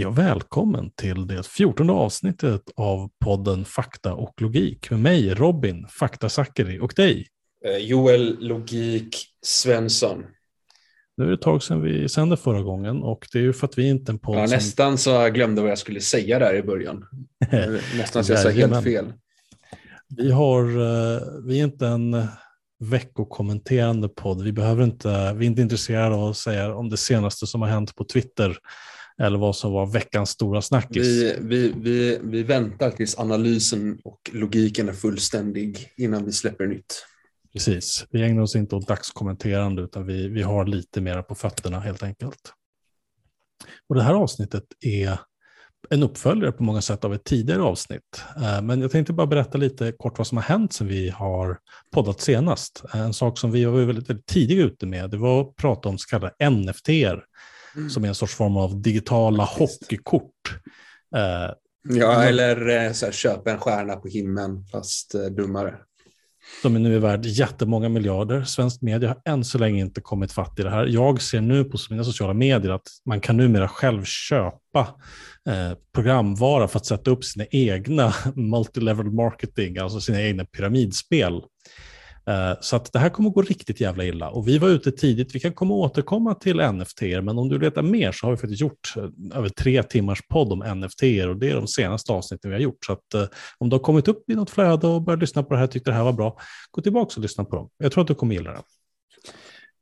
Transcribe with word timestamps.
Hej 0.00 0.06
och 0.06 0.18
välkommen 0.18 0.90
till 0.90 1.26
det 1.26 1.46
fjortonde 1.46 1.92
avsnittet 1.92 2.62
av 2.76 3.10
podden 3.24 3.64
Fakta 3.64 4.14
och 4.14 4.40
logik 4.40 4.90
med 4.90 5.00
mig 5.00 5.34
Robin, 5.34 5.86
Fakta 5.88 6.28
Zackari 6.28 6.78
och 6.78 6.92
dig. 6.96 7.26
Eh, 7.66 7.76
Joel 7.76 8.36
Logik 8.40 9.16
Svensson. 9.42 10.24
Nu 11.16 11.24
är 11.24 11.28
det 11.28 11.34
ett 11.34 11.42
tag 11.42 11.62
sedan 11.62 11.82
vi 11.82 12.08
sände 12.08 12.36
förra 12.36 12.62
gången 12.62 13.02
och 13.02 13.26
det 13.32 13.38
är 13.38 13.42
ju 13.42 13.52
för 13.52 13.66
att 13.66 13.78
vi 13.78 13.88
inte 13.88 14.10
är 14.10 14.12
en 14.12 14.18
podd 14.18 14.38
ja, 14.38 14.46
som... 14.46 14.56
Nästan 14.56 14.98
så 14.98 15.10
jag 15.10 15.34
glömde 15.34 15.62
vad 15.62 15.70
jag 15.70 15.78
skulle 15.78 16.00
säga 16.00 16.38
där 16.38 16.54
i 16.54 16.62
början. 16.62 17.04
nästan 17.96 18.24
så 18.24 18.32
jag 18.32 18.40
sa 18.40 18.48
helt 18.48 18.84
fel. 18.84 19.12
Vi, 20.16 20.30
har, 20.30 20.64
eh, 20.64 21.20
vi 21.44 21.60
är 21.60 21.64
inte 21.64 21.86
en 21.86 22.26
veckokommenterande 22.84 24.08
podd. 24.08 24.42
Vi, 24.42 24.52
behöver 24.52 24.84
inte, 24.84 25.32
vi 25.32 25.46
är 25.46 25.50
inte 25.50 25.62
intresserade 25.62 26.14
av 26.14 26.30
att 26.30 26.36
säga 26.36 26.74
om 26.74 26.90
det 26.90 26.96
senaste 26.96 27.46
som 27.46 27.62
har 27.62 27.68
hänt 27.68 27.94
på 27.94 28.04
Twitter 28.04 28.58
eller 29.20 29.38
vad 29.38 29.56
som 29.56 29.72
var 29.72 29.86
veckans 29.86 30.30
stora 30.30 30.62
snackis. 30.62 31.06
Vi, 31.06 31.36
vi, 31.40 31.72
vi, 31.76 32.18
vi 32.22 32.42
väntar 32.42 32.90
tills 32.90 33.18
analysen 33.18 33.98
och 34.04 34.30
logiken 34.32 34.88
är 34.88 34.92
fullständig 34.92 35.88
innan 35.96 36.24
vi 36.24 36.32
släpper 36.32 36.66
nytt. 36.66 37.06
Precis, 37.52 38.06
vi 38.10 38.22
ägnar 38.22 38.42
oss 38.42 38.56
inte 38.56 38.76
åt 38.76 38.88
dagskommenterande 38.88 39.82
utan 39.82 40.06
vi, 40.06 40.28
vi 40.28 40.42
har 40.42 40.66
lite 40.66 41.00
mera 41.00 41.22
på 41.22 41.34
fötterna 41.34 41.80
helt 41.80 42.02
enkelt. 42.02 42.52
Och 43.88 43.94
det 43.94 44.02
här 44.02 44.14
avsnittet 44.14 44.64
är 44.80 45.18
en 45.90 46.02
uppföljare 46.02 46.52
på 46.52 46.62
många 46.62 46.80
sätt 46.80 47.04
av 47.04 47.14
ett 47.14 47.24
tidigare 47.24 47.62
avsnitt. 47.62 48.22
Eh, 48.36 48.62
men 48.62 48.80
jag 48.80 48.90
tänkte 48.90 49.12
bara 49.12 49.26
berätta 49.26 49.58
lite 49.58 49.92
kort 49.92 50.18
vad 50.18 50.26
som 50.26 50.36
har 50.38 50.44
hänt 50.44 50.72
sen 50.72 50.86
vi 50.86 51.10
har 51.10 51.58
poddat 51.90 52.20
senast. 52.20 52.84
En 52.94 53.14
sak 53.14 53.38
som 53.38 53.52
vi 53.52 53.64
var 53.64 53.80
väldigt, 53.80 54.10
väldigt 54.10 54.26
tidiga 54.26 54.64
ute 54.64 54.86
med, 54.86 55.10
det 55.10 55.16
var 55.16 55.40
att 55.40 55.56
prata 55.56 55.88
om 55.88 55.98
så 55.98 56.08
kallade 56.08 56.50
NFT, 56.50 56.88
mm. 57.76 57.90
som 57.90 58.04
är 58.04 58.08
en 58.08 58.14
sorts 58.14 58.34
form 58.34 58.56
av 58.56 58.82
digitala 58.82 59.44
hockeykort. 59.44 60.32
Eh, 61.16 61.54
ja, 61.88 62.22
eller 62.22 62.86
eh, 62.86 62.92
så 62.92 63.06
här, 63.06 63.12
köpa 63.12 63.50
en 63.50 63.58
stjärna 63.58 63.96
på 63.96 64.08
himlen, 64.08 64.64
fast 64.72 65.14
dummare. 65.36 65.74
De 66.62 66.76
är 66.76 66.80
nu 66.80 66.98
värd 66.98 67.26
jättemånga 67.26 67.88
miljarder. 67.88 68.42
Svensk 68.44 68.82
media 68.82 69.08
har 69.08 69.32
än 69.32 69.44
så 69.44 69.58
länge 69.58 69.80
inte 69.80 70.00
kommit 70.00 70.32
fatt 70.32 70.58
i 70.58 70.62
det 70.62 70.70
här. 70.70 70.86
Jag 70.86 71.22
ser 71.22 71.40
nu 71.40 71.64
på 71.64 71.78
mina 71.90 72.04
sociala 72.04 72.34
medier 72.34 72.72
att 72.72 72.88
man 73.06 73.20
kan 73.20 73.36
numera 73.36 73.68
själv 73.68 74.04
köpa 74.04 74.80
eh, 75.48 75.72
programvara 75.94 76.68
för 76.68 76.78
att 76.78 76.86
sätta 76.86 77.10
upp 77.10 77.24
sina 77.24 77.44
egna 77.50 78.14
multilevel 78.34 79.10
marketing, 79.10 79.78
alltså 79.78 80.00
sina 80.00 80.22
egna 80.22 80.44
pyramidspel. 80.44 81.42
Eh, 82.26 82.52
så 82.60 82.76
att 82.76 82.92
det 82.92 82.98
här 82.98 83.08
kommer 83.08 83.28
att 83.28 83.34
gå 83.34 83.42
riktigt 83.42 83.80
jävla 83.80 84.04
illa. 84.04 84.30
Och 84.30 84.48
vi 84.48 84.58
var 84.58 84.68
ute 84.68 84.92
tidigt, 84.92 85.34
vi 85.34 85.40
kan 85.40 85.52
komma 85.52 85.74
återkomma 85.74 86.34
till 86.34 86.72
NFT, 86.72 87.00
men 87.00 87.38
om 87.38 87.48
du 87.48 87.58
letar 87.58 87.82
mer 87.82 88.12
så 88.12 88.26
har 88.26 88.30
vi 88.30 88.36
faktiskt 88.36 88.60
gjort 88.60 88.94
eh, 88.96 89.38
över 89.38 89.48
tre 89.48 89.82
timmars 89.82 90.22
podd 90.28 90.52
om 90.52 90.58
NFT 90.80 91.02
och 91.02 91.36
det 91.36 91.50
är 91.50 91.54
de 91.54 91.66
senaste 91.66 92.12
avsnitten 92.12 92.50
vi 92.50 92.54
har 92.54 92.62
gjort. 92.62 92.84
Så 92.84 92.92
att 92.92 93.14
eh, 93.14 93.24
om 93.58 93.68
du 93.68 93.74
har 93.74 93.80
kommit 93.80 94.08
upp 94.08 94.30
i 94.30 94.34
något 94.34 94.50
flöde 94.50 94.86
och 94.86 95.02
börjat 95.02 95.20
lyssna 95.20 95.42
på 95.42 95.54
det 95.54 95.58
här 95.58 95.64
och 95.64 95.70
tyckte 95.70 95.90
det 95.90 95.94
här 95.94 96.04
var 96.04 96.12
bra, 96.12 96.38
gå 96.70 96.82
tillbaka 96.82 97.12
och 97.16 97.22
lyssna 97.22 97.44
på 97.44 97.56
dem. 97.56 97.70
Jag 97.78 97.92
tror 97.92 98.02
att 98.02 98.08
du 98.08 98.14
kommer 98.14 98.34
gilla 98.34 98.52
det. 98.52 98.62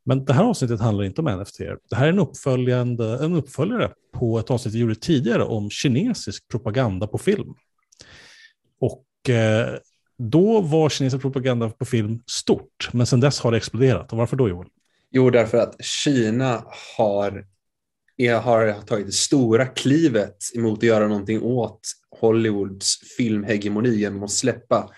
Men 0.05 0.25
det 0.25 0.33
här 0.33 0.44
avsnittet 0.44 0.81
handlar 0.81 1.05
inte 1.05 1.20
om 1.20 1.41
NFT. 1.41 1.59
Det 1.91 1.97
här 1.97 2.06
är 2.06 2.12
en, 2.12 2.19
uppföljande, 2.19 3.25
en 3.25 3.34
uppföljare 3.34 3.91
på 4.12 4.39
ett 4.39 4.50
avsnitt 4.50 4.75
vi 4.75 4.78
gjorde 4.78 4.94
tidigare 4.94 5.44
om 5.44 5.70
kinesisk 5.70 6.48
propaganda 6.48 7.06
på 7.06 7.19
film. 7.19 7.55
Och 8.81 9.31
eh, 9.31 9.75
då 10.19 10.61
var 10.61 10.88
kinesisk 10.88 11.22
propaganda 11.22 11.70
på 11.70 11.84
film 11.84 12.22
stort, 12.27 12.88
men 12.92 13.06
sedan 13.06 13.20
dess 13.20 13.41
har 13.41 13.50
det 13.50 13.56
exploderat. 13.56 14.12
Och 14.12 14.19
varför 14.19 14.36
då 14.36 14.48
Joel? 14.48 14.69
Jo, 15.10 15.30
därför 15.30 15.58
att 15.58 15.84
Kina 15.84 16.64
har, 16.97 17.47
har 18.42 18.83
tagit 18.83 19.06
det 19.06 19.12
stora 19.12 19.66
klivet 19.66 20.36
emot 20.55 20.78
att 20.78 20.83
göra 20.83 21.08
någonting 21.08 21.42
åt 21.42 21.80
Hollywoods 22.20 23.16
filmhegemoni 23.16 23.97
genom 23.97 24.22
att 24.22 24.30
släppa, 24.30 24.91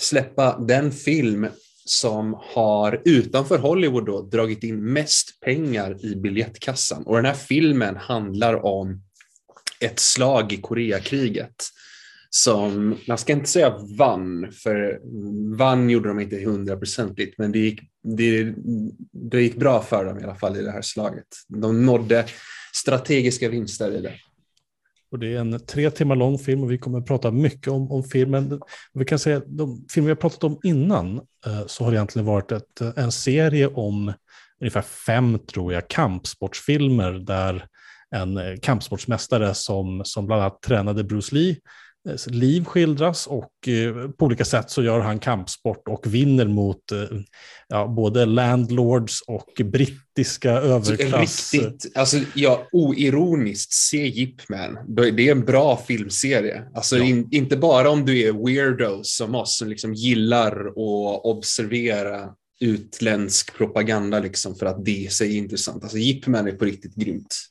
släppa 0.00 0.58
den 0.58 0.92
film 0.92 1.46
som 1.84 2.36
har 2.54 3.02
utanför 3.04 3.58
Hollywood 3.58 4.06
då, 4.06 4.22
dragit 4.22 4.64
in 4.64 4.92
mest 4.92 5.40
pengar 5.40 6.04
i 6.04 6.16
biljettkassan. 6.16 7.02
Och 7.02 7.16
den 7.16 7.24
här 7.24 7.34
filmen 7.34 7.96
handlar 7.96 8.64
om 8.64 9.02
ett 9.80 9.98
slag 9.98 10.52
i 10.52 10.56
Koreakriget 10.56 11.54
som, 12.30 12.96
man 13.08 13.18
ska 13.18 13.32
inte 13.32 13.48
säga 13.48 13.78
vann, 13.98 14.52
för 14.52 15.00
vann 15.56 15.90
gjorde 15.90 16.08
de 16.08 16.20
inte 16.20 16.44
hundraprocentigt, 16.44 17.38
men 17.38 17.52
det 17.52 17.58
gick, 17.58 17.80
det, 18.02 18.54
det 19.12 19.42
gick 19.42 19.56
bra 19.56 19.82
för 19.82 20.04
dem 20.04 20.20
i 20.20 20.22
alla 20.22 20.34
fall 20.34 20.56
i 20.56 20.62
det 20.62 20.70
här 20.70 20.82
slaget. 20.82 21.26
De 21.48 21.86
nådde 21.86 22.26
strategiska 22.74 23.48
vinster 23.48 23.92
i 23.92 24.00
det. 24.00 24.14
Och 25.12 25.18
det 25.18 25.34
är 25.34 25.40
en 25.40 25.66
tre 25.66 25.90
timmar 25.90 26.16
lång 26.16 26.38
film 26.38 26.62
och 26.62 26.70
vi 26.70 26.78
kommer 26.78 26.98
att 26.98 27.06
prata 27.06 27.30
mycket 27.30 27.68
om, 27.68 27.92
om 27.92 28.04
filmen. 28.04 28.60
Vi 28.92 29.04
kan 29.04 29.18
säga 29.18 29.42
de 29.46 29.86
filmer 29.90 30.06
vi 30.06 30.10
har 30.10 30.16
pratat 30.16 30.44
om 30.44 30.60
innan 30.62 31.16
eh, 31.46 31.66
så 31.66 31.84
har 31.84 31.90
det 31.90 31.96
egentligen 31.96 32.26
varit 32.26 32.52
ett, 32.52 32.80
eh, 32.80 32.92
en 32.96 33.12
serie 33.12 33.66
om 33.66 34.12
ungefär 34.60 34.82
fem, 34.82 35.38
tror 35.38 35.72
jag, 35.72 35.88
kampsportsfilmer 35.88 37.12
där 37.12 37.66
en 38.10 38.36
eh, 38.36 38.56
kampsportsmästare 38.62 39.54
som, 39.54 40.02
som 40.04 40.26
bland 40.26 40.42
annat 40.42 40.62
tränade 40.62 41.04
Bruce 41.04 41.34
Lee 41.34 41.56
liv 42.26 42.64
skildras 42.64 43.26
och 43.26 43.68
eh, 43.68 44.10
på 44.10 44.24
olika 44.24 44.44
sätt 44.44 44.70
så 44.70 44.82
gör 44.82 45.00
han 45.00 45.18
kampsport 45.18 45.88
och 45.88 46.14
vinner 46.14 46.46
mot 46.46 46.92
eh, 46.92 46.98
ja, 47.68 47.86
både 47.86 48.26
landlords 48.26 49.22
och 49.26 49.62
brittiska 49.64 50.50
överklass. 50.50 51.52
Riktigt, 51.54 51.96
alltså 51.96 52.16
ja, 52.34 52.68
oironiskt, 52.72 53.72
se 53.72 54.06
Jipman. 54.06 54.78
Det 54.86 55.28
är 55.28 55.32
en 55.32 55.44
bra 55.44 55.76
filmserie. 55.76 56.62
Alltså 56.74 56.96
ja. 56.96 57.04
in, 57.04 57.28
inte 57.30 57.56
bara 57.56 57.90
om 57.90 58.04
du 58.04 58.22
är 58.22 58.46
weirdo 58.46 59.00
som 59.02 59.34
oss 59.34 59.58
som 59.58 59.68
liksom 59.68 59.94
gillar 59.94 60.66
att 60.66 61.24
observera 61.24 62.28
utländsk 62.60 63.56
propaganda 63.56 64.18
liksom 64.18 64.54
för 64.54 64.66
att 64.66 64.84
det 64.84 65.06
är 65.06 65.22
intressant. 65.22 65.82
Alltså 65.82 65.98
Jipman 65.98 66.46
är 66.46 66.52
på 66.52 66.64
riktigt 66.64 66.94
grymt. 66.94 67.49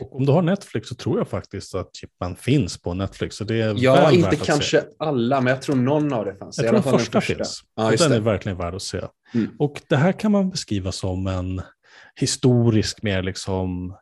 Och 0.00 0.16
om 0.16 0.26
du 0.26 0.32
har 0.32 0.42
Netflix 0.42 0.88
så 0.88 0.94
tror 0.94 1.18
jag 1.18 1.28
faktiskt 1.28 1.74
att 1.74 1.96
Chipman 1.96 2.36
finns 2.36 2.78
på 2.78 2.94
Netflix. 2.94 3.36
Så 3.36 3.44
det 3.44 3.60
är 3.60 3.74
ja, 3.78 4.12
inte 4.12 4.36
kanske 4.36 4.80
se. 4.80 4.86
alla, 4.98 5.40
men 5.40 5.50
jag 5.50 5.62
tror 5.62 5.76
någon 5.76 6.12
av 6.12 6.24
det 6.24 6.34
fanns. 6.34 6.58
Jag 6.58 6.66
tror 6.66 6.74
den 6.74 6.82
första, 6.82 7.20
första 7.20 7.34
finns. 7.34 7.62
Ja, 7.74 7.86
och 7.86 7.96
den 7.98 8.10
det. 8.10 8.16
är 8.16 8.20
verkligen 8.20 8.58
värd 8.58 8.74
att 8.74 8.82
se. 8.82 9.00
Mm. 9.34 9.50
Och 9.58 9.82
det 9.88 9.96
här 9.96 10.12
kan 10.12 10.32
man 10.32 10.50
beskriva 10.50 10.92
som 10.92 11.26
en 11.26 11.62
historisk, 12.16 13.02
mer 13.02 13.22
liksom, 13.22 13.96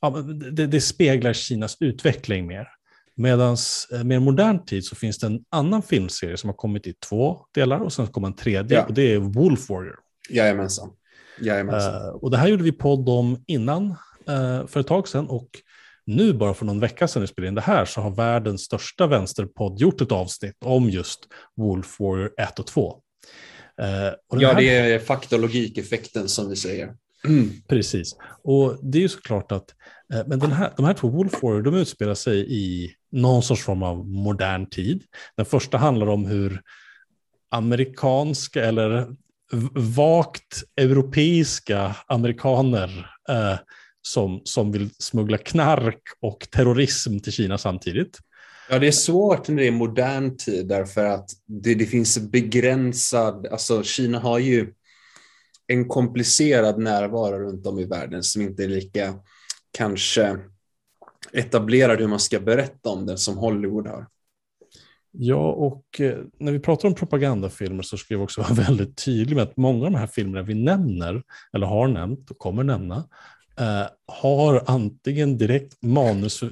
ja, 0.00 0.10
det, 0.52 0.66
det 0.66 0.80
speglar 0.80 1.32
Kinas 1.32 1.76
utveckling 1.80 2.46
mer. 2.46 2.68
Medan 3.14 3.56
eh, 3.92 4.04
mer 4.04 4.18
modern 4.18 4.64
tid 4.64 4.84
så 4.84 4.96
finns 4.96 5.18
det 5.18 5.26
en 5.26 5.44
annan 5.50 5.82
filmserie 5.82 6.36
som 6.36 6.50
har 6.50 6.54
kommit 6.54 6.86
i 6.86 6.92
två 6.92 7.38
delar 7.54 7.80
och 7.80 7.92
sen 7.92 8.06
kommer 8.06 8.28
en 8.28 8.36
tredje 8.36 8.76
ja. 8.78 8.84
och 8.84 8.94
det 8.94 9.12
är 9.12 9.18
Wolf 9.18 9.70
Warrior. 9.70 9.96
Jajamensan. 10.30 10.90
Jajamensan. 11.40 11.94
Uh, 11.94 12.08
och 12.08 12.30
det 12.30 12.36
här 12.36 12.48
gjorde 12.48 12.62
vi 12.62 12.72
podd 12.72 13.08
om 13.08 13.44
innan 13.46 13.94
eh, 14.28 14.66
för 14.66 14.80
ett 14.80 14.86
tag 14.86 15.08
sedan 15.08 15.26
och 15.28 15.48
nu 16.06 16.32
bara 16.32 16.54
för 16.54 16.64
någon 16.64 16.80
vecka 16.80 17.08
sedan 17.08 17.22
vi 17.22 17.28
spelade 17.28 17.48
in 17.48 17.54
det 17.54 17.60
här 17.60 17.84
så 17.84 18.00
har 18.00 18.10
världens 18.10 18.62
största 18.62 19.06
vänsterpodd 19.06 19.78
gjort 19.78 20.00
ett 20.00 20.12
avsnitt 20.12 20.56
om 20.64 20.90
just 20.90 21.20
Wolf 21.56 22.00
Warrior 22.00 22.30
1 22.38 22.58
och 22.58 22.66
2. 22.66 23.00
Eh, 23.80 23.86
och 24.28 24.42
ja, 24.42 24.48
här... 24.48 24.60
det 24.60 24.70
är 24.70 24.98
fakta 24.98 25.36
och 25.36 25.42
logikeffekten 25.42 26.28
som 26.28 26.50
vi 26.50 26.56
säger. 26.56 26.94
Mm. 27.28 27.50
Precis, 27.68 28.16
och 28.44 28.78
det 28.82 28.98
är 28.98 29.02
ju 29.02 29.08
såklart 29.08 29.52
att 29.52 29.74
eh, 30.14 30.22
men 30.26 30.38
den 30.38 30.52
här, 30.52 30.72
de 30.76 30.84
här 30.84 30.94
två 30.94 31.08
Wolf 31.08 31.42
Warrior 31.42 31.62
de 31.62 31.74
utspelar 31.74 32.14
sig 32.14 32.46
i 32.48 32.94
någon 33.12 33.42
sorts 33.42 33.62
form 33.62 33.82
av 33.82 34.08
modern 34.08 34.66
tid. 34.66 35.02
Den 35.36 35.46
första 35.46 35.78
handlar 35.78 36.06
om 36.06 36.26
hur 36.26 36.62
amerikanska 37.50 38.64
eller 38.64 39.06
vagt 39.74 40.62
europeiska 40.76 41.96
amerikaner 42.06 43.10
eh, 43.28 43.58
som, 44.02 44.40
som 44.44 44.72
vill 44.72 44.90
smuggla 44.98 45.38
knark 45.38 46.02
och 46.20 46.48
terrorism 46.50 47.18
till 47.18 47.32
Kina 47.32 47.58
samtidigt. 47.58 48.18
Ja, 48.70 48.78
det 48.78 48.86
är 48.86 48.92
svårt 48.92 49.48
när 49.48 49.56
det 49.56 49.66
är 49.66 49.72
modern 49.72 50.36
tid 50.36 50.68
därför 50.68 51.04
att 51.04 51.30
det, 51.46 51.74
det 51.74 51.86
finns 51.86 52.18
begränsad, 52.18 53.46
alltså 53.46 53.82
Kina 53.82 54.18
har 54.18 54.38
ju 54.38 54.72
en 55.66 55.88
komplicerad 55.88 56.78
närvaro 56.78 57.38
runt 57.38 57.66
om 57.66 57.78
i 57.78 57.84
världen 57.84 58.22
som 58.22 58.42
inte 58.42 58.64
är 58.64 58.68
lika 58.68 59.14
kanske 59.72 60.38
etablerad 61.32 62.00
hur 62.00 62.08
man 62.08 62.20
ska 62.20 62.40
berätta 62.40 62.90
om 62.90 63.06
den 63.06 63.18
som 63.18 63.36
Hollywood 63.36 63.86
har. 63.86 64.06
Ja, 65.10 65.52
och 65.52 66.00
eh, 66.00 66.18
när 66.38 66.52
vi 66.52 66.58
pratar 66.58 66.88
om 66.88 66.94
propagandafilmer 66.94 67.82
så 67.82 67.96
ska 67.96 68.16
vi 68.16 68.24
också 68.24 68.40
vara 68.40 68.54
väldigt 68.66 69.04
tydliga 69.04 69.36
med 69.36 69.42
att 69.42 69.56
många 69.56 69.86
av 69.86 69.92
de 69.92 69.98
här 69.98 70.06
filmerna 70.06 70.42
vi 70.42 70.54
nämner, 70.54 71.22
eller 71.52 71.66
har 71.66 71.88
nämnt 71.88 72.30
och 72.30 72.38
kommer 72.38 72.64
nämna, 72.64 73.08
eh, 73.62 73.86
har 74.06 74.64
antingen 74.66 75.38
direkt 75.38 75.82
manus 75.82 76.42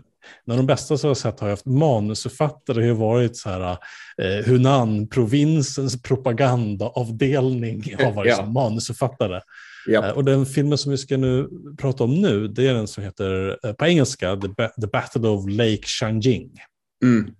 när 0.44 0.56
de 0.56 0.66
bästa 0.66 0.98
som 0.98 1.08
jag 1.08 1.16
sett 1.16 1.40
har 1.40 1.50
haft 1.50 1.66
manusförfattare 1.66 2.88
har 2.88 2.94
varit 2.94 3.36
så 3.36 3.48
här, 3.48 3.78
eh, 4.18 4.44
Hunan-provinsens 4.46 6.02
propagandaavdelning 6.02 7.94
har 7.98 8.12
varit 8.12 8.30
ja. 8.30 8.36
som 8.36 8.52
manusförfattare. 8.52 9.40
Ja. 9.86 10.06
Eh, 10.06 10.12
och 10.12 10.24
den 10.24 10.46
filmen 10.46 10.78
som 10.78 10.90
vi 10.90 10.98
ska 10.98 11.16
nu 11.16 11.48
prata 11.78 12.04
om 12.04 12.14
nu, 12.14 12.48
det 12.48 12.68
är 12.68 12.74
den 12.74 12.88
som 12.88 13.04
heter 13.04 13.58
eh, 13.66 13.72
på 13.72 13.86
engelska 13.86 14.36
The, 14.36 14.48
ba 14.48 14.68
The 14.68 14.86
Battle 14.86 15.28
of 15.28 15.48
Lake 15.48 15.82
Changjing. 15.82 16.50
Mm. 17.04 17.34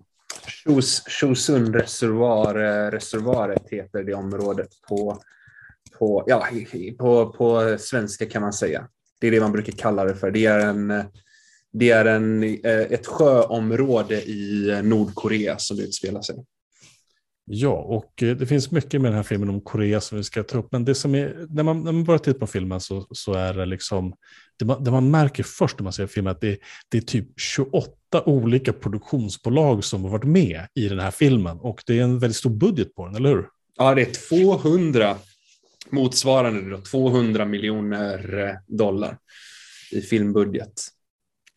Chosun 1.20 1.74
reservoar, 1.74 2.54
reservoaret 2.90 3.62
heter 3.70 4.02
det 4.02 4.14
området 4.14 4.68
på, 4.88 5.22
på, 5.98 6.24
ja, 6.26 6.46
på, 6.98 7.32
på 7.32 7.76
svenska 7.78 8.26
kan 8.26 8.42
man 8.42 8.52
säga. 8.52 8.88
Det 9.20 9.26
är 9.26 9.30
det 9.30 9.40
man 9.40 9.52
brukar 9.52 9.72
kalla 9.72 10.04
det 10.04 10.14
för. 10.14 10.30
Det 10.30 10.46
är, 10.46 10.58
en, 10.58 11.04
det 11.72 11.90
är 11.90 12.04
en, 12.04 12.42
ett 12.64 13.06
sjöområde 13.06 14.22
i 14.22 14.80
Nordkorea 14.82 15.58
som 15.58 15.76
det 15.76 15.82
utspelar 15.82 16.22
sig. 16.22 16.36
Ja, 17.52 17.70
och 17.70 18.22
eh, 18.22 18.36
det 18.36 18.46
finns 18.46 18.70
mycket 18.70 19.00
med 19.00 19.10
den 19.10 19.16
här 19.16 19.22
filmen 19.22 19.48
om 19.48 19.60
Korea 19.60 20.00
som 20.00 20.18
vi 20.18 20.24
ska 20.24 20.42
ta 20.42 20.58
upp. 20.58 20.72
Men 20.72 20.84
det 20.84 20.94
som 20.94 21.14
är, 21.14 21.46
när, 21.48 21.62
man, 21.62 21.84
när 21.84 21.92
man 21.92 22.04
börjar 22.04 22.18
titta 22.18 22.38
på 22.38 22.46
filmen 22.46 22.80
så, 22.80 23.06
så 23.10 23.32
är 23.32 23.54
det 23.54 23.66
liksom, 23.66 24.14
det 24.58 24.64
man, 24.64 24.84
det 24.84 24.90
man 24.90 25.10
märker 25.10 25.42
först 25.42 25.78
när 25.78 25.84
man 25.84 25.92
ser 25.92 26.06
filmen 26.06 26.30
att 26.30 26.40
det, 26.40 26.58
det 26.88 26.98
är 26.98 27.02
typ 27.02 27.28
28 27.40 27.92
olika 28.26 28.72
produktionsbolag 28.72 29.84
som 29.84 30.04
har 30.04 30.10
varit 30.10 30.24
med 30.24 30.66
i 30.74 30.88
den 30.88 31.00
här 31.00 31.10
filmen. 31.10 31.58
Och 31.60 31.82
det 31.86 31.98
är 31.98 32.02
en 32.02 32.18
väldigt 32.18 32.36
stor 32.36 32.50
budget 32.50 32.94
på 32.94 33.06
den, 33.06 33.14
eller 33.16 33.28
hur? 33.28 33.46
Ja, 33.76 33.94
det 33.94 34.02
är 34.02 34.28
200, 34.28 35.16
motsvarande 35.92 36.70
då, 36.70 36.78
200 36.78 37.44
miljoner 37.44 38.38
eh, 38.38 38.76
dollar 38.76 39.18
i 39.92 40.00
filmbudget. 40.00 40.72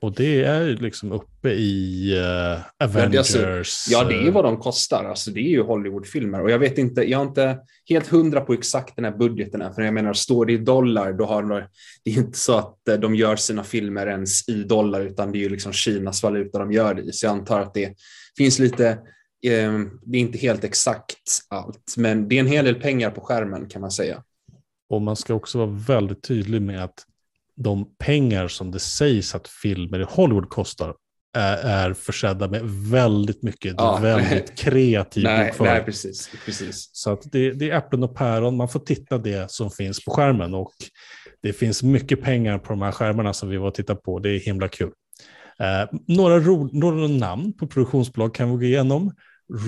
Och 0.04 0.16
det 0.16 0.44
är 0.44 0.66
liksom 0.66 1.12
uppe 1.12 1.50
i 1.50 2.14
uh, 2.18 2.86
Avengers. 2.86 3.36
Ja 3.36 3.42
det, 3.42 3.58
alltså, 3.58 3.92
ja, 3.92 4.04
det 4.04 4.28
är 4.28 4.32
vad 4.32 4.44
de 4.44 4.58
kostar. 4.58 5.06
Alltså, 5.06 5.32
det 5.32 5.40
är 5.40 5.50
ju 5.50 5.62
Hollywoodfilmer. 5.62 6.42
Och 6.42 6.52
jag 6.52 6.60
vet 6.60 6.78
inte, 6.78 7.02
jag 7.02 7.22
är 7.22 7.26
inte 7.26 7.60
helt 7.90 8.08
hundra 8.08 8.42
på 8.42 8.54
exakt 8.54 8.96
den 8.96 9.06
här 9.06 9.18
budgeten. 9.18 9.62
Här, 9.62 9.72
för 9.72 9.82
jag 9.82 9.94
menar, 9.94 10.14
står 10.14 10.46
det 10.46 10.54
i 10.54 10.58
dollar, 10.58 11.14
då 11.14 11.26
har 11.26 11.44
de, 11.44 11.64
det 12.04 12.12
är 12.12 12.18
inte 12.18 12.38
så 12.38 12.58
att 12.58 12.88
eh, 12.88 12.96
de 12.96 13.16
gör 13.16 13.36
sina 13.36 13.64
filmer 13.64 14.08
ens 14.08 14.50
i 14.50 14.64
dollar, 14.64 15.02
utan 15.02 15.32
det 15.32 15.38
är 15.38 15.40
ju 15.40 15.50
liksom 15.50 15.74
Kinas 15.74 16.24
valuta 16.24 16.60
de 16.60 16.72
gör 16.72 16.94
det 16.94 17.02
i. 17.02 17.12
Så 17.12 17.26
jag 17.26 17.32
antar 17.32 17.60
att 17.60 17.74
det 17.74 17.94
finns 18.38 18.60
lite, 18.60 18.88
eh, 18.88 18.98
det 19.44 20.18
är 20.18 20.22
inte 20.22 20.38
helt 20.38 20.64
exakt 20.64 21.18
allt, 21.50 21.94
men 21.98 22.28
det 22.28 22.36
är 22.36 22.40
en 22.40 22.48
hel 22.48 22.66
del 22.66 22.76
pengar 22.76 23.12
på 23.12 23.22
skärmen 23.22 23.70
kan 23.70 23.82
man 23.82 23.92
säga. 23.92 24.24
Och 24.90 25.02
man 25.02 25.16
ska 25.16 25.34
också 25.34 25.58
vara 25.58 25.70
väldigt 25.88 26.24
tydlig 26.24 26.62
med 26.62 26.84
att 26.84 27.06
de 27.56 27.96
pengar 27.98 28.48
som 28.48 28.72
det 28.72 28.80
sägs 28.80 29.36
att 29.36 29.48
filmer 29.48 30.00
i 30.00 30.06
Hollywood 30.10 30.50
kostar 30.50 30.96
är, 31.38 31.58
är 31.58 31.94
försedda 31.94 32.48
med 32.48 32.62
väldigt 32.92 33.44
mycket 33.44 33.76
ja. 33.78 34.00
väldigt 34.02 34.56
kreativ 34.56 35.24
nej, 35.24 35.54
nej, 35.60 35.84
precis, 35.84 36.32
precis. 36.46 36.90
Så 36.94 37.12
att 37.12 37.32
det, 37.32 37.52
det, 37.52 37.70
är 37.70 37.78
äpplen 37.78 38.04
och 38.04 38.16
päron, 38.16 38.58
man 38.58 38.70
får 38.70 38.80
titta 38.80 39.18
det 39.18 39.52
som 39.52 39.72
finns 39.72 40.06
på 40.06 40.12
skärmen 40.12 40.54
och 40.54 40.74
det 41.42 41.54
finns 41.54 41.84
mycket 41.84 42.22
pengar 42.22 42.58
på 42.58 42.70
de 42.70 42.82
här 42.82 42.92
skärmarna 42.92 43.34
som 43.34 43.50
vi 43.50 43.58
var 43.58 43.68
och 43.68 43.76
tittade 43.76 44.00
på, 44.00 44.20
det 44.20 44.30
är 44.30 44.40
himla 44.40 44.68
kul. 44.68 44.92
Eh, 45.60 46.00
några, 46.08 46.40
ro, 46.40 46.70
några 46.72 47.08
namn 47.08 47.54
på 47.54 47.68
produktionsbolag 47.68 48.36
kan 48.36 48.52
vi 48.52 48.58
gå 48.58 48.64
igenom. 48.64 49.12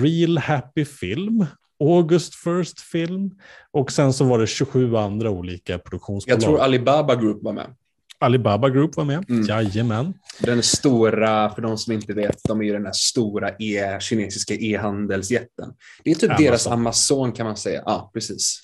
Real 0.02 0.38
Happy 0.38 0.84
Film, 0.84 1.46
August 1.80 2.34
First 2.34 2.80
Film 2.80 3.30
och 3.70 3.92
sen 3.92 4.12
så 4.12 4.24
var 4.24 4.38
det 4.38 4.46
27 4.46 4.96
andra 4.96 5.30
olika 5.30 5.78
produktionsbolag. 5.78 6.36
Jag 6.36 6.44
tror 6.44 6.60
Alibaba 6.60 7.14
Group 7.14 7.42
var 7.42 7.52
med. 7.52 7.74
Alibaba 8.18 8.68
Group 8.68 8.96
var 8.96 9.04
med, 9.04 9.30
mm. 9.30 9.46
jajamän. 9.46 10.14
Den 10.40 10.62
stora, 10.62 11.50
för 11.50 11.62
de 11.62 11.78
som 11.78 11.92
inte 11.92 12.12
vet, 12.12 12.40
de 12.44 12.60
är 12.60 12.64
ju 12.64 12.72
den 12.72 12.84
här 12.84 12.92
stora 12.92 13.50
e, 13.50 14.00
kinesiska 14.00 14.54
e-handelsjätten. 14.54 15.72
Det 16.04 16.10
är 16.10 16.14
typ 16.14 16.30
Amazon. 16.30 16.44
deras 16.44 16.66
Amazon 16.66 17.32
kan 17.32 17.46
man 17.46 17.56
säga. 17.56 17.82
Ja, 17.84 18.10
precis. 18.14 18.60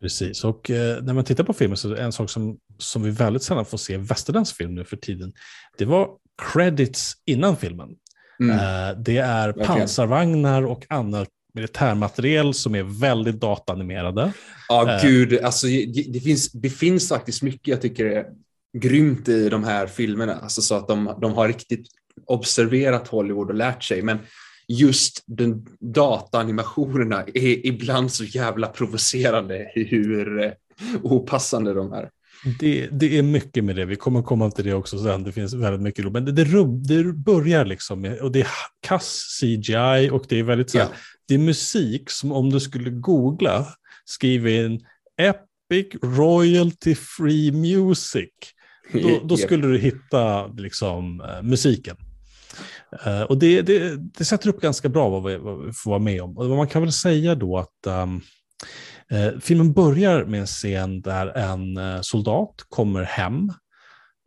Precis, 0.00 0.44
och 0.44 0.70
eh, 0.70 1.02
när 1.02 1.14
man 1.14 1.24
tittar 1.24 1.44
på 1.44 1.52
filmen 1.52 1.76
så 1.76 1.90
är 1.90 1.94
det 1.94 2.02
en 2.02 2.12
sak 2.12 2.30
som, 2.30 2.58
som 2.78 3.02
vi 3.02 3.10
väldigt 3.10 3.42
sällan 3.42 3.64
får 3.64 3.78
se 3.78 3.96
västerländsk 3.96 4.56
film 4.56 4.74
nu 4.74 4.84
för 4.84 4.96
tiden. 4.96 5.32
Det 5.78 5.84
var 5.84 6.10
credits 6.52 7.12
innan 7.24 7.56
filmen. 7.56 7.88
Mm. 8.40 8.58
Eh, 8.58 8.98
det 8.98 9.16
är 9.16 9.52
pansarvagnar 9.52 10.62
och 10.62 10.86
annat 10.88 11.28
militärmateriel 11.54 12.54
som 12.54 12.74
är 12.74 13.00
väldigt 13.00 13.40
datanimerade. 13.40 14.32
Ja, 14.68 14.94
eh. 14.94 15.02
gud, 15.02 15.40
alltså, 15.44 15.66
det, 16.08 16.20
finns, 16.20 16.52
det 16.52 16.70
finns 16.70 17.08
faktiskt 17.08 17.42
mycket 17.42 17.68
jag 17.68 17.80
tycker 17.80 18.06
är 18.06 18.26
grymt 18.78 19.28
i 19.28 19.48
de 19.48 19.64
här 19.64 19.86
filmerna, 19.86 20.34
alltså, 20.34 20.62
så 20.62 20.74
att 20.74 20.88
de, 20.88 21.14
de 21.20 21.32
har 21.32 21.48
riktigt 21.48 21.86
observerat 22.26 23.08
Hollywood 23.08 23.48
och 23.48 23.54
lärt 23.54 23.84
sig. 23.84 24.02
Men 24.02 24.18
just 24.68 25.22
den 25.26 25.66
dataanimationerna 25.80 27.24
är 27.34 27.66
ibland 27.66 28.12
så 28.12 28.24
jävla 28.24 28.66
provocerande 28.66 29.70
hur 29.74 30.42
eh, 30.42 30.52
opassande 31.02 31.74
de 31.74 31.92
är. 31.92 32.10
Det, 32.60 32.88
det, 32.92 33.18
är 33.18 33.22
mycket 33.22 33.64
med 33.64 33.76
det, 33.76 33.84
vi 33.84 33.96
kommer 33.96 34.22
komma 34.22 34.50
till 34.50 34.64
det 34.64 34.74
också 34.74 34.98
sen, 34.98 35.22
det 35.22 35.32
finns 35.32 35.54
väldigt 35.54 35.82
mycket. 35.82 36.12
Men 36.12 36.24
det, 36.24 36.32
det, 36.32 36.44
det 36.88 37.12
börjar 37.12 37.64
liksom 37.64 38.00
med, 38.00 38.18
och 38.18 38.32
det 38.32 38.40
är 38.40 38.48
kass 38.80 39.38
CGI 39.40 40.10
och 40.12 40.24
det 40.28 40.38
är 40.38 40.42
väldigt 40.42 40.70
så 40.70 40.78
här, 40.78 40.84
ja 40.84 40.92
det 41.28 41.34
är 41.34 41.38
musik 41.38 42.10
som 42.10 42.32
om 42.32 42.50
du 42.50 42.60
skulle 42.60 42.90
googla, 42.90 43.66
skriva 44.04 44.50
in 44.50 44.86
Epic 45.16 46.00
Royalty 46.02 46.94
Free 46.94 47.52
Music, 47.52 48.30
då, 48.92 49.20
då 49.24 49.36
skulle 49.36 49.66
du 49.66 49.78
hitta 49.78 50.46
liksom, 50.46 51.20
uh, 51.20 51.42
musiken. 51.42 51.96
Uh, 53.06 53.22
och 53.22 53.38
det, 53.38 53.62
det, 53.62 53.96
det, 53.96 54.24
sätter 54.24 54.48
upp 54.48 54.60
ganska 54.60 54.88
bra 54.88 55.08
vad 55.08 55.24
vi, 55.24 55.36
vad 55.36 55.66
vi, 55.66 55.72
får 55.72 55.90
vara 55.90 56.00
med 56.00 56.22
om. 56.22 56.38
Och 56.38 56.46
man 56.46 56.68
kan 56.68 56.82
väl 56.82 56.92
säga 56.92 57.34
då 57.34 57.58
att 57.58 57.86
um, 57.86 58.20
Eh, 59.10 59.38
filmen 59.40 59.72
börjar 59.72 60.24
med 60.24 60.40
en 60.40 60.46
scen 60.46 61.00
där 61.00 61.26
en 61.26 61.76
eh, 61.76 62.00
soldat 62.00 62.54
kommer 62.68 63.02
hem 63.02 63.52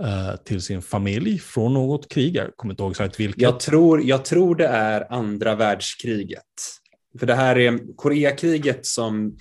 eh, 0.04 0.36
till 0.46 0.62
sin 0.62 0.82
familj 0.82 1.40
från 1.40 1.74
något 1.74 2.10
krig. 2.10 2.36
Jag 2.36 2.56
kommer 2.56 2.74
inte 2.74 2.84
ihåg 2.84 2.92
exakt 2.92 3.20
vilket. 3.20 3.42
Jag 3.42 3.60
tror, 3.60 4.04
jag 4.04 4.26
tror 4.26 4.56
det 4.56 4.68
är 4.68 5.14
andra 5.14 5.56
världskriget. 5.56 6.44
För 7.20 7.28
det 7.28 7.36
här 7.36 7.58
är 7.58 7.96
Koreakriget 7.96 8.86
som 8.86 9.38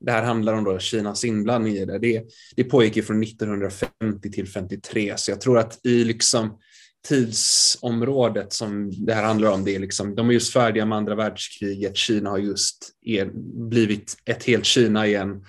det 0.00 0.12
här 0.12 0.22
handlar 0.22 0.52
om 0.52 0.64
då 0.64 0.78
Kinas 0.78 1.24
inblandning 1.24 1.74
i 1.74 1.84
det. 1.84 1.98
Det, 1.98 2.24
det 2.56 2.64
pågick 2.64 2.96
ju 2.96 3.02
från 3.02 3.22
1950 3.22 4.30
till 4.30 4.48
53, 4.48 5.14
så 5.16 5.30
jag 5.30 5.40
tror 5.40 5.58
att 5.58 5.86
i 5.86 6.04
liksom 6.04 6.58
tidsområdet 7.08 8.52
som 8.52 8.90
det 9.06 9.14
här 9.14 9.24
handlar 9.24 9.50
om, 9.50 9.64
det 9.64 9.74
är 9.74 9.78
liksom, 9.78 10.14
de 10.14 10.28
är 10.28 10.32
just 10.32 10.52
färdiga 10.52 10.86
med 10.86 10.98
andra 10.98 11.14
världskriget, 11.14 11.96
Kina 11.96 12.30
har 12.30 12.38
just 12.38 12.90
er, 13.02 13.30
blivit 13.68 14.16
ett 14.24 14.44
helt 14.44 14.64
Kina 14.64 15.06
igen. 15.06 15.44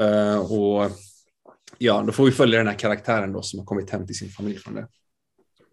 Uh, 0.00 0.52
och 0.52 0.90
ja, 1.78 2.02
då 2.06 2.12
får 2.12 2.24
vi 2.24 2.32
följa 2.32 2.58
den 2.58 2.68
här 2.68 2.78
karaktären 2.78 3.32
då 3.32 3.42
som 3.42 3.58
har 3.58 3.66
kommit 3.66 3.90
hem 3.90 4.06
till 4.06 4.16
sin 4.16 4.28
familj 4.28 4.58
från 4.58 4.74
det. 4.74 4.86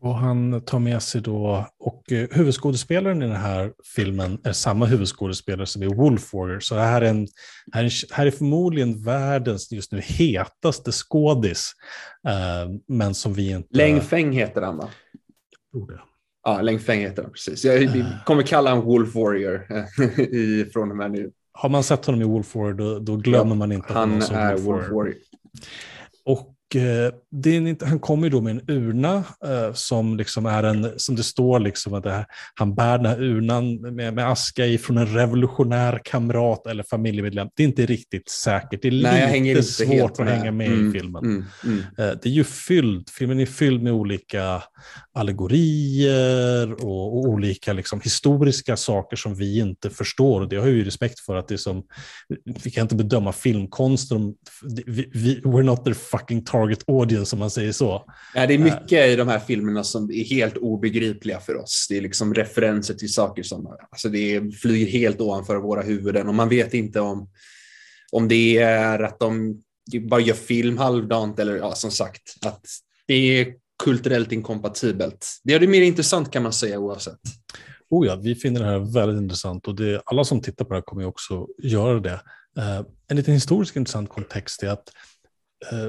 Och 0.02 0.16
han 0.16 0.62
tar 0.62 0.80
med 0.80 1.04
sig 1.04 1.22
då, 1.22 1.68
och 1.80 2.12
eh, 2.12 2.28
huvudskådespelaren 2.32 3.22
i 3.22 3.28
den 3.28 3.36
här 3.36 3.74
filmen 3.96 4.42
är 4.44 4.54
samma 4.54 4.86
huvudskådespelare 4.86 5.66
som 5.66 5.84
i 5.84 5.88
Wolf 5.88 6.34
Warrior. 6.34 6.60
Så 6.60 6.76
det 6.76 6.82
här 6.82 7.02
är, 7.02 7.10
en, 7.10 7.28
här 7.72 7.84
är, 7.84 8.14
här 8.14 8.26
är 8.26 8.32
förmodligen 8.32 9.04
världens 9.04 9.72
just 9.72 9.92
nu 9.92 10.02
hetaste 10.02 10.92
skådis. 10.92 11.72
Eh, 12.28 12.72
men 12.88 13.16
som 13.16 13.34
vi 13.34 13.52
inte... 13.52 13.78
Läng 13.78 14.02
Feng 14.02 14.32
heter 14.32 14.62
han 14.62 14.78
va? 14.78 14.90
Jag 15.72 15.88
tror 15.88 15.88
det. 15.88 16.02
Ja, 16.44 16.62
Läng 16.62 16.80
Feng 16.80 17.00
heter 17.00 17.24
han, 17.24 17.32
precis. 17.32 17.66
Jag 17.66 17.82
uh, 17.84 18.06
kommer 18.26 18.44
kalla 18.44 18.70
honom 18.70 18.86
Wolf 18.86 19.16
Warrior 19.16 19.66
i, 20.36 20.66
från 20.74 20.92
och 20.92 20.98
med 20.98 21.12
nu. 21.12 21.32
Har 21.52 21.70
man 21.70 21.84
sett 21.84 22.06
honom 22.06 22.22
i 22.22 22.26
Wolf 22.26 22.56
Warrior 22.56 22.74
då, 22.74 23.00
då 23.00 23.16
glömmer 23.16 23.52
ja, 23.52 23.56
man 23.56 23.72
inte 23.72 23.88
att 23.88 23.94
han 23.94 24.22
är 24.22 24.58
Wolf 24.58 24.66
Warrior. 24.66 24.94
Warrior. 24.94 25.16
Och 26.26 26.40
Eh, 26.40 26.59
är 26.76 27.68
inte, 27.68 27.86
han 27.86 28.00
kommer 28.00 28.30
då 28.30 28.42
med 28.42 28.52
en 28.52 28.70
urna 28.70 29.24
eh, 29.46 29.74
som, 29.74 30.18
liksom 30.18 30.46
är 30.46 30.64
en, 30.64 30.92
som 30.98 31.16
det 31.16 31.24
står 31.24 31.60
liksom 31.60 31.94
att 31.94 32.04
det, 32.04 32.26
han 32.56 32.76
bär 32.76 32.98
den 32.98 33.06
här 33.06 33.24
urnan 33.24 33.82
med, 33.96 34.14
med 34.14 34.32
aska 34.32 34.66
i 34.66 34.78
från 34.78 34.98
en 34.98 35.08
revolutionär 35.08 36.02
kamrat 36.04 36.68
eller 36.68 36.84
familjemedlem. 36.84 37.48
Det 37.56 37.64
är 37.64 37.68
inte 37.68 37.86
riktigt 37.86 38.30
säkert. 38.30 38.82
Det 38.82 38.88
är 38.88 38.92
Nej, 38.92 39.42
lite 39.42 39.64
svårt 39.64 40.20
att 40.20 40.28
hänga 40.28 40.52
med 40.52 40.68
mm, 40.68 40.90
i 40.90 41.00
filmen. 41.00 41.24
Mm, 41.24 41.46
mm. 41.64 41.80
Eh, 41.80 42.18
det 42.22 42.26
är 42.26 42.34
ju 42.34 42.44
fylld, 42.44 43.10
filmen 43.10 43.40
är 43.40 43.46
fylld 43.46 43.84
med 43.84 43.94
olika 43.94 44.64
allegorier 45.14 46.74
och, 46.74 47.18
och 47.18 47.28
olika 47.28 47.74
liksom, 47.74 48.02
historiska 48.02 48.78
saker 48.78 49.16
som 49.16 49.36
vi 49.36 49.60
inte 49.60 49.90
förstår. 49.90 50.42
Och 50.42 50.50
det 50.50 50.56
har 50.56 50.68
jag 50.68 50.76
ju 50.76 50.84
respekt 50.84 51.20
för 51.20 51.36
att 51.36 51.48
det 51.48 51.56
är 51.56 51.58
som, 51.58 51.84
vi 52.64 52.72
kan 52.72 52.82
inte 52.82 52.96
bedöma 52.96 53.32
filmkonsten. 53.32 54.34
Vi, 54.86 55.10
vi, 55.14 55.42
we're 55.42 55.64
not 55.64 55.86
their 55.86 55.94
fucking 55.94 56.44
target 56.44 56.59
audience 56.88 57.36
om 57.36 57.40
man 57.40 57.50
säger 57.50 57.72
så. 57.72 58.04
Ja, 58.34 58.48
det 58.48 58.54
är 58.54 58.60
mycket 58.60 59.10
i 59.10 59.16
de 59.16 59.28
här 59.28 59.40
filmerna 59.40 59.84
som 59.84 60.12
är 60.12 60.24
helt 60.24 60.58
obegripliga 60.58 61.40
för 61.40 61.56
oss. 61.56 61.86
Det 61.90 61.98
är 61.98 62.02
liksom 62.02 62.34
referenser 62.34 62.94
till 62.94 63.14
saker 63.14 63.44
som 63.44 63.78
alltså 63.90 64.10
det 64.10 64.56
flyger 64.62 64.92
helt 64.92 65.22
ovanför 65.22 65.56
våra 65.56 65.82
huvuden 65.82 66.28
och 66.28 66.36
man 66.36 66.50
vet 66.50 66.74
inte 66.74 67.00
om, 67.00 67.30
om 68.12 68.28
det 68.28 68.58
är 68.58 69.04
att 69.04 69.20
de 69.20 69.62
bara 70.10 70.22
gör 70.22 70.36
film 70.36 70.78
halvdant 70.78 71.40
eller 71.40 71.56
ja, 71.56 71.76
som 71.76 71.92
sagt 71.92 72.22
att 72.46 72.66
det 73.08 73.14
är 73.14 73.54
kulturellt 73.84 74.32
inkompatibelt. 74.32 75.28
Det 75.44 75.54
är 75.54 75.60
det 75.60 75.68
mer 75.68 75.82
intressant 75.82 76.32
kan 76.32 76.44
man 76.44 76.54
säga 76.54 76.80
oavsett. 76.80 77.20
Oh 77.90 78.08
ja, 78.08 78.16
vi 78.16 78.36
finner 78.36 78.60
det 78.60 78.66
här 78.66 78.94
väldigt 78.94 79.22
intressant 79.22 79.68
och 79.68 79.76
det, 79.76 80.02
alla 80.06 80.24
som 80.24 80.42
tittar 80.42 80.66
på 80.66 80.70
det 80.70 80.78
här 80.78 80.82
kommer 80.82 81.06
också 81.06 81.48
göra 81.64 82.00
det. 82.00 82.22
Uh, 82.58 82.82
en 83.08 83.18
liten 83.18 83.34
historisk 83.34 83.76
intressant 83.76 84.10
kontext 84.10 84.64
är 84.64 84.70
att 84.70 84.90
eh, 84.90 84.94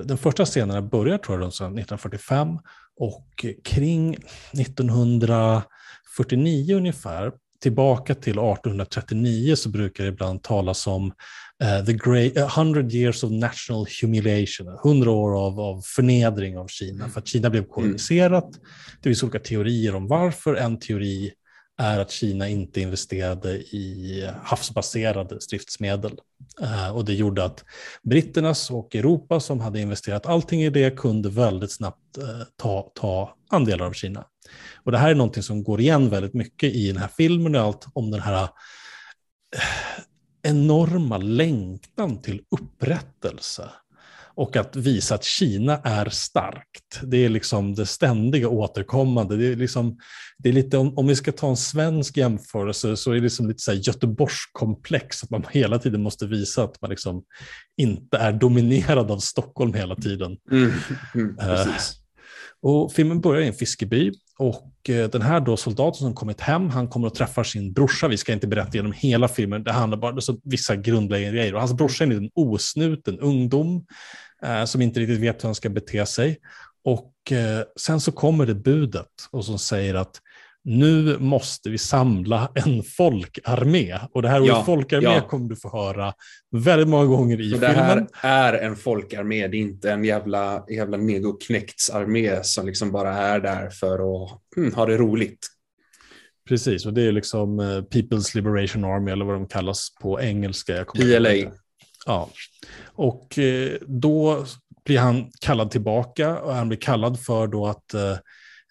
den 0.04 0.18
första 0.18 0.44
scenen 0.44 0.88
börjar 0.88 1.18
tror 1.18 1.36
jag 1.36 1.42
runt 1.42 1.54
1945 1.54 2.58
och 3.00 3.46
kring 3.64 4.16
1949 4.52 6.76
ungefär, 6.76 7.32
tillbaka 7.62 8.14
till 8.14 8.32
1839 8.32 9.56
så 9.56 9.68
brukar 9.68 10.04
det 10.04 10.10
ibland 10.10 10.42
talas 10.42 10.86
om 10.86 11.06
uh, 11.64 11.84
the 11.86 11.92
great, 11.92 12.36
uh, 12.36 12.58
100 12.58 12.82
years 12.82 13.24
of 13.24 13.30
national 13.30 13.86
humiliation, 14.00 14.68
100 14.84 15.10
år 15.10 15.46
av, 15.46 15.60
av 15.60 15.80
förnedring 15.80 16.58
av 16.58 16.66
Kina, 16.66 17.08
för 17.08 17.20
att 17.20 17.26
Kina 17.26 17.50
blev 17.50 17.64
koloniserat. 17.64 18.44
Mm. 18.44 18.60
Det 19.02 19.08
finns 19.08 19.22
olika 19.22 19.38
teorier 19.38 19.94
om 19.94 20.08
varför. 20.08 20.54
En 20.54 20.78
teori 20.78 21.32
är 21.78 21.98
att 21.98 22.10
Kina 22.10 22.48
inte 22.48 22.80
investerade 22.80 23.56
i 23.56 24.30
havsbaserade 24.42 25.40
stridsmedel. 25.40 26.12
Eh, 26.62 26.96
och 26.96 27.04
det 27.04 27.14
gjorde 27.14 27.44
att 27.44 27.64
britternas 28.02 28.70
och 28.70 28.94
Europa 28.94 29.40
som 29.40 29.60
hade 29.60 29.80
investerat 29.80 30.26
allting 30.26 30.62
i 30.62 30.70
det 30.70 30.96
kunde 30.98 31.30
väldigt 31.30 31.72
snabbt 31.72 32.18
eh, 32.18 32.46
ta, 32.56 32.92
ta 32.94 33.34
andelar 33.50 33.86
av 33.86 33.92
Kina. 33.92 34.24
Och 34.84 34.92
det 34.92 34.98
här 34.98 35.10
är 35.10 35.14
någonting 35.14 35.42
som 35.42 35.62
går 35.62 35.80
igen 35.80 36.10
väldigt 36.10 36.34
mycket 36.34 36.74
i 36.74 36.86
den 36.88 36.96
här 36.96 37.10
filmen 37.16 37.54
och 37.54 37.60
allt 37.60 37.86
om 37.92 38.10
den 38.10 38.20
här 38.20 38.42
eh, 38.42 38.50
enorma 40.42 41.18
längtan 41.18 42.22
till 42.22 42.42
upprättelse 42.50 43.70
och 44.40 44.56
att 44.56 44.76
visa 44.76 45.14
att 45.14 45.24
Kina 45.24 45.78
är 45.84 46.08
starkt. 46.08 47.00
Det 47.02 47.24
är 47.24 47.28
liksom 47.28 47.74
det 47.74 47.86
ständiga 47.86 48.48
återkommande. 48.48 49.36
Det 49.36 49.46
är, 49.46 49.56
liksom, 49.56 49.98
det 50.38 50.48
är 50.48 50.52
lite, 50.52 50.78
om, 50.78 50.98
om 50.98 51.06
vi 51.06 51.16
ska 51.16 51.32
ta 51.32 51.48
en 51.48 51.56
svensk 51.56 52.16
jämförelse 52.16 52.96
så 52.96 53.10
är 53.10 53.14
det 53.14 53.20
liksom 53.20 53.48
lite 53.48 53.62
så 53.62 53.70
här 53.70 53.78
Göteborgskomplex, 53.78 55.24
att 55.24 55.30
man 55.30 55.44
hela 55.50 55.78
tiden 55.78 56.02
måste 56.02 56.26
visa 56.26 56.64
att 56.64 56.80
man 56.80 56.90
liksom 56.90 57.22
inte 57.76 58.16
är 58.16 58.32
dominerad 58.32 59.10
av 59.10 59.18
Stockholm 59.18 59.74
hela 59.74 59.96
tiden. 59.96 60.36
Mm, 60.50 60.72
mm, 61.14 61.38
uh, 61.38 61.76
och 62.62 62.92
filmen 62.92 63.20
börjar 63.20 63.42
i 63.42 63.46
en 63.46 63.54
fiskeby 63.54 64.12
och 64.38 64.90
eh, 64.90 65.10
den 65.10 65.22
här 65.22 65.40
då 65.40 65.56
soldaten 65.56 65.98
som 65.98 66.14
kommit 66.14 66.40
hem, 66.40 66.70
han 66.70 66.88
kommer 66.88 67.06
att 67.06 67.14
träffa 67.14 67.44
sin 67.44 67.72
brorsa. 67.72 68.08
Vi 68.08 68.16
ska 68.16 68.32
inte 68.32 68.46
berätta 68.46 68.76
genom 68.76 68.92
hela 68.92 69.28
filmen, 69.28 69.64
det 69.64 69.72
handlar 69.72 69.98
bara 69.98 70.12
om 70.12 70.40
vissa 70.44 70.76
grundläggande 70.76 71.38
grejer. 71.38 71.54
Och 71.54 71.60
hans 71.60 71.72
brorsa 71.72 72.04
är 72.04 72.08
en 72.08 72.14
liten 72.14 72.30
osnuten 72.34 73.18
ungdom 73.18 73.84
som 74.66 74.82
inte 74.82 75.00
riktigt 75.00 75.20
vet 75.20 75.44
hur 75.44 75.48
han 75.48 75.54
ska 75.54 75.68
bete 75.68 76.06
sig. 76.06 76.38
Och 76.84 77.32
eh, 77.32 77.64
sen 77.80 78.00
så 78.00 78.12
kommer 78.12 78.46
det 78.46 78.54
budet 78.54 79.06
och 79.30 79.44
som 79.44 79.58
säger 79.58 79.94
att 79.94 80.20
nu 80.64 81.18
måste 81.18 81.70
vi 81.70 81.78
samla 81.78 82.52
en 82.54 82.82
folkarmé. 82.82 83.98
Och 84.12 84.22
det 84.22 84.28
här 84.28 84.40
ordet 84.40 84.48
ja, 84.48 84.64
folkarmé 84.64 85.04
ja. 85.04 85.28
kommer 85.28 85.48
du 85.48 85.56
få 85.56 85.70
höra 85.70 86.12
väldigt 86.50 86.88
många 86.88 87.04
gånger 87.04 87.40
i 87.40 87.50
Så 87.50 87.58
filmen. 87.58 87.98
Det 87.98 88.08
här 88.12 88.52
är 88.52 88.66
en 88.66 88.76
folkarmé, 88.76 89.48
det 89.48 89.56
är 89.56 89.60
inte 89.60 89.90
en 89.92 90.04
jävla, 90.04 90.64
jävla 90.68 90.96
negoknektsarmé 90.96 92.42
som 92.42 92.66
liksom 92.66 92.92
bara 92.92 93.14
är 93.14 93.40
där 93.40 93.70
för 93.70 93.94
att 93.94 94.40
hmm, 94.56 94.74
ha 94.74 94.86
det 94.86 94.96
roligt. 94.96 95.46
Precis, 96.48 96.86
och 96.86 96.92
det 96.92 97.02
är 97.02 97.12
liksom 97.12 97.60
uh, 97.60 97.82
People's 97.82 98.36
Liberation 98.36 98.84
Army 98.84 99.10
eller 99.10 99.24
vad 99.24 99.34
de 99.34 99.48
kallas 99.48 99.88
på 100.02 100.20
engelska. 100.20 100.84
PLA. 100.84 101.30
Ja, 102.10 102.30
och 102.84 103.38
uh, 103.38 103.72
då 103.86 104.44
blir 104.84 104.98
han 104.98 105.30
kallad 105.40 105.70
tillbaka 105.70 106.38
och 106.38 106.54
han 106.54 106.68
blir 106.68 106.78
kallad 106.78 107.20
för 107.20 107.46
då 107.46 107.66
att 107.66 107.94
uh, 107.94 108.16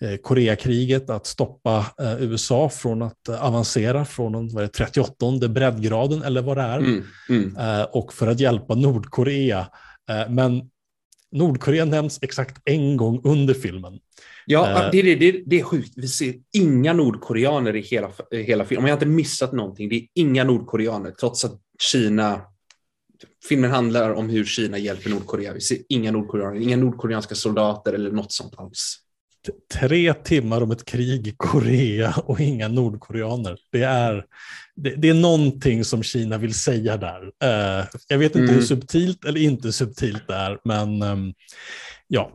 Eh, 0.01 0.17
Koreakriget, 0.17 1.09
att 1.09 1.27
stoppa 1.27 1.85
eh, 2.01 2.23
USA 2.23 2.69
från 2.69 3.01
att 3.01 3.27
eh, 3.27 3.45
avancera 3.45 4.05
från 4.05 4.53
vad 4.53 4.63
är 4.63 4.67
38 4.67 5.47
breddgraden 5.49 6.23
eller 6.23 6.41
vad 6.41 6.57
det 6.57 6.63
är. 6.63 6.77
Mm, 6.77 7.03
mm. 7.29 7.85
Och 7.91 8.13
för 8.13 8.27
att 8.27 8.39
hjälpa 8.39 8.75
Nordkorea. 8.75 9.67
Men 10.29 10.69
Nordkorea 11.31 11.85
nämns 11.85 12.19
exakt 12.21 12.61
en 12.65 12.97
gång 12.97 13.21
under 13.23 13.53
filmen. 13.53 13.99
Ja, 14.45 14.89
det, 14.91 15.15
det, 15.15 15.43
det 15.45 15.59
är 15.59 15.63
sjukt. 15.63 15.93
Vi 15.95 16.07
ser 16.07 16.33
inga 16.53 16.93
nordkoreaner 16.93 17.75
i 17.75 17.81
hela, 17.81 18.11
hela 18.31 18.65
filmen. 18.65 18.83
Om 18.83 18.87
jag 18.87 18.95
har 18.95 18.97
inte 18.97 19.05
missat 19.05 19.53
någonting, 19.53 19.89
det 19.89 19.95
är 19.95 20.07
inga 20.15 20.43
nordkoreaner, 20.43 21.11
trots 21.11 21.45
att 21.45 21.59
Kina 21.91 22.41
Filmen 23.47 23.71
handlar 23.71 24.13
om 24.13 24.29
hur 24.29 24.45
Kina 24.45 24.77
hjälper 24.77 25.09
Nordkorea. 25.09 25.53
Vi 25.53 25.61
ser 25.61 25.77
inga 25.89 26.11
nordkoreaner, 26.11 26.59
inga 26.59 26.77
nordkoreanska 26.77 27.35
soldater 27.35 27.93
eller 27.93 28.11
något 28.11 28.31
sånt 28.31 28.53
alls 28.57 28.99
tre 29.73 30.13
timmar 30.13 30.61
om 30.61 30.71
ett 30.71 30.85
krig 30.85 31.27
i 31.27 31.33
Korea 31.37 32.13
och 32.25 32.39
inga 32.39 32.67
nordkoreaner. 32.67 33.57
Det 33.71 33.83
är, 33.83 34.25
det, 34.75 34.95
det 34.95 35.09
är 35.09 35.13
någonting 35.13 35.83
som 35.83 36.03
Kina 36.03 36.37
vill 36.37 36.53
säga 36.53 36.97
där. 36.97 37.21
Uh, 37.23 37.87
jag 38.07 38.17
vet 38.17 38.35
inte 38.35 38.43
mm. 38.43 38.55
hur 38.55 38.61
subtilt 38.61 39.25
eller 39.25 39.41
inte 39.41 39.71
subtilt 39.71 40.27
det 40.27 40.35
är, 40.35 40.59
men 40.63 41.01
um, 41.01 41.33
ja. 42.07 42.31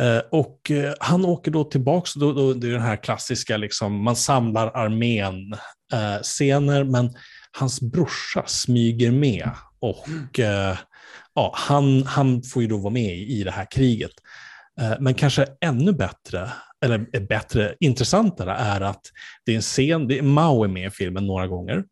Uh, 0.00 0.20
och 0.30 0.70
uh, 0.70 0.92
han 1.00 1.24
åker 1.24 1.50
då 1.50 1.64
tillbaka, 1.64 2.10
då, 2.16 2.32
då, 2.32 2.52
det 2.52 2.66
är 2.68 2.72
den 2.72 2.82
här 2.82 3.02
klassiska, 3.02 3.56
liksom, 3.56 4.02
man 4.02 4.16
samlar 4.16 4.66
armén 4.66 5.54
scener, 6.22 6.84
men 6.84 7.14
hans 7.52 7.80
brorsa 7.80 8.44
smyger 8.46 9.10
med 9.10 9.50
och 9.80 10.38
ja, 11.34 11.52
han, 11.54 12.02
han 12.02 12.42
får 12.42 12.62
ju 12.62 12.68
då 12.68 12.76
vara 12.76 12.92
med 12.92 13.16
i, 13.16 13.40
i 13.40 13.44
det 13.44 13.50
här 13.50 13.66
kriget. 13.70 14.10
Eh, 14.80 14.92
men 15.00 15.14
kanske 15.14 15.46
ännu 15.60 15.92
bättre, 15.92 16.50
eller 16.84 17.26
bättre, 17.26 17.74
intressantare 17.80 18.52
är 18.52 18.80
att 18.80 19.02
det 19.46 19.52
är 19.52 19.56
en 19.56 19.62
scen, 19.62 20.08
det 20.08 20.18
är 20.18 20.22
Mao 20.22 20.64
är 20.64 20.68
med 20.68 20.86
i 20.86 20.90
filmen 20.90 21.26
några 21.26 21.46
gånger. 21.46 21.84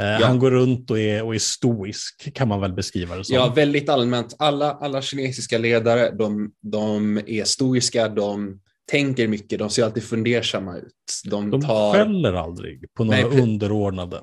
Eh, 0.00 0.06
ja. 0.06 0.26
Han 0.26 0.38
går 0.38 0.50
runt 0.50 0.90
och 0.90 0.98
är, 0.98 1.22
och 1.22 1.34
är 1.34 1.38
stoisk, 1.38 2.34
kan 2.34 2.48
man 2.48 2.60
väl 2.60 2.72
beskriva 2.72 3.16
det 3.16 3.24
som. 3.24 3.36
Ja, 3.36 3.52
väldigt 3.56 3.88
allmänt. 3.88 4.36
Alla, 4.38 4.72
alla 4.72 5.02
kinesiska 5.02 5.58
ledare, 5.58 6.10
de, 6.10 6.52
de 6.60 7.20
är 7.26 7.44
stoiska, 7.44 8.08
de 8.08 8.60
tänker 8.90 9.28
mycket, 9.28 9.58
de 9.58 9.70
ser 9.70 9.84
alltid 9.84 10.04
fundersamma 10.04 10.76
ut. 10.76 10.94
De, 11.24 11.50
de 11.50 11.62
tar... 11.62 11.92
skäller 11.92 12.32
aldrig 12.32 12.94
på 12.94 13.04
några 13.04 13.28
Nej, 13.28 13.40
underordnade. 13.40 14.20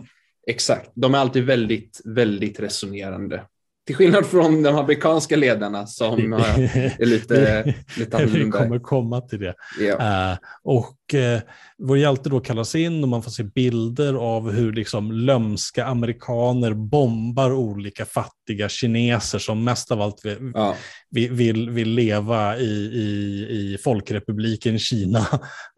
Exakt, 0.49 0.91
de 0.95 1.13
är 1.13 1.17
alltid 1.17 1.43
väldigt, 1.43 2.01
väldigt 2.05 2.59
resonerande. 2.59 3.43
Till 3.85 3.95
skillnad 3.95 4.25
från 4.25 4.63
de 4.63 4.75
amerikanska 4.75 5.35
ledarna 5.35 5.87
som 5.87 6.33
är 6.33 7.05
lite, 7.05 7.73
lite 7.97 8.17
annorlunda. 8.17 8.57
Vi 8.57 8.63
kommer 8.63 8.79
komma 8.79 9.21
till 9.21 9.39
det. 9.39 9.53
Ja. 9.79 10.31
Uh, 10.31 10.37
och 10.63 10.97
uh, 11.13 11.39
vår 11.77 11.97
hjälte 11.97 12.29
då 12.29 12.39
kallas 12.39 12.75
in 12.75 13.03
och 13.03 13.09
man 13.09 13.23
får 13.23 13.31
se 13.31 13.43
bilder 13.43 14.13
av 14.13 14.51
hur 14.51 14.73
liksom 14.73 15.11
lömska 15.11 15.85
amerikaner 15.85 16.73
bombar 16.73 17.51
olika 17.51 18.05
fattiga 18.05 18.69
kineser 18.69 19.39
som 19.39 19.63
mest 19.63 19.91
av 19.91 20.01
allt 20.01 20.25
vill, 20.25 20.51
ja. 20.53 20.75
vill, 21.09 21.31
vill, 21.31 21.69
vill, 21.69 21.89
leva 21.89 22.57
i, 22.57 22.91
i, 22.93 23.47
i 23.49 23.77
Folkrepubliken 23.83 24.79
Kina 24.79 25.19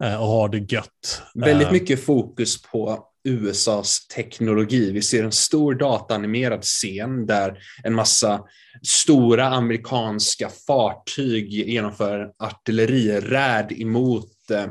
uh, 0.04 0.20
och 0.20 0.26
ha 0.26 0.48
det 0.48 0.72
gött. 0.72 1.22
Väldigt 1.34 1.72
mycket 1.72 2.04
fokus 2.04 2.62
på 2.62 3.08
USAs 3.24 4.06
teknologi. 4.06 4.92
Vi 4.92 5.02
ser 5.02 5.24
en 5.24 5.32
stor 5.32 5.74
dataanimerad 5.74 6.62
scen 6.62 7.26
där 7.26 7.58
en 7.84 7.94
massa 7.94 8.44
stora 8.82 9.46
amerikanska 9.46 10.48
fartyg 10.66 11.52
genomför 11.52 12.32
artilleriräd 12.38 13.72
emot, 13.72 14.50
eh, 14.50 14.66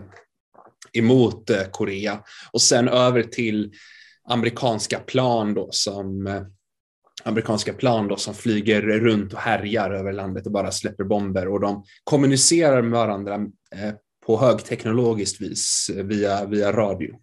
emot 0.93 1.49
eh, 1.49 1.63
Korea 1.71 2.19
och 2.51 2.61
sen 2.61 2.87
över 2.87 3.23
till 3.23 3.71
amerikanska 4.29 4.99
plan 4.99 5.53
då 5.53 5.69
som 5.71 6.27
eh, 6.27 6.41
amerikanska 7.23 7.73
plan 7.73 8.07
då 8.07 8.15
som 8.15 8.33
flyger 8.33 8.81
runt 8.81 9.33
och 9.33 9.39
härjar 9.39 9.91
över 9.91 10.13
landet 10.13 10.45
och 10.45 10.51
bara 10.51 10.71
släpper 10.71 11.03
bomber 11.03 11.47
och 11.47 11.59
de 11.59 11.83
kommunicerar 12.03 12.81
med 12.81 12.91
varandra 12.91 13.39
på 14.25 14.39
högteknologiskt 14.39 15.41
vis 15.41 15.91
via, 15.95 16.45
via 16.45 16.71
radio. 16.71 17.15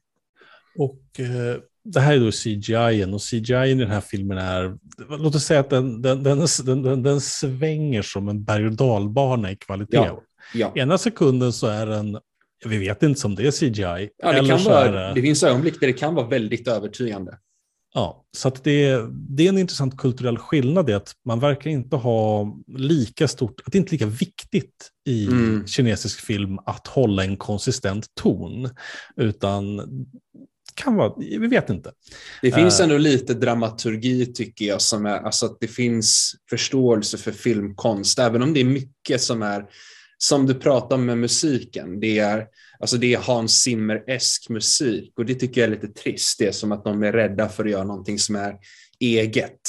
Och 0.78 1.20
eh, 1.20 1.60
det 1.84 2.00
här 2.00 2.14
är 2.14 2.20
då 2.20 2.30
CGI 2.30 3.14
och 3.14 3.22
CGI 3.22 3.70
i 3.70 3.74
den 3.74 3.90
här 3.90 4.00
filmen 4.00 4.38
är, 4.38 4.76
låt 5.08 5.34
oss 5.34 5.44
säga 5.44 5.60
att 5.60 5.70
den, 5.70 6.02
den, 6.02 6.22
den, 6.22 6.46
den, 6.64 7.02
den 7.02 7.20
svänger 7.20 8.02
som 8.02 8.28
en 8.28 8.44
berg 8.44 8.66
och 8.66 8.72
dalbana 8.72 9.50
i 9.50 9.56
kvalitet. 9.56 9.96
Ja, 9.96 10.22
ja. 10.54 10.72
Ena 10.74 10.98
sekunden 10.98 11.52
så 11.52 11.66
är 11.66 11.86
den, 11.86 12.18
vi 12.64 12.78
vet 12.78 13.02
inte 13.02 13.26
om 13.26 13.34
det 13.34 13.46
är 13.46 13.50
CGI. 13.50 14.10
Ja, 14.22 14.32
det, 14.32 14.48
kan 14.48 14.64
vara, 14.64 15.14
det 15.14 15.22
finns 15.22 15.42
ögonblick 15.42 15.80
där 15.80 15.86
det 15.86 15.92
kan 15.92 16.14
vara 16.14 16.26
väldigt 16.26 16.68
övertygande. 16.68 17.38
Ja, 17.94 18.24
så 18.36 18.50
det, 18.62 18.98
det 19.10 19.44
är 19.44 19.48
en 19.48 19.58
intressant 19.58 19.96
kulturell 19.98 20.38
skillnad 20.38 20.90
i 20.90 20.92
att 20.92 21.12
man 21.24 21.40
verkar 21.40 21.70
inte 21.70 21.96
ha 21.96 22.56
lika 22.76 23.28
stort, 23.28 23.60
att 23.66 23.72
det 23.72 23.78
inte 23.78 23.90
är 23.90 23.92
lika 23.92 24.06
viktigt 24.06 24.90
i 25.06 25.26
mm. 25.26 25.66
kinesisk 25.66 26.20
film 26.20 26.58
att 26.66 26.86
hålla 26.86 27.24
en 27.24 27.36
konsistent 27.36 28.06
ton, 28.14 28.70
utan 29.16 29.80
kan 30.78 30.94
vara, 30.94 31.14
vi 31.16 31.46
vet 31.46 31.70
inte. 31.70 31.92
Det 32.42 32.52
finns 32.52 32.80
uh, 32.80 32.84
ändå 32.84 32.98
lite 32.98 33.34
dramaturgi 33.34 34.26
tycker 34.26 34.64
jag, 34.64 34.82
som 34.82 35.06
är, 35.06 35.18
alltså 35.18 35.46
att 35.46 35.60
det 35.60 35.68
finns 35.68 36.34
förståelse 36.50 37.18
för 37.18 37.32
filmkonst, 37.32 38.18
även 38.18 38.42
om 38.42 38.54
det 38.54 38.60
är 38.60 38.64
mycket 38.64 39.20
som 39.20 39.42
är, 39.42 39.64
som 40.18 40.46
du 40.46 40.54
pratar 40.54 40.96
om 40.96 41.06
med 41.06 41.18
musiken, 41.18 42.00
det 42.00 42.18
är, 42.18 42.46
alltså 42.80 42.96
det 42.96 43.14
är 43.14 43.18
Hans 43.18 43.62
Zimmer-esk 43.66 44.48
musik 44.48 45.12
och 45.18 45.26
det 45.26 45.34
tycker 45.34 45.60
jag 45.60 45.70
är 45.70 45.74
lite 45.74 45.88
trist, 46.02 46.38
det 46.38 46.46
är 46.46 46.52
som 46.52 46.72
att 46.72 46.84
de 46.84 47.02
är 47.02 47.12
rädda 47.12 47.48
för 47.48 47.64
att 47.64 47.70
göra 47.70 47.84
någonting 47.84 48.18
som 48.18 48.36
är 48.36 48.54
eget. 49.00 49.60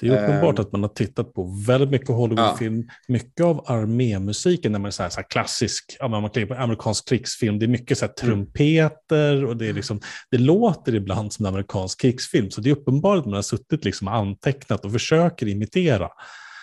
Det 0.00 0.08
är 0.08 0.24
uppenbart 0.24 0.58
um, 0.58 0.64
att 0.64 0.72
man 0.72 0.82
har 0.82 0.88
tittat 0.88 1.34
på 1.34 1.62
väldigt 1.66 1.90
mycket 1.90 2.08
Hollywoodfilm, 2.08 2.84
ja. 2.86 2.94
mycket 3.08 3.44
av 3.44 3.64
armémusiken, 3.66 4.72
när 4.72 4.78
man 4.78 4.86
är 4.86 4.90
så 4.90 5.02
här, 5.02 5.10
så 5.10 5.20
här 5.20 5.26
klassisk, 5.30 5.96
man 6.00 6.30
på 6.30 6.54
amerikansk 6.54 7.08
krigsfilm, 7.08 7.58
det 7.58 7.66
är 7.66 7.68
mycket 7.68 7.98
så 7.98 8.04
här 8.04 8.12
mm. 8.22 8.34
trumpeter 8.34 9.44
och 9.44 9.56
det, 9.56 9.68
är 9.68 9.72
liksom, 9.72 10.00
det 10.30 10.38
låter 10.38 10.94
ibland 10.94 11.32
som 11.32 11.46
en 11.46 11.48
amerikansk 11.48 12.00
krigsfilm, 12.00 12.50
så 12.50 12.60
det 12.60 12.70
är 12.70 12.72
uppenbart 12.72 13.18
att 13.18 13.24
man 13.24 13.34
har 13.34 13.42
suttit 13.42 13.84
liksom 13.84 14.08
antecknat 14.08 14.84
och 14.84 14.92
försöker 14.92 15.48
imitera. 15.48 16.08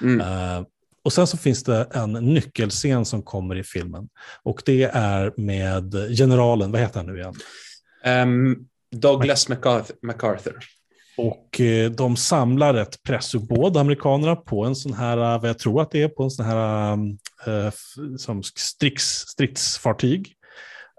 Mm. 0.01 0.21
Uh, 0.21 0.65
och 1.03 1.13
sen 1.13 1.27
så 1.27 1.37
finns 1.37 1.63
det 1.63 1.87
en 1.93 2.13
nyckelscen 2.13 3.05
som 3.05 3.23
kommer 3.23 3.55
i 3.55 3.63
filmen 3.63 4.09
och 4.43 4.61
det 4.65 4.83
är 4.83 5.33
med 5.37 5.93
generalen, 6.17 6.71
vad 6.71 6.81
heter 6.81 6.99
han 6.99 7.05
nu 7.05 7.19
igen? 7.19 7.35
Um, 8.05 8.67
Douglas 8.91 9.49
MacArthur. 9.49 9.95
MacArthur. 10.01 10.57
Och 11.17 11.61
eh, 11.61 11.91
de 11.91 12.15
samlar 12.15 12.73
ett 12.73 13.03
pressuppbåd, 13.03 13.77
amerikanerna, 13.77 14.35
på 14.35 14.65
en 14.65 14.75
sån 14.75 14.93
här, 14.93 15.17
vad 15.17 15.49
jag 15.49 15.59
tror 15.59 15.81
att 15.81 15.91
det 15.91 16.01
är, 16.01 16.07
på 16.07 16.23
en 16.23 16.31
sån 16.31 16.45
här 16.45 16.93
äh, 17.47 17.71
som 18.17 18.43
strids, 18.43 19.25
stridsfartyg. 19.27 20.33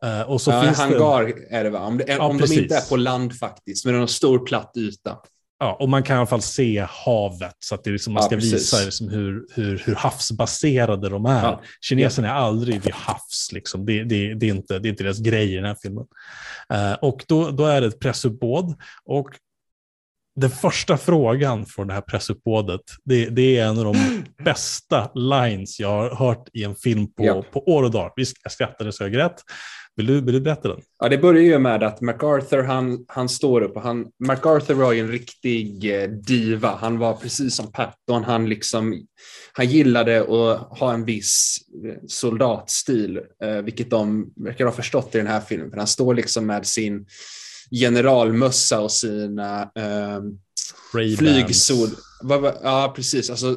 Äh, 0.05 0.21
och 0.21 0.41
så 0.41 0.51
ja, 0.51 0.63
finns 0.63 0.79
hangar 0.79 1.25
det... 1.25 1.57
är 1.57 1.65
det 1.65 1.71
va? 1.71 1.81
Om, 1.81 1.99
det, 1.99 2.05
ja, 2.09 2.23
om 2.23 2.39
de 2.39 2.53
inte 2.53 2.77
är 2.77 2.89
på 2.89 2.97
land 2.97 3.39
faktiskt, 3.39 3.85
men 3.85 3.95
det 3.95 4.01
är 4.01 4.03
en 4.03 4.09
stor 4.09 4.39
platt 4.39 4.73
yta. 4.77 5.17
Ja, 5.59 5.77
och 5.81 5.89
man 5.89 6.03
kan 6.03 6.17
i 6.17 6.19
alla 6.19 6.27
fall 6.27 6.43
se 6.43 6.87
havet 6.89 7.57
så 7.59 7.75
att 7.75 7.85
det 7.85 7.91
liksom, 7.91 8.13
man 8.13 8.23
ska 8.23 8.35
ja, 8.35 8.41
visa 8.41 8.85
liksom 8.85 9.09
hur, 9.09 9.47
hur, 9.55 9.83
hur 9.87 9.95
havsbaserade 9.95 11.09
de 11.09 11.27
är. 11.27 11.43
Ja. 11.43 11.63
Kineserna 11.81 12.29
är 12.29 12.33
aldrig 12.33 12.83
vid 12.83 12.95
havs, 12.95 13.49
liksom. 13.53 13.87
det, 13.87 14.05
det, 14.05 14.35
det, 14.35 14.47
är 14.47 14.51
inte, 14.51 14.79
det 14.79 14.89
är 14.89 14.91
inte 14.91 15.05
deras 15.05 15.19
grej 15.19 15.53
i 15.53 15.57
den 15.57 15.65
här 15.65 15.77
filmen. 15.83 16.05
Uh, 16.73 16.93
och 16.93 17.25
då, 17.29 17.51
då 17.51 17.65
är 17.65 17.81
det 17.81 17.87
ett 17.87 18.01
pressuppbåd 18.01 18.75
och 19.05 19.29
den 20.37 20.51
första 20.51 20.97
frågan 20.97 21.67
från 21.67 21.87
det 21.87 21.95
här 21.95 22.01
pressuppbådet, 22.01 22.81
det, 23.05 23.27
det, 23.27 23.59
är 23.59 23.67
en 23.67 23.79
av 23.79 23.85
de 23.85 24.25
bästa 24.45 25.11
lines 25.15 25.81
jag 25.81 25.89
har 25.89 26.15
hört 26.17 26.49
i 26.53 26.65
en 26.65 26.75
film 26.75 27.07
på, 27.07 27.25
ja. 27.25 27.45
på 27.53 27.61
år 27.61 27.83
och 27.83 27.91
dag. 27.91 28.13
Visst, 28.17 28.37
jag 28.43 28.53
skrattade 28.53 28.93
så 28.93 29.05
jag 29.05 29.13
grät. 29.13 29.43
Vill 29.97 30.07
du, 30.07 30.21
vill 30.21 30.35
du 30.35 30.41
berätta 30.41 30.69
den? 30.69 30.81
Ja, 30.99 31.09
det 31.09 31.19
börjar 31.19 31.43
ju 31.43 31.59
med 31.59 31.83
att 31.83 32.01
MacArthur, 32.01 32.63
han, 32.63 33.05
han 33.09 33.29
står 33.29 33.61
upp 33.61 33.77
och 33.77 33.83
han, 33.83 34.07
MacArthur 34.27 34.75
var 34.75 34.93
ju 34.93 35.01
en 35.01 35.09
riktig 35.09 35.95
eh, 35.95 36.09
diva. 36.09 36.77
Han 36.81 36.99
var 36.99 37.15
precis 37.15 37.57
som 37.57 37.73
Patton, 37.73 38.25
han 38.25 38.49
liksom, 38.49 39.07
han 39.53 39.67
gillade 39.67 40.21
att 40.21 40.79
ha 40.79 40.93
en 40.95 41.05
viss 41.05 41.57
eh, 41.87 41.95
soldatstil, 42.09 43.21
eh, 43.45 43.57
vilket 43.57 43.91
de 43.91 44.33
verkar 44.37 44.65
ha 44.65 44.73
förstått 44.73 45.15
i 45.15 45.19
den 45.19 45.27
här 45.27 45.41
filmen. 45.41 45.71
För 45.71 45.79
han 45.79 45.87
står 45.87 46.15
liksom 46.15 46.47
med 46.47 46.67
sin 46.67 47.07
generalmössa 47.71 48.81
och 48.81 48.93
sina 48.93 49.63
eh, 49.63 50.21
flygsol. 51.19 51.89
Ja, 52.63 52.93
precis. 52.97 53.31
Alltså, 53.31 53.57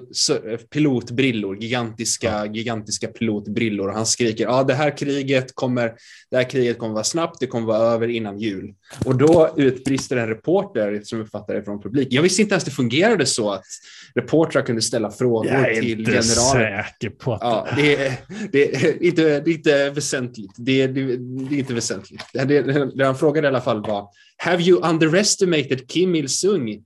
pilotbrillor, 0.70 1.58
gigantiska, 1.58 2.28
ja. 2.28 2.46
gigantiska 2.46 3.08
pilotbrillor. 3.08 3.90
Han 3.90 4.06
skriker, 4.06 4.44
ja, 4.44 4.64
det 4.64 4.74
här 4.74 4.98
kriget 4.98 5.56
kommer, 5.56 5.94
det 6.32 6.38
här 6.38 6.50
kriget 6.50 6.80
kommer 6.80 6.94
vara 6.94 7.04
snabbt, 7.04 7.40
det 7.40 7.48
kommer 7.48 7.68
vara 7.68 7.78
över 7.78 8.08
innan 8.08 8.40
jul. 8.40 8.74
Och 9.06 9.16
då 9.16 9.54
utbrister 9.58 10.18
en 10.18 10.28
reporter, 10.28 11.02
som 11.04 11.22
uppfattar 11.22 11.54
det 11.54 11.64
från 11.64 11.82
publik. 11.82 12.08
Jag 12.12 12.22
visste 12.22 12.42
inte 12.42 12.54
ens 12.54 12.64
det 12.64 12.72
fungerade 12.72 13.26
så 13.26 13.52
att 13.52 13.66
reportrar 14.16 14.62
kunde 14.62 14.82
ställa 14.82 15.12
frågor 15.12 15.74
till 15.74 16.06
generalen. 16.06 16.62
Jag 16.62 16.72
är 16.72 16.78
inte 16.78 16.92
säker 16.92 17.10
på 17.10 17.34
att 17.34 17.42
ja, 17.42 17.68
det 17.76 17.96
är, 17.96 18.14
det 18.52 18.76
är, 18.76 19.04
inte, 19.04 19.40
det 19.40 19.52
är 19.52 19.54
inte 19.54 19.90
väsentligt. 19.90 20.52
Det 20.58 20.82
är, 20.82 20.88
det 20.88 21.56
är 21.56 21.60
inte 21.60 21.74
väsentligt. 21.74 22.24
Det, 22.34 22.44
det, 22.46 22.92
det 22.96 23.06
han 23.06 23.16
frågade 23.16 23.48
i 23.48 23.50
alla 23.50 23.62
fall 23.62 23.82
var, 23.82 24.08
Have 24.38 24.64
you 24.64 24.82
underestimated 24.90 25.90
Kim 25.90 26.16
Il-Sung? 26.16 26.84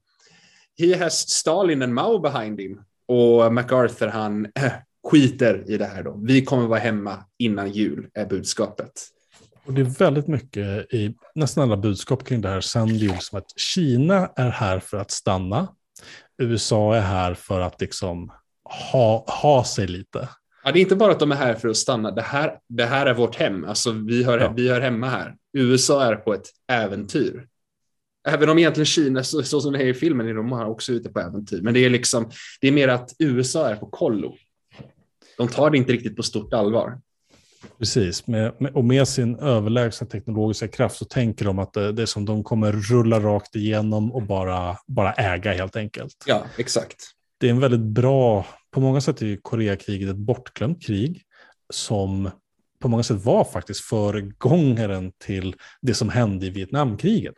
He 0.80 0.98
has 0.98 1.30
Stalin 1.30 1.82
and 1.82 1.94
Mao 1.94 2.20
behind 2.20 2.60
him. 2.60 2.82
Och 3.08 3.54
MacArthur 3.54 4.08
han 4.08 4.46
äh, 4.46 4.72
skiter 5.08 5.64
i 5.68 5.78
det 5.78 5.86
här 5.86 6.04
då. 6.04 6.20
Vi 6.24 6.46
kommer 6.46 6.68
vara 6.68 6.80
hemma 6.80 7.26
innan 7.38 7.72
jul 7.72 8.08
är 8.14 8.26
budskapet. 8.26 8.92
Och 9.66 9.74
det 9.74 9.82
är 9.82 9.86
väldigt 9.86 10.28
mycket 10.28 10.94
i 10.94 11.16
nästan 11.36 11.64
alla 11.64 11.78
budskap 11.78 12.26
kring 12.26 12.42
det 12.42 12.50
här 12.50 12.62
sänder 12.62 12.96
ju 12.96 13.12
som 13.20 13.38
att 13.38 13.60
Kina 13.60 14.32
är 14.36 14.50
här 14.50 14.80
för 14.80 14.98
att 14.98 15.12
stanna. 15.12 15.68
USA 16.42 16.96
är 16.96 17.02
här 17.02 17.34
för 17.34 17.60
att 17.60 17.82
liksom 17.82 18.32
ha, 18.92 19.26
ha 19.42 19.64
sig 19.64 19.88
lite. 19.88 20.30
Ja, 20.64 20.72
det 20.72 20.80
är 20.80 20.82
inte 20.82 20.96
bara 20.96 21.12
att 21.12 21.20
de 21.20 21.32
är 21.32 21.36
här 21.36 21.56
för 21.56 21.70
att 21.70 21.78
stanna. 21.78 22.12
Det 22.12 22.22
här, 22.22 22.60
det 22.70 22.86
här 22.86 23.06
är 23.06 23.14
vårt 23.14 23.36
hem. 23.36 23.66
Alltså, 23.66 23.92
vi, 23.92 24.24
hör, 24.24 24.40
ja. 24.40 24.54
vi 24.56 24.70
hör 24.70 24.82
hemma 24.82 25.10
här. 25.10 25.36
USA 25.58 26.04
är 26.04 26.16
på 26.16 26.34
ett 26.34 26.48
äventyr. 26.68 27.48
Även 28.28 28.50
om 28.50 28.58
egentligen 28.58 28.86
Kina, 28.86 29.24
så, 29.24 29.44
så 29.44 29.62
som 29.62 29.74
det 29.74 29.80
är 29.80 29.88
i 29.88 29.94
filmen, 29.94 30.28
är 30.28 30.34
de 30.34 30.54
också 30.54 30.92
ute 30.92 31.10
på 31.10 31.20
äventyr. 31.20 31.62
Men 31.62 31.74
det 31.74 31.86
är, 31.86 31.90
liksom, 31.90 32.32
det 32.62 32.68
är 32.68 32.72
mer 32.72 32.88
att 32.88 33.16
USA 33.20 33.70
är 33.70 33.76
på 33.76 33.86
kollo. 33.86 34.36
De 35.38 35.48
tar 35.48 35.70
det 35.70 35.78
inte 35.78 35.94
riktigt 35.94 36.16
på 36.16 36.24
stort 36.24 36.54
allvar. 36.54 37.00
Precis, 37.78 38.28
med, 38.28 38.54
med, 38.60 38.76
och 38.76 38.86
med 38.86 39.08
sin 39.08 39.36
överlägsna 39.36 40.08
teknologiska 40.08 40.68
kraft 40.68 40.98
så 40.98 41.06
tänker 41.06 41.46
de 41.46 41.60
att 41.60 41.74
det, 41.74 41.92
det 41.92 42.02
är 42.02 42.06
som 42.06 42.26
de 42.26 42.44
kommer 42.44 42.72
rulla 42.72 43.20
rakt 43.20 43.56
igenom 43.56 44.12
och 44.12 44.24
bara, 44.24 44.78
bara 44.88 45.14
äga 45.14 45.54
helt 45.54 45.76
enkelt. 45.76 46.16
Ja, 46.26 46.46
exakt. 46.58 46.96
Det 47.40 47.48
är 47.48 47.52
en 47.52 47.60
väldigt 47.60 47.80
bra, 47.80 48.46
på 48.72 48.80
många 48.80 49.02
sätt 49.02 49.22
är 49.22 49.38
Koreakriget 49.42 50.10
ett 50.10 50.16
bortglömt 50.16 50.84
krig 50.84 51.22
som 51.74 52.30
på 52.80 52.88
många 52.88 53.04
sätt 53.04 53.26
var 53.26 53.44
faktiskt 53.44 53.82
föregångaren 53.82 55.12
till 55.26 55.56
det 55.82 55.94
som 55.94 56.10
hände 56.10 56.46
i 56.46 56.50
Vietnamkriget. 56.50 57.36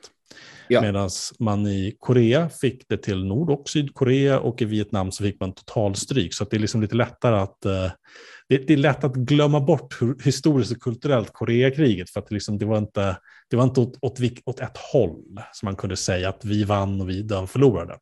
Ja. 0.72 0.82
Medan 0.82 1.10
man 1.40 1.68
i 1.68 1.96
Korea 2.00 2.50
fick 2.50 2.88
det 2.90 2.98
till 2.98 3.26
Nord 3.26 3.50
och 3.50 3.70
Sydkorea 3.70 4.40
och 4.40 4.62
i 4.62 4.66
Vietnam 4.66 5.12
så 5.12 5.24
fick 5.24 5.40
man 5.40 5.54
totalstryk. 5.54 6.34
Så 6.34 6.44
det 6.44 6.56
är 6.56 6.60
liksom 6.60 6.82
lite 6.82 6.96
lättare 6.96 7.36
att 7.36 7.62
det, 7.62 8.58
det, 8.68 8.74
är 8.74 8.78
lätt 8.78 9.04
att 9.04 9.16
glömma 9.16 9.60
bort 9.60 10.02
hur, 10.02 10.18
historiskt 10.24 10.72
och 10.72 10.82
kulturellt 10.82 11.34
Koreakriget. 11.34 12.10
För 12.10 12.20
att 12.20 12.28
det, 12.28 12.34
liksom, 12.34 12.58
det 12.58 12.66
var 12.66 12.78
inte, 12.78 13.18
det 13.50 13.56
var 13.56 13.64
inte 13.64 13.82
åt, 13.82 13.98
åt, 14.02 14.20
åt 14.46 14.60
ett 14.60 14.78
håll 14.78 15.40
som 15.54 15.66
man 15.66 15.76
kunde 15.76 15.98
säga 15.98 16.30
att 16.30 16.46
vi 16.46 16.64
vann 16.64 17.02
och 17.02 17.10
vi 17.10 17.22
den 17.22 17.48
förlorade. 17.48 17.98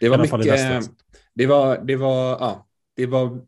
Det 0.00 0.08
var 0.08 0.18
mycket, 0.18 0.90
det 1.34 1.46
var, 1.46 1.84
det 1.84 1.96
var, 1.96 2.30
ja, 2.30 2.66
det 2.96 3.06
var 3.06 3.40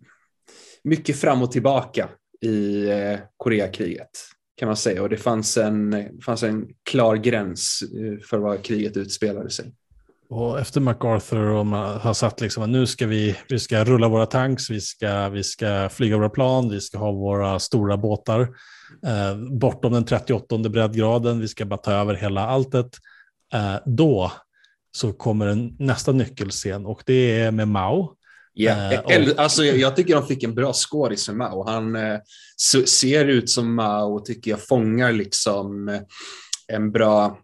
mycket 0.85 1.17
fram 1.17 1.43
och 1.43 1.53
tillbaka 1.53 2.09
i 2.41 2.89
eh, 2.89 3.19
Koreakriget 3.37 4.11
kan 4.61 4.67
man 4.67 4.77
säga. 4.77 5.03
Och 5.03 5.09
det 5.09 5.17
fanns 5.17 5.57
en, 5.57 6.07
fanns 6.25 6.43
en 6.43 6.67
klar 6.91 7.17
gräns 7.17 7.83
eh, 7.83 8.27
för 8.27 8.39
var 8.39 8.57
kriget 8.57 8.97
utspelade 8.97 9.51
sig. 9.51 9.73
Och 10.29 10.61
efter 10.61 10.81
MacArthur 10.81 11.49
och 11.49 11.67
man 11.67 12.01
har 12.01 12.15
satt 12.15 12.41
liksom 12.41 12.63
att 12.63 12.69
nu 12.69 12.87
ska 12.87 13.07
vi, 13.07 13.37
vi 13.49 13.59
ska 13.59 13.85
rulla 13.85 14.09
våra 14.09 14.27
tanks, 14.27 14.71
vi 14.71 14.81
ska, 14.81 15.29
vi 15.29 15.45
ska 15.45 15.89
flyga 15.89 16.17
våra 16.17 16.29
plan, 16.29 16.71
vi 16.71 16.81
ska 16.81 16.99
ha 16.99 17.13
våra 17.13 17.59
stora 17.59 17.97
båtar 17.97 18.41
eh, 19.07 19.37
bortom 19.51 19.93
den 19.93 20.05
38 20.05 20.59
breddgraden, 20.59 21.41
vi 21.41 21.49
ska 21.49 21.65
bara 21.65 21.77
ta 21.77 21.93
över 21.93 22.15
hela 22.15 22.47
alltet. 22.47 22.91
Eh, 23.53 23.77
då 23.87 24.33
så 24.93 25.13
kommer 25.13 25.47
en, 25.47 25.77
nästa 25.79 26.13
nyckelscen 26.13 26.87
och 26.87 27.03
det 27.07 27.41
är 27.41 27.51
med 27.51 27.69
Mao 27.69 28.17
Ja, 28.53 29.03
uh, 29.19 29.33
alltså, 29.37 29.65
jag, 29.65 29.77
jag, 29.77 29.97
tycker 29.97 30.15
de 30.15 30.27
fick 30.27 30.43
en 30.43 30.55
bra 30.55 30.73
skådis 30.73 31.29
med 31.29 31.37
Mao. 31.37 31.65
Han 31.67 31.97
uh, 31.97 32.19
ser 32.87 33.25
ut 33.25 33.51
som 33.51 33.75
Mao 33.75 34.15
och 34.15 34.25
tycker 34.25 34.51
jag 34.51 34.67
fångar 34.67 35.13
liksom 35.13 35.89
uh, 35.89 36.01
en 36.69 36.93
bra... 36.93 37.39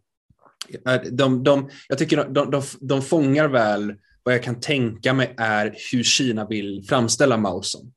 De, 1.11 1.45
de, 1.45 1.71
jag 1.89 1.99
tycker 1.99 2.17
de, 2.17 2.51
de, 2.51 2.63
de 2.81 3.03
fångar 3.03 3.49
väl 3.49 3.95
vad 4.23 4.35
jag 4.35 4.43
kan 4.43 4.61
tänka 4.61 5.13
mig 5.13 5.35
är 5.37 5.75
hur 5.93 6.03
Kina 6.03 6.47
vill 6.47 6.85
framställa 6.89 7.37
Mao 7.37 7.63
som. 7.63 7.93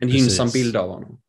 En 0.00 0.08
gynnsam 0.08 0.50
bild 0.50 0.76
av 0.76 0.90
honom. 0.90 1.20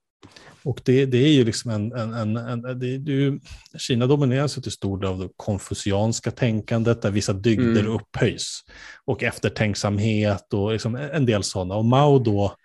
Och 0.63 0.81
det, 0.85 1.05
det 1.05 1.17
är 1.17 1.31
ju 1.31 1.45
liksom 1.45 1.71
en, 1.71 1.91
en, 1.91 2.13
en, 2.13 2.37
en 2.37 2.79
det, 2.79 2.97
det, 2.97 3.39
Kina 3.77 4.07
domineras 4.07 4.53
till 4.53 4.71
stor 4.71 4.99
del 4.99 5.09
av 5.09 5.19
det 5.19 5.29
konfucianska 5.37 6.31
tänkandet 6.31 7.01
där 7.01 7.11
vissa 7.11 7.33
dygder 7.33 7.81
mm. 7.81 7.91
upphöjs. 7.91 8.61
Och 9.05 9.23
eftertänksamhet 9.23 10.53
och 10.53 10.71
liksom 10.71 10.95
en 10.95 11.25
del 11.25 11.43
sådana. 11.43 11.75
Och 11.75 11.85
Mao 11.85 12.19
då, 12.19 12.55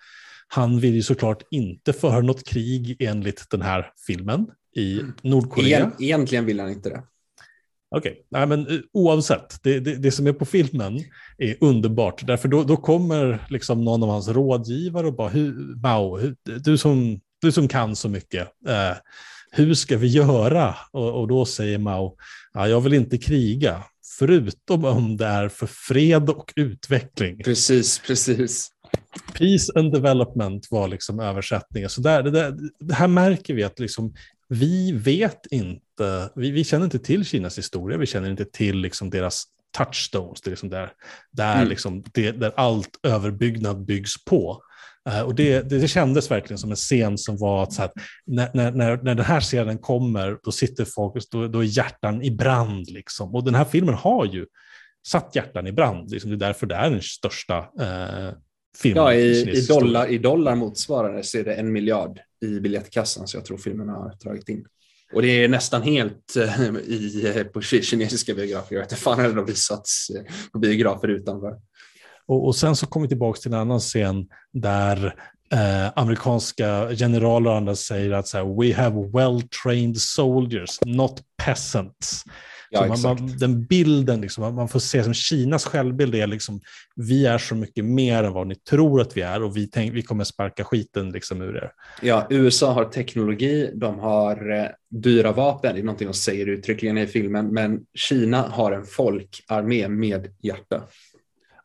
han 0.49 0.81
vill 0.81 0.95
ju 0.95 1.03
såklart 1.03 1.43
inte 1.51 1.93
föra 1.93 2.21
något 2.21 2.45
krig 2.45 2.97
enligt 2.99 3.51
den 3.51 3.63
här 3.63 3.93
filmen 4.07 4.47
i 4.77 5.01
mm. 5.01 5.13
Nordkorea. 5.23 5.91
Egentligen 6.01 6.47
vill 6.47 6.61
han 6.61 6.71
inte 6.71 6.89
det. 6.89 7.03
Okej, 7.97 8.25
okay. 8.31 8.47
men 8.47 8.67
eh, 8.67 8.81
oavsett, 8.93 9.63
det, 9.63 9.81
det, 9.81 9.95
det, 9.95 10.11
som 10.11 10.27
är 10.27 10.33
på 10.33 10.45
filmen 10.45 11.01
är 11.39 11.57
underbart. 11.61 12.27
Därför 12.27 12.49
då, 12.49 12.63
då 12.63 12.77
kommer 12.77 13.47
liksom 13.51 13.85
någon 13.85 14.03
av 14.03 14.09
hans 14.09 14.29
rådgivare 14.29 15.07
och 15.07 15.15
bara, 15.15 15.33
Mao, 15.83 16.19
du 16.65 16.79
som 16.79 17.21
du 17.45 17.53
som 17.53 17.69
kan 17.69 17.97
så 17.97 18.09
mycket, 18.09 18.49
eh, 18.69 18.97
hur 19.51 19.75
ska 19.75 19.97
vi 19.97 20.07
göra? 20.07 20.75
Och, 20.93 21.21
och, 21.21 21.29
då 21.29 21.45
säger 21.45 21.79
Mao, 21.79 22.17
ja, 22.55 22.69
jag 22.69 22.81
vill 22.81 22.95
inte 22.95 23.19
kriga, 23.19 23.85
förutom 24.19 24.85
om 24.85 25.17
det 25.17 25.27
är 25.27 25.49
för 25.49 25.67
fred 25.67 26.31
och 26.31 26.53
utveckling. 26.57 27.43
Precis, 27.45 27.99
precis. 28.07 28.71
Peace 29.39 29.73
and 29.75 29.93
development 29.93 30.69
var 30.71 30.89
liksom 30.89 31.21
översättningen. 31.21 31.91
Så 31.91 32.01
där, 32.01 32.23
det, 32.23 32.31
där, 32.31 32.57
det 32.81 32.95
här 32.95 33.09
märker 33.09 33.55
vi 33.55 33.63
att 33.63 33.79
liksom, 33.79 34.15
vi 34.49 34.93
vet 34.93 35.47
inte, 35.51 36.31
vi, 36.37 36.51
vi, 36.51 36.65
känner 36.65 36.85
inte 36.85 36.99
till 36.99 37.25
Kinas 37.25 37.59
historia, 37.59 37.99
vi 37.99 38.07
känner 38.07 38.31
inte 38.31 38.45
till 38.45 38.77
liksom 38.77 39.11
deras 39.11 39.45
touchstones, 39.77 40.41
det 40.41 40.49
är 40.49 40.51
liksom 40.51 40.71
där, 40.71 40.93
där, 41.31 41.57
mm. 41.57 41.69
liksom, 41.69 42.05
det, 42.15 42.33
där 42.33 42.53
allt 42.57 42.99
överbyggnad 43.03 43.85
byggs 43.85 44.25
på. 44.25 44.63
Uh, 45.09 45.21
och 45.21 45.35
det, 45.35 45.61
det, 45.61 45.89
kändes 45.89 46.31
verkligen 46.31 46.59
som 46.59 46.71
en 46.71 46.77
scen 46.77 47.19
som 47.19 47.37
var 47.37 47.63
att 47.63 47.77
här, 47.77 47.91
när, 48.27 48.51
när, 48.55 48.73
när, 48.73 48.97
den 48.97 49.25
här 49.25 49.41
scenen 49.41 49.79
kommer, 49.79 50.39
då 50.43 50.53
sitter 50.53 50.85
folk, 50.85 51.31
då, 51.31 51.49
då 51.49 51.61
är 51.61 51.65
hjärtan 51.65 52.23
i 52.23 52.31
brand. 52.31 52.91
Liksom. 52.91 53.35
Och 53.35 53.45
den 53.45 53.55
här 53.55 53.65
filmen 53.65 53.95
har 53.95 54.27
ju 54.27 54.47
satt 55.07 55.37
hjärtan 55.37 55.67
i 55.67 55.73
brand. 55.73 56.11
Liksom, 56.11 56.31
det 56.31 56.37
är 56.37 56.49
därför 56.49 56.67
det 56.67 56.75
är 56.75 56.91
den 56.91 57.03
största 57.03 57.59
uh, 57.59 58.33
filmen. 58.79 59.05
Ja, 59.05 59.15
i, 59.15 59.51
i, 59.51 59.67
dollar, 59.67 60.07
i 60.07 60.19
dollar 60.19 60.55
motsvarande 60.55 61.23
så 61.23 61.39
är 61.39 61.45
det 61.45 61.55
en 61.55 61.73
miljard 61.73 62.21
i 62.45 62.61
biljettkassan, 62.61 63.29
så 63.29 63.37
jag 63.37 63.45
tror 63.45 63.59
filmen 63.59 63.89
har 63.89 64.15
dragit 64.25 64.49
in. 64.49 64.67
Och 65.13 65.23
det 65.23 65.29
är 65.29 65.49
nästan 65.49 65.83
helt 65.83 66.35
uh, 66.37 66.77
i, 66.77 67.45
på 67.53 67.61
kinesiska 67.61 68.35
biografer. 68.35 68.75
Jag 68.75 68.83
vet 68.83 68.93
inte 68.93 69.03
fan 69.03 69.19
hade 69.19 69.35
de 69.35 69.47
visats 69.47 70.09
på 70.53 70.59
biografer 70.59 71.09
utanför. 71.09 71.57
Och, 72.27 72.47
och 72.47 72.57
sen 72.57 72.77
så 72.77 72.87
kommer 72.87 73.07
vi 73.07 73.09
tillbaka 73.09 73.41
till 73.41 73.53
en 73.53 73.61
annan 73.61 73.81
scen 73.81 74.27
där 74.53 75.15
eh, 75.53 75.93
amerikanska 75.97 76.89
generaler 76.89 77.51
och 77.51 77.57
andra 77.57 77.77
säger 77.77 78.13
att 78.13 78.29
så 78.29 78.39
här, 78.39 78.63
we 78.63 78.75
have 78.75 78.97
well-trained 78.97 79.95
soldiers, 79.95 80.79
not 80.87 81.23
peasants. 81.45 82.25
Ja, 82.71 82.87
man, 82.87 83.01
man, 83.03 83.37
den 83.39 83.65
bilden, 83.65 84.21
liksom, 84.21 84.55
man 84.55 84.69
får 84.69 84.79
se 84.79 85.05
som 85.05 85.15
Kinas 85.15 85.65
självbild 85.65 86.15
är 86.15 86.27
liksom, 86.27 86.61
vi 86.97 87.27
är 87.27 87.39
så 87.39 87.55
mycket 87.55 87.85
mer 87.85 88.25
än 88.25 88.33
vad 88.33 88.47
ni 88.47 88.55
tror 88.55 89.01
att 89.01 89.17
vi 89.17 89.21
är 89.21 89.43
och 89.43 89.57
vi, 89.57 89.67
tänk, 89.67 89.95
vi 89.95 90.03
kommer 90.03 90.25
sparka 90.25 90.65
skiten 90.65 91.11
liksom 91.11 91.43
ur 91.43 91.57
er. 91.57 91.71
Ja, 92.03 92.27
USA 92.31 92.73
har 92.73 92.85
teknologi, 92.85 93.71
de 93.75 93.99
har 93.99 94.51
eh, 94.51 94.67
dyra 94.91 95.33
vapen, 95.33 95.75
det 95.75 95.81
är 95.81 95.85
någonting 95.85 96.09
de 96.09 96.15
säger 96.15 96.47
uttryckligen 96.47 96.99
i 96.99 97.07
filmen, 97.07 97.47
men 97.47 97.81
Kina 97.95 98.43
har 98.43 98.73
en 98.73 98.85
folkarmé 98.85 99.89
med 99.89 100.27
hjärta. 100.43 100.83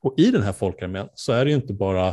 Och 0.02 0.14
i 0.18 0.32
den 0.32 0.44
här 0.44 0.54
folkarmén 0.54 1.08
så 1.14 1.32
är 1.32 1.46
det 1.46 1.52
ju 1.52 1.58
inte 1.58 1.74
bara 1.74 2.08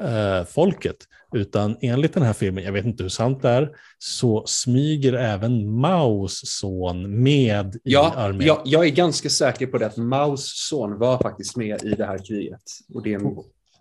eh, 0.00 0.44
folket, 0.48 0.96
utan 1.34 1.76
enligt 1.80 2.14
den 2.14 2.22
här 2.22 2.32
filmen, 2.32 2.64
jag 2.64 2.72
vet 2.72 2.84
inte 2.84 3.02
hur 3.02 3.10
sant 3.10 3.42
det 3.42 3.48
är, 3.48 3.70
så 3.98 4.44
smyger 4.46 5.12
även 5.12 5.70
Maos 5.70 6.40
son 6.44 7.22
med 7.22 7.80
ja, 7.82 8.14
i 8.14 8.18
armén. 8.18 8.46
Ja, 8.46 8.62
jag 8.64 8.86
är 8.86 8.90
ganska 8.90 9.28
säker 9.28 9.66
på 9.66 9.78
det, 9.78 9.86
att 9.86 9.96
Maos 9.96 10.68
son 10.68 10.98
var 10.98 11.18
faktiskt 11.18 11.56
med 11.56 11.82
i 11.82 11.90
det 11.90 12.06
här 12.06 12.18
kriget. 12.26 12.62
Och 12.94 13.02
det 13.02 13.12
är 13.12 13.18
en 13.18 13.36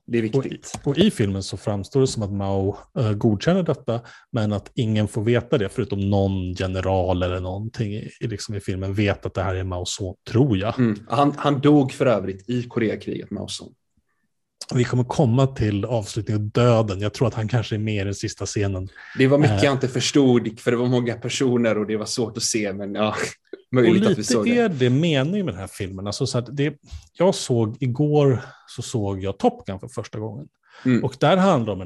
det 0.07 0.17
är 0.17 0.21
viktigt. 0.21 0.73
Och, 0.83 0.87
och, 0.87 0.97
i 0.97 1.11
filmen 1.11 1.43
så 1.43 1.57
framstår 1.57 2.01
det 2.01 2.07
som 2.07 2.23
att 2.23 2.31
Mao 2.33 2.77
uh, 2.99 3.13
godkänner 3.13 3.63
detta, 3.63 4.01
men 4.31 4.53
att 4.53 4.71
ingen 4.75 5.07
får 5.07 5.23
veta 5.23 5.57
det, 5.57 5.69
förutom 5.69 6.09
någon 6.09 6.53
general 6.53 7.23
eller 7.23 7.39
någonting 7.39 7.93
i, 7.93 8.09
liksom 8.19 8.55
i 8.55 8.59
filmen 8.59 8.93
vet 8.93 9.25
att 9.25 9.33
det 9.33 9.43
här 9.43 9.55
är 9.55 9.63
Maos 9.63 9.95
son, 9.95 10.15
tror 10.31 10.57
jag. 10.57 10.79
Mm. 10.79 11.05
Han, 11.09 11.33
han 11.37 11.61
dog 11.61 11.91
för 11.91 12.05
övrigt 12.05 12.49
i 12.49 12.63
Koreakriget, 12.63 13.31
Maos 13.31 13.57
son. 13.57 13.73
Vi 14.73 14.83
kommer 14.83 15.03
komma 15.03 15.47
till 15.47 15.85
avslutningen 15.85 16.41
och 16.41 16.51
döden. 16.51 16.99
Jag 16.99 17.13
tror 17.13 17.27
att 17.27 17.33
han 17.33 17.47
kanske 17.47 17.75
är 17.75 17.79
med 17.79 18.01
i 18.01 18.03
den 18.03 18.15
sista 18.15 18.45
scenen. 18.45 18.89
Det 19.17 19.27
var 19.27 19.37
mycket 19.37 19.57
uh, 19.57 19.63
jag 19.63 19.73
inte 19.73 19.87
förstod, 19.87 20.59
för 20.59 20.71
det 20.71 20.77
var 20.77 20.87
många 20.87 21.13
personer 21.13 21.77
och 21.77 21.87
det 21.87 21.97
var 21.97 22.05
svårt 22.05 22.37
att 22.37 22.43
se, 22.43 22.73
men 22.73 22.95
ja. 22.95 23.15
Möjligt 23.71 23.91
och 23.91 23.99
lite 23.99 24.11
att 24.11 24.17
vi 24.17 24.23
såg 24.23 24.45
det. 24.45 24.57
är 24.57 24.69
det 24.69 24.89
meningen 24.89 25.45
med 25.45 25.53
den 25.53 25.61
här 25.61 25.67
filmen. 25.67 26.07
Alltså 26.07 26.27
så 26.27 26.41
det, 26.41 26.75
jag 27.13 27.35
såg 27.35 27.77
igår 27.79 28.41
så 28.67 28.81
såg 28.81 29.23
jag 29.23 29.37
Top 29.37 29.65
Gun 29.65 29.79
för 29.79 29.87
första 29.87 30.19
gången. 30.19 30.47
Mm. 30.85 31.03
Och 31.03 31.15
där 31.19 31.37
handlar 31.37 31.75
det 31.75 31.81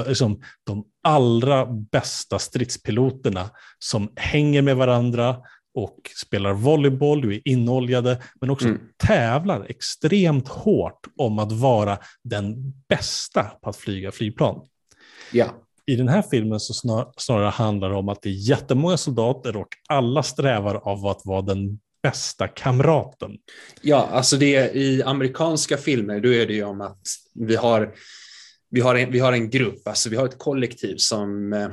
om 0.00 0.06
liksom, 0.06 0.42
de 0.64 0.84
allra 1.02 1.66
bästa 1.66 2.38
stridspiloterna 2.38 3.50
som 3.78 4.12
hänger 4.16 4.62
med 4.62 4.76
varandra 4.76 5.36
och 5.74 5.98
spelar 6.16 6.52
volleyboll, 6.52 7.20
du 7.20 7.34
är 7.34 7.48
inoljade, 7.48 8.22
men 8.40 8.50
också 8.50 8.68
mm. 8.68 8.80
tävlar 8.96 9.66
extremt 9.68 10.48
hårt 10.48 11.06
om 11.16 11.38
att 11.38 11.52
vara 11.52 11.98
den 12.24 12.72
bästa 12.88 13.42
på 13.42 13.70
att 13.70 13.76
flyga 13.76 14.12
flygplan. 14.12 14.66
Ja 15.32 15.54
i 15.88 15.96
den 15.96 16.08
här 16.08 16.22
filmen 16.30 16.60
så 16.60 16.74
snar, 16.74 17.12
snarare 17.16 17.50
handlar 17.50 17.90
det 17.90 17.96
om 17.96 18.08
att 18.08 18.22
det 18.22 18.28
är 18.28 18.48
jättemånga 18.48 18.96
soldater 18.96 19.56
och 19.56 19.68
alla 19.88 20.22
strävar 20.22 20.74
av 20.74 21.06
att 21.06 21.20
vara 21.24 21.42
den 21.42 21.78
bästa 22.02 22.48
kamraten. 22.48 23.30
Ja, 23.82 24.08
alltså 24.12 24.36
det 24.36 24.76
i 24.76 25.02
amerikanska 25.02 25.76
filmer, 25.76 26.20
då 26.20 26.32
är 26.32 26.46
det 26.46 26.52
ju 26.52 26.64
om 26.64 26.80
att 26.80 27.00
vi 27.34 27.56
har, 27.56 27.94
vi 28.70 28.80
har, 28.80 28.94
en, 28.94 29.12
vi 29.12 29.18
har 29.18 29.32
en 29.32 29.50
grupp, 29.50 29.88
alltså 29.88 30.08
vi 30.08 30.16
har 30.16 30.24
ett 30.24 30.38
kollektiv 30.38 30.96
som 30.96 31.52
eh, 31.52 31.68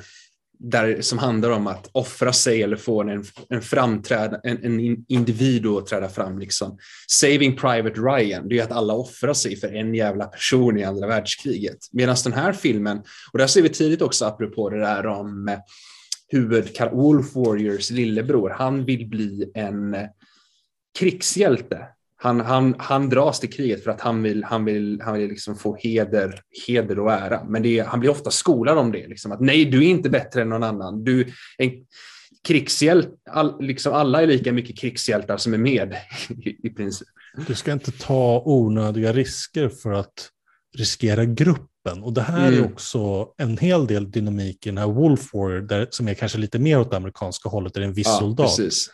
där, 0.60 1.02
som 1.02 1.18
handlar 1.18 1.50
om 1.50 1.68
att 1.68 1.90
offra 1.92 2.34
sig 2.34 2.64
eller 2.64 2.76
få 2.78 3.02
en, 3.02 3.24
en, 3.50 3.62
framträda, 3.62 4.40
en, 4.44 4.64
en 4.64 5.06
individ 5.08 5.66
att 5.66 5.88
träda 5.88 6.10
fram. 6.10 6.40
Liksom. 6.40 6.78
Saving 7.08 7.56
Private 7.56 8.02
Ryan, 8.02 8.48
det 8.48 8.60
är 8.60 8.64
att 8.64 8.72
alla 8.72 8.94
offrar 8.94 9.34
sig 9.34 9.56
för 9.56 9.76
en 9.76 9.96
jävla 9.96 10.26
person 10.26 10.78
i 10.78 10.84
andra 10.84 11.08
världskriget. 11.08 11.78
Medan 11.92 12.16
den 12.24 12.34
här 12.34 12.54
filmen, 12.54 13.02
och 13.32 13.40
där 13.40 13.48
ser 13.48 13.62
vi 13.62 13.70
tidigt 13.70 14.02
också 14.02 14.26
apropå 14.26 14.70
det 14.70 14.80
där 14.80 15.08
om 15.08 15.48
eh, 15.48 16.90
Wolf 16.92 17.36
Warriors 17.36 17.90
lillebror, 17.90 18.50
han 18.50 18.86
vill 18.86 19.08
bli 19.08 19.52
en 19.54 19.94
eh, 19.94 20.08
krigshjälte 21.00 21.88
han, 22.26 22.40
han, 22.40 22.76
han 22.78 23.10
dras 23.10 23.40
till 23.40 23.54
kriget 23.54 23.84
för 23.84 23.92
att 23.92 24.02
han 24.02 24.24
vill, 24.24 24.44
han 24.44 24.66
vill, 24.66 25.02
han 25.02 25.14
vill 25.14 25.30
liksom 25.30 25.56
få 25.56 25.76
heder, 25.76 26.42
heder 26.68 27.00
och 27.00 27.12
ära. 27.12 27.44
Men 27.44 27.66
är, 27.66 27.84
han 27.84 28.00
blir 28.00 28.10
ofta 28.10 28.32
skolad 28.32 28.78
om 28.78 28.92
det. 28.92 29.08
Liksom, 29.08 29.32
att 29.32 29.40
nej, 29.42 29.66
du 29.66 29.86
är 29.86 29.90
inte 29.90 30.10
bättre 30.10 30.42
än 30.42 30.50
någon 30.50 30.64
annan. 30.64 31.04
Du, 31.04 31.28
en 31.58 31.72
krigshjält, 32.48 33.10
all, 33.30 33.62
liksom 33.62 33.94
alla 33.94 34.22
är 34.22 34.28
lika 34.28 34.52
mycket 34.52 34.78
krigshjältar 34.78 35.38
som 35.38 35.54
är 35.54 35.58
med 35.58 35.96
i, 36.30 36.68
i 36.68 36.70
princip. 36.70 37.08
Du 37.48 37.56
ska 37.56 37.72
inte 37.72 37.92
ta 37.92 38.42
onödiga 38.46 39.14
risker 39.14 39.70
för 39.70 39.94
att 39.94 40.30
riskera 40.78 41.26
gruppen. 41.26 42.04
Och 42.04 42.14
det 42.14 42.22
här 42.22 42.48
mm. 42.48 42.64
är 42.64 42.66
också 42.66 43.28
en 43.38 43.58
hel 43.58 43.88
del 43.88 44.12
dynamik 44.12 44.66
i 44.66 44.70
den 44.70 44.78
här 44.78 44.88
Wolf 44.88 45.34
Warrior, 45.34 45.62
där, 45.62 45.88
som 45.90 46.08
är 46.08 46.14
kanske 46.14 46.38
lite 46.38 46.60
mer 46.60 46.80
åt 46.80 46.92
det 46.92 46.98
amerikanska 46.98 47.50
hållet, 47.50 47.74
där 47.74 47.82
det 47.82 47.86
är 47.86 47.90
en 47.90 47.94
viss 47.94 48.08
ja, 48.08 48.20
soldat. 48.20 48.58
Precis. 48.58 48.92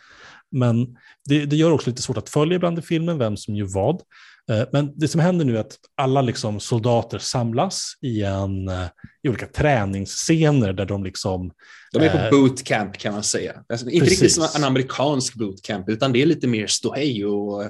Men 0.52 0.96
det, 1.28 1.46
det, 1.46 1.56
gör 1.56 1.70
också 1.70 1.90
lite 1.90 2.02
svårt 2.02 2.18
att 2.18 2.28
följa 2.28 2.56
ibland 2.56 2.78
i 2.78 2.82
filmen, 2.82 3.18
vem 3.18 3.36
som 3.36 3.56
gör 3.56 3.66
vad. 3.74 4.02
Eh, 4.50 4.68
men 4.72 4.92
det 4.98 5.08
som 5.08 5.20
händer 5.20 5.44
nu 5.44 5.56
är 5.56 5.60
att 5.60 5.76
alla 5.96 6.22
liksom 6.22 6.60
soldater 6.60 7.18
samlas 7.18 7.92
i, 8.02 8.22
en, 8.22 8.68
eh, 8.68 8.86
i 9.22 9.28
olika 9.28 9.46
träningsscener 9.46 10.72
där 10.72 10.86
de 10.86 11.04
liksom... 11.04 11.52
De 11.92 12.02
är 12.02 12.10
på 12.10 12.18
eh, 12.18 12.30
bootcamp 12.30 12.98
kan 12.98 13.14
man 13.14 13.22
säga. 13.22 13.52
Alltså, 13.68 13.90
inte 13.90 14.06
riktigt 14.06 14.32
som 14.32 14.48
en 14.56 14.64
amerikansk 14.64 15.34
bootcamp, 15.34 15.88
utan 15.88 16.12
det 16.12 16.22
är 16.22 16.26
lite 16.26 16.46
mer 16.46 16.66
ståhej 16.66 17.24
och 17.24 17.62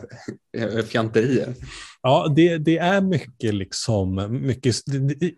fjanterier. 0.88 1.54
Ja, 2.02 2.32
det, 2.36 2.58
det 2.58 2.78
är 2.78 3.00
mycket, 3.00 3.54
liksom, 3.54 4.28
mycket 4.46 4.74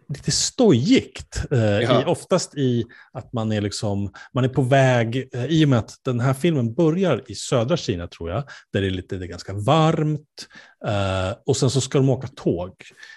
lite 0.08 0.30
stojigt. 0.30 1.42
Eh, 1.50 2.00
i, 2.00 2.04
oftast 2.06 2.54
i 2.54 2.84
att 3.12 3.32
man 3.32 3.52
är, 3.52 3.60
liksom, 3.60 4.12
man 4.34 4.44
är 4.44 4.48
på 4.48 4.62
väg, 4.62 5.28
eh, 5.34 5.44
i 5.44 5.64
och 5.64 5.68
med 5.68 5.78
att 5.78 5.94
den 6.04 6.20
här 6.20 6.34
filmen 6.34 6.74
börjar 6.74 7.22
i 7.26 7.34
södra 7.34 7.76
Kina 7.76 8.08
tror 8.08 8.30
jag, 8.30 8.44
där 8.72 8.80
det 8.80 8.86
är, 8.86 8.90
lite, 8.90 9.16
det 9.16 9.24
är 9.24 9.28
ganska 9.28 9.52
varmt. 9.52 10.48
Eh, 10.86 11.36
och 11.46 11.56
sen 11.56 11.70
så 11.70 11.80
ska 11.80 11.98
de 11.98 12.08
åka 12.08 12.28
tåg. 12.28 12.72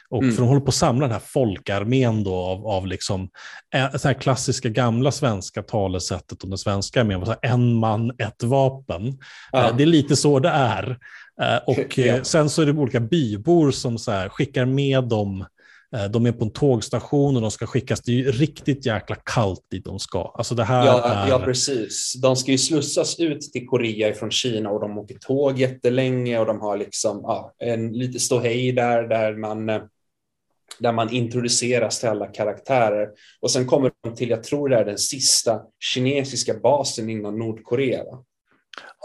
Och 0.09 0.23
mm. 0.23 0.35
För 0.35 0.41
de 0.41 0.47
håller 0.47 0.61
på 0.61 0.69
att 0.69 0.75
samla 0.75 1.05
den 1.05 1.13
här 1.13 1.21
folkarmén 1.25 2.23
då 2.23 2.35
av, 2.35 2.67
av 2.67 2.87
liksom, 2.87 3.29
eh, 3.75 3.95
så 3.95 4.07
här 4.07 4.15
klassiska 4.15 4.69
gamla 4.69 5.11
svenska 5.11 5.63
talesättet 5.63 6.43
om 6.43 6.49
den 6.49 6.57
svenska 6.57 7.01
armén, 7.01 7.35
en 7.41 7.73
man, 7.73 8.11
ett 8.17 8.43
vapen. 8.43 9.17
Ja. 9.51 9.69
Eh, 9.69 9.77
det 9.77 9.83
är 9.83 9.87
lite 9.87 10.15
så 10.15 10.39
det 10.39 10.49
är. 10.49 10.97
Eh, 11.41 11.57
och 11.67 11.97
ja. 11.97 12.23
sen 12.23 12.49
så 12.49 12.61
är 12.61 12.65
det 12.65 12.71
olika 12.71 12.99
bybor 12.99 13.71
som 13.71 13.97
så 13.97 14.11
här, 14.11 14.29
skickar 14.29 14.65
med 14.65 15.03
dem 15.03 15.45
de 16.11 16.25
är 16.25 16.31
på 16.31 16.45
en 16.45 16.51
tågstation 16.51 17.35
och 17.35 17.41
de 17.41 17.51
ska 17.51 17.65
skickas. 17.65 18.01
Det 18.01 18.11
är 18.11 18.15
ju 18.15 18.31
riktigt 18.31 18.85
jäkla 18.85 19.15
kallt 19.15 19.65
dit 19.71 19.85
de 19.85 19.99
ska. 19.99 20.33
Alltså 20.37 20.55
det 20.55 20.63
här 20.63 20.85
ja, 20.85 21.03
är... 21.03 21.29
ja, 21.29 21.39
precis. 21.39 22.13
De 22.21 22.35
ska 22.35 22.51
ju 22.51 22.57
slussas 22.57 23.19
ut 23.19 23.41
till 23.41 23.67
Korea 23.67 24.13
från 24.13 24.31
Kina 24.31 24.69
och 24.69 24.81
de 24.81 24.97
åker 24.97 25.15
tåg 25.15 25.59
jättelänge 25.59 26.39
och 26.39 26.45
de 26.45 26.61
har 26.61 26.77
liksom 26.77 27.19
ja, 27.23 27.53
en 27.57 27.93
lite 27.93 28.19
ståhej 28.19 28.71
där, 28.71 29.03
där 29.03 29.35
man, 29.35 29.69
där 30.79 30.91
man 30.91 31.09
introduceras 31.09 31.99
till 31.99 32.09
alla 32.09 32.27
karaktärer. 32.27 33.07
Och 33.41 33.51
sen 33.51 33.65
kommer 33.65 33.91
de 34.03 34.15
till, 34.15 34.29
jag 34.29 34.43
tror 34.43 34.69
det 34.69 34.75
är 34.75 34.85
den 34.85 34.97
sista 34.97 35.61
kinesiska 35.79 36.53
basen 36.53 37.09
inom 37.09 37.39
Nordkorea. 37.39 38.03
Va? 38.03 38.23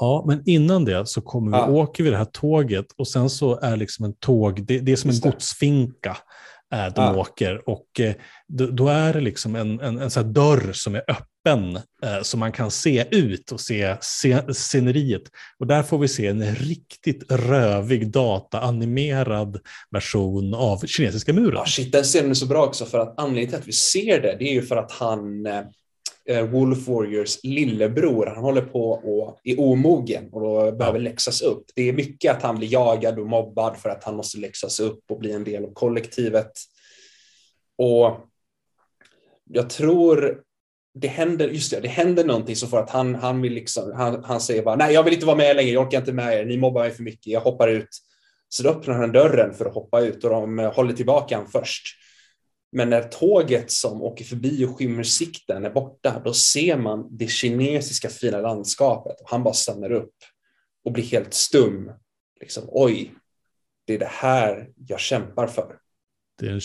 Ja, 0.01 0.25
men 0.27 0.43
innan 0.47 0.85
det 0.85 1.07
så 1.07 1.21
kommer 1.21 1.51
vi, 1.51 1.57
ja. 1.57 1.71
åker 1.71 2.05
vi 2.05 2.11
det 2.11 2.17
här 2.17 2.25
tåget 2.25 2.87
och 2.97 3.09
sen 3.09 3.31
så 3.31 3.61
är 3.61 3.77
liksom 3.77 4.05
en 4.05 4.15
tåg, 4.15 4.67
det, 4.67 4.79
det 4.79 4.93
är 4.93 4.97
som 4.97 5.11
en 5.11 5.21
godsfinka 5.21 6.17
äh, 6.73 6.95
de 6.95 7.03
ja. 7.03 7.17
åker 7.17 7.69
och 7.69 8.01
eh, 8.01 8.15
då, 8.49 8.67
då, 8.67 8.89
är 8.89 9.13
det 9.13 9.21
liksom 9.21 9.57
en, 9.57 9.81
en, 9.81 9.99
en 9.99 10.33
dörr 10.33 10.73
som 10.73 10.95
är 10.95 11.01
öppen 11.09 11.27
eh, 11.47 12.23
så 12.23 12.37
man 12.37 12.53
kan 12.53 12.71
se 12.71 13.07
ut 13.11 13.53
och 13.53 13.61
se 13.61 13.97
sceneriet. 14.53 15.23
Och 15.59 15.67
där 15.67 15.83
får 15.83 15.99
vi 15.99 16.09
se 16.09 16.27
en 16.27 16.55
riktigt 16.55 17.33
rövig 17.33 18.11
dataanimerad 18.11 19.61
version 19.91 20.55
av 20.55 20.87
kinesiska 20.87 21.33
muren. 21.33 21.55
Ja, 21.55 21.67
shit, 21.67 21.93
den 21.93 22.05
scenen 22.05 22.31
är 22.31 22.35
så 22.35 22.47
bra 22.47 22.65
också 22.65 22.85
för 22.85 22.99
att 22.99 23.19
anledningen 23.19 23.49
till 23.49 23.59
att 23.59 23.69
vi 23.69 23.73
ser 23.73 24.23
det, 24.23 24.37
det 24.39 24.45
är 24.45 24.53
ju 24.53 24.63
för 24.63 24.77
att 24.77 24.93
han 24.93 25.47
eh, 25.47 25.63
eh, 26.25 26.45
Wolf 26.45 26.89
Warriors 26.89 27.39
lillebror, 27.43 28.27
han 28.27 28.45
håller 28.45 28.63
på 28.63 28.91
och 28.91 29.41
är 29.45 29.61
omogen 29.61 30.29
och 30.33 30.41
då 30.41 30.73
behöver 30.73 30.99
läxas 30.99 31.43
upp. 31.43 31.65
Det 31.75 31.89
är 31.89 31.93
mycket 31.93 32.37
att 32.37 32.43
han 32.43 32.59
blir 32.59 32.73
jagad 32.73 33.19
och 33.19 33.27
mobbad 33.27 33.77
för 33.77 33.89
att 33.89 34.05
han 34.05 34.17
måste 34.17 34.39
läxas 34.39 34.81
upp 34.81 35.05
och 35.11 35.19
bli 35.19 35.33
en 35.33 35.45
del 35.45 35.65
av 35.65 35.73
kollektivet. 35.73 36.53
Och 37.79 38.29
jag 39.51 39.71
tror 39.71 40.43
det 40.95 41.09
händer, 41.09 41.49
just 41.49 41.71
det, 41.71 41.81
det 41.81 41.89
händer 41.89 42.25
någonting 42.25 42.57
så 42.57 42.67
för 42.67 42.79
att 42.79 42.91
han, 42.91 43.15
han 43.15 43.43
vill 43.43 43.53
liksom, 43.53 43.93
han, 43.97 44.25
han 44.25 44.41
säger 44.41 44.63
bara 44.63 44.77
nej, 44.77 44.95
jag 44.95 45.03
vill 45.03 45.15
inte 45.15 45.27
vara 45.27 45.37
med 45.37 45.57
längre, 45.57 45.71
jag 45.71 45.87
orkar 45.87 45.99
inte 45.99 46.13
med 46.13 46.39
er, 46.39 46.45
ni 46.45 46.57
mobbar 46.57 46.81
mig 46.81 46.91
för 46.91 47.03
mycket, 47.03 47.27
jag 47.27 47.41
hoppar 47.41 47.69
ut. 47.69 47.89
Så 48.49 48.63
då 48.63 48.71
öppnar 48.71 48.95
han 48.95 49.13
dörren 49.13 49.55
för 49.55 49.67
att 49.67 49.75
hoppa 49.75 50.01
ut 50.01 50.25
och 50.25 50.31
de 50.31 50.59
håller 50.59 50.93
tillbaka 50.93 51.37
honom 51.37 51.51
först. 51.51 51.87
Men 52.73 52.91
när 52.91 53.03
tåget 53.03 53.71
som 53.71 54.03
åker 54.03 54.25
förbi 54.25 54.65
och 54.65 54.79
skymmer 54.79 55.03
sikten 55.03 55.65
är 55.65 55.71
borta, 55.71 56.23
då 56.25 56.35
ser 56.35 56.77
man 56.77 57.17
det 57.17 57.27
kinesiska 57.27 58.09
fina 58.09 58.41
landskapet 58.41 59.21
och 59.21 59.31
han 59.31 59.43
bara 59.43 59.55
stannar 59.55 59.93
upp 59.93 60.15
och 60.85 60.93
blir 60.93 61.05
helt 61.05 61.35
stum. 61.35 61.91
Liksom, 62.41 62.65
oj, 62.69 63.15
det 63.87 63.95
är 63.95 63.99
det 63.99 64.11
här 64.11 64.69
jag 64.89 65.01
kämpar 65.01 65.47
för. 65.47 65.77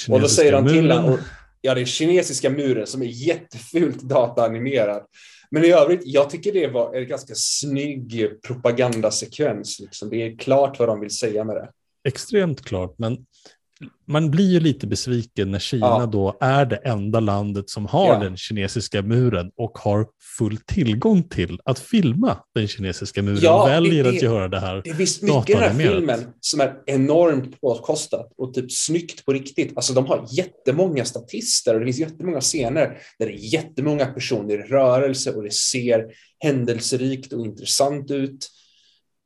och 0.10 0.22
då 0.22 0.28
säger 0.28 0.54
han 0.54 0.68
till 0.68 0.92
honom, 0.92 1.20
ja 1.62 1.74
det 1.74 1.82
är 1.82 1.86
kinesiska 1.86 2.50
muren 2.50 2.88
som 2.88 3.02
är 3.02 3.06
jättefult 3.06 4.02
dataanimerad. 4.02 5.04
Men 5.52 5.64
i 5.64 5.72
övrigt, 5.72 6.02
jag 6.04 6.30
tycker 6.30 6.54
det 6.54 6.68
var 6.68 6.96
en 6.96 7.08
ganska 7.08 7.34
snygg 7.36 8.30
propagandasekvens. 8.48 9.80
Liksom. 9.80 10.10
Det 10.10 10.16
är 10.16 10.38
klart 10.38 10.80
vad 10.80 10.88
de 10.88 11.00
vill 11.00 11.10
säga 11.10 11.44
med 11.44 11.56
det. 11.56 11.70
Extremt 12.08 12.66
klart, 12.66 12.96
men 12.98 13.26
man 14.08 14.32
blir 14.32 14.52
ju 14.52 14.60
lite 14.60 14.88
besviken 14.88 15.52
när 15.52 15.60
Kina 15.60 15.86
ja. 15.86 16.06
då 16.06 16.38
är 16.42 16.66
det 16.66 16.76
enda 16.76 17.20
landet 17.20 17.70
som 17.70 17.86
har 17.86 18.14
ja. 18.14 18.20
den 18.20 18.38
kinesiska 18.38 19.02
muren 19.02 19.52
och 19.58 19.78
har 19.78 20.08
full 20.38 20.58
tillgång 20.58 21.24
till 21.24 21.60
att 21.66 21.80
filma 21.80 22.38
den 22.56 22.68
kinesiska 22.68 23.22
muren 23.22 23.40
ja, 23.42 23.66
väljer 23.66 24.04
det, 24.04 24.10
att 24.10 24.22
göra 24.22 24.48
det 24.48 24.60
här 24.60 24.82
Det 24.84 24.94
finns 24.94 25.22
mycket 25.22 25.50
i 25.50 25.54
den 25.54 25.62
här 25.62 25.74
filmen 25.74 26.20
som 26.40 26.62
är 26.62 26.74
enormt 26.86 27.62
påkostat 27.62 28.34
och 28.38 28.54
typ 28.54 28.72
snyggt 28.72 29.26
på 29.26 29.34
riktigt. 29.34 29.74
Alltså 29.76 29.94
de 29.94 30.06
har 30.06 30.28
jättemånga 30.32 31.06
statister 31.06 31.74
och 31.74 31.80
det 31.80 31.86
finns 31.86 32.00
jättemånga 32.00 32.42
scener 32.42 32.98
där 33.20 33.26
det 33.26 33.34
är 33.34 33.54
jättemånga 33.54 34.06
personer 34.06 34.54
i 34.54 34.58
rörelse 34.58 35.32
och 35.32 35.44
det 35.44 35.54
ser 35.54 36.06
händelserikt 36.40 37.34
och 37.34 37.46
intressant 37.46 38.12
ut. 38.12 38.50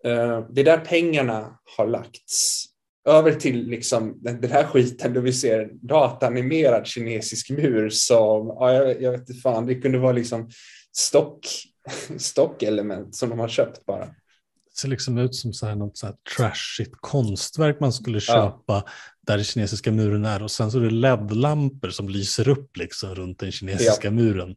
Eh, 0.05 0.45
det 0.49 0.61
är 0.61 0.65
där 0.65 0.77
pengarna 0.77 1.59
har 1.77 1.87
lagts 1.87 2.70
över 3.05 3.33
till 3.33 3.67
liksom 3.67 4.19
den, 4.21 4.41
den 4.41 4.51
här 4.51 4.63
skiten 4.63 5.13
då 5.13 5.21
vi 5.21 5.33
ser 5.33 5.69
datanimerad 5.73 6.87
kinesisk 6.87 7.49
mur 7.49 7.89
som, 7.89 8.47
ja, 8.47 8.73
jag, 8.73 9.01
jag 9.01 9.11
vet 9.11 9.29
inte 9.29 9.33
fan, 9.33 9.65
det 9.65 9.75
kunde 9.75 9.97
vara 9.97 10.11
liksom 10.11 10.49
stock, 10.91 11.47
stockelement 12.17 13.15
som 13.15 13.29
de 13.29 13.39
har 13.39 13.47
köpt 13.47 13.85
bara. 13.85 14.05
Det 14.05 14.77
ser 14.77 14.87
liksom 14.87 15.17
ut 15.17 15.35
som 15.35 15.53
så 15.53 15.65
här 15.65 15.75
något 15.75 15.97
så 15.97 16.05
här 16.05 16.15
trashigt 16.37 16.95
konstverk 16.99 17.79
man 17.79 17.93
skulle 17.93 18.19
köpa 18.19 18.63
ja. 18.67 18.85
där 19.27 19.35
den 19.35 19.43
kinesiska 19.43 19.91
muren 19.91 20.25
är 20.25 20.43
och 20.43 20.51
sen 20.51 20.71
så 20.71 20.77
är 20.77 20.81
det 20.81 20.91
LED-lampor 20.91 21.89
som 21.89 22.09
lyser 22.09 22.49
upp 22.49 22.77
liksom 22.77 23.15
runt 23.15 23.39
den 23.39 23.51
kinesiska 23.51 24.07
ja. 24.07 24.11
muren. 24.11 24.55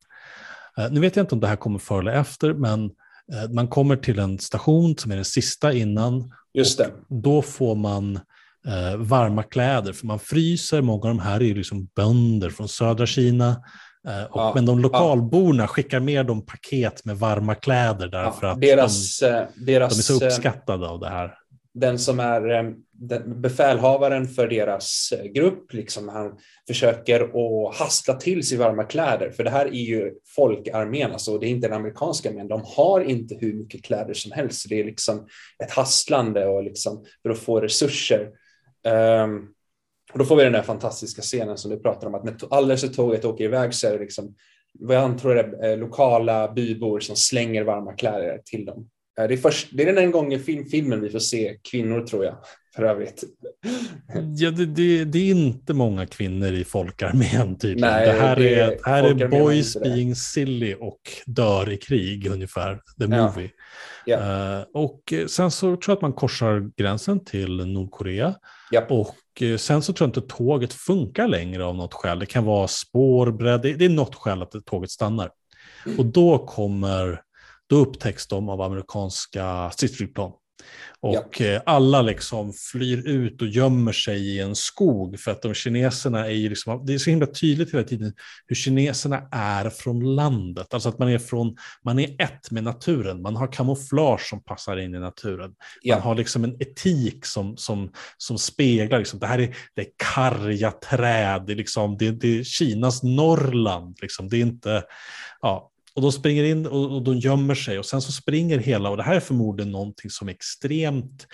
Uh, 0.79 0.93
nu 0.93 1.01
vet 1.01 1.17
jag 1.17 1.23
inte 1.23 1.35
om 1.35 1.41
det 1.41 1.47
här 1.47 1.57
kommer 1.57 1.79
före 1.79 2.01
eller 2.01 2.21
efter, 2.21 2.55
men 2.55 2.85
uh, 2.85 3.53
man 3.53 3.69
kommer 3.69 3.97
till 3.97 4.19
en 4.19 4.39
station 4.39 4.99
som 4.99 5.13
är 5.13 5.17
den 5.17 5.25
sista 5.25 5.73
innan. 5.73 6.33
Just 6.55 6.79
det. 6.79 6.91
Då 7.09 7.43
får 7.43 7.75
man 7.75 8.21
eh, 8.69 8.97
varma 8.97 9.43
kläder, 9.43 9.93
för 9.93 10.07
man 10.07 10.19
fryser. 10.19 10.83
Många 10.83 11.03
av 11.03 11.09
de 11.09 11.19
här 11.19 11.43
är 11.43 11.55
liksom 11.55 11.89
bönder 11.97 12.51
från 12.51 12.69
södra 12.69 13.07
Kina. 13.07 13.49
Eh, 14.09 14.25
och, 14.25 14.41
ja, 14.41 14.53
men 14.55 14.67
de 14.67 14.79
lokalborna 14.79 15.63
ja. 15.63 15.67
skickar 15.67 16.01
med 16.01 16.27
dem 16.27 16.47
paket 16.47 17.05
med 17.05 17.19
varma 17.19 17.55
kläder 17.55 18.09
därför 18.09 18.47
ja, 18.47 18.53
att 18.53 18.61
deras, 18.61 19.21
de, 19.21 19.47
deras, 19.57 19.93
de 19.93 19.99
är 19.99 20.19
så 20.19 20.25
eh, 20.25 20.27
uppskattade 20.27 20.89
av 20.89 21.01
det 21.01 21.09
här. 21.09 21.35
Den 21.75 21.99
som 21.99 22.21
är 22.21 22.51
eh, 22.51 22.71
den, 22.93 23.41
befälhavaren 23.43 24.29
för 24.29 24.49
deras 24.49 25.13
eh, 25.13 25.25
grupp, 25.25 25.73
liksom, 25.73 26.09
han 26.09 26.33
försöker 26.67 27.21
att 27.21 27.77
hastla 27.77 28.15
till 28.15 28.47
sig 28.47 28.59
varma 28.59 28.85
kläder, 28.85 29.31
för 29.31 29.45
det 29.45 29.51
här 29.51 29.67
är 29.67 29.71
ju 29.71 30.13
folkarmén, 30.37 31.13
alltså, 31.13 31.39
det 31.39 31.47
är 31.47 31.51
inte 31.51 31.69
den 31.69 31.77
amerikanska 31.77 32.31
armén, 32.31 32.49
de 32.49 32.63
har 32.65 33.01
inte 33.01 33.35
hur 33.41 33.55
mycket 33.55 33.85
kläder 33.85 34.15
som 34.15 34.33
helst, 34.33 34.67
det 34.69 34.81
är 34.81 34.85
liksom 34.85 35.27
ett 35.65 35.71
hastlande 35.71 36.47
och 36.47 36.65
liksom, 36.65 37.05
för 37.23 37.31
att 37.31 37.39
få 37.39 37.61
resurser. 37.61 38.29
Um, 38.89 39.49
och 40.13 40.19
då 40.19 40.25
får 40.25 40.37
vi 40.37 40.45
den 40.45 40.53
där 40.53 40.63
fantastiska 40.63 41.23
scenen 41.23 41.59
som 41.59 41.71
du 41.71 41.79
pratar 41.79 42.07
om, 42.07 42.15
att 42.15 42.25
när 42.25 42.37
alldeles 42.51 42.85
när 42.85 42.91
tåget 42.91 43.25
åker 43.25 43.45
iväg 43.45 43.75
så 43.75 43.87
är 43.87 43.93
det 43.93 43.99
liksom, 43.99 44.35
vad 44.79 44.97
jag 44.97 45.05
antar 45.05 45.37
är 45.37 45.71
eh, 45.71 45.79
lokala 45.79 46.53
bybor 46.53 47.01
som 47.01 47.17
slänger 47.17 47.63
varma 47.63 47.93
kläder 47.93 48.41
till 48.45 48.65
dem. 48.65 48.89
Eh, 49.21 49.29
det 49.29 49.35
är, 49.35 49.39
först, 49.39 49.69
det 49.73 49.83
är 49.83 49.87
den 49.87 49.99
enda 49.99 50.11
gången 50.11 50.41
i 50.41 50.43
film, 50.43 50.67
filmen 50.67 51.01
vi 51.01 51.11
får 51.11 51.19
se 51.19 51.59
kvinnor 51.71 52.07
tror 52.07 52.25
jag, 52.25 52.37
för 52.77 52.83
övrigt. 52.83 53.25
Ja, 54.37 54.51
det, 54.51 54.67
det, 54.67 55.05
det 55.05 55.19
är 55.19 55.31
inte 55.31 55.75
många 55.75 56.07
kvinnor 56.07 56.53
i 56.53 56.65
folkarmén 56.65 57.59
tydligen. 57.59 57.91
Nej, 57.91 58.07
det 58.07 58.13
här 58.13 58.37
det, 58.37 58.55
är, 58.55 58.79
här 58.85 59.05
är 59.05 59.29
boys 59.29 59.81
being 59.81 60.15
silly 60.15 60.75
och 60.75 61.01
dör 61.27 61.73
i 61.73 61.77
krig 61.77 62.27
ungefär, 62.27 62.81
the 62.99 63.07
movie. 63.07 63.51
Ja. 63.57 63.65
Uh, 64.07 64.65
och 64.75 65.13
sen 65.29 65.51
så 65.51 65.67
tror 65.67 65.83
jag 65.87 65.97
att 65.97 66.03
man 66.03 66.13
korsar 66.13 66.71
gränsen 66.77 67.25
till 67.25 67.67
Nordkorea. 67.67 68.35
Ja. 68.71 68.87
Och 68.89 69.43
eh, 69.43 69.57
sen 69.57 69.83
så 69.83 69.93
tror 69.93 70.07
jag 70.07 70.09
inte 70.09 70.35
tåget 70.37 70.73
funkar 70.73 71.29
längre 71.29 71.65
av 71.65 71.75
något 71.75 71.95
skäl. 71.95 72.19
Det 72.19 72.27
kan 72.27 72.45
vara 72.45 72.69
spårbredd, 72.69 73.63
det, 73.63 73.75
det 73.75 73.85
är 73.85 73.89
något 73.89 74.15
skäl 74.15 74.43
att 74.43 74.55
tåget 74.67 74.91
stannar. 74.91 75.31
Mm. 75.87 75.99
Och 75.99 76.07
då 76.07 76.47
kommer, 76.47 77.21
då 77.67 77.77
upptäcks 77.77 78.27
de 78.27 78.49
av 78.49 78.61
amerikanska 78.61 79.71
stridsflygplan. 79.71 80.33
Och 81.01 81.41
ja. 81.41 81.47
Eh, 81.47 81.63
alla 81.67 82.03
liksom 82.03 82.53
flyr 82.73 83.09
ut 83.09 83.43
och 83.43 83.49
gömmer 83.49 83.93
sig 83.93 84.19
i 84.19 84.41
en 84.41 84.55
skog 84.55 85.21
för 85.21 85.31
att 85.31 85.43
de 85.43 85.55
kineserna 85.55 86.27
är 86.27 86.31
ju 86.31 86.49
liksom, 86.49 86.87
det 86.87 86.95
är 86.95 86.99
så 86.99 87.11
himla 87.11 87.27
tydligt 87.27 87.75
hela 87.75 87.85
tiden 87.85 88.13
hur 88.47 88.57
kineserna 88.57 89.29
är 89.31 89.71
från 89.71 90.15
landet. 90.15 90.75
Alltså 90.75 90.89
att 90.89 90.99
man 90.99 91.09
är 91.09 91.19
från, 91.19 91.57
man 91.85 91.99
är 91.99 92.23
ett 92.23 92.51
med 92.51 92.65
naturen, 92.65 93.23
man 93.23 93.37
har 93.37 93.53
kamouflage 93.53 94.29
som 94.29 94.45
passar 94.45 94.77
in 94.77 94.95
i 94.95 94.99
naturen. 94.99 95.55
Ja. 95.83 95.95
Man 95.95 96.03
har 96.03 96.15
liksom 96.15 96.45
en 96.45 96.63
etik 96.63 97.27
som, 97.27 97.57
som, 97.57 97.93
som 98.19 98.39
speglar, 98.39 98.99
liksom, 98.99 99.19
det 99.19 99.27
här 99.27 99.39
är, 99.39 99.57
det 99.75 99.83
är 99.83 99.89
karga 100.15 100.71
träd, 100.71 101.45
det 101.47 101.53
är, 101.53 101.57
liksom, 101.57 101.97
det, 101.99 102.11
det 102.11 102.39
är 102.39 102.45
Kinas 102.45 103.03
Norrland, 103.03 103.99
liksom. 104.03 104.29
det 104.29 104.37
är 104.37 104.41
inte, 104.41 104.83
ja, 105.41 105.71
och 105.97 106.03
de 106.03 106.13
springer 106.13 106.45
in 106.45 106.67
och, 106.67 106.97
och 106.97 107.03
de 107.03 107.19
gömmer 107.19 107.55
sig 107.55 107.79
och 107.79 107.87
sen 107.87 108.03
så 108.03 108.13
springer 108.13 108.59
hela, 108.59 108.91
och 108.91 108.97
det 108.97 109.03
här 109.03 109.17
är 109.17 109.21
förmodligen 109.21 109.73
någonting 109.73 110.11
som 110.11 110.29
är 110.29 110.33
extremt, 110.33 111.27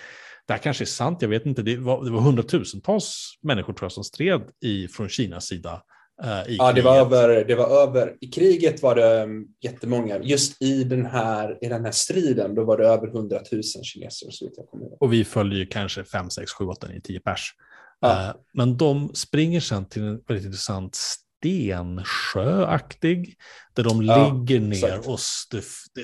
det 0.47 0.53
här 0.53 0.59
kanske 0.59 0.83
är 0.83 0.85
sant, 0.85 1.21
jag 1.21 1.29
vet 1.29 1.45
inte, 1.45 1.61
det 1.61 1.77
var, 1.77 2.05
det 2.05 2.11
var 2.11 2.21
hundratusentals 2.21 3.37
människor 3.41 3.73
tror 3.73 3.85
jag 3.85 3.91
som 3.91 4.03
stred 4.03 4.41
i, 4.63 4.87
från 4.87 5.09
Kinas 5.09 5.45
sida. 5.45 5.81
Uh, 6.23 6.55
ja, 6.55 6.71
det 6.73 6.81
var, 6.81 6.97
över, 6.97 7.45
det 7.45 7.55
var 7.55 7.83
över, 7.83 8.17
i 8.21 8.27
kriget 8.27 8.81
var 8.81 8.95
det 8.95 9.23
um, 9.23 9.47
jättemånga, 9.61 10.19
just 10.23 10.61
i 10.61 10.83
den, 10.83 11.05
här, 11.05 11.57
i 11.61 11.67
den 11.67 11.85
här 11.85 11.91
striden 11.91 12.55
då 12.55 12.63
var 12.63 12.77
det 12.77 12.87
över 12.87 13.07
hundratusen 13.07 13.83
kineser 13.83 14.31
så 14.31 14.49
jag 14.57 14.67
kommer 14.67 15.03
Och 15.03 15.13
vi 15.13 15.25
följer 15.25 15.65
kanske 15.65 16.03
5, 16.03 16.29
6, 16.29 16.51
7, 16.51 16.65
8, 16.65 16.87
9, 16.87 17.01
10 17.01 17.19
pers. 17.19 17.53
Ja. 17.99 18.09
Uh, 18.09 18.41
men 18.53 18.77
de 18.77 19.11
springer 19.13 19.59
sen 19.59 19.85
till 19.85 20.01
en 20.01 20.21
väldigt 20.27 20.45
intressant 20.45 20.97
stensjöaktig, 21.41 23.35
där 23.73 23.83
de 23.83 24.05
ja, 24.05 24.33
ligger 24.33 24.59
ner 24.59 24.73
exakt. 24.73 25.07
och 25.07 25.19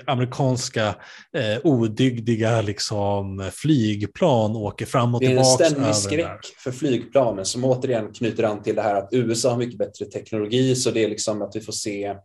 amerikanska 0.08 0.88
eh, 1.34 1.60
odygdiga 1.64 2.62
liksom, 2.62 3.52
flygplan 3.54 4.56
åker 4.56 4.86
fram 4.86 5.16
och 5.16 5.22
tillbaka. 5.22 5.58
Det 5.58 5.64
är 5.64 5.68
en 5.68 5.74
ständig 5.74 5.96
skräck 5.96 6.46
för 6.64 6.72
flygplanen 6.72 7.46
som 7.46 7.64
återigen 7.64 8.14
knyter 8.14 8.44
an 8.44 8.64
till 8.64 8.76
det 8.76 8.82
här 8.82 8.96
att 8.96 9.10
USA 9.12 9.50
har 9.50 9.58
mycket 9.58 9.78
bättre 9.78 10.06
teknologi, 10.06 10.76
så 10.76 10.92
det 10.92 11.04
är 11.04 11.10
liksom 11.10 11.42
att 11.42 11.56
vi 11.56 11.62
får 11.62 11.74
se 11.74 12.16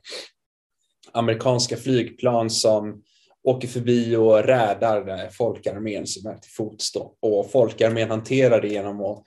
amerikanska 1.13 1.77
flygplan 1.77 2.51
som 2.51 3.03
åker 3.45 3.69
förbi 3.69 4.17
och 4.17 4.45
räddar 4.45 5.31
folkarmén 5.31 6.07
som 6.07 6.31
är 6.31 6.35
till 6.35 6.53
fots. 6.53 6.93
Och 7.21 7.51
folkarmén 7.51 8.11
hanterar 8.11 8.61
det 8.61 8.69
genom 8.69 9.01
att, 9.01 9.25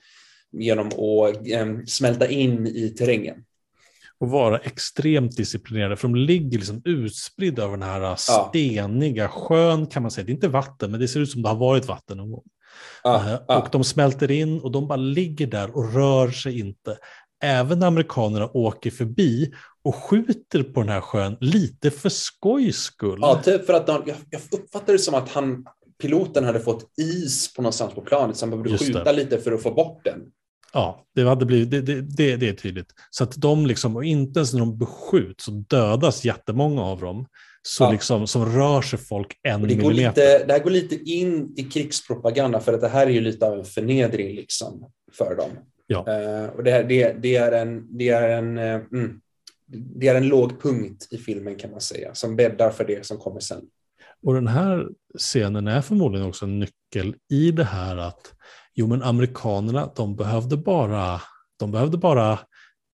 genom 0.52 0.86
att 0.86 1.48
eh, 1.50 1.66
smälta 1.86 2.28
in 2.28 2.66
i 2.66 2.88
terrängen 2.88 3.45
och 4.20 4.28
vara 4.30 4.58
extremt 4.58 5.36
disciplinerade, 5.36 5.96
för 5.96 6.08
de 6.08 6.14
ligger 6.14 6.58
liksom 6.58 6.82
utspridda 6.84 7.62
över 7.62 7.76
den 7.76 7.88
här 7.88 8.16
steniga 8.16 9.28
sjön 9.28 9.86
kan 9.86 10.02
man 10.02 10.10
säga. 10.10 10.24
Det 10.24 10.32
är 10.32 10.34
inte 10.34 10.48
vatten, 10.48 10.90
men 10.90 11.00
det 11.00 11.08
ser 11.08 11.20
ut 11.20 11.30
som 11.30 11.42
det 11.42 11.48
har 11.48 11.56
varit 11.56 11.86
vatten 11.86 12.16
någon 12.16 12.30
gång. 12.30 12.44
Uh, 13.06 13.36
ja. 13.48 13.58
Och 13.58 13.68
de 13.72 13.84
smälter 13.84 14.30
in 14.30 14.60
och 14.60 14.72
de 14.72 14.88
bara 14.88 14.96
ligger 14.96 15.46
där 15.46 15.76
och 15.76 15.94
rör 15.94 16.30
sig 16.30 16.58
inte. 16.58 16.98
Även 17.42 17.78
när 17.78 17.86
amerikanerna 17.86 18.50
åker 18.54 18.90
förbi 18.90 19.52
och 19.84 19.94
skjuter 19.94 20.62
på 20.62 20.80
den 20.80 20.88
här 20.88 21.00
sjön 21.00 21.36
lite 21.40 21.90
för 21.90 22.08
skojs 22.08 22.76
skull. 22.76 23.18
Ja, 23.22 23.42
typ 23.42 23.66
för 23.66 23.72
att 23.72 23.86
de, 23.86 24.02
jag, 24.30 24.40
uppfattar 24.50 24.92
det 24.92 24.98
som 24.98 25.14
att 25.14 25.28
han, 25.28 25.64
piloten 26.02 26.44
hade 26.44 26.60
fått 26.60 26.84
is 26.96 27.54
på 27.54 27.62
någonstans 27.62 27.94
på 27.94 28.00
planet 28.00 28.36
så 28.36 28.46
han 28.46 28.50
behövde 28.50 28.78
skjuta 28.78 29.12
lite 29.12 29.38
för 29.38 29.52
att 29.52 29.62
få 29.62 29.70
bort 29.70 30.04
den. 30.04 30.20
Ja, 30.72 31.04
det, 31.14 31.22
hade 31.22 31.46
blivit, 31.46 31.70
det, 31.70 31.80
det, 31.80 32.00
det, 32.00 32.36
det 32.36 32.48
är 32.48 32.52
tydligt. 32.52 32.92
Så 33.10 33.24
att 33.24 33.36
de 33.36 33.66
liksom, 33.66 33.96
och 33.96 34.04
inte 34.04 34.38
ens 34.40 34.52
när 34.52 34.60
de 34.60 34.78
beskjuts 34.78 35.44
så 35.44 35.50
dödas 35.50 36.24
jättemånga 36.24 36.82
av 36.82 37.00
dem. 37.00 37.26
Så 37.62 37.84
Ja. 37.84 37.90
liksom, 37.92 38.26
som 38.26 38.46
rör 38.46 38.82
sig 38.82 38.98
folk 38.98 39.38
en 39.42 39.60
Och 39.62 39.68
det, 39.68 39.74
går 39.74 39.88
millimeter. 39.88 40.32
lite, 40.32 40.44
det 40.46 40.52
här 40.52 40.60
går 40.60 40.70
lite 40.70 40.94
in 41.10 41.54
i 41.56 41.62
krigspropaganda 41.62 42.60
för 42.60 42.72
att 42.72 42.80
det 42.80 42.88
här 42.88 43.06
är 43.06 43.10
ju 43.10 43.20
lite 43.20 43.46
av 43.46 43.58
en 43.58 43.64
förnedring 43.64 44.36
liksom 44.36 44.90
för 45.12 45.36
dem. 45.36 45.50
Ja. 45.86 45.98
Eh, 45.98 46.46
och 46.48 46.64
det, 46.64 46.70
här, 46.70 46.84
det, 46.84 47.12
det 47.22 47.36
är 47.36 47.52
en, 47.52 47.98
det, 47.98 48.08
är 48.08 48.28
en, 48.28 48.58
mm, 48.58 49.20
det 49.68 50.08
är 50.08 50.14
en 50.14 50.28
låg 50.28 50.62
punkt 50.62 51.08
i 51.10 51.18
filmen 51.18 51.56
kan 51.56 51.70
man 51.70 51.80
säga, 51.80 52.14
som 52.14 52.36
bäddar 52.36 52.70
för 52.70 52.84
det 52.84 53.06
som 53.06 53.18
kommer 53.18 53.40
sen. 53.40 53.62
Och 54.22 54.34
den 54.34 54.46
här 54.46 54.86
scenen 55.18 55.68
är 55.68 55.80
förmodligen 55.82 56.26
också 56.26 56.44
en 56.44 56.58
nyckel 56.58 57.14
i 57.30 57.50
det 57.50 57.64
här 57.64 57.96
att 57.96 58.32
jo 58.76 58.86
men 58.86 59.02
amerikanerna 59.02 59.90
de 59.96 60.16
behövde 60.16 60.56
bara, 60.56 61.20
de 61.58 61.70
behövde 61.70 61.96
bara 61.98 62.38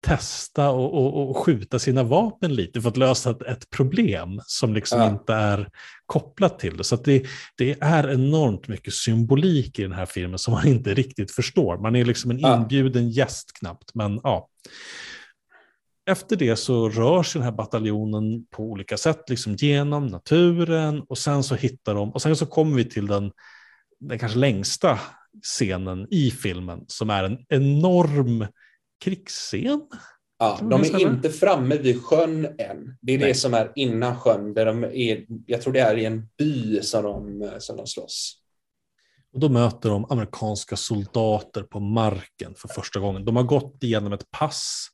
testa 0.07 0.71
och, 0.71 0.95
och, 0.95 1.31
och 1.31 1.37
skjuta 1.37 1.79
sina 1.79 2.03
vapen 2.03 2.55
lite 2.55 2.81
för 2.81 2.89
att 2.89 2.97
lösa 2.97 3.31
ett, 3.31 3.43
ett 3.43 3.71
problem 3.71 4.41
som 4.47 4.75
liksom 4.75 5.01
Ja. 5.01 5.11
inte 5.11 5.35
är 5.35 5.69
kopplat 6.07 6.59
till 6.59 6.77
det. 6.77 6.85
Så 6.85 6.95
att 6.95 7.05
det, 7.05 7.27
det 7.57 7.77
är 7.81 8.11
enormt 8.11 8.69
mycket 8.69 8.95
symbolik 8.95 9.79
i 9.79 9.83
den 9.83 9.93
här 9.93 10.07
filmen 10.07 10.39
som 10.39 10.55
man 10.55 10.67
inte 10.67 10.95
riktigt 10.95 11.31
förstår. 11.31 11.79
Man 11.79 11.97
är 11.97 12.05
liksom 12.05 12.31
en 12.31 12.39
Ja. 12.39 12.57
inbjuden 12.57 13.11
gäst 13.11 13.53
knappt, 13.59 13.95
men 13.95 14.21
ja. 14.23 14.49
Efter 16.11 16.37
det 16.37 16.57
så 16.57 16.89
rör 16.89 17.23
sig 17.23 17.39
den 17.39 17.45
här 17.45 17.57
bataljonen 17.57 18.47
på 18.51 18.63
olika 18.63 18.97
sätt, 18.97 19.31
liksom 19.31 19.55
genom 19.55 20.07
naturen 20.07 21.03
och 21.09 21.19
sen 21.19 21.43
så 21.43 21.55
hittar 21.55 21.95
de, 21.95 22.11
och 22.13 22.23
sen 22.23 22.37
så 22.37 22.47
kommer 22.47 22.77
vi 22.77 22.85
till 22.85 23.07
den, 23.07 23.33
den 24.01 24.19
kanske 24.19 24.39
längsta 24.39 24.99
scenen 25.43 26.07
i 26.11 26.31
filmen 26.31 26.85
som 26.87 27.11
är 27.11 27.25
en 27.25 27.39
enorm 27.49 28.47
krigsscen. 29.05 29.83
Ja, 30.39 30.59
de 30.71 30.81
är 30.81 31.01
inte 31.01 31.31
framme 31.31 31.77
vid 31.77 32.03
sjön 32.03 32.45
än. 32.45 32.97
Det 33.01 33.15
är 33.15 33.19
Nej. 33.19 33.29
det 33.29 33.35
som 33.35 33.55
är 33.55 33.73
innan 33.75 34.17
sjön. 34.17 34.55
Där 34.55 34.67
de 34.67 34.85
är, 34.85 35.27
jag 35.47 35.63
tror 35.63 35.73
det 35.73 35.81
är 35.81 35.97
i 35.97 36.05
en 36.05 36.29
by 36.39 36.83
som 36.83 37.03
de, 37.03 37.51
som 37.59 37.77
de 37.77 37.87
slåss. 37.87 38.35
Och 39.33 39.41
då 39.41 39.49
möter 39.49 39.91
de 39.91 40.07
amerikanska 40.11 40.77
soldater 40.77 41.63
på 41.63 41.81
marken 41.81 42.55
för 42.57 42.69
första 42.69 43.01
gången. 43.01 43.25
De 43.25 43.37
har 43.37 43.43
gått 43.43 43.83
igenom 43.83 44.13
ett 44.13 44.31
pass 44.31 44.89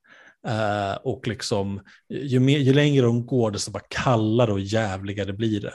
eh, 0.46 0.96
och 1.04 1.26
liksom, 1.28 1.80
ju, 2.08 2.40
mer, 2.40 2.58
ju 2.58 2.72
längre 2.72 3.06
de 3.06 3.26
går 3.26 3.50
desto 3.50 3.70
bara 3.70 3.82
kallare 3.88 4.52
och 4.52 4.60
jävligare 4.60 5.32
blir 5.32 5.60
det. 5.60 5.74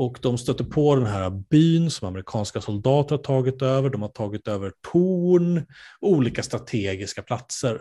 Och 0.00 0.18
de 0.22 0.38
stöter 0.38 0.64
på 0.64 0.94
den 0.94 1.06
här 1.06 1.30
byn 1.30 1.90
som 1.90 2.08
amerikanska 2.08 2.60
soldater 2.60 3.16
har 3.16 3.22
tagit 3.22 3.62
över. 3.62 3.90
De 3.90 4.02
har 4.02 4.08
tagit 4.08 4.48
över 4.48 4.72
torn, 4.92 5.66
olika 6.00 6.42
strategiska 6.42 7.22
platser. 7.22 7.80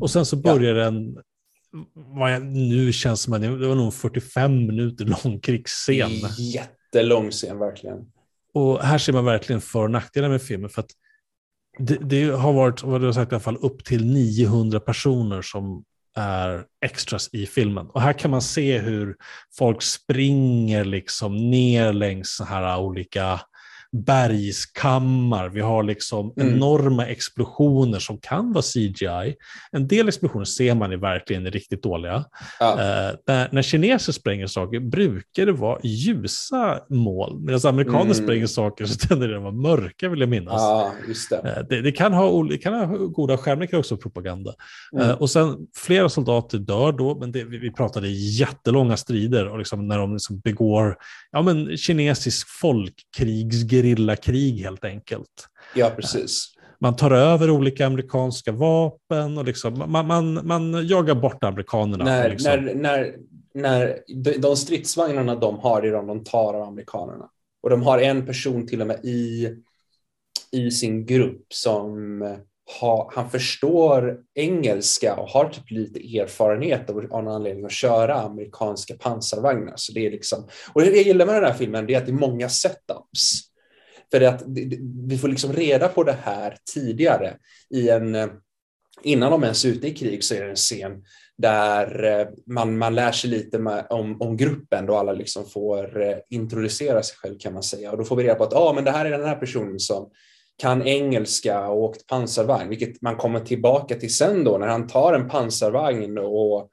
Och 0.00 0.10
sen 0.10 0.26
så 0.26 0.36
börjar 0.36 0.74
en, 0.74 1.18
vad 1.94 2.32
jag 2.32 2.42
nu 2.46 2.92
känns 2.92 3.22
som 3.22 3.32
att 3.32 3.40
det 3.40 3.48
var 3.48 3.74
nog 3.74 3.86
en 3.86 3.92
45 3.92 4.66
minuter 4.66 5.04
lång 5.04 5.40
krigsscen. 5.40 6.10
Jättelång 6.38 7.30
scen 7.30 7.58
verkligen. 7.58 7.98
Och 8.54 8.82
här 8.82 8.98
ser 8.98 9.12
man 9.12 9.24
verkligen 9.24 9.60
för 9.60 9.82
och 9.82 9.90
nackdelar 9.90 10.28
med 10.28 10.42
filmen. 10.42 10.70
För 10.70 10.80
att 10.80 10.90
det, 11.78 11.96
det 11.96 12.24
har 12.24 12.52
varit, 12.52 12.82
vad 12.82 13.00
du 13.00 13.06
har 13.06 13.12
sagt 13.12 13.32
i 13.32 13.34
alla 13.34 13.42
fall, 13.42 13.56
upp 13.56 13.84
till 13.84 14.06
900 14.06 14.80
personer 14.80 15.42
som 15.42 15.84
är 16.16 16.64
extras 16.84 17.28
i 17.32 17.46
filmen. 17.46 17.86
Och 17.86 18.00
här 18.02 18.12
kan 18.12 18.30
man 18.30 18.42
se 18.42 18.78
hur 18.78 19.16
folk 19.58 19.82
springer 19.82 20.84
liksom 20.84 21.50
ner 21.50 21.92
längs 21.92 22.36
så 22.36 22.44
här 22.44 22.78
olika 22.78 23.40
bergskammar. 24.04 25.48
Vi 25.48 25.60
har 25.60 25.82
liksom 25.82 26.32
Mm. 26.36 26.54
enorma 26.54 27.06
explosioner 27.06 27.98
som 27.98 28.18
kan 28.18 28.52
vara 28.52 28.62
CGI. 28.62 29.34
En 29.72 29.88
del 29.88 30.08
explosioner 30.08 30.44
ser 30.44 30.74
man 30.74 30.92
är 30.92 30.96
verkligen 30.96 31.50
riktigt 31.50 31.82
dåliga. 31.82 32.24
Ja, 32.60 32.72
Eh, 32.72 33.14
när, 33.26 33.48
när 33.52 33.62
kineser 33.62 34.12
spränger 34.12 34.46
saker 34.46 34.80
brukar 34.80 35.46
det 35.46 35.52
vara 35.52 35.78
ljusa 35.84 36.80
mål, 36.90 37.40
medan 37.40 37.60
amerikaner 37.64 38.02
Mm. 38.02 38.14
spränger 38.14 38.46
saker 38.46 38.86
så 38.86 39.08
tenderar 39.08 39.30
det 39.30 39.36
att 39.36 39.42
vara 39.42 39.52
mörka 39.52 40.08
vill 40.08 40.20
jag 40.20 40.28
minnas. 40.28 40.54
ja 40.62 40.92
just 41.08 41.30
det. 41.30 41.36
Eh, 41.36 41.62
det, 41.68 41.82
det, 41.82 41.92
kan 41.92 42.12
ha, 42.12 42.42
det 42.42 42.58
kan 42.58 42.74
ha 42.74 42.96
goda 42.96 43.36
skärmar, 43.38 43.66
kan 43.66 43.78
också 43.78 43.94
vara 43.94 44.02
propaganda. 44.02 44.52
Mm. 44.92 45.08
Eh, 45.10 45.14
och 45.14 45.30
sen 45.30 45.56
flera 45.76 46.08
soldater 46.08 46.58
dör 46.58 46.92
då, 46.92 47.18
men 47.20 47.32
det, 47.32 47.44
vi, 47.44 47.58
vi 47.58 47.72
pratade 47.72 48.08
jättelånga 48.08 48.96
strider 48.96 49.48
och 49.48 49.58
liksom 49.58 49.88
när 49.88 49.98
de 49.98 50.12
liksom 50.12 50.38
begår 50.40 50.96
ja, 51.32 51.42
men 51.42 51.76
kinesisk 51.76 52.48
folkkrigs 52.60 53.62
gerillakrig 53.86 54.58
helt 54.58 54.84
enkelt. 54.84 55.48
Ja, 55.74 55.90
precis. 55.96 56.52
Man 56.80 56.96
tar 56.96 57.10
över 57.10 57.50
olika 57.50 57.86
amerikanska 57.86 58.52
vapen 58.52 59.38
och 59.38 59.44
liksom, 59.44 59.84
man, 59.86 60.06
man, 60.06 60.46
man 60.46 60.88
jagar 60.88 61.14
bort 61.14 61.44
amerikanerna. 61.44 62.04
När, 62.04 62.30
liksom, 62.30 62.52
när, 62.52 62.74
när, 62.74 63.14
när 63.54 64.38
de, 64.38 64.56
stridsvagnarna 64.56 65.34
de 65.34 65.58
har 65.58 65.82
är 65.82 65.92
de 65.92 66.06
de 66.06 66.24
tar 66.24 66.54
av 66.54 66.62
amerikanerna. 66.62 67.28
Och 67.62 67.70
de 67.70 67.82
har 67.82 67.98
en 67.98 68.26
person 68.26 68.66
till 68.66 68.80
och 68.80 68.86
med 68.86 69.04
i, 69.04 69.48
i 70.52 70.70
sin 70.70 71.06
grupp 71.06 71.46
som 71.48 72.22
har, 72.80 73.12
han 73.14 73.30
förstår 73.30 74.20
engelska 74.34 75.14
och 75.16 75.28
har 75.28 75.48
typ 75.48 75.70
lite 75.70 76.18
erfarenhet 76.18 76.90
av, 76.90 76.96
av 76.96 77.24
någon 77.24 77.34
anledning 77.34 77.64
att 77.64 77.72
köra 77.72 78.14
amerikanska 78.14 78.94
pansarvagnar. 78.94 79.74
Så 79.76 79.92
det 79.92 80.06
är 80.06 80.10
liksom, 80.10 80.48
och 80.72 80.80
det 80.80 80.86
jag 80.86 81.06
gillar 81.06 81.26
med 81.26 81.34
den 81.34 81.44
här 81.44 81.58
filmen 81.58 81.86
det 81.86 81.94
är 81.94 81.98
att 81.98 82.06
det 82.06 82.12
är 82.12 82.28
många 82.28 82.48
setups. 82.48 83.40
För 84.10 84.20
det 84.20 84.28
att 84.28 84.42
vi 85.08 85.18
får 85.18 85.28
liksom 85.28 85.52
reda 85.52 85.88
på 85.88 86.04
det 86.04 86.16
här 86.22 86.56
tidigare 86.74 87.36
i 87.70 87.88
en 87.88 88.14
eh, 88.14 88.26
innan 89.02 89.30
de 89.30 89.42
ens 89.42 89.64
är 89.64 89.68
ute 89.68 89.88
i 89.88 89.94
krig 89.94 90.24
så 90.24 90.34
är 90.34 90.44
det 90.44 90.50
en 90.50 90.56
scen 90.56 91.02
där 91.38 92.04
eh, 92.04 92.26
man, 92.46 92.78
man 92.78 92.94
lär 92.94 93.12
sig 93.12 93.30
lite 93.30 93.86
om, 93.90 94.22
om 94.22 94.36
gruppen 94.36 94.86
då 94.86 94.96
alla 94.96 95.12
liksom 95.12 95.48
får 95.48 96.02
eh, 96.02 96.16
introducera 96.30 97.02
sig 97.02 97.16
själv 97.16 97.38
kan 97.38 97.52
man 97.52 97.62
säga. 97.62 97.90
Och 97.90 97.98
då 97.98 98.04
får 98.04 98.16
vi 98.16 98.24
reda 98.24 98.34
på 98.34 98.44
att 98.44 98.54
ah, 98.54 98.72
men 98.72 98.84
det 98.84 98.90
här 98.90 99.04
är 99.04 99.10
den 99.10 99.28
här 99.28 99.36
personen 99.36 99.78
som 99.78 100.10
kan 100.58 100.82
engelska 100.82 101.68
och 101.68 101.82
åkt 101.82 102.06
pansarvagn, 102.06 102.68
vilket 102.68 103.02
man 103.02 103.16
kommer 103.16 103.40
tillbaka 103.40 103.94
till 103.94 104.14
sen 104.14 104.44
då 104.44 104.58
när 104.58 104.66
han 104.66 104.86
tar 104.86 105.14
en 105.14 105.28
pansarvagn 105.28 106.18
och 106.18 106.70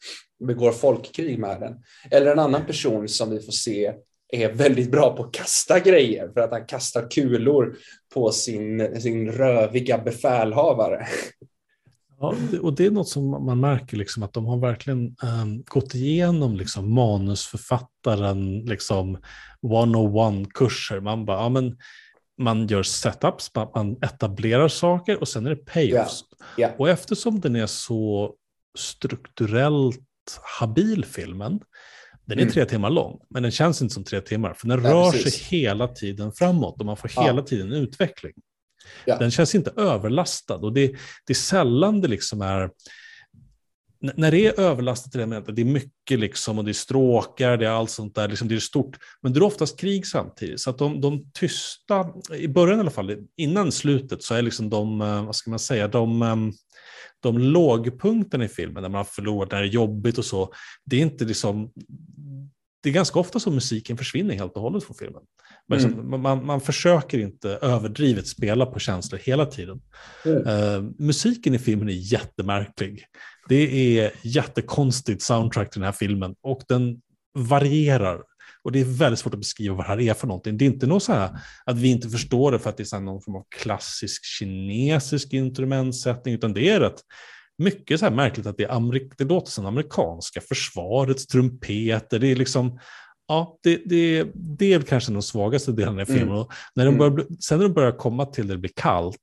begår 0.47 0.71
folkkrig 0.71 1.39
med 1.39 1.59
den. 1.59 1.75
Eller 2.11 2.31
en 2.31 2.39
annan 2.39 2.65
person 2.65 3.07
som 3.07 3.29
vi 3.29 3.39
får 3.39 3.51
se 3.51 3.93
är 4.33 4.53
väldigt 4.53 4.91
bra 4.91 5.15
på 5.15 5.23
att 5.23 5.33
kasta 5.33 5.79
grejer 5.79 6.29
för 6.33 6.39
att 6.41 6.51
han 6.51 6.65
kastar 6.65 7.11
kulor 7.11 7.75
på 8.13 8.31
sin, 8.31 9.01
sin 9.01 9.31
röviga 9.31 9.97
befälhavare. 9.97 11.07
Ja, 12.19 12.35
och 12.61 12.73
det 12.73 12.85
är 12.85 12.91
något 12.91 13.09
som 13.09 13.45
man 13.45 13.59
märker, 13.59 13.97
liksom, 13.97 14.23
att 14.23 14.33
de 14.33 14.45
har 14.45 14.57
verkligen 14.57 15.15
ehm, 15.23 15.63
gått 15.63 15.95
igenom 15.95 16.55
liksom, 16.55 16.93
manusförfattaren 16.93 18.59
liksom, 18.59 19.17
101-kurser. 19.61 20.99
Man, 20.99 21.25
bara, 21.25 21.37
ja, 21.37 21.49
men, 21.49 21.77
man 22.37 22.67
gör 22.67 22.83
setups, 22.83 23.51
man, 23.55 23.67
man 23.75 23.97
etablerar 24.01 24.67
saker 24.67 25.19
och 25.19 25.27
sen 25.27 25.45
är 25.45 25.49
det 25.49 25.65
payoffs. 25.65 26.23
Ja. 26.57 26.69
Och 26.77 26.89
eftersom 26.89 27.39
den 27.39 27.55
är 27.55 27.67
så 27.67 28.33
strukturellt 28.77 29.99
habil, 30.59 31.05
filmen, 31.05 31.59
den 32.25 32.37
är 32.37 32.41
Mm. 32.41 32.53
tre 32.53 32.65
timmar 32.65 32.89
lång, 32.89 33.19
men 33.29 33.43
den 33.43 33.51
känns 33.51 33.81
inte 33.81 33.93
som 33.93 34.03
tre 34.03 34.21
timmar, 34.21 34.53
för 34.53 34.67
den 34.67 34.79
Nej, 34.81 34.91
rör 34.91 35.11
precis. 35.11 35.33
sig 35.33 35.59
hela 35.59 35.87
tiden 35.87 36.31
framåt 36.31 36.79
och 36.79 36.85
man 36.85 36.97
får 36.97 37.11
Ja. 37.15 37.23
hela 37.23 37.41
tiden 37.41 37.71
utveckling. 37.73 38.33
Ja. 39.05 39.17
Den 39.17 39.31
känns 39.31 39.55
inte 39.55 39.71
överlastad 39.77 40.55
och 40.55 40.73
det, 40.73 40.87
det 41.27 41.33
är 41.33 41.35
sällan 41.35 42.01
det 42.01 42.07
liksom 42.07 42.41
är 42.41 42.69
när 44.03 44.31
det 44.31 44.45
är 44.45 44.59
överlastat 44.59 45.15
i 45.15 45.17
det 45.17 45.61
är 45.61 45.65
mycket 45.65 46.19
liksom 46.19 46.57
och 46.57 46.65
det 46.65 46.71
är 46.71 46.73
stråkar, 46.73 47.57
det 47.57 47.65
är 47.65 47.69
allt 47.69 47.89
sånt 47.89 48.15
där, 48.15 48.27
liksom 48.27 48.47
det 48.47 48.55
är 48.55 48.59
stort. 48.59 48.97
Men 49.21 49.33
det 49.33 49.39
är 49.39 49.43
oftast 49.43 49.79
krig 49.79 50.07
samtidigt. 50.07 50.59
Så 50.61 50.69
att 50.69 50.77
de, 50.77 51.01
de 51.01 51.31
tysta, 51.33 52.07
i 52.37 52.47
början 52.47 52.77
i 52.77 52.81
alla 52.81 52.91
fall, 52.91 53.17
innan 53.37 53.71
slutet 53.71 54.23
så 54.23 54.35
är 54.35 54.41
liksom 54.41 54.69
de, 54.69 55.01
eh, 55.01 55.25
vad 55.25 55.35
ska 55.35 55.49
man 55.49 55.59
säga, 55.59 55.87
de, 55.87 56.21
eh, 56.21 56.35
de 57.19 57.37
lågpunkterna 57.37 58.45
i 58.45 58.47
filmen, 58.47 58.83
där 58.83 58.89
man 58.89 58.97
har 58.97 59.03
förlorat, 59.03 59.51
när 59.51 59.61
det 59.61 59.67
är 59.67 59.69
jobbigt 59.69 60.17
och 60.17 60.25
så, 60.25 60.53
det 60.85 60.95
är 60.95 61.01
inte 61.01 61.25
liksom, 61.25 61.71
det 62.83 62.89
är 62.89 62.93
ganska 62.93 63.19
ofta 63.19 63.39
som 63.39 63.55
musiken 63.55 63.97
försvinner 63.97 64.35
helt 64.35 64.55
och 64.55 64.61
hållet 64.61 64.83
från 64.83 64.95
filmen. 64.95 65.21
Men 65.67 65.79
Mm. 65.79 65.91
liksom, 65.91 66.21
man, 66.21 66.45
man 66.45 66.61
försöker 66.61 67.19
inte 67.19 67.49
överdrivet 67.49 68.27
spela 68.27 68.65
på 68.65 68.79
känslor 68.79 69.19
hela 69.23 69.45
tiden. 69.45 69.81
Mm. 70.25 70.47
Eh, 70.47 70.91
musiken 70.99 71.53
i 71.53 71.59
filmen 71.59 71.89
är 71.89 72.13
jättemärklig. 72.13 73.05
Det 73.49 73.97
är 73.99 74.11
jättekonstigt 74.21 75.21
soundtrack 75.21 75.69
till 75.71 75.79
den 75.81 75.85
här 75.85 75.91
filmen 75.91 76.35
och 76.43 76.61
den 76.67 77.01
varierar. 77.35 78.21
Och 78.63 78.71
det 78.71 78.79
är 78.79 78.85
väldigt 78.85 79.19
svårt 79.19 79.33
att 79.33 79.39
beskriva 79.39 79.75
vad 79.75 79.85
det 79.85 79.89
här 79.89 80.01
är 80.01 80.13
för 80.13 80.27
någonting. 80.27 80.57
Det 80.57 80.65
är 80.65 80.67
inte 80.69 80.87
något 80.87 81.03
så 81.03 81.13
här 81.13 81.29
att 81.65 81.77
vi 81.77 81.87
inte 81.87 82.09
förstår 82.09 82.51
det 82.51 82.59
för 82.59 82.69
att 82.69 82.77
det 82.77 82.93
är 82.93 82.99
någon 82.99 83.21
form 83.21 83.35
av 83.35 83.43
klassisk 83.55 84.25
kinesisk 84.25 85.33
instrumentsättning, 85.33 86.33
utan 86.35 86.53
det 86.53 86.69
är 86.69 86.79
rätt 86.79 87.01
mycket 87.57 87.99
så 87.99 88.05
här 88.05 88.13
märkligt 88.13 88.45
att 88.45 88.57
det, 88.57 88.63
är 88.63 89.09
det 89.17 89.23
låter 89.23 89.51
som 89.51 89.65
amerikanska 89.65 90.41
försvarets 90.41 91.27
trumpeter. 91.27 92.19
Det 92.19 92.27
är 92.27 92.35
liksom, 92.35 92.79
ja, 93.27 93.57
det, 93.63 93.81
det, 93.85 94.25
det 94.35 94.73
är 94.73 94.81
kanske 94.81 95.11
den 95.11 95.21
svagaste 95.21 95.71
delen 95.71 95.99
i 95.99 96.05
filmen. 96.05 96.35
Mm. 96.35 96.47
När 96.75 96.85
de 96.85 96.95
Mm. 96.95 96.97
börjar, 96.97 97.11
bli- 97.11 97.37
sen 97.39 97.57
när 97.57 97.65
de 97.65 97.73
börjar 97.73 97.91
komma 97.91 98.25
till 98.25 98.47
det 98.47 98.57
blir 98.57 98.71
kallt, 98.75 99.17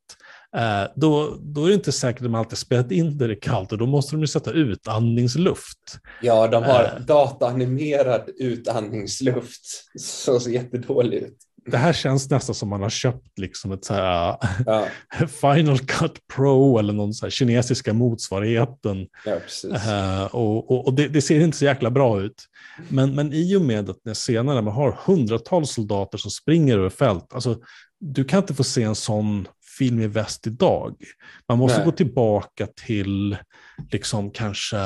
då, 0.97 1.37
då 1.41 1.65
är 1.65 1.69
det 1.69 1.75
inte 1.75 1.93
säkert 1.93 2.21
att 2.21 2.25
de 2.25 2.35
alltid 2.35 2.59
spelat 2.59 2.93
in 2.93 3.19
det 3.19 3.25
är 3.25 3.41
kallt 3.43 3.73
och 3.73 3.79
då 3.79 3.87
måste 3.87 4.17
de 4.17 4.21
ju 4.21 4.27
sätta 4.27 4.51
utandningsluft. 4.51 5.99
Ja, 6.23 6.47
de 6.49 6.63
har 6.65 6.85
Eh. 6.85 7.01
dataanimerad 7.07 8.31
utandningsluft. 8.39 9.85
Så 10.01 10.41
ser 10.41 10.51
jättedåligt 10.51 11.25
ut. 11.27 11.37
Det 11.67 11.77
här 11.77 11.93
känns 11.93 12.31
nästan 12.31 12.55
som 12.55 12.69
man 12.69 12.83
har 12.83 12.91
köpt 12.91 13.39
liksom 13.39 13.73
ett 13.73 13.85
så 13.85 13.95
här 13.95 14.37
Ja, 14.67 14.87
Final 15.41 15.79
Cut 15.79 16.19
Pro 16.35 16.79
eller 16.79 16.93
någon 16.93 17.15
så 17.15 17.31
kinesiska 17.31 17.93
motsvarigheten. 17.93 19.07
ja. 19.25 19.37
Eh, 19.75 20.25
och 20.25 20.71
och, 20.71 20.87
och 20.87 20.95
det, 20.95 21.09
det 21.09 21.23
ser 21.23 21.41
inte 21.41 21.57
så 21.59 21.65
jäkla 21.65 21.91
bra 21.91 22.21
ut. 22.23 22.45
Men, 22.89 23.15
men 23.15 23.33
i 23.33 23.57
och 23.57 23.63
med 23.63 23.91
att 23.91 24.17
senare 24.17 24.63
man 24.63 24.75
har 24.75 24.99
hundratals 25.07 25.71
soldater 25.73 26.19
som 26.19 26.31
springer 26.31 26.79
över 26.79 26.91
fält, 26.91 27.35
alltså 27.35 27.59
du 28.01 28.25
kan 28.25 28.41
inte 28.41 28.55
få 28.55 28.65
se 28.65 28.83
en 28.83 28.95
sån 28.95 29.49
film 29.81 30.01
i 30.01 30.07
väst 30.07 30.47
idag. 30.47 30.95
Man 31.49 31.59
måste 31.59 31.79
Nej. 31.79 31.85
gå 31.85 31.93
tillbaka 31.93 32.67
till 32.87 33.37
liksom 33.93 34.31
kanske 34.31 34.79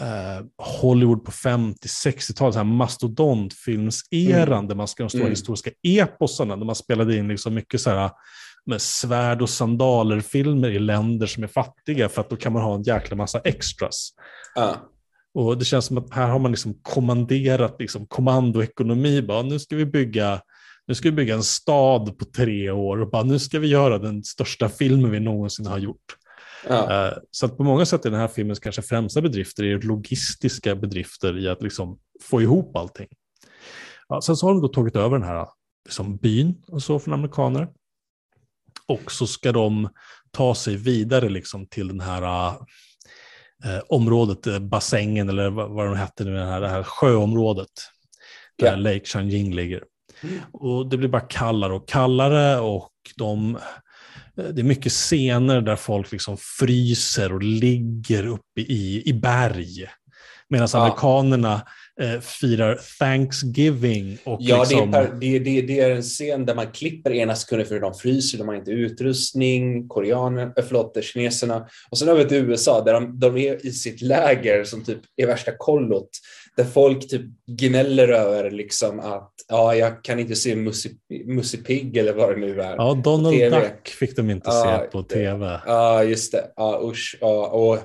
eh, 0.00 0.40
Hollywood 0.80 1.24
på 1.24 1.30
50-60-talet, 1.30 2.54
så 2.54 2.58
här 2.58 2.64
mastodontfilmseran 2.64 4.68
där 4.68 4.74
man 4.74 4.88
ska 4.88 5.02
de 5.02 5.08
stora 5.08 5.22
Mm. 5.22 5.32
historiska 5.32 5.70
eposarna, 5.82 6.56
där 6.56 6.64
man 6.64 6.74
spelade 6.74 7.16
in 7.16 7.28
liksom 7.28 7.54
mycket 7.54 7.80
så 7.80 7.90
här 7.90 8.10
med 8.66 8.82
svärd 8.82 9.42
och 9.42 9.50
sandaler-filmer 9.50 10.68
i 10.68 10.78
länder 10.78 11.26
som 11.26 11.42
är 11.42 11.46
fattiga 11.48 12.08
för 12.08 12.20
att 12.20 12.30
då 12.30 12.36
kan 12.36 12.52
man 12.52 12.62
ha 12.62 12.74
en 12.74 12.82
jäkla 12.82 13.16
massa 13.16 13.38
extras. 13.38 14.10
Ja, 14.54 14.76
Och 15.34 15.58
det 15.58 15.64
känns 15.64 15.84
som 15.84 15.98
att 15.98 16.14
här 16.14 16.28
har 16.28 16.38
man 16.38 16.50
liksom 16.50 16.74
kommanderat 16.82 17.76
liksom 17.78 18.06
kommandoekonomi. 18.06 19.22
Bara, 19.22 19.42
nu 19.42 19.58
ska 19.58 19.76
vi 19.76 19.86
bygga 19.86 20.40
nu 20.86 20.94
ska 20.94 21.08
vi 21.08 21.12
bygga 21.16 21.34
en 21.34 21.42
stad 21.42 22.18
på 22.18 22.24
tre 22.24 22.70
år 22.70 23.00
och 23.00 23.10
bara, 23.10 23.22
nu 23.22 23.38
ska 23.38 23.58
vi 23.58 23.68
göra 23.68 23.98
den 23.98 24.24
största 24.24 24.68
filmen 24.68 25.10
vi 25.10 25.20
någonsin 25.20 25.66
har 25.66 25.78
gjort. 25.78 26.16
ja, 26.68 27.06
Eh, 27.08 27.18
Så 27.30 27.46
att 27.46 27.56
på 27.56 27.62
många 27.64 27.86
sätt 27.86 28.04
är 28.06 28.10
den 28.10 28.20
här 28.20 28.28
filmens 28.28 28.58
kanske 28.58 28.82
främsta 28.82 29.20
bedrifter 29.20 29.64
är 29.64 29.80
logistiska 29.80 30.76
bedrifter 30.76 31.38
i 31.38 31.48
att 31.48 31.62
liksom 31.62 31.98
få 32.22 32.42
ihop 32.42 32.76
allting. 32.76 33.08
Ja, 34.08 34.20
sen 34.20 34.36
så 34.36 34.46
har 34.46 34.52
de 34.54 34.62
då 34.62 34.68
tagit 34.68 34.96
över 34.96 35.18
den 35.18 35.28
här 35.28 35.46
liksom 35.84 36.16
byn 36.16 36.62
och 36.68 36.82
så 36.82 36.98
från 36.98 37.14
amerikaner. 37.14 37.68
Och 38.88 39.12
så 39.12 39.26
ska 39.26 39.52
de 39.52 39.88
ta 40.30 40.54
sig 40.54 40.76
vidare 40.76 41.28
liksom 41.28 41.66
till 41.66 41.88
den 41.88 42.00
här 42.00 42.48
eh, 43.64 43.80
området, 43.88 44.46
eh, 44.46 44.58
bassängen 44.58 45.28
eller 45.28 45.50
vad, 45.50 45.70
vad 45.70 45.86
de 45.86 45.96
hette 45.96 46.24
nu, 46.24 46.34
det 46.34 46.44
här, 46.44 46.60
det 46.60 46.68
här 46.68 46.82
sjöområdet. 46.82 47.68
Där 48.58 48.66
Ja. 48.66 48.76
Lake 48.76 49.04
Changjing 49.04 49.54
ligger. 49.54 49.84
Och 50.52 50.88
det 50.90 50.96
blir 50.96 51.08
bara 51.08 51.20
kallare 51.28 51.72
och 51.72 51.88
kallare 51.88 52.60
och 52.60 52.90
de, 53.16 53.56
eh, 54.36 54.44
det 54.44 54.60
är 54.60 54.64
mycket 54.64 54.92
scener 54.92 55.60
där 55.60 55.76
folk 55.76 56.12
liksom 56.12 56.36
fryser 56.58 57.32
och 57.32 57.42
ligger 57.42 58.26
uppe 58.26 58.60
i, 58.60 59.02
i 59.06 59.12
berg. 59.12 59.86
Medan 60.48 60.68
Ja. 60.72 60.78
amerikanerna 60.78 61.62
eh, 62.00 62.20
firar 62.20 62.78
Thanksgiving. 62.98 64.18
Och 64.24 64.38
ja 64.40 64.56
det, 64.56 64.62
är 64.62 64.68
liksom, 64.68 64.92
per, 64.92 65.12
det, 65.20 65.38
det, 65.38 65.62
det 65.62 65.80
är 65.80 65.90
en 65.90 66.02
scen 66.02 66.46
där 66.46 66.54
man 66.54 66.72
klipper 66.72 67.10
ena 67.12 67.36
sekunden 67.36 67.66
för 67.66 67.80
de 67.80 67.94
fryser, 67.94 68.38
de 68.38 68.48
har 68.48 68.54
inte 68.54 68.70
utrustning, 68.70 69.88
koreaner, 69.88 70.52
äh, 70.56 70.64
förlåt, 70.68 71.04
kineserna. 71.04 71.66
Och 71.90 71.98
sen 71.98 72.08
över 72.08 72.24
till 72.24 72.36
USA 72.36 72.84
där 72.84 72.92
de, 72.92 73.20
de 73.20 73.36
är 73.36 73.66
i 73.66 73.72
sitt 73.72 74.02
läger 74.02 74.64
som 74.64 74.84
typ 74.84 74.98
är 75.16 75.26
värsta 75.26 75.52
kollot. 75.58 76.10
Där 76.56 76.64
folk 76.64 77.08
typ 77.08 77.22
gnäller 77.46 78.08
över 78.08 78.50
liksom 78.50 79.00
att 79.00 79.32
ja, 79.48 79.74
jag 79.74 80.04
kan 80.04 80.18
inte 80.18 80.36
se 80.36 80.56
Musse, 81.26 81.58
Pigg 81.66 81.96
eller 81.96 82.12
vad 82.12 82.30
det 82.34 82.40
nu 82.40 82.60
är. 82.60 82.74
ja, 82.76 82.94
Donald 83.04 83.36
TV. 83.36 83.60
Duck 83.60 83.88
fick 83.88 84.16
de 84.16 84.30
inte 84.30 84.50
Ja, 84.50 84.80
se 84.84 84.90
på 84.90 85.02
tv. 85.02 85.60
Ja, 85.66 86.04
just 86.04 86.32
det. 86.32 86.44
Ja, 86.56 86.80
usch. 86.84 87.18
Ja, 87.20 87.46
och, 87.46 87.78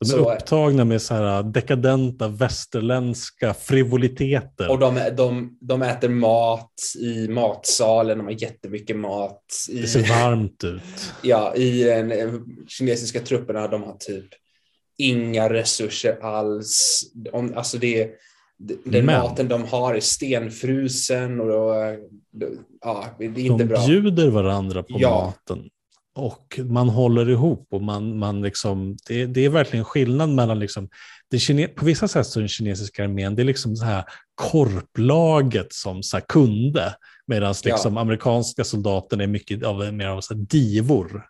De 0.00 0.04
är 0.06 0.10
så- 0.10 0.32
upptagna 0.34 0.84
med 0.84 1.02
så 1.02 1.14
här 1.14 1.42
dekadenta 1.42 2.28
västerländska 2.28 3.54
frivoliteter. 3.54 4.70
och 4.70 4.78
de, 4.78 5.00
de, 5.16 5.58
de 5.60 5.82
äter 5.82 6.08
mat 6.08 6.72
i 7.00 7.28
matsalen, 7.28 8.18
de 8.18 8.24
har 8.24 8.42
jättemycket 8.42 8.96
mat. 8.96 9.42
I, 9.70 9.80
Det 9.80 9.86
ser 9.86 10.00
varmt 10.08 10.64
ut. 10.64 10.82
Ja, 11.22 11.54
i 11.54 11.82
den 11.84 12.12
eh, 12.12 12.32
kinesiska 12.68 13.20
trupperna, 13.20 13.68
de 13.68 13.82
har 13.82 13.96
typ 13.98 14.26
inga 14.98 15.48
resurser 15.52 16.18
alls. 16.22 17.00
Om, 17.32 17.52
alltså 17.56 17.78
det, 17.78 18.10
den 18.58 18.78
Men- 18.84 19.06
maten 19.06 19.48
de 19.48 19.64
har 19.64 19.94
är 19.94 20.00
stenfrusen 20.00 21.40
och 21.40 21.48
då, 21.48 21.74
då, 22.32 22.46
ja, 22.80 23.06
det 23.18 23.24
är 23.24 23.38
inte 23.38 23.64
De 23.64 23.68
bra. 23.68 23.86
bjuder 23.86 24.30
varandra 24.30 24.82
på 24.82 24.96
Ja. 25.00 25.34
maten. 25.48 25.68
Och 26.14 26.60
man 26.64 26.88
håller 26.88 27.30
ihop 27.30 27.66
och 27.70 27.82
man, 27.82 28.18
man 28.18 28.42
liksom, 28.42 28.96
det, 29.08 29.26
det 29.26 29.44
är 29.44 29.48
verkligen 29.48 29.84
skillnad 29.84 30.28
mellan 30.30 30.58
liksom, 30.58 30.88
det 31.30 31.38
kine, 31.38 31.68
på 31.68 31.84
vissa 31.84 32.08
sätt 32.08 32.26
så 32.26 32.38
är 32.38 32.42
den 32.42 32.48
kinesiska 32.48 33.04
armén, 33.04 33.34
det 33.34 33.42
är 33.42 33.44
liksom 33.44 33.76
så 33.76 33.84
här 33.84 34.04
korplaget 34.34 35.72
som 35.72 36.02
så 36.02 36.20
kunde, 36.20 36.94
medan 37.26 37.54
Ja. 37.64 37.70
liksom 37.74 37.96
amerikanska 37.96 38.64
soldaterna 38.64 39.22
är 39.22 39.26
mycket 39.26 39.62
av, 39.64 39.94
mer 39.94 40.06
av 40.06 40.20
så 40.20 40.34
här 40.34 40.40
divor. 40.40 41.22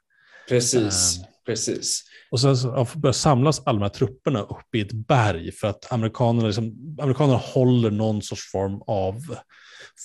Precis, 0.48 1.16
Ehm. 1.18 1.24
precis. 1.46 2.02
Och 2.30 2.40
sen 2.40 2.56
så 2.56 2.68
ja, 2.68 2.86
börjar 2.96 3.12
samlas 3.12 3.62
alla 3.66 3.78
de 3.78 3.82
här 3.82 3.88
trupperna 3.88 4.42
uppe 4.42 4.78
i 4.78 4.80
ett 4.80 4.92
berg 4.92 5.52
för 5.52 5.68
att 5.68 5.92
amerikanerna, 5.92 6.46
liksom, 6.46 6.96
amerikanerna 7.02 7.38
håller 7.38 7.90
någon 7.90 8.22
sorts 8.22 8.50
form 8.52 8.82
av 8.86 9.14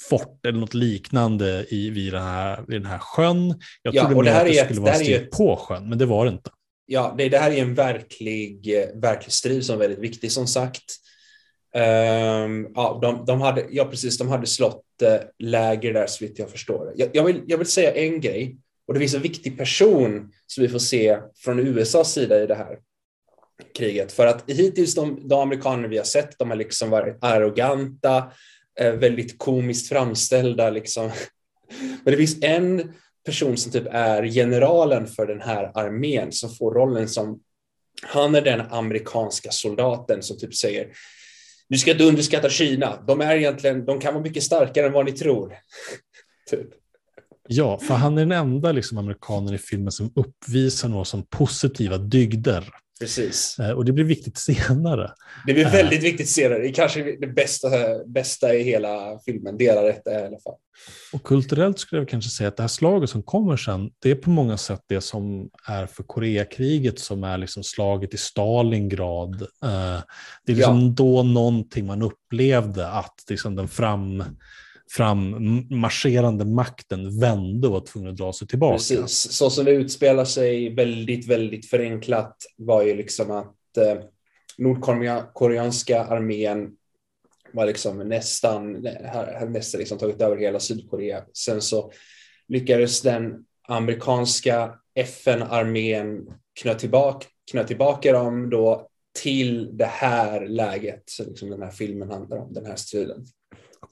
fort 0.09 0.45
eller 0.45 0.59
något 0.59 0.73
liknande 0.73 1.65
i, 1.69 1.89
vid, 1.89 2.13
den 2.13 2.21
här, 2.23 2.63
vid 2.67 2.81
den 2.81 2.91
här 2.91 2.99
sjön. 2.99 3.59
Jag 3.81 3.95
Ja, 3.95 4.01
trodde 4.01 4.15
och 4.15 4.23
det 4.23 4.31
här 4.31 4.39
att 4.41 4.45
det 4.51 4.57
ett- 4.59 4.65
skulle 4.65 4.79
det 4.79 4.83
vara 4.83 4.93
stig 4.95 5.15
ett- 5.15 5.31
på 5.31 5.55
sjön, 5.55 5.89
men 5.89 5.97
det 5.97 6.05
var 6.05 6.25
det 6.25 6.31
inte. 6.31 6.49
Ja, 6.85 7.15
det, 7.17 7.29
det 7.29 7.37
här 7.37 7.51
är 7.51 7.61
en 7.61 7.75
verklig, 7.75 8.75
verklig 8.95 9.33
strid 9.33 9.65
som 9.65 9.75
är 9.75 9.79
väldigt 9.79 9.99
viktig 9.99 10.31
som 10.31 10.47
sagt. 10.47 10.83
Ehm, 11.75 12.67
ja, 12.75 12.99
de, 13.01 13.25
de 13.25 13.41
hade, 13.41 13.65
ja, 13.69 13.85
precis, 13.85 14.17
de 14.17 14.27
hade 14.29 14.47
slått 14.47 14.83
eh, 15.03 15.15
läger 15.39 15.93
där 15.93 16.07
så 16.07 16.25
vitt 16.25 16.39
jag 16.39 16.49
förstår 16.49 16.85
det. 16.85 16.91
Jag, 16.95 17.09
jag, 17.13 17.23
vill, 17.23 17.41
jag 17.47 17.57
vill 17.57 17.67
säga 17.67 17.91
en 17.93 18.21
grej, 18.21 18.57
och 18.91 18.93
det 18.93 18.99
finns 18.99 19.13
en 19.13 19.21
viktig 19.21 19.57
person 19.57 20.31
som 20.47 20.61
vi 20.61 20.69
får 20.69 20.79
se 20.79 21.19
från 21.35 21.59
USAs 21.59 22.13
sida 22.13 22.43
i 22.43 22.47
det 22.47 22.55
här 22.55 22.79
kriget. 23.75 24.11
För 24.11 24.27
att 24.27 24.43
hittills 24.47 24.95
de, 24.95 25.27
de 25.27 25.39
amerikaner 25.39 25.87
vi 25.87 25.97
har 25.97 26.03
sett, 26.03 26.39
de 26.39 26.49
har 26.49 26.57
liksom 26.57 26.89
varit 26.89 27.17
arroganta, 27.21 28.31
eh, 28.79 28.91
väldigt 28.93 29.37
komiskt 29.37 29.89
framställda. 29.89 30.69
Liksom. 30.69 31.03
Men 32.03 32.11
det 32.11 32.17
finns 32.17 32.43
en 32.43 32.93
person 33.25 33.57
som 33.57 33.71
typ 33.71 33.87
är 33.91 34.23
generalen 34.23 35.07
för 35.07 35.25
den 35.25 35.41
här 35.41 35.71
armén 35.73 36.31
som 36.31 36.49
får 36.49 36.73
rollen 36.73 37.09
som 37.09 37.39
han 38.03 38.35
är 38.35 38.41
den 38.41 38.61
amerikanska 38.61 39.51
soldaten 39.51 40.23
som 40.23 40.37
typ 40.37 40.55
säger 40.55 40.87
du 41.69 41.77
ska 41.77 41.91
inte 41.91 42.03
underskatta 42.03 42.49
Kina. 42.49 43.03
De 43.07 43.21
är 43.21 43.35
egentligen, 43.35 43.85
de 43.85 43.99
kan 43.99 44.13
vara 44.13 44.23
mycket 44.23 44.43
starkare 44.43 44.85
än 44.85 44.93
vad 44.93 45.05
ni 45.05 45.11
tror. 45.11 45.57
typ. 46.49 46.80
Ja, 47.47 47.77
för 47.79 47.93
han 47.93 48.17
är 48.17 48.21
den 48.21 48.31
enda 48.31 48.71
liksom, 48.71 48.97
amerikanen 48.97 49.53
i 49.53 49.57
filmen 49.57 49.91
som 49.91 50.11
uppvisar 50.15 50.89
några 50.89 51.05
som 51.05 51.25
positiva 51.25 51.97
dygder. 51.97 52.69
Precis. 52.99 53.59
Eh, 53.59 53.69
och 53.71 53.85
det 53.85 53.91
blir 53.91 54.05
viktigt 54.05 54.37
senare. 54.37 55.11
Det 55.47 55.53
blir 55.53 55.65
Äh. 55.65 55.71
väldigt 55.71 56.03
viktigt 56.03 56.29
senare. 56.29 56.59
Det 56.59 56.67
är 56.67 56.73
kanske 56.73 57.17
det 57.19 57.27
bästa, 57.27 57.69
bästa 58.07 58.53
i 58.55 58.63
hela 58.63 59.19
filmen. 59.25 59.57
Delar 59.57 59.83
detta 59.83 60.11
i 60.11 60.15
alla 60.15 60.39
fall. 60.39 60.55
Och 61.13 61.23
kulturellt 61.23 61.79
skulle 61.79 62.01
jag 62.01 62.09
kanske 62.09 62.29
säga 62.29 62.47
att 62.47 62.57
det 62.57 62.63
här 62.63 62.67
slaget 62.67 63.09
som 63.09 63.23
kommer 63.23 63.57
sen, 63.57 63.89
det 63.99 64.11
är 64.11 64.15
på 64.15 64.29
många 64.29 64.57
sätt 64.57 64.81
det 64.87 65.01
som 65.01 65.49
är 65.67 65.85
för 65.85 66.03
Koreakriget 66.03 66.99
som 66.99 67.23
är 67.23 67.37
liksom 67.37 67.63
slaget 67.63 68.13
i 68.13 68.17
Stalingrad. 68.17 69.41
Eh, 69.41 69.99
Det 70.45 70.51
är 70.51 70.55
liksom 70.55 70.95
då 70.95 71.23
någonting 71.23 71.85
man 71.85 72.01
upplevde 72.01 72.87
att 72.87 73.15
liksom 73.29 73.55
den 73.55 73.67
fram, 73.67 74.23
frammarscherande 74.97 76.45
makten 76.45 77.19
vände 77.19 77.67
och 77.67 77.73
var 77.73 77.81
tvungen 77.81 78.09
att 78.09 78.17
dra 78.17 78.33
sig 78.33 78.47
tillbaka. 78.47 78.77
Precis. 78.77 79.31
Så 79.31 79.49
som 79.49 79.65
det 79.65 79.71
utspelar 79.71 80.25
sig 80.25 80.75
väldigt, 80.75 81.27
väldigt 81.27 81.69
förenklat 81.69 82.37
var 82.57 82.83
ju 82.83 82.95
liksom 82.95 83.31
att 83.31 83.77
eh, 83.77 84.03
nordkoreanska 84.57 86.03
armén 86.03 86.71
var 87.53 87.65
liksom 87.65 87.97
nästan, 87.97 88.87
hade 89.39 89.49
nästan 89.49 89.79
liksom 89.79 89.97
tagit 89.97 90.21
över 90.21 90.37
hela 90.37 90.59
Sydkorea. 90.59 91.23
Sen 91.33 91.61
så 91.61 91.91
lyckades 92.47 93.01
den 93.01 93.45
amerikanska 93.67 94.75
FN-armén 94.95 96.27
knö 96.61 96.73
tillbaka, 96.73 97.27
knö 97.51 97.63
tillbaka 97.63 98.13
dem 98.13 98.49
då 98.49 98.87
till 99.21 99.77
det 99.77 99.85
här 99.85 100.47
läget, 100.47 101.03
så 101.05 101.23
liksom 101.23 101.49
den 101.49 101.61
här 101.61 101.71
filmen 101.71 102.11
handlar 102.11 102.37
om, 102.37 102.53
den 102.53 102.65
här 102.65 102.75
striden. 102.75 103.25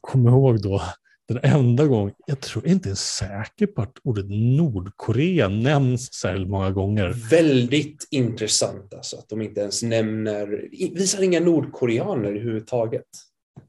Kom 0.01 0.27
ihåg 0.27 0.61
då, 0.61 0.81
den 1.27 1.39
enda 1.43 1.85
gång, 1.85 2.11
jag 2.27 2.39
tror 2.39 2.67
inte 2.67 2.89
ens 2.89 2.99
säker 3.15 3.67
på 3.67 3.81
att 3.81 3.93
ordet 4.03 4.25
Nordkorea 4.29 5.47
nämns 5.47 6.13
särskilt 6.13 6.49
många 6.49 6.71
gånger. 6.71 7.09
Väldigt 7.29 8.07
intressant 8.11 8.93
alltså 8.93 9.17
att 9.17 9.29
de 9.29 9.41
inte 9.41 9.61
ens 9.61 9.83
nämner, 9.83 10.69
visar 10.95 11.21
inga 11.23 11.39
nordkoreaner 11.39 12.29
överhuvudtaget. 12.29 13.03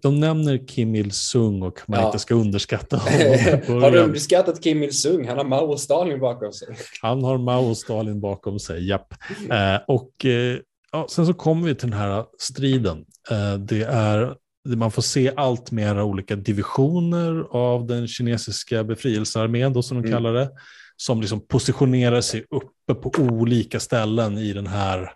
De 0.03 0.21
nämner 0.21 0.67
Kim 0.69 0.95
Il-Sung 0.95 1.63
och 1.63 1.81
man 1.87 2.01
Ja. 2.01 2.07
inte 2.07 2.19
ska 2.19 2.35
underskatta 2.35 2.97
honom. 3.67 3.83
Har 3.83 3.91
du 3.91 3.99
underskattat 3.99 4.61
Kim 4.63 4.83
Il-Sung? 4.83 5.29
Han 5.29 5.37
har 5.37 5.45
Mao 5.45 5.67
och 5.67 5.81
Stalin 5.81 6.21
bakom 6.21 6.53
sig. 6.53 6.69
Han 7.03 7.25
har 7.25 7.39
Mao 7.39 7.71
och 7.71 7.77
Stalin 7.77 8.21
bakom 8.21 8.59
sig, 8.59 8.89
japp. 8.89 9.15
Eh, 9.51 9.77
och 9.89 10.25
eh, 10.25 10.59
ja, 10.93 11.07
sen 11.11 11.27
så 11.27 11.35
kommer 11.35 11.67
vi 11.69 11.75
till 11.75 11.91
den 11.91 11.99
här 12.01 12.25
striden. 12.39 13.05
Eh, 13.31 13.55
det 13.55 13.83
är, 13.83 14.35
man 14.69 14.91
får 14.91 15.03
se 15.03 15.33
allt 15.37 15.71
mer 15.71 16.03
olika 16.03 16.37
divisioner 16.37 17.45
av 17.51 17.87
den 17.87 18.09
kinesiska 18.09 18.85
befrielsearmén, 18.85 19.73
då, 19.73 19.83
som 19.83 19.97
de 20.03 20.09
Mm. 20.09 20.13
kallar 20.19 20.33
det, 20.35 20.51
som 20.97 21.21
liksom 21.21 21.47
positionerar 21.47 22.21
sig 22.21 22.45
uppe 22.51 22.95
på 23.01 23.11
olika 23.23 23.81
ställen 23.81 24.39
i 24.39 24.53
den 24.53 24.67
här, 24.67 25.13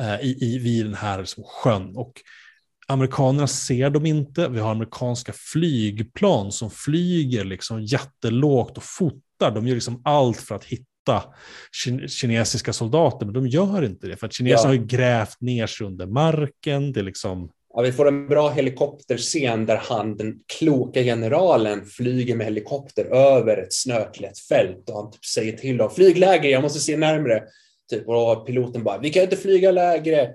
eh, 0.00 0.20
i, 0.20 0.36
i, 0.40 0.58
vid 0.58 0.86
den 0.86 0.94
här 0.94 1.18
liksom 1.18 1.44
sjön. 1.46 1.96
Och 1.96 2.12
amerikanerna 2.88 3.46
ser 3.46 3.90
dem 3.90 4.06
inte. 4.06 4.48
Vi 4.48 4.60
har 4.60 4.70
amerikanska 4.70 5.32
flygplan 5.36 6.52
som 6.52 6.70
flyger 6.70 7.44
liksom 7.44 7.82
jättelågt 7.84 8.76
och 8.76 8.82
fotar. 8.84 9.54
De 9.54 9.66
gör 9.66 9.74
liksom 9.74 10.00
allt 10.04 10.36
för 10.40 10.54
att 10.54 10.64
hitta 10.64 10.84
kin- 11.84 12.08
kinesiska 12.08 12.72
soldater, 12.72 13.26
men 13.26 13.34
de 13.34 13.46
gör 13.46 13.84
inte 13.84 14.06
det. 14.06 14.16
För 14.16 14.26
att 14.26 14.32
kineserna 14.32 14.62
Ja. 14.62 14.66
har 14.68 14.74
ju 14.74 14.86
grävt 14.86 15.40
ner 15.40 15.66
sig 15.66 15.86
under 15.86 16.06
marken. 16.06 16.92
Det 16.92 17.00
är 17.00 17.04
liksom... 17.04 17.50
Ja, 17.74 17.82
vi 17.82 17.92
får 17.92 18.08
en 18.08 18.28
bra 18.28 18.48
helikopterscen 18.48 19.66
där 19.66 19.76
han, 19.76 20.16
den 20.16 20.34
kloka 20.58 21.02
generalen, 21.02 21.86
flyger 21.86 22.36
med 22.36 22.46
helikopter 22.46 23.04
över 23.04 23.56
ett 23.56 23.72
snöklätt 23.72 24.38
fält 24.38 24.90
och 24.90 24.96
han 24.96 25.10
typ 25.10 25.24
säger 25.24 25.52
till 25.52 25.76
dem, 25.76 25.90
flyg 25.90 26.18
lägre, 26.18 26.48
jag 26.48 26.62
måste 26.62 26.78
se 26.78 26.96
närmre. 26.96 27.42
Typ, 27.90 28.08
och 28.08 28.46
piloten 28.46 28.84
bara, 28.84 28.98
vi 28.98 29.10
kan 29.10 29.22
inte 29.22 29.36
flyga 29.36 29.70
lägre. 29.70 30.30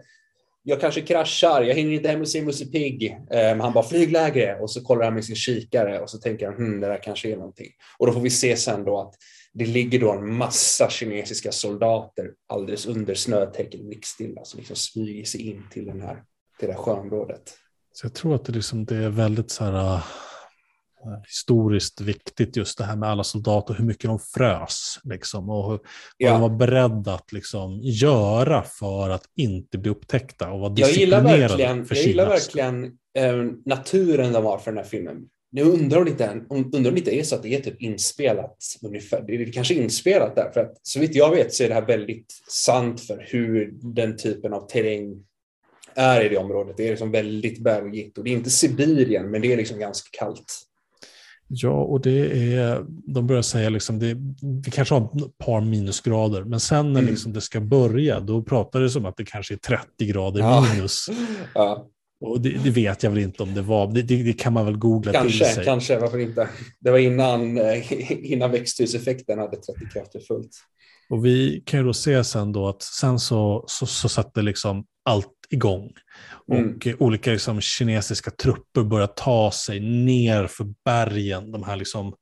Jag 0.63 0.81
kanske 0.81 1.01
kraschar, 1.01 1.61
jag 1.61 1.75
hinner 1.75 1.93
inte 1.93 2.09
hem 2.09 2.21
och 2.21 2.27
se 2.27 2.41
Musse 2.41 2.65
Pigg. 2.65 3.17
Um, 3.29 3.59
han 3.59 3.73
bara, 3.73 3.83
flyg 3.83 4.11
lägre. 4.11 4.59
Och 4.59 4.71
så 4.71 4.81
kollar 4.81 5.05
han 5.05 5.13
med 5.13 5.25
sin 5.25 5.35
kikare 5.35 5.99
och 5.99 6.09
så 6.09 6.17
tänker 6.17 6.45
han, 6.45 6.55
hm, 6.55 6.79
det 6.79 6.87
där 6.87 7.03
kanske 7.03 7.31
är 7.31 7.37
någonting. 7.37 7.71
Och 7.97 8.07
då 8.07 8.13
får 8.13 8.21
vi 8.21 8.29
se 8.29 8.57
sen 8.57 8.83
då 8.83 8.99
att 8.99 9.13
det 9.53 9.65
ligger 9.65 9.99
då 9.99 10.11
en 10.11 10.33
massa 10.33 10.89
kinesiska 10.89 11.51
soldater 11.51 12.31
alldeles 12.47 12.85
under 12.85 13.15
snötäcket, 13.15 13.81
blickstilla, 13.81 14.43
som 14.43 14.57
liksom 14.57 14.75
smyger 14.75 15.25
sig 15.25 15.49
in 15.49 15.63
till, 15.71 15.85
den 15.85 16.01
här, 16.01 16.23
det 16.67 16.73
här 16.73 16.79
sjöområdet. 16.79 17.57
Så 17.93 18.05
jag 18.05 18.13
tror 18.13 18.35
att 18.35 18.45
det, 18.45 18.51
liksom, 18.53 18.85
det 18.85 18.95
är 18.95 19.09
väldigt 19.09 19.51
så 19.51 19.63
här, 19.63 19.95
äh, 19.95 20.03
historiskt 21.27 22.01
viktigt 22.01 22.55
just 22.57 22.77
det 22.77 22.83
här 22.83 22.95
med 22.95 23.09
alla 23.09 23.23
soldater 23.23 23.73
och 23.73 23.77
hur 23.77 23.85
mycket 23.85 24.03
de 24.03 24.19
frös. 24.19 24.99
Liksom, 25.03 25.49
och 25.49 25.71
hur, 25.71 25.79
Ja. 26.17 26.31
vad 26.31 26.41
de 26.41 26.51
var 26.51 26.57
beredda 26.57 27.13
att 27.13 27.31
liksom, 27.31 27.79
göra 27.83 28.63
för 28.63 29.09
att 29.09 29.23
inte 29.35 29.77
bli 29.77 29.91
upptäckta 29.91 30.51
och 30.51 30.59
vara 30.59 30.73
Jag 30.77 30.91
gillar 30.91 31.23
verkligen, 31.23 31.85
jag 31.89 31.97
gillar 31.97 32.29
verkligen 32.29 32.85
eh, 33.17 33.35
naturen 33.65 34.33
de 34.33 34.45
har 34.45 34.57
för 34.57 34.71
den 34.71 34.77
här 34.77 34.89
filmen. 34.89 35.17
Jag 35.55 35.67
undrar 35.67 35.97
om 35.97 36.05
det 36.05 36.11
inte, 36.11 36.41
undrar 36.49 36.89
om 36.89 36.95
det 36.95 36.99
inte 36.99 37.15
är 37.15 37.23
så 37.23 37.35
att 37.35 37.43
det 37.43 37.55
är 37.55 37.61
typ 37.61 37.81
inspelat 37.81 38.57
ungefär. 38.81 39.23
Det 39.27 39.35
är 39.35 39.51
kanske 39.51 39.73
inspelat 39.73 40.35
där, 40.35 40.51
för 40.53 40.61
att 40.61 40.77
så 40.81 40.99
vitt 40.99 41.15
jag 41.15 41.31
vet 41.31 41.53
så 41.53 41.63
är 41.63 41.67
det 41.67 41.73
här 41.73 41.85
väldigt 41.85 42.33
sant 42.49 43.01
för 43.01 43.25
hur 43.29 43.71
den 43.81 44.17
typen 44.17 44.53
av 44.53 44.67
terräng 44.67 45.25
är 45.95 46.25
i 46.25 46.29
det 46.29 46.37
området. 46.37 46.77
Det 46.77 46.85
är 46.87 46.89
liksom 46.89 47.11
väldigt 47.11 47.59
bergigt 47.63 48.17
och 48.17 48.23
det 48.23 48.29
är 48.29 48.33
inte 48.33 48.49
Sibirien, 48.49 49.31
men 49.31 49.41
det 49.41 49.53
är 49.53 49.57
liksom 49.57 49.79
ganska 49.79 50.09
kallt. 50.11 50.53
Ja, 51.47 51.83
och 51.83 52.01
det 52.01 52.53
är, 52.53 52.85
de 52.87 53.27
börjar 53.27 53.41
säga 53.41 53.69
liksom, 53.69 53.99
det, 53.99 54.15
vi 54.65 54.71
kanske 54.71 54.95
har 54.95 55.01
ett 55.01 55.37
par 55.37 55.61
minusgrader, 55.61 56.43
men 56.43 56.59
sen 56.59 56.93
när 56.93 56.99
Mm. 56.99 57.11
liksom 57.11 57.33
det 57.33 57.41
ska 57.41 57.59
börja, 57.59 58.19
då 58.19 58.43
pratar 58.43 58.79
det 58.81 58.89
som 58.89 59.05
att 59.05 59.17
det 59.17 59.25
kanske 59.25 59.53
är 59.53 59.57
30 59.57 60.05
grader 60.05 60.39
Ja. 60.39 60.65
minus. 60.73 61.05
Ja, 61.53 61.87
Och 62.21 62.41
det, 62.41 62.49
det 62.63 62.69
vet 62.69 63.03
jag 63.03 63.09
väl 63.11 63.19
inte 63.19 63.43
om 63.43 63.53
det 63.53 63.61
var, 63.61 63.87
det, 63.87 64.01
det, 64.01 64.33
kan 64.33 64.53
man 64.53 64.65
väl 64.65 64.77
googla 64.77 65.11
till 65.11 65.19
kanske, 65.21 65.45
sig. 65.45 65.65
kanske, 65.65 65.99
varför 65.99 66.17
inte? 66.19 66.49
Det 66.79 66.91
var 66.91 66.97
innan, 66.97 67.57
eh, 67.57 67.91
innan 68.31 68.51
växthuseffekten 68.51 69.39
hade 69.39 69.57
trätt 69.57 69.81
i 69.81 69.85
kraft 69.93 70.27
fullt. 70.27 70.51
Och 71.09 71.25
vi 71.25 71.63
kan 71.65 71.79
ju 71.79 71.85
då 71.85 71.93
se 71.93 72.23
sen 72.23 72.51
då 72.51 72.67
att 72.67 72.81
sen 72.81 73.19
så, 73.19 73.63
så, 73.67 73.85
så 73.85 74.09
satte 74.09 74.41
liksom 74.41 74.85
allt 75.05 75.32
igång. 75.53 75.91
Mm. 76.51 76.75
Och 76.75 76.87
eh, 76.87 76.95
olika 76.99 77.31
liksom, 77.31 77.61
kinesiska 77.61 78.31
trupper 78.31 78.83
börjar 78.83 79.07
ta 79.07 79.51
sig 79.51 79.79
ner 79.79 80.47
för 80.47 80.65
bergen, 80.85 81.51
de 81.51 81.63
här 81.63 81.75
liksom, 81.75 82.13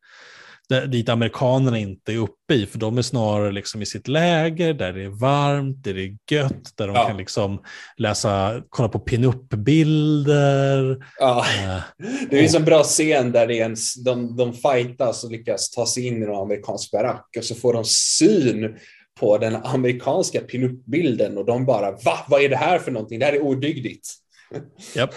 där, 0.69 0.87
dit 0.87 1.09
amerikanerna 1.09 1.77
inte 1.77 2.13
är 2.13 2.17
uppe 2.17 2.53
i, 2.53 2.65
för 2.65 2.79
de 2.79 2.97
är 2.97 3.01
snarare 3.01 3.51
liksom 3.51 3.81
i 3.81 3.85
sitt 3.85 4.07
läger 4.07 4.73
där 4.73 4.93
det 4.93 5.03
är 5.03 5.09
varmt, 5.09 5.83
där 5.83 5.93
det 5.93 6.01
är 6.03 6.17
gött, 6.31 6.77
där 6.77 6.87
de 6.87 6.95
Ja. 6.95 7.07
kan 7.07 7.17
liksom 7.17 7.61
läsa, 7.97 8.61
kolla 8.69 8.89
på 8.89 8.99
pin-up-bilder. 8.99 10.97
Ja. 11.19 11.45
Eh, 11.59 12.05
Det 12.29 12.37
finns 12.39 12.55
en 12.55 12.65
bra 12.65 12.83
scen 12.83 13.31
där 13.31 13.47
det 13.47 13.59
är 13.59 13.65
en, 13.65 13.75
de, 14.05 14.35
de 14.37 14.53
fightas 14.53 15.23
och 15.23 15.31
lyckas 15.31 15.69
ta 15.69 15.85
sig 15.85 16.07
in 16.07 16.23
i 16.23 16.25
någon 16.25 16.41
amerikansk 16.41 16.91
barack 16.91 17.27
och 17.37 17.43
så 17.43 17.55
får 17.55 17.73
de 17.73 17.85
syn 17.85 18.75
på 19.21 19.37
den 19.37 19.55
amerikanska 19.55 20.41
pinup-bilden 20.41 21.37
och 21.37 21.45
de 21.45 21.65
bara 21.65 21.91
va, 21.91 22.25
vad 22.29 22.41
är 22.41 22.49
det 22.49 22.55
här 22.57 22.79
för 22.79 22.91
någonting? 22.91 23.19
Det 23.19 23.25
här 23.25 23.33
är 23.33 23.41
odygdigt. 23.41 24.07
Japp. 24.95 25.13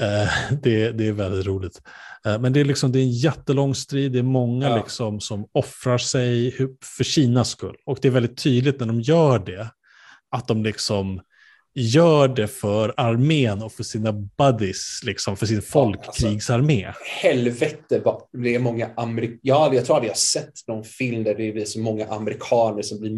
Eh, 0.00 0.28
det, 0.62 0.92
det 0.92 1.06
är 1.08 1.12
väldigt 1.12 1.46
roligt. 1.46 1.82
Eh, 2.26 2.38
men 2.40 2.52
det 2.52 2.60
är, 2.60 2.64
liksom, 2.64 2.92
det 2.92 2.98
är 2.98 3.02
en 3.02 3.10
jättelång 3.10 3.74
strid. 3.74 4.12
Det 4.12 4.18
är 4.18 4.22
många 4.22 4.68
Ja. 4.68 4.76
liksom, 4.76 5.20
som 5.20 5.46
offrar 5.52 5.98
sig 5.98 6.50
för 6.96 7.04
Kinas 7.04 7.50
skull. 7.50 7.76
Och 7.86 7.98
det 8.02 8.08
är 8.08 8.12
väldigt 8.12 8.38
tydligt 8.38 8.80
när 8.80 8.86
de 8.86 9.00
gör 9.00 9.38
det, 9.38 9.68
att 10.30 10.48
de 10.48 10.62
liksom 10.62 11.20
gör 11.76 12.28
det 12.28 12.46
för 12.48 12.94
armén 12.96 13.62
och 13.62 13.72
för 13.72 13.82
sina 13.82 14.12
buddies, 14.12 15.00
liksom, 15.04 15.36
för 15.36 15.46
sin 15.46 15.62
folkkrigsarmé. 15.62 16.92
Helvete 17.22 18.00
vad 18.04 18.22
det 18.42 18.54
är 18.54 18.58
många 18.58 18.90
amerikaner. 18.96 19.38
Ja, 19.42 19.74
jag 19.74 19.84
tror 19.84 19.96
aldrig 19.96 20.10
jag 20.10 20.16
sett 20.18 20.52
någon 20.68 20.84
film 20.84 21.24
där 21.24 21.34
det 21.34 21.48
är 21.48 21.64
så 21.64 21.80
många 21.80 22.06
amerikaner 22.06 22.82
som 22.82 23.00
blir 23.00 23.10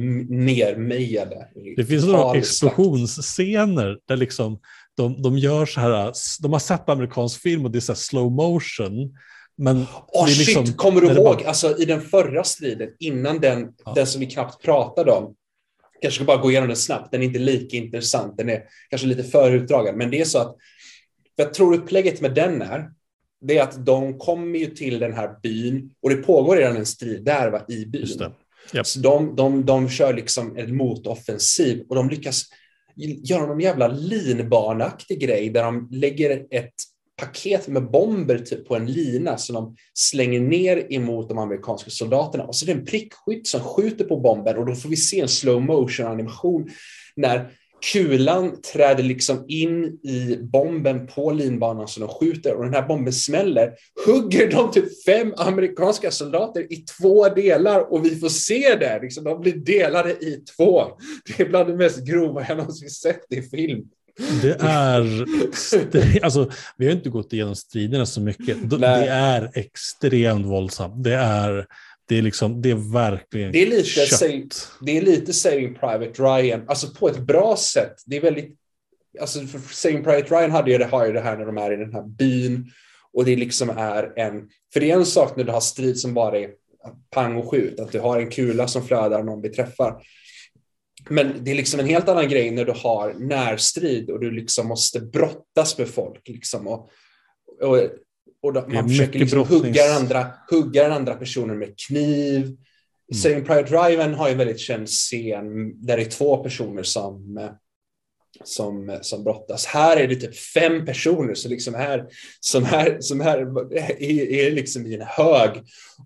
nermejade. 0.45 1.49
Det 1.77 1.85
finns 1.85 2.07
några 2.07 2.39
explosionsscener 2.39 3.99
där 4.09 4.17
liksom 4.17 4.59
de, 4.97 5.23
de 5.23 5.39
gör 5.39 5.67
så 5.67 5.81
här, 5.81 6.13
de 6.43 6.53
har 6.53 6.61
sett 6.61 6.89
amerikansk 6.89 7.41
film 7.41 7.65
och 7.65 7.71
det 7.71 7.79
är 7.79 7.81
så 7.81 7.93
här 7.93 7.97
slow 7.99 8.33
motion. 8.33 9.15
Men 9.59 9.77
det 10.13 10.19
är 10.19 10.27
shit, 10.27 10.47
liksom- 10.47 10.73
kommer 10.73 11.01
du 11.01 11.07
ihåg? 11.07 11.17
bara- 11.25 11.49
Alltså 11.49 11.79
i 11.79 11.85
den 11.85 12.01
förra 12.01 12.45
striden, 12.45 12.89
innan 12.99 13.41
den, 13.41 13.69
Ja. 13.85 13.93
den 13.95 14.07
som 14.07 14.21
vi 14.21 14.27
knappt 14.27 14.63
pratade 14.63 15.13
om. 15.13 15.35
Kanske 16.03 16.19
ska 16.19 16.25
bara 16.25 16.43
gå 16.43 16.51
igenom 16.51 16.69
den 16.69 16.77
snabbt, 16.77 17.13
den 17.13 17.23
är 17.23 17.27
inte 17.27 17.39
lika 17.39 17.77
intressant, 17.77 18.37
den 18.37 18.49
är 18.49 18.63
kanske 18.91 19.07
lite 19.07 19.25
för 19.25 19.53
utdragen. 19.53 19.99
Men 19.99 20.11
det 20.11 20.21
är 20.21 20.25
så 20.25 20.39
att, 20.39 20.57
jag 21.37 21.55
tror 21.55 21.75
upplägget 21.75 22.21
med 22.21 22.35
den 22.35 22.63
är, 22.63 22.91
det 23.41 23.59
är 23.59 23.63
att 23.63 23.87
de 23.87 24.19
kommer 24.19 24.59
ju 24.59 24.67
till 24.67 24.99
den 24.99 25.13
här 25.13 25.41
byn 25.43 25.91
och 26.03 26.11
det 26.11 26.17
pågår 26.17 26.57
redan 26.57 26.77
en 26.77 26.87
strid 26.87 27.25
där 27.25 27.51
va, 27.51 27.65
i 27.69 27.87
byn. 27.87 28.07
Japp. 28.73 28.87
Så 28.87 29.01
de, 29.01 29.37
de, 29.37 29.67
de 29.67 29.89
kör 29.89 30.15
liksom 30.15 30.57
en 30.57 30.77
motoffensiv 30.77 31.85
och 31.89 31.97
de 31.97 32.09
lyckas 32.09 32.43
göra 32.97 33.47
någon 33.47 33.61
jävla 33.61 33.89
linbaneaktig 33.89 35.21
grej 35.21 35.51
där 35.51 35.63
de 35.63 35.89
lägger 35.91 36.47
ett 36.51 36.75
paket 37.17 37.69
med 37.69 37.91
bomber 37.91 38.39
typ 38.39 38.69
på 38.69 38.77
en 38.77 38.87
lina 38.87 39.39
som 39.39 39.55
de 39.55 39.77
slänger 39.95 40.41
ner 40.41 40.93
emot 40.93 41.29
de 41.29 41.39
amerikanska 41.39 41.91
soldaterna. 41.91 42.45
Och 42.45 42.57
så 42.57 42.65
är 42.65 42.67
det 42.67 42.81
en 42.81 42.87
prickskytt 42.87 43.47
som 43.47 43.61
skjuter 43.61 44.05
på 44.05 44.17
bomben 44.17 44.57
och 44.57 44.67
då 44.67 44.75
får 44.75 44.89
vi 44.89 44.97
se 44.97 45.21
en 45.21 45.29
slow 45.29 45.63
motion 45.63 46.07
animation 46.07 46.69
när 47.17 47.51
kulan 47.93 48.61
träder 48.73 49.03
liksom 49.03 49.45
in 49.49 49.85
i 49.85 50.39
bomben 50.43 51.07
på 51.07 51.31
linbanan 51.31 51.89
som 51.89 52.01
de 52.01 52.09
skjuter 52.09 52.55
och 52.55 52.65
den 52.65 52.75
här 52.75 52.89
bomben 52.89 53.13
smäller. 53.13 53.73
Hugger 54.07 54.51
de 54.51 54.71
typ 54.71 55.05
fem 55.05 55.35
amerikanska 55.37 56.11
soldater 56.11 56.73
i 56.73 56.77
två 56.77 57.29
delar 57.29 57.93
och 57.93 58.05
vi 58.05 58.17
får 58.17 58.29
se 58.29 58.77
det. 58.81 58.99
Liksom, 59.03 59.25
de 59.25 59.41
blir 59.41 59.57
delade 59.57 60.11
i 60.11 60.45
två. 60.57 60.85
Det 61.27 61.43
är 61.43 61.49
bland 61.49 61.69
det 61.69 61.77
mest 61.77 62.07
grova 62.07 62.45
jag 62.49 62.57
någonsin 62.57 62.91
sett 62.91 63.33
i 63.33 63.43
film. 63.43 63.85
Det 64.43 64.57
är, 64.61 65.25
alltså, 66.25 66.51
vi 66.77 66.87
har 66.87 66.93
inte 66.93 67.09
gått 67.09 67.33
igenom 67.33 67.57
striderna 67.57 68.07
så 68.07 68.21
mycket. 68.21 68.71
Det 68.71 68.79
Nej. 68.79 69.01
det 69.01 69.13
är 69.13 69.51
extremt 69.55 70.47
våldsamt. 70.47 71.05
Det 71.05 71.15
är, 71.15 71.67
det 72.09 72.19
är, 72.19 72.23
liksom, 72.23 72.63
det 72.63 72.71
är 72.71 72.93
verkligen 72.93 73.53
Det 73.53 73.63
är 73.63 73.67
lite, 73.67 73.85
kött. 73.85 74.09
say, 74.09 74.47
det 74.81 74.97
är 74.97 75.03
lite 75.03 75.33
Saving 75.33 75.75
Private 75.75 76.23
Ryan, 76.23 76.65
alltså 76.69 76.91
på 76.95 77.09
ett 77.09 77.19
bra 77.19 77.57
sätt. 77.57 77.95
Det 78.07 78.17
är 78.17 78.21
väldigt, 78.21 78.57
alltså 79.21 79.41
för 79.41 79.75
Saving 79.75 80.05
Private 80.05 80.35
Ryan 80.35 80.51
hade 80.51 80.71
ju 80.71 80.79
det, 80.79 80.85
har 80.85 81.07
ju 81.07 81.13
det 81.13 81.21
här 81.21 81.37
när 81.37 81.47
de 81.47 81.59
är 81.59 81.73
i 81.73 81.77
den 81.77 81.93
här 81.93 82.03
byn 82.03 82.73
och 83.13 83.25
det 83.25 83.37
liksom 83.37 83.71
är 83.71 84.13
en, 84.17 84.49
för 84.73 84.81
det 84.81 84.91
är 84.91 84.97
en 84.97 85.07
sak 85.07 85.37
när 85.37 85.45
du 85.45 85.53
har 85.53 85.61
strid 85.61 85.99
som 85.99 86.15
bara 86.15 86.39
är 86.39 86.51
pang 87.11 87.37
och 87.37 87.51
skjut, 87.51 87.81
att 87.81 87.93
du 87.93 88.01
har 88.01 88.21
en 88.21 88.31
kula 88.31 88.69
som 88.69 88.87
flödar 88.87 89.19
och 89.19 89.27
någon 89.27 89.41
blir 89.41 89.51
träffar. 89.51 90.03
Men 91.09 91.45
det 91.45 91.51
är 91.51 91.55
liksom 91.55 91.81
en 91.81 91.87
helt 91.87 92.09
annan 92.09 92.29
grej 92.29 92.51
när 92.51 92.65
du 92.65 92.73
har 92.73 93.15
närstrid 93.15 94.11
och 94.11 94.21
du 94.21 94.31
liksom 94.31 94.67
måste 94.67 95.01
brottas 95.01 95.79
med 95.79 95.89
folk. 95.89 96.29
Liksom 96.29 96.67
och, 96.67 96.91
och, 97.63 97.77
och 98.43 98.53
då, 98.53 98.65
man 98.69 98.89
försöker 98.89 99.19
liksom 99.19 99.39
brottnings- 99.39 99.63
hugga, 99.63 99.87
den 99.87 99.97
andra, 99.97 100.27
hugga 100.51 100.83
den 100.83 100.93
andra 100.93 101.15
personen 101.15 101.59
med 101.59 101.75
kniv. 101.89 102.43
Mm. 102.43 102.57
Saving 103.23 103.45
Private 103.45 103.75
Ryan 103.75 104.15
har 104.15 104.29
ju 104.29 104.33
en 104.33 104.39
väldigt 104.39 104.61
känd 104.61 104.89
scen 104.89 105.83
där 105.87 105.97
det 105.97 106.03
är 106.03 106.11
två 106.11 106.37
personer 106.37 106.83
som, 106.83 107.41
som, 108.45 108.99
som 109.03 109.25
brottas. 109.25 109.67
Här 109.67 109.97
är 109.97 110.09
det 110.09 110.17
typ 110.17 110.37
fem 110.37 110.87
personer 110.87 111.35
som 111.35 111.51
liksom 111.51 111.75
är, 111.75 112.07
som 112.41 112.65
är, 112.65 112.97
som 113.01 113.21
är, 113.21 113.39
är, 113.77 114.31
är 114.33 114.51
liksom 114.51 114.87
i 114.87 114.95
en 114.95 115.07
hög 115.07 115.51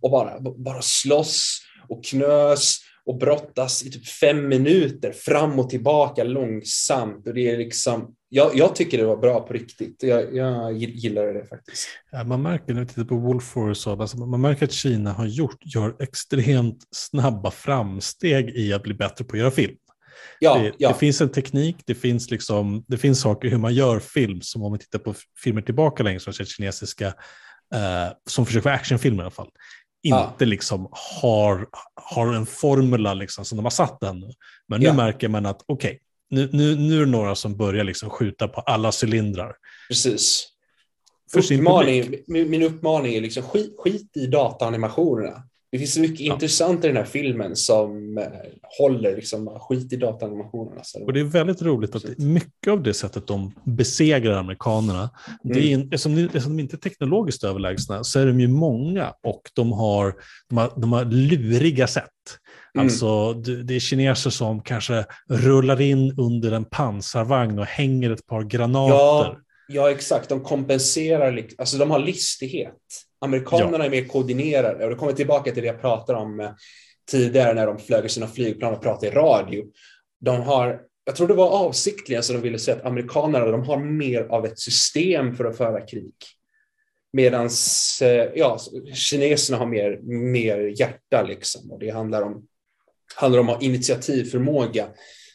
och 0.01 0.11
bara, 0.11 0.41
bara 0.41 0.83
slåss 0.83 1.61
och 1.89 2.05
knös 2.05 2.79
och 3.11 3.19
brottas 3.19 3.83
i 3.83 3.91
typ 3.91 4.09
fem 4.09 4.49
minuter 4.49 5.13
fram 5.13 5.59
och 5.59 5.71
tillbaka 5.71 6.25
långsamt. 6.25 7.27
Och 7.27 7.35
det 7.35 7.51
är 7.51 7.59
liksom, 7.59 8.15
jag, 8.29 8.51
jag 8.55 8.77
tycker 8.77 8.99
det 8.99 9.05
var 9.05 9.17
bra 9.17 9.41
på 9.41 9.53
riktigt. 9.53 10.03
Jag, 10.03 10.37
jag 10.37 10.77
gillar 10.77 11.27
det 11.27 11.47
faktiskt. 11.47 11.89
Ja, 12.11 12.25
man 12.25 12.43
märker 12.43 12.75
när 12.75 12.81
vi 12.81 12.87
tittar 12.87 13.05
på 13.05 13.17
Wolf 13.17 13.57
alltså, 13.57 13.97
man 14.19 14.41
märker 14.41 14.65
att 14.65 14.73
Kina 14.73 15.13
har 15.13 15.27
gjort, 15.27 15.75
gör 15.75 16.03
extremt 16.03 16.79
snabba 16.91 17.51
framsteg 17.51 18.51
i 18.51 18.73
att 18.73 18.83
bli 18.83 18.95
bättre 18.95 19.25
på 19.25 19.33
att 19.33 19.41
göra 19.41 19.51
film. 19.51 19.77
Ja, 20.39 20.59
det, 20.59 20.73
ja. 20.79 20.89
det, 20.89 20.95
finns 20.95 21.21
en 21.21 21.33
teknik, 21.33 21.77
det 21.87 21.95
finns, 21.95 22.31
liksom, 22.31 22.85
det 22.89 22.99
finns 22.99 23.21
saker 23.21 23.49
hur 23.49 23.59
man 23.59 23.75
gör 23.75 24.01
film, 24.01 24.41
som 24.41 24.63
om 24.63 24.73
vi 24.73 24.79
tittar 24.79 24.99
på 24.99 25.15
filmer 25.45 25.63
tillbaka 25.63 26.03
längre, 26.03 26.21
som 26.21 26.33
kinesiska, 26.33 27.07
eh, 27.75 28.13
som 28.27 28.47
försöker 28.47 28.65
vara 28.65 28.75
actionfilmer 28.75 29.19
i 29.19 29.25
alla 29.25 29.31
fall, 29.31 29.51
inte 30.03 30.35
ja. 30.39 30.47
liksom 30.47 30.89
har, 31.23 31.69
har 31.95 32.33
en 32.33 32.47
formula 32.47 33.15
liksom 33.15 33.45
som 33.45 33.57
de 33.57 33.65
har 33.65 33.71
satt 33.71 34.03
ännu. 34.03 34.31
Men 34.69 34.81
nu 34.81 34.87
ja. 34.87 34.93
märker 34.93 35.29
man 35.29 35.47
att 35.47 35.63
okej, 35.67 35.89
okay, 35.91 35.99
nu, 36.31 36.49
nu, 36.53 36.77
nu 36.77 36.97
är 36.97 37.01
det 37.01 37.11
några 37.11 37.35
som 37.35 37.57
börjar 37.57 37.85
liksom 37.85 38.11
skjuta 38.11 38.49
på 38.49 38.61
alla 38.61 38.93
cylindrar. 39.03 39.55
Precis. 39.89 40.47
Uppmaning, 41.37 42.15
min, 42.27 42.51
min 42.51 42.63
uppmaning 42.63 43.15
är 43.15 43.21
liksom 43.21 43.43
skit, 43.43 43.75
skit 43.79 44.17
i 44.17 44.27
dataanimationerna. 44.27 45.43
Det 45.73 45.79
finns 45.79 45.95
så 45.95 46.01
mycket 46.01 46.21
ja. 46.21 46.35
intressant 46.35 46.85
i 46.85 46.87
den 46.87 46.97
här 46.97 47.05
filmen 47.05 47.57
som 47.57 48.19
eh, 48.19 48.25
håller 48.79 49.17
liksom 49.17 49.59
skit 49.61 49.93
i 49.93 49.97
dataanimationerna. 49.97 50.83
Och 51.07 51.13
det 51.13 51.21
är 51.21 51.25
väldigt 51.25 51.63
roligt 51.63 51.95
att 51.95 52.19
mycket 52.19 52.73
av 52.73 52.83
det 52.83 52.95
sättet 52.95 53.27
de 53.27 53.55
besegrar 53.65 54.33
amerikanerna, 54.37 55.11
mm. 55.45 55.57
det 55.57 55.73
är, 55.73 55.75
mm. 55.75 55.87
eftersom, 55.87 56.17
de, 56.17 56.25
eftersom 56.25 56.57
de 56.57 56.63
inte 56.63 56.77
är 56.77 56.79
teknologiskt 56.79 57.45
överlägsna 57.45 58.05
så 58.05 58.21
är 58.21 58.27
de 58.27 58.41
ju 58.41 58.49
många 58.49 59.15
och 59.23 59.43
de 59.55 59.73
har, 59.73 60.15
de 60.49 60.59
har, 60.59 60.73
de 60.77 60.93
har 60.93 61.05
luriga 61.05 61.87
sätt. 61.87 62.05
Mm. 62.75 62.87
Alltså 62.87 63.33
det 63.33 63.75
är 63.75 63.81
kineser 63.81 64.31
som 64.31 64.63
kanske 64.63 65.05
rullar 65.29 65.81
in 65.81 66.15
under 66.19 66.53
en 66.53 66.65
pansarvagn 66.65 67.59
och 67.59 67.67
hänger 67.67 68.11
ett 68.11 68.27
par 68.27 68.43
granater. 68.43 68.95
Ja, 68.95 69.37
ja 69.69 69.91
exakt. 69.91 70.29
De 70.29 70.41
kompenserar, 70.41 71.47
alltså 71.59 71.79
de 71.79 71.91
har 71.91 71.99
listighet. 71.99 72.77
Amerikanerna 73.21 73.79
ja. 73.79 73.85
är 73.85 73.91
mer 73.91 74.05
koordinerade 74.05 74.85
och 74.85 74.91
det 74.91 74.97
kommer 74.97 75.13
tillbaka 75.13 75.53
till 75.53 75.63
det 75.63 75.67
jag 75.67 75.81
pratade 75.81 76.19
om 76.19 76.41
eh, 76.41 76.51
tidigare 77.11 77.55
när 77.55 77.67
de 77.67 77.79
flög 77.79 78.11
sina 78.11 78.27
flygplan 78.27 78.73
och 78.73 78.83
pratade 78.83 79.07
i 79.07 79.11
radio. 79.11 79.65
De 80.21 80.41
har, 80.43 80.81
jag 81.05 81.17
tror 81.17 81.29
det 81.29 81.35
var 81.35 81.51
avsiktligen 81.51 82.23
så 82.23 82.33
de 82.33 82.43
ville 82.43 82.59
säga 82.59 82.77
att 82.77 82.85
amerikanerna 82.85 83.47
de 83.47 83.63
har 83.63 83.79
mer 83.79 84.23
av 84.23 84.47
ett 84.47 84.59
system 84.59 85.37
för 85.37 85.45
att 85.45 85.57
föra 85.57 85.81
krig. 85.81 86.15
Medan 87.13 87.49
eh, 88.03 88.09
ja, 88.35 88.59
kineserna 88.95 89.59
har 89.59 89.67
mer, 89.67 89.99
mer 90.33 90.81
hjärta 90.81 91.23
liksom 91.23 91.71
och 91.71 91.79
det 91.79 91.91
handlar 91.91 92.23
om, 92.23 92.47
handlar 93.17 93.41
om 93.41 93.49
att 93.49 93.57
ha 93.57 93.63
initiativförmåga 93.63 94.89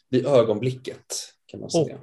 vid 0.09 0.25
ögonblicket. 0.25 1.34
Kan 1.55 1.61
man 1.61 1.69
säga. 1.69 1.95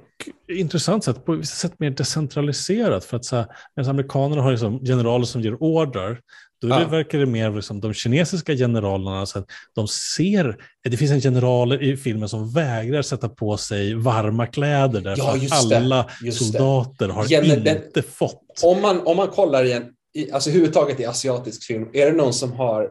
Och 0.47 0.53
intressant 0.55 1.03
sätt, 1.03 1.25
på 1.25 1.31
vissa 1.31 1.55
sätt 1.55 1.79
mer 1.79 1.89
decentraliserat. 1.89 3.05
För 3.05 3.17
att 3.17 3.25
så 3.25 3.35
här, 3.35 3.45
medan 3.75 3.89
amerikanerna 3.89 4.41
har 4.41 4.51
liksom 4.51 4.79
generaler 4.79 5.25
som 5.25 5.41
ger 5.41 5.63
order, 5.63 6.19
då 6.61 6.69
ja. 6.69 6.87
verkar 6.87 7.19
det 7.19 7.25
mer 7.25 7.51
liksom 7.51 7.81
de 7.81 7.93
kinesiska 7.93 8.55
generalerna, 8.55 9.25
så 9.25 9.39
att 9.39 9.45
de 9.75 9.87
ser, 9.87 10.57
det 10.89 10.97
finns 10.97 11.11
en 11.11 11.19
general 11.19 11.83
i 11.83 11.97
filmen 11.97 12.29
som 12.29 12.51
vägrar 12.51 13.01
sätta 13.01 13.29
på 13.29 13.57
sig 13.57 13.93
varma 13.93 14.47
kläder 14.47 15.01
därför 15.01 15.23
ja, 15.23 15.35
att 15.35 15.51
alla 15.51 16.09
soldater 16.31 17.09
har 17.09 17.25
Gener 17.25 17.57
inte 17.57 17.81
den, 17.93 18.03
fått. 18.03 18.61
Om 18.63 18.81
man, 18.81 19.01
om 19.07 19.17
man 19.17 19.27
kollar 19.27 19.63
i 19.63 19.73
en, 19.73 19.83
i, 20.13 20.31
alltså 20.31 20.49
överhuvudtaget 20.49 20.99
i 20.99 21.05
asiatisk 21.05 21.63
film, 21.63 21.89
är 21.93 22.05
det 22.05 22.17
någon 22.17 22.33
som 22.33 22.51
har 22.51 22.89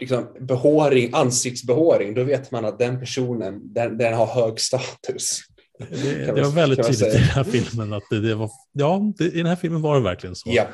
liksom, 0.00 0.26
behåring, 0.40 1.10
ansiktsbehåring, 1.12 2.14
då 2.14 2.24
vet 2.24 2.50
man 2.50 2.64
att 2.64 2.78
den 2.78 3.00
personen, 3.00 3.60
den, 3.74 3.98
den 3.98 4.14
har 4.14 4.26
hög 4.26 4.60
status. 4.60 5.40
Det, 5.78 6.32
det 6.34 6.42
var 6.42 6.50
väldigt 6.50 6.86
tydligt 6.86 7.14
i 7.14 7.18
den 7.18 7.22
här 7.22 7.44
filmen 7.44 7.92
att 7.92 8.02
det, 8.10 8.20
det 8.20 8.34
var, 8.34 8.50
ja, 8.72 9.12
det, 9.18 9.24
i 9.24 9.36
den 9.36 9.46
här 9.46 9.56
filmen 9.56 9.82
var 9.82 9.94
det 9.94 10.02
verkligen 10.02 10.36
så. 10.36 10.50
Ja. 10.52 10.66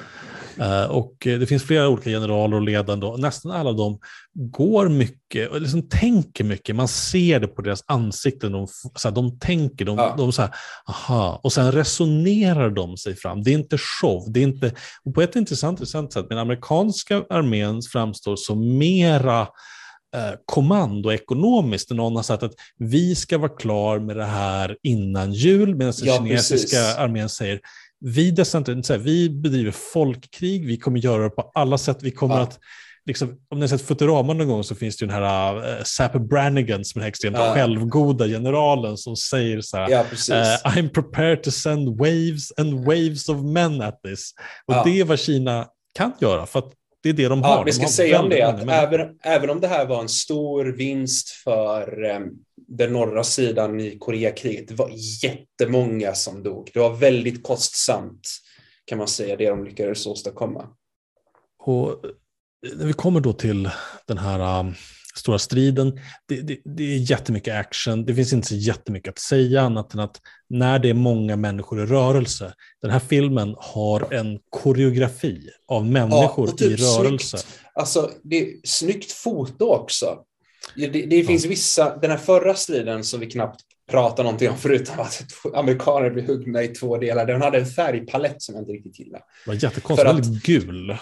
Uh, 0.60 0.90
och 0.90 1.16
det 1.20 1.48
finns 1.48 1.62
flera 1.62 1.88
olika 1.88 2.10
generaler 2.10 2.56
och 2.56 2.62
ledande 2.62 3.06
och 3.06 3.20
nästan 3.20 3.52
alla 3.52 3.72
de 3.72 3.98
går 4.34 4.88
mycket 4.88 5.50
och 5.50 5.60
liksom 5.60 5.88
tänker 5.88 6.44
mycket. 6.44 6.76
Man 6.76 6.88
ser 6.88 7.40
det 7.40 7.46
på 7.46 7.62
deras 7.62 7.84
ansikten. 7.86 8.52
De, 8.52 8.66
så 8.94 9.10
de 9.10 9.38
tänker, 9.38 9.84
de, 9.84 9.98
ja. 9.98 10.14
de 10.18 10.32
så 10.32 10.42
här, 10.42 10.50
aha, 10.88 11.40
och 11.42 11.52
sen 11.52 11.72
resonerar 11.72 12.70
de 12.70 12.96
sig 12.96 13.16
fram. 13.16 13.42
Det 13.42 13.50
är 13.50 13.54
inte 13.54 13.78
show. 13.78 14.32
Det 14.32 14.40
är 14.40 14.44
inte, 14.44 14.72
och 15.04 15.14
på 15.14 15.22
ett 15.22 15.36
intressant, 15.36 15.80
intressant 15.80 16.12
sätt, 16.12 16.28
den 16.28 16.38
amerikanska 16.38 17.24
armén 17.30 17.82
framstår 17.92 18.36
som 18.36 18.78
mera 18.78 19.48
eh, 20.16 20.34
kommando 20.44 21.12
ekonomiskt. 21.12 21.90
Någon 21.90 22.16
har 22.16 22.22
sagt 22.22 22.42
att 22.42 22.54
vi 22.78 23.14
ska 23.14 23.38
vara 23.38 23.56
klar 23.56 23.98
med 23.98 24.16
det 24.16 24.24
här 24.24 24.76
innan 24.82 25.32
jul, 25.32 25.74
medan 25.74 25.92
den 25.98 26.08
ja, 26.08 26.16
kinesiska 26.16 26.76
precis. 26.76 26.96
armén 26.98 27.28
säger 27.28 27.60
vi, 28.00 28.34
vi 28.98 29.30
bedriver 29.30 29.70
folkkrig, 29.70 30.66
vi 30.66 30.76
kommer 30.76 30.98
göra 30.98 31.22
det 31.22 31.30
på 31.30 31.50
alla 31.54 31.78
sätt, 31.78 31.98
vi 32.02 32.10
kommer 32.10 32.36
ja. 32.36 32.42
att 32.42 32.58
Liksom, 33.06 33.36
om 33.48 33.58
ni 33.58 33.62
har 33.62 33.68
sett 33.68 33.86
Futurama 33.86 34.32
någon 34.32 34.48
gång 34.48 34.64
så 34.64 34.74
finns 34.74 34.96
det 34.96 35.04
ju 35.04 35.10
den 35.10 35.22
här 35.22 35.56
uh, 35.56 35.82
Sapper 35.84 36.18
Brannigan 36.18 36.84
som 36.84 36.98
är 36.98 37.02
den 37.02 37.08
extremt 37.08 37.36
ja. 37.36 37.54
självgoda 37.54 38.26
generalen 38.26 38.96
som 38.96 39.16
säger 39.16 39.60
så 39.60 39.76
här, 39.76 39.90
ja, 39.90 40.00
uh, 40.00 40.76
I'm 40.76 40.88
prepared 40.88 41.42
to 41.42 41.50
send 41.50 41.98
waves 41.98 42.52
and 42.58 42.84
waves 42.84 43.28
of 43.28 43.42
men 43.42 43.82
at 43.82 44.02
this. 44.02 44.32
Och 44.66 44.74
ja. 44.74 44.82
det 44.84 45.00
är 45.00 45.04
vad 45.04 45.18
Kina 45.18 45.66
kan 45.94 46.12
göra, 46.20 46.46
för 46.46 46.58
att 46.58 46.72
det 47.02 47.08
är 47.08 47.12
det 47.12 47.28
de 47.28 47.42
har. 47.42 47.50
Ja, 47.50 47.62
vi 47.62 47.72
ska 47.72 47.82
de 47.82 47.88
säga 47.88 48.20
om 48.20 48.28
det, 48.28 48.42
att 48.42 48.68
även, 48.68 49.18
även 49.22 49.50
om 49.50 49.60
det 49.60 49.68
här 49.68 49.86
var 49.86 50.00
en 50.00 50.08
stor 50.08 50.64
vinst 50.64 51.30
för 51.30 52.04
um, 52.04 52.30
den 52.56 52.92
norra 52.92 53.24
sidan 53.24 53.80
i 53.80 53.98
Koreakriget, 53.98 54.68
det 54.68 54.74
var 54.74 54.90
jättemånga 55.24 56.14
som 56.14 56.42
dog. 56.42 56.70
Det 56.74 56.80
var 56.80 56.96
väldigt 56.96 57.42
kostsamt, 57.42 58.28
kan 58.84 58.98
man 58.98 59.08
säga, 59.08 59.36
det 59.36 59.48
de 59.48 59.64
lyckades 59.64 60.06
åstadkomma. 60.06 60.68
Och 61.58 62.00
när 62.76 62.86
vi 62.86 62.92
kommer 62.92 63.20
då 63.20 63.32
till 63.32 63.70
den 64.06 64.18
här 64.18 64.60
um, 64.60 64.74
stora 65.18 65.38
striden. 65.38 66.00
Det, 66.28 66.40
det, 66.40 66.58
det 66.64 66.82
är 66.82 67.10
jättemycket 67.10 67.54
action. 67.54 68.04
Det 68.04 68.14
finns 68.14 68.32
inte 68.32 68.48
så 68.48 68.54
jättemycket 68.54 69.10
att 69.10 69.18
säga 69.18 69.62
annat 69.62 69.94
än 69.94 70.00
att 70.00 70.20
när 70.48 70.78
det 70.78 70.90
är 70.90 70.94
många 70.94 71.36
människor 71.36 71.82
i 71.82 71.86
rörelse. 71.86 72.54
Den 72.82 72.90
här 72.90 72.98
filmen 72.98 73.54
har 73.58 74.14
en 74.14 74.38
koreografi 74.50 75.50
av 75.68 75.86
människor 75.86 76.48
ja, 76.48 76.56
typ 76.56 76.80
i 76.80 76.82
rörelse. 76.82 77.38
Snyggt. 77.38 77.58
Alltså, 77.74 78.10
det 78.22 78.40
är 78.40 78.48
snyggt 78.64 79.12
foto 79.12 79.64
också. 79.64 80.18
Det, 80.76 80.88
det 80.88 81.24
finns 81.24 81.44
ja. 81.44 81.50
vissa, 81.50 81.96
den 81.96 82.10
här 82.10 82.18
förra 82.18 82.54
striden 82.54 83.04
som 83.04 83.20
vi 83.20 83.26
knappt 83.26 83.60
pratar 83.90 84.24
någonting 84.24 84.50
om 84.50 84.58
förutom 84.58 85.00
att 85.00 85.24
amerikaner 85.54 86.10
blir 86.10 86.22
huggna 86.22 86.62
i 86.62 86.68
två 86.68 86.98
delar. 86.98 87.26
Den 87.26 87.42
hade 87.42 87.58
en 87.58 87.66
färgpalett 87.66 88.42
som 88.42 88.54
jag 88.54 88.62
inte 88.62 88.72
riktigt 88.72 88.98
gillade. 88.98 89.24
Det 89.44 89.50
var 89.50 89.54
jättekonstigt, 89.54 90.08
väldigt 90.08 90.42
gul. 90.42 90.96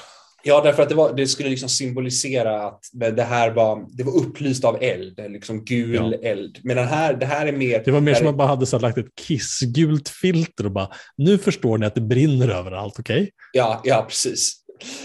Ja, 0.48 0.60
därför 0.60 0.82
att 0.82 0.88
det, 0.88 0.94
var, 0.94 1.12
det 1.16 1.26
skulle 1.26 1.48
liksom 1.48 1.68
symbolisera 1.68 2.66
att 2.66 2.80
det 2.92 3.22
här 3.22 3.50
var, 3.50 3.86
det 3.88 4.04
var 4.04 4.16
upplyst 4.16 4.64
av 4.64 4.78
eld, 4.80 5.20
liksom 5.28 5.64
gul 5.64 6.18
ja. 6.22 6.28
eld. 6.28 6.58
Men 6.62 6.76
den 6.76 6.86
här, 6.86 7.14
det 7.14 7.26
här 7.26 7.46
är 7.46 7.52
mer... 7.52 7.82
Det 7.84 7.90
var 7.90 8.00
mer 8.00 8.14
som 8.14 8.26
att 8.26 8.32
man 8.32 8.36
bara 8.36 8.48
hade 8.48 8.66
så 8.66 8.78
lagt 8.78 8.98
ett 8.98 9.14
kissgult 9.26 10.08
filter 10.08 10.66
och 10.66 10.72
bara, 10.72 10.88
nu 11.16 11.38
förstår 11.38 11.78
ni 11.78 11.86
att 11.86 11.94
det 11.94 12.00
brinner 12.00 12.48
överallt, 12.48 12.98
okej? 12.98 13.22
Okay? 13.22 13.30
Ja, 13.52 13.80
ja, 13.84 14.06
precis. 14.08 14.52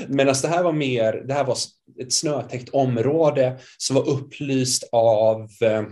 Medan 0.08 0.36
det 0.42 0.48
här 0.48 0.64
var 0.64 0.74
mer, 0.74 1.24
det 1.28 1.34
här 1.34 1.44
var 1.44 1.58
ett 2.02 2.14
snötäckt 2.14 2.70
område 2.70 3.58
som 3.78 3.96
var 3.96 4.10
upplyst 4.10 4.90
av 4.92 5.42
eh, 5.62 5.84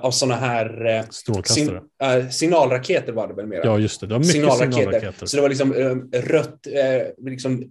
av 0.00 0.10
sådana 0.10 0.36
här 0.36 0.86
eh. 0.86 1.04
Sin, 1.44 1.80
äh, 2.02 2.28
signalraketer 2.28 3.12
var 3.12 3.28
det 3.28 3.34
väl 3.34 3.46
mer? 3.46 3.60
Ja, 3.64 3.78
just 3.78 4.00
det. 4.00 4.06
Det 4.06 4.14
var 4.14 4.18
mycket 4.18 4.32
signalraketer. 4.32 4.72
signalraketer. 4.72 5.26
Så 5.26 5.36
det 5.36 5.42
var 5.42 5.48
liksom 5.48 5.74
äh, 5.74 6.20
rött, 6.20 6.66
äh, 6.66 7.24
liksom 7.30 7.64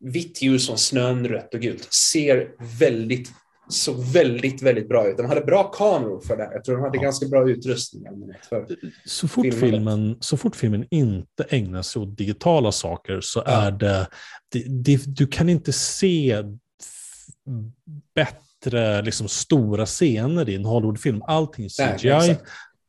vitt 0.00 0.42
ljus 0.42 0.66
som 0.66 0.78
snön, 0.78 1.28
rött 1.28 1.54
och 1.54 1.60
gult. 1.60 1.92
Ser 1.92 2.50
väldigt, 2.78 3.32
så 3.68 3.92
väldigt, 3.92 4.62
väldigt 4.62 4.88
bra 4.88 5.08
ut. 5.08 5.16
De 5.16 5.26
hade 5.26 5.40
bra 5.40 5.64
kameror 5.64 6.20
för 6.20 6.36
det 6.36 6.44
här. 6.44 6.52
Jag 6.52 6.64
tror 6.64 6.76
de 6.76 6.82
hade 6.82 6.98
ja. 6.98 7.02
ganska 7.02 7.26
bra 7.26 7.50
utrustning. 7.50 8.04
Så, 9.04 9.28
fort 9.28 9.54
filmen, 9.54 10.16
så 10.20 10.36
fort 10.36 10.56
filmen 10.56 10.86
inte 10.90 11.44
ägnar 11.48 11.82
sig 11.82 12.02
åt 12.02 12.16
digitala 12.16 12.72
saker 12.72 13.20
så 13.20 13.42
ja. 13.46 13.52
är 13.52 13.70
det, 13.70 14.08
det, 14.52 14.64
det, 14.68 15.02
du 15.06 15.26
kan 15.26 15.48
inte 15.48 15.72
se 15.72 16.44
bättre 18.14 19.02
liksom, 19.02 19.28
stora 19.28 19.86
scener 19.86 20.48
i 20.48 20.54
en 20.54 20.64
Hollywoodfilm. 20.64 21.22
Allting 21.22 21.64
är 21.64 21.98
CGI. 21.98 22.08
Nej, 22.08 22.38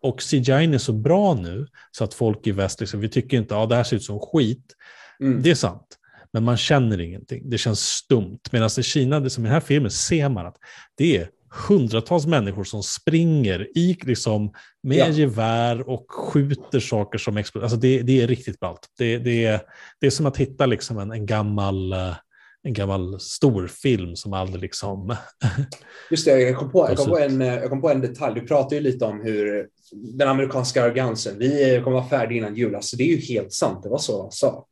och 0.01 0.21
CGI 0.21 0.51
är 0.51 0.77
så 0.77 0.93
bra 0.93 1.33
nu 1.33 1.67
så 1.91 2.03
att 2.03 2.13
folk 2.13 2.47
i 2.47 2.51
väst, 2.51 2.79
liksom, 2.79 2.99
vi 2.99 3.09
tycker 3.09 3.37
inte 3.37 3.55
att 3.55 3.61
ah, 3.61 3.65
det 3.65 3.75
här 3.75 3.83
ser 3.83 3.95
ut 3.95 4.03
som 4.03 4.19
skit. 4.19 4.75
Mm. 5.19 5.41
Det 5.41 5.51
är 5.51 5.55
sant 5.55 5.98
men 6.33 6.43
man 6.43 6.57
känner 6.57 7.01
ingenting. 7.01 7.49
Det 7.49 7.57
känns 7.57 7.79
stumt. 7.79 8.39
Medan 8.51 8.69
i 8.79 8.83
Kina, 8.83 9.19
det 9.19 9.29
som 9.29 9.45
i 9.45 9.47
den 9.47 9.53
här 9.53 9.61
filmen, 9.61 9.91
ser 9.91 10.29
man 10.29 10.45
att 10.45 10.57
det 10.97 11.17
är 11.17 11.29
hundratals 11.67 12.25
människor 12.25 12.63
som 12.63 12.83
springer 12.83 13.77
i, 13.77 13.97
liksom, 14.01 14.53
med 14.83 14.97
Ja. 14.97 15.09
gevär 15.09 15.89
och 15.89 16.05
skjuter 16.11 16.79
saker 16.79 17.17
som 17.17 17.37
exploderar. 17.37 17.65
Alltså 17.65 17.79
det, 17.79 18.01
det 18.01 18.21
är 18.21 18.27
riktigt 18.27 18.59
ballt. 18.59 18.87
Det, 18.97 19.17
det, 19.17 19.45
är, 19.45 19.61
det 19.99 20.07
är 20.07 20.11
som 20.11 20.25
att 20.25 20.37
hitta 20.37 20.65
liksom 20.65 20.97
en, 20.97 21.11
en 21.11 21.25
gammal 21.25 21.93
eh, 21.93 22.15
en 22.63 22.73
gammal 22.73 23.19
storfilm 23.19 24.15
som 24.15 24.33
aldrig 24.33 24.61
liksom... 24.61 25.15
Just 26.09 26.25
det, 26.25 26.41
jag 26.41 26.57
kom, 26.57 26.71
på, 26.71 26.85
jag, 26.89 26.97
kom 26.97 27.07
på 27.07 27.19
en, 27.19 27.41
eh, 27.41 27.55
jag 27.55 27.69
kom 27.69 27.81
på 27.81 27.89
en 27.89 28.01
detalj. 28.01 28.39
Du 28.39 28.47
pratade 28.47 28.75
ju 28.75 28.81
lite 28.81 29.05
om 29.05 29.21
hur 29.21 29.67
den 29.91 30.27
amerikanska 30.27 30.83
arrogansen, 30.83 31.39
vi 31.39 31.81
kommer 31.83 31.97
vara 31.97 32.09
färdiga 32.09 32.37
innan 32.37 32.55
jul. 32.55 32.75
Alltså, 32.75 32.97
det 32.97 33.03
är 33.03 33.15
ju 33.15 33.35
helt 33.35 33.53
sant, 33.53 33.83
det 33.83 33.89
var 33.89 33.97
så 33.97 34.21
de 34.21 34.31
sa. 34.31 34.65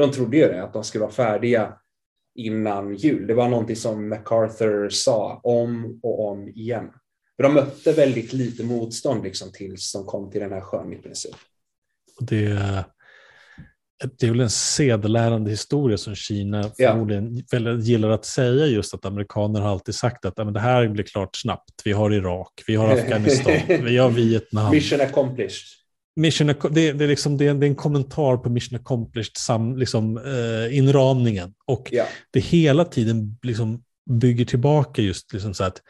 De 0.00 0.12
trodde 0.12 0.36
ju 0.36 0.48
det, 0.48 0.62
att 0.62 0.72
de 0.72 0.84
skulle 0.84 1.02
vara 1.02 1.12
färdiga 1.12 1.72
innan 2.34 2.94
jul. 2.94 3.26
Det 3.26 3.34
var 3.34 3.48
någonting 3.48 3.76
som 3.76 4.08
MacArthur 4.08 4.88
sa 4.88 5.40
om 5.44 6.00
och 6.02 6.28
om 6.28 6.48
igen. 6.48 6.90
För 7.36 7.42
de 7.42 7.54
mötte 7.54 7.92
väldigt 7.92 8.32
lite 8.32 8.64
motstånd 8.64 9.24
liksom, 9.24 9.52
tills 9.52 9.92
de 9.92 10.04
kom 10.04 10.30
till 10.30 10.40
den 10.40 10.52
här 10.52 10.60
sjön 10.60 10.92
i 10.92 10.96
princip. 10.96 11.34
Det, 12.20 12.84
det 14.18 14.26
är 14.26 14.30
väl 14.30 14.40
en 14.40 14.50
sedelärande 14.50 15.50
historia 15.50 15.96
som 15.98 16.14
Kina 16.14 16.70
Ja. 16.76 16.90
förmodligen 16.92 17.44
gillar 17.80 18.10
att 18.10 18.24
säga 18.24 18.66
just 18.66 18.94
att 18.94 19.04
amerikaner 19.04 19.60
har 19.60 19.68
alltid 19.70 19.94
sagt 19.94 20.24
att 20.24 20.34
"Ja, 20.36 20.44
men 20.44 20.54
det 20.54 20.60
här 20.60 20.88
blir 20.88 21.04
klart 21.04 21.36
snabbt. 21.36 21.82
Vi 21.84 21.92
har 21.92 22.10
Irak, 22.12 22.62
vi 22.66 22.74
har 22.76 22.88
Afghanistan, 22.98 23.54
vi 23.68 23.96
har 23.96 24.10
Vietnam. 24.10 24.70
Mission 24.70 25.00
accomplished. 25.00 25.79
Mission, 26.16 26.46
det, 26.46 26.92
det, 26.92 27.04
är 27.04 27.08
liksom, 27.08 27.36
det, 27.36 27.46
är, 27.46 27.54
det 27.54 27.66
är 27.66 27.68
en 27.68 27.74
kommentar 27.74 28.36
på 28.36 28.50
Mission 28.50 28.80
Accomplished 28.80 29.36
sam, 29.36 29.76
liksom, 29.76 30.16
eh, 30.16 30.78
inramningen. 30.78 31.54
Och 31.66 31.88
Ja. 31.92 32.04
det 32.30 32.40
hela 32.40 32.84
tiden 32.84 33.38
liksom 33.42 33.82
bygger 34.10 34.44
tillbaka 34.44 35.02
just 35.02 35.32
liksom 35.32 35.54
så 35.54 35.64
att 35.64 35.82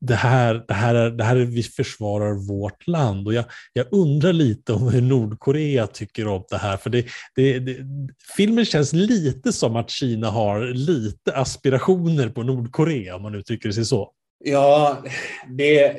det 0.00 0.14
här, 0.14 0.64
det, 0.68 0.74
här 0.74 0.94
är, 0.94 1.10
det 1.10 1.24
här 1.24 1.36
är 1.36 1.44
vi 1.44 1.62
försvarar 1.62 2.48
vårt 2.48 2.86
land. 2.86 3.26
Och 3.26 3.34
jag, 3.34 3.44
jag 3.72 3.86
undrar 3.90 4.32
lite 4.32 4.72
om 4.72 4.88
hur 4.88 5.00
Nordkorea 5.00 5.86
tycker 5.86 6.26
om 6.26 6.44
det 6.50 6.56
här. 6.56 6.76
För 6.76 6.90
det, 6.90 7.06
det, 7.34 7.58
det, 7.58 7.76
filmen 8.36 8.64
känns 8.64 8.92
lite 8.92 9.52
som 9.52 9.76
att 9.76 9.90
Kina 9.90 10.30
har 10.30 10.66
lite 10.74 11.32
aspirationer 11.36 12.28
på 12.28 12.42
Nordkorea, 12.42 13.16
om 13.16 13.22
man 13.22 13.34
uttrycker 13.34 13.70
sig 13.70 13.84
så. 13.84 14.12
Ja, 14.44 15.04
det, 15.48 15.96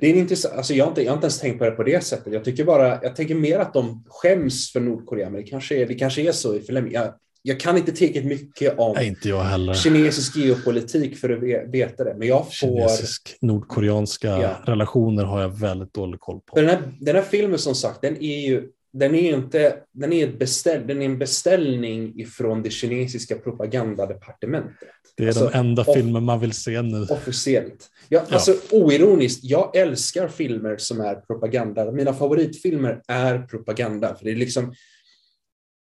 det, 0.00 0.06
är 0.10 0.14
intressant, 0.14 0.54
alltså 0.54 0.74
jag, 0.74 0.84
har 0.84 0.90
inte, 0.90 1.02
jag 1.02 1.10
har 1.10 1.16
inte 1.16 1.24
ens 1.24 1.40
tänkt 1.40 1.58
på 1.58 1.64
det 1.64 1.70
på 1.70 1.82
det 1.82 2.04
sättet. 2.04 2.32
Jag 2.32 2.44
tycker 2.44 2.64
bara, 2.64 2.98
jag 3.02 3.16
tänker 3.16 3.34
mer 3.34 3.58
att 3.58 3.74
de 3.74 4.04
skäms 4.08 4.72
för 4.72 4.80
Nordkorea, 4.80 5.30
men 5.30 5.40
det 5.42 5.46
kanske 5.48 5.76
är, 5.82 5.86
det 5.86 5.94
kanske 5.94 6.22
är 6.22 6.32
så 6.32 6.54
i 6.56 6.60
förlängningen. 6.60 7.02
Jag, 7.02 7.12
jag 7.46 7.60
kan 7.60 7.76
inte 7.76 7.92
tillräckligt 7.92 8.24
mycket 8.24 8.78
om 8.78 8.92
Nej, 8.96 9.06
inte 9.08 9.28
jag 9.28 9.40
heller. 9.42 9.74
kinesisk 9.74 10.36
geopolitik 10.36 11.16
för 11.18 11.30
att 11.30 11.42
ve- 11.42 11.64
veta 11.72 12.04
det, 12.04 12.14
men 12.18 12.28
jag 12.28 12.44
får... 12.44 12.50
Kinesisk-nordkoreanska 12.50 14.28
Ja. 14.28 14.50
relationer 14.66 15.24
har 15.24 15.40
jag 15.40 15.58
väldigt 15.60 15.94
dålig 15.94 16.20
koll 16.20 16.40
på. 16.46 16.56
Den, 16.56 16.68
här, 16.68 16.78
den 17.00 17.16
här 17.16 17.22
filmen 17.22 17.58
som 17.58 17.74
sagt, 17.74 18.02
den 18.02 18.16
är 18.22 18.40
ju 18.48 18.68
den 18.94 19.14
är 19.14 19.34
inte, 19.34 19.76
den 19.92 20.12
är, 20.12 20.28
ett 20.28 20.38
beställ, 20.38 20.86
den 20.86 21.02
är 21.02 21.06
en 21.06 21.18
beställning 21.18 22.20
ifrån 22.20 22.62
det 22.62 22.70
kinesiska 22.70 23.36
propagandadepartementet. 23.38 24.88
Det 25.16 25.22
är 25.24 25.26
Alltså, 25.28 25.44
den 25.44 25.52
enda 25.60 25.82
off- 25.84 25.94
filmen 25.94 26.24
man 26.24 26.40
vill 26.40 26.52
se 26.52 26.82
nu. 26.82 27.02
Officiellt. 27.10 27.88
Ja, 28.08 28.24
Ja. 28.28 28.34
Alltså 28.34 28.56
oironiskt, 28.70 29.44
jag 29.44 29.76
älskar 29.76 30.28
filmer 30.28 30.76
som 30.76 31.00
är 31.00 31.14
propaganda. 31.14 31.92
Mina 31.92 32.14
favoritfilmer 32.14 33.02
är 33.08 33.38
propaganda. 33.38 34.14
För 34.14 34.24
det 34.24 34.30
är 34.30 34.36
liksom, 34.36 34.74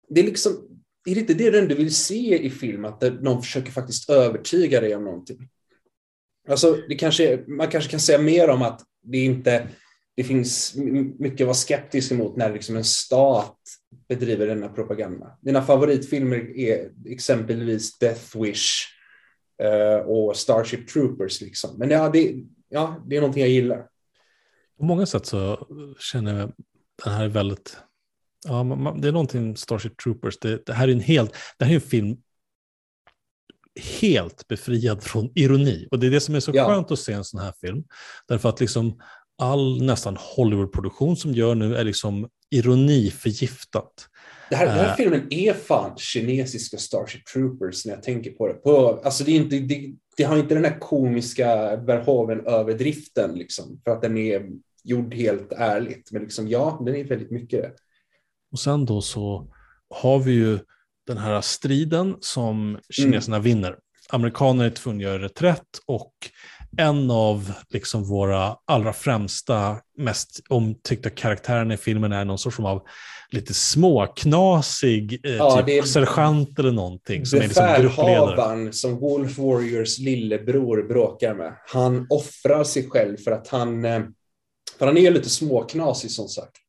det 0.09 0.19
är 0.21 0.23
liksom, 0.25 0.51
är 1.09 1.13
det 1.15 1.19
inte 1.21 1.33
det 1.33 1.61
du 1.65 1.75
vill 1.75 1.95
se 1.95 2.45
i 2.45 2.49
film? 2.49 2.85
Att 2.85 3.01
någon 3.21 3.41
försöker 3.41 3.71
faktiskt 3.71 4.09
övertyga 4.09 4.81
dig 4.81 4.95
om 4.95 5.03
någonting. 5.03 5.49
Alltså, 6.49 6.77
det 6.89 6.95
kanske, 6.95 7.33
är- 7.33 7.43
man 7.47 7.67
kanske 7.67 7.91
kan 7.91 7.99
säga 7.99 8.19
mer 8.19 8.49
om 8.49 8.61
att 8.61 8.81
det 9.03 9.17
inte, 9.17 9.67
det 10.17 10.23
finns 10.23 10.75
mycket 11.19 11.41
att 11.41 11.47
vara 11.47 11.53
skeptisk 11.53 12.11
emot 12.11 12.37
när 12.37 12.53
liksom 12.53 12.75
en 12.75 12.83
stat 12.83 13.57
bedriver 14.09 14.47
denna 14.47 14.69
propaganda. 14.69 15.37
Mina 15.41 15.61
favoritfilmer 15.61 16.57
är 16.57 16.91
exempelvis 17.05 17.97
Death 17.99 18.41
Wish 18.41 18.85
eh, 19.63 20.05
och 20.05 20.35
Starship 20.37 20.87
Troopers. 20.87 21.41
Liksom. 21.41 21.77
Men 21.77 21.89
ja 21.89 22.09
det, 22.09 22.35
ja, 22.69 23.03
det 23.07 23.15
är 23.15 23.21
någonting 23.21 23.41
jag 23.41 23.49
gillar. 23.49 23.87
På 24.77 24.85
många 24.85 25.05
sätt 25.05 25.25
så 25.25 25.67
känner 25.99 26.39
jag 26.39 26.53
den 27.03 27.13
här 27.13 27.23
är 27.23 27.29
väldigt... 27.29 27.77
Ja, 28.45 28.63
man, 28.63 29.01
det 29.01 29.07
är 29.07 29.11
någonting 29.11 29.57
Starship 29.57 29.97
Troopers. 29.97 30.39
Det, 30.39 30.65
det 30.65 30.73
här 30.73 30.87
är 30.87 30.91
en 30.91 30.99
helt... 30.99 31.35
Det 31.57 31.65
här 31.65 31.71
är 31.71 31.75
en 31.75 31.81
film 31.81 32.17
helt 34.01 34.47
befriad 34.47 35.03
från 35.03 35.31
ironi. 35.35 35.87
Och 35.91 35.99
det 35.99 36.07
är 36.07 36.11
det 36.11 36.19
som 36.19 36.35
är 36.35 36.39
så 36.39 36.51
Ja. 36.53 36.67
skönt 36.67 36.91
att 36.91 36.99
se 36.99 37.13
en 37.13 37.23
sån 37.23 37.39
här 37.39 37.53
film. 37.61 37.83
Därför 38.27 38.49
att 38.49 38.59
liksom 38.59 38.99
all 39.37 39.81
nästan 39.83 40.17
Hollywood-produktion 40.19 41.17
som 41.17 41.33
gör 41.33 41.55
nu 41.55 41.75
är 41.75 41.83
liksom 41.83 42.29
ironiförgiftat. 42.51 44.07
Det 44.49 44.55
här, 44.55 44.65
den 44.65 44.75
här 44.75 44.89
Eh. 44.89 44.95
filmen 44.95 45.27
är 45.29 45.53
fan 45.53 45.97
kinesiska 45.97 46.77
Starship 46.77 47.25
Troopers 47.25 47.85
när 47.85 47.93
jag 47.93 48.03
tänker 48.03 48.31
på 48.31 48.47
det. 48.47 48.53
På, 48.53 49.01
alltså 49.03 49.23
det, 49.23 49.31
är 49.31 49.35
inte, 49.35 49.59
det, 49.59 49.93
det 50.17 50.23
har 50.23 50.37
inte 50.37 50.55
den 50.55 50.65
här 50.65 50.79
komiska 50.79 51.75
Verhoeven-överdriften, 51.75 53.35
liksom, 53.35 53.81
för 53.83 53.91
att 53.91 54.01
den 54.01 54.17
är 54.17 54.49
gjord 54.83 55.13
helt 55.13 55.51
ärligt. 55.51 56.11
Men 56.11 56.21
liksom, 56.21 56.47
ja, 56.47 56.81
den 56.85 56.95
är 56.95 57.03
väldigt 57.03 57.31
mycket 57.31 57.61
det. 57.61 57.71
Och 58.51 58.59
sen 58.59 58.85
då 58.85 59.01
så 59.01 59.53
har 59.89 60.19
vi 60.19 60.31
ju 60.31 60.59
den 61.07 61.17
här 61.17 61.41
striden 61.41 62.15
som 62.19 62.79
kineserna 62.89 63.39
vinner. 63.39 63.77
Amerikaner 64.09 64.65
är 64.65 64.69
tvungna 64.69 64.97
att 64.97 65.11
göra 65.11 65.23
reträtt 65.23 65.79
och 65.85 66.13
en 66.77 67.11
av 67.11 67.53
liksom 67.69 68.03
våra 68.03 68.55
allra 68.65 68.93
främsta, 68.93 69.77
mest 69.97 70.41
omtyckta 70.49 71.09
karaktärerna 71.09 71.73
i 71.73 71.77
filmen 71.77 72.11
är 72.11 72.25
någon 72.25 72.37
sorts 72.37 72.59
av 72.59 72.81
lite 73.29 73.53
småknasig 73.53 75.19
eh, 75.23 75.35
Ja, 75.35 75.63
typ 75.65 75.87
sergeant 75.87 76.59
eller 76.59 76.71
någonting 76.71 77.25
som 77.25 77.39
är 77.39 77.43
liksom 77.43 77.75
gruppledare. 77.79 78.73
Som 78.73 78.99
Wolf 78.99 79.37
Warriors 79.37 79.99
lillebror 79.99 80.87
bråkar 80.87 81.33
med. 81.33 81.53
Han 81.67 82.07
offrar 82.09 82.63
sig 82.63 82.89
själv 82.89 83.17
för 83.17 83.31
att 83.31 83.47
han, 83.47 83.85
eh, 83.85 84.01
för 84.79 84.85
han 84.85 84.97
är 84.97 85.11
lite 85.11 85.29
småknasig 85.29 86.11
som 86.11 86.27
sagt. 86.27 86.61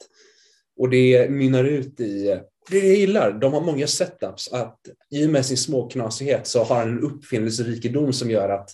Och 0.78 0.90
det 0.90 1.30
mynnar 1.30 1.64
ut 1.64 2.00
i, 2.00 2.40
det 2.70 2.78
jag 2.78 2.96
gillar, 2.96 3.32
de 3.32 3.52
har 3.52 3.60
många 3.60 3.86
setups, 3.86 4.52
att 4.52 4.78
i 5.10 5.26
och 5.26 5.30
med 5.30 5.46
sin 5.46 5.56
småknasighet 5.56 6.46
så 6.46 6.64
har 6.64 6.76
han 6.76 6.88
en 6.88 7.00
uppfinningsrikedom 7.00 8.12
som 8.12 8.30
gör 8.30 8.48
att 8.48 8.70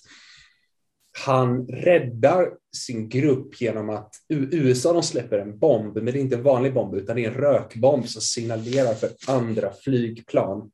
han 1.19 1.67
räddar 1.69 2.49
sin 2.77 3.09
grupp 3.09 3.61
genom 3.61 3.91
att 3.91 4.11
USA 4.29 4.93
de 4.93 5.03
släpper 5.03 5.39
en 5.39 5.59
bomb, 5.59 5.95
men 5.97 6.05
det 6.05 6.11
är 6.11 6.17
inte 6.21 6.37
en 6.37 6.43
vanlig 6.43 6.75
bomb 6.75 6.95
utan 6.95 7.17
det 7.17 7.25
är 7.25 7.29
en 7.29 7.35
rökbomb 7.35 8.09
som 8.09 8.23
signalerar 8.23 8.95
för 8.95 9.11
andra 9.27 9.71
flygplan 9.85 10.71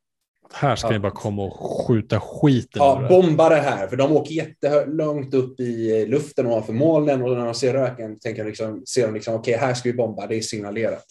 Här 0.53 0.75
ska 0.75 0.89
ni 0.89 0.99
bara 0.99 1.11
komma 1.11 1.43
och 1.43 1.85
skjuta 1.87 2.19
skiten 2.19 2.81
Ja, 2.81 3.05
bomba 3.09 3.49
det 3.49 3.55
här, 3.61 3.87
för 3.87 3.97
de 3.97 4.11
åker 4.11 4.33
jättelångt 4.33 5.33
upp 5.33 5.59
i 5.59 6.05
luften 6.05 6.45
ovanför 6.45 6.73
molnen 6.73 7.21
och 7.21 7.29
när 7.37 7.45
de 7.45 7.53
ser 7.53 7.73
röken 7.73 8.19
tänker 8.19 8.43
de 8.43 8.49
liksom, 8.49 8.83
ser 8.85 9.07
de 9.07 9.13
liksom, 9.13 9.35
okej, 9.35 9.57
här 9.57 9.73
ska 9.73 9.89
vi 9.89 9.97
bomba, 9.97 10.27
det 10.27 10.35
är 10.35 10.41
signalerat. 10.41 11.05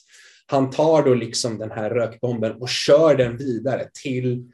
Han 0.47 0.71
tar 0.71 1.03
då 1.03 1.15
liksom 1.15 1.59
den 1.59 1.71
här 1.71 1.91
rökbomben 1.91 2.53
och 2.53 2.69
kör 2.69 3.15
den 3.15 3.37
vidare 3.37 3.89
till, 4.03 4.45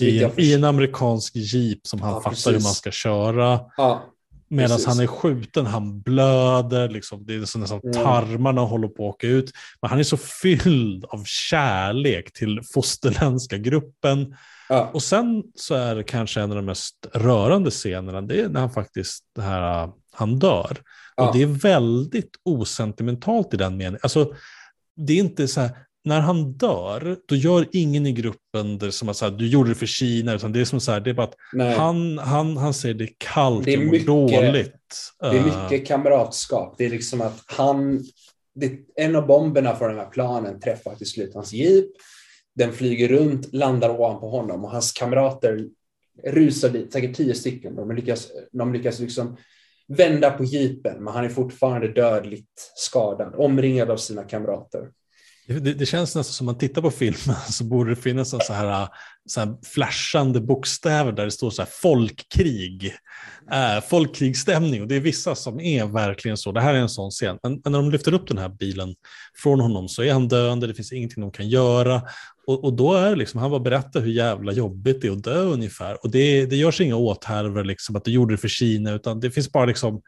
I, 0.00 0.22
en, 0.24 0.30
I 0.36 0.54
en 0.54 0.64
amerikansk 0.64 1.36
jeep 1.36 1.86
som 1.86 2.00
han 2.00 2.10
Ja, 2.10 2.20
fattar 2.20 2.30
hur 2.30 2.52
precis. 2.52 2.64
man 2.64 2.74
ska 2.74 2.90
köra. 2.90 3.60
ja, 3.76 4.11
Medan 4.56 4.78
han 4.86 5.00
är 5.00 5.06
skjuten, 5.06 5.66
han 5.66 6.00
blöder, 6.00 6.88
liksom, 6.88 7.26
det 7.26 7.34
är 7.34 7.44
så 7.44 7.58
nästan 7.58 7.80
Mm. 7.84 7.92
tarmarna 7.94 8.60
håller 8.60 8.88
på 8.88 9.08
att 9.08 9.14
åka 9.14 9.26
ut. 9.26 9.52
Men 9.80 9.90
han 9.90 9.98
är 9.98 10.02
så 10.02 10.16
fylld 10.16 11.04
av 11.04 11.24
kärlek 11.26 12.32
till 12.32 12.60
fosterländska 12.74 13.58
gruppen. 13.58 14.36
ja, 14.68 14.90
Och 14.94 15.02
sen 15.02 15.42
så 15.54 15.74
är 15.74 15.94
det 15.94 16.02
kanske 16.02 16.40
en 16.40 16.50
av 16.50 16.56
de 16.56 16.64
mest 16.64 17.06
rörande 17.12 17.70
scenerna, 17.70 18.22
det 18.22 18.40
är 18.40 18.48
när 18.48 18.60
han 18.60 18.70
faktiskt, 18.70 19.24
det 19.34 19.42
här, 19.42 19.84
uh, 19.84 19.92
han 20.12 20.38
dör. 20.38 20.76
Ja. 21.16 21.28
Och 21.28 21.36
det 21.36 21.42
är 21.42 21.46
väldigt 21.46 22.30
osentimentalt 22.44 23.54
i 23.54 23.56
den 23.56 23.76
meningen. 23.76 23.98
Alltså, 24.02 24.34
det 24.96 25.12
är 25.12 25.18
inte 25.18 25.48
så 25.48 25.60
här, 25.60 25.70
när 26.04 26.20
han 26.20 26.52
dör, 26.52 27.16
då 27.28 27.34
gör 27.36 27.66
ingen 27.72 28.06
i 28.06 28.12
gruppen 28.12 28.78
det 28.78 28.92
som 28.92 29.08
att 29.08 29.16
så 29.16 29.24
här, 29.24 29.32
du 29.32 29.48
gjorde 29.48 29.68
det 29.68 29.74
för 29.74 29.86
Kina, 29.86 30.34
utan 30.34 30.52
det 30.52 30.60
är 30.60 30.64
som 30.64 30.80
så 30.80 30.92
här, 30.92 31.00
det 31.00 31.10
är 31.10 31.14
bara 31.14 31.26
att 31.26 31.34
nej. 31.52 31.74
han, 31.76 32.18
han, 32.18 32.56
han 32.56 32.74
säger 32.74 32.94
det 32.94 33.04
är 33.04 33.14
kallt, 33.18 33.64
Det 33.64 33.72
är 33.72 33.78
mycket- 33.78 34.06
dåligt. 34.06 34.74
Det 35.20 35.26
är 35.26 35.34
Eh, 35.34 35.62
mycket 35.70 35.88
kamratskap. 35.88 36.74
Det 36.78 36.84
är 36.84 36.90
liksom 36.90 37.20
att 37.20 37.42
han, 37.46 38.00
det, 38.54 38.72
en 38.96 39.16
av 39.16 39.26
bomberna 39.26 39.76
från 39.76 39.88
den 39.88 39.98
här 39.98 40.10
planen 40.10 40.60
träffar 40.60 40.94
till 40.94 41.06
slut 41.06 41.34
hans 41.34 41.52
jeep. 41.52 41.86
Den 42.54 42.72
flyger 42.72 43.08
runt, 43.08 43.52
landar 43.52 43.90
ovanpå 43.90 44.28
honom 44.30 44.64
och 44.64 44.70
hans 44.70 44.92
kamrater 44.92 45.68
rusar 46.26 46.68
dit, 46.68 46.92
säkert 46.92 47.16
tio 47.16 47.34
stycken. 47.34 47.76
De 47.76 47.90
lyckas, 47.96 48.28
de 48.52 48.72
lyckas 48.72 48.98
liksom 48.98 49.36
vända 49.88 50.30
på 50.30 50.44
jeepen, 50.44 51.04
men 51.04 51.14
han 51.14 51.24
är 51.24 51.28
fortfarande 51.28 51.88
dödligt 51.88 52.72
skadad, 52.76 53.34
omringad 53.36 53.90
av 53.90 53.96
sina 53.96 54.24
kamrater. 54.24 54.88
Det, 55.46 55.74
det, 55.74 55.86
känns 55.86 56.14
nästan 56.14 56.32
som 56.32 56.48
att 56.48 56.54
man 56.54 56.58
tittar 56.58 56.82
på 56.82 56.90
filmen 56.90 57.36
så 57.50 57.64
borde 57.64 57.90
det 57.90 57.96
finnas 57.96 58.32
en 58.34 58.40
så 58.40 58.52
här, 58.52 58.82
äh, 58.82 58.88
så 59.26 59.40
här 59.40 59.54
flashande 59.74 60.40
bokstäver 60.40 61.12
där 61.12 61.24
det 61.24 61.30
står 61.30 61.50
så 61.50 61.62
här 61.62 61.68
folkkrig. 61.72 62.94
Äh, 63.52 63.84
folkkrigsstämning 63.90 64.82
och 64.82 64.88
det 64.88 64.96
är 64.96 65.00
vissa 65.00 65.34
som 65.34 65.60
är 65.60 65.86
verkligen 65.86 66.36
så. 66.36 66.52
Det 66.52 66.60
här 66.60 66.74
är 66.74 66.78
en 66.78 66.88
sån 66.88 67.10
scen. 67.10 67.38
Men, 67.42 67.60
men, 67.64 67.72
när 67.72 67.78
de 67.78 67.90
lyfter 67.90 68.14
upp 68.14 68.28
den 68.28 68.38
här 68.38 68.48
bilen 68.48 68.94
från 69.42 69.60
honom 69.60 69.88
så 69.88 70.02
är 70.02 70.12
han 70.12 70.28
döende, 70.28 70.66
det 70.66 70.74
finns 70.74 70.92
ingenting 70.92 71.20
de 71.20 71.32
kan 71.32 71.48
göra. 71.48 72.02
Och, 72.46 72.64
och 72.64 72.72
då 72.72 72.94
är 72.94 73.10
det 73.10 73.16
liksom, 73.16 73.40
han 73.40 73.50
bara 73.50 73.60
berättar 73.60 74.00
hur 74.00 74.12
jävla 74.12 74.52
jobbigt 74.52 75.00
det 75.00 75.08
är 75.08 75.12
att 75.12 75.24
dö 75.24 75.42
ungefär. 75.42 76.04
Och 76.04 76.10
det, 76.10 76.46
det 76.46 76.56
görs 76.56 76.80
inga 76.80 76.96
åthärvor, 76.96 77.64
liksom, 77.64 77.96
att 77.96 78.04
du 78.04 78.10
gjorde 78.10 78.34
det 78.34 78.38
för 78.38 78.48
Kina, 78.48 78.92
utan 78.92 79.20
det 79.20 79.30
finns 79.30 79.52
bara 79.52 79.64
liksom 79.64 80.02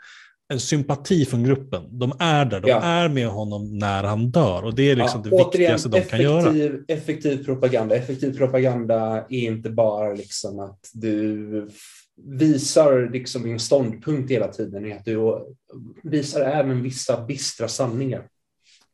en 0.52 0.60
sympati 0.60 1.24
från 1.24 1.44
gruppen. 1.44 1.98
De 1.98 2.12
är 2.18 2.44
där, 2.44 2.60
de 2.60 2.68
ja. 2.70 2.80
är 2.82 3.08
med 3.08 3.28
honom 3.28 3.78
när 3.78 4.04
han 4.04 4.30
dör 4.30 4.64
och 4.64 4.74
det 4.74 4.90
är 4.90 4.96
liksom 4.96 5.22
ja, 5.24 5.30
det 5.30 5.44
viktigaste 5.44 5.88
de 5.88 6.00
kan 6.00 6.20
göra. 6.20 6.78
Effektiv 6.88 7.44
propaganda. 7.44 7.96
Effektiv 7.96 8.36
propaganda 8.36 9.26
är 9.28 9.40
inte 9.40 9.70
bara 9.70 10.14
liksom 10.14 10.60
att 10.60 10.90
du 10.92 11.68
visar 12.26 13.10
liksom 13.12 13.42
din 13.42 13.60
ståndpunkt 13.60 14.30
hela 14.30 14.48
tiden, 14.48 14.84
är 14.84 14.96
att 14.96 15.04
du 15.04 15.44
visar 16.02 16.40
även 16.40 16.82
vissa 16.82 17.24
bistra 17.24 17.68
sanningar. 17.68 18.26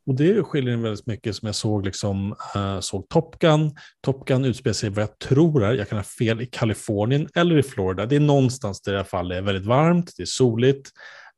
Och 0.05 0.15
det 0.15 0.43
skiljer 0.43 0.77
väldigt 0.77 1.07
mycket 1.07 1.35
som 1.35 1.45
jag 1.45 1.55
såg, 1.55 1.85
liksom, 1.85 2.35
uh, 2.55 2.79
såg 2.79 3.09
Top 3.09 3.39
Gun. 3.39 3.71
Top 4.01 4.27
Gun 4.27 4.45
utspelar 4.45 4.73
sig 4.73 4.89
vad 4.89 5.03
jag 5.03 5.19
tror 5.19 5.63
är, 5.63 5.73
jag 5.73 5.89
kan 5.89 5.97
ha 5.97 6.03
fel, 6.03 6.41
i 6.41 6.45
Kalifornien 6.45 7.27
eller 7.35 7.57
i 7.57 7.63
Florida. 7.63 8.05
Det 8.05 8.15
är 8.15 8.19
någonstans 8.19 8.81
där 8.81 8.93
i 8.93 8.95
alla 8.95 9.05
fall 9.05 9.31
är 9.31 9.41
väldigt 9.41 9.65
varmt, 9.65 10.13
det 10.17 10.23
är 10.23 10.25
soligt. 10.25 10.89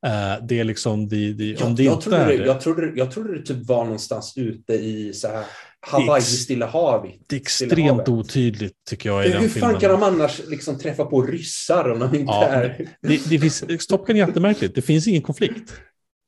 Uh, 0.05 0.45
det 0.47 0.59
är 0.59 0.63
liksom, 0.63 1.07
de, 1.07 1.33
de, 1.33 1.63
om 1.63 1.75
det 1.75 1.83
jag 1.83 1.93
inte 1.93 2.15
är 2.15 2.27
det. 2.27 2.45
Jag 2.45 2.61
trodde, 2.61 2.91
jag 2.95 3.11
trodde 3.11 3.37
det 3.37 3.45
typ 3.45 3.67
var 3.67 3.83
någonstans 3.83 4.33
ute 4.37 4.73
i 4.73 5.13
så 5.13 5.27
här 5.27 5.43
Hawaii, 5.79 6.21
Stilla 6.21 6.65
havet. 6.65 7.15
Det 7.27 7.35
är 7.35 7.39
extremt 7.39 8.09
otydligt 8.09 8.73
tycker 8.89 9.09
jag. 9.09 9.25
I 9.25 9.27
Hur 9.27 9.33
den 9.33 9.41
fan 9.41 9.49
filmen. 9.49 9.79
kan 9.79 9.91
de 9.91 10.03
annars 10.03 10.41
liksom 10.47 10.79
träffa 10.79 11.05
på 11.05 11.21
ryssar 11.21 11.89
om 11.89 11.99
de 11.99 12.05
inte 12.05 12.31
ja, 12.31 12.45
är... 12.45 12.89
Det, 13.01 13.29
det 13.29 13.39
finns, 13.39 13.87
Top 13.87 14.07
Gun 14.07 14.15
är 14.15 14.27
jättemärkligt, 14.27 14.75
det 14.75 14.81
finns 14.81 15.07
ingen 15.07 15.21
konflikt. 15.21 15.73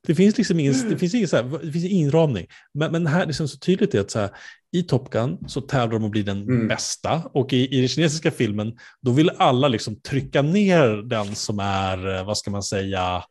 Det 0.08 0.16
finns 0.16 0.38
liksom 0.38 0.60
ingen, 0.60 0.90
det 0.90 0.98
finns 0.98 1.14
ingen, 1.14 1.28
så 1.28 1.36
här, 1.36 1.60
det 1.64 1.72
finns 1.72 1.86
ingen 1.86 2.06
inramning. 2.06 2.48
Men, 2.74 2.92
men 2.92 3.08
här 3.08 3.26
liksom 3.26 3.48
så 3.48 3.58
tydligt 3.58 3.96
är 3.96 4.00
att 4.00 4.12
så 4.12 4.20
här, 4.20 4.30
i 4.76 4.84
Top 4.84 5.10
Gun 5.10 5.38
så 5.48 5.62
tävlar 5.62 5.88
de 5.88 5.96
om 5.96 6.06
att 6.06 6.12
bli 6.12 6.24
den 6.24 6.42
mm. 6.42 6.68
bästa. 6.68 7.22
Och 7.34 7.54
i, 7.54 7.78
i 7.78 7.80
den 7.80 7.88
kinesiska 7.88 8.32
filmen, 8.32 8.74
då 9.02 9.12
vill 9.12 9.32
alla 9.38 9.68
liksom 9.68 10.02
trycka 10.02 10.42
ner 10.42 11.10
den 11.10 11.36
som 11.36 11.60
är, 11.60 12.24
vad 12.24 12.38
ska 12.38 12.52
man 12.52 12.64
säga, 12.64 13.24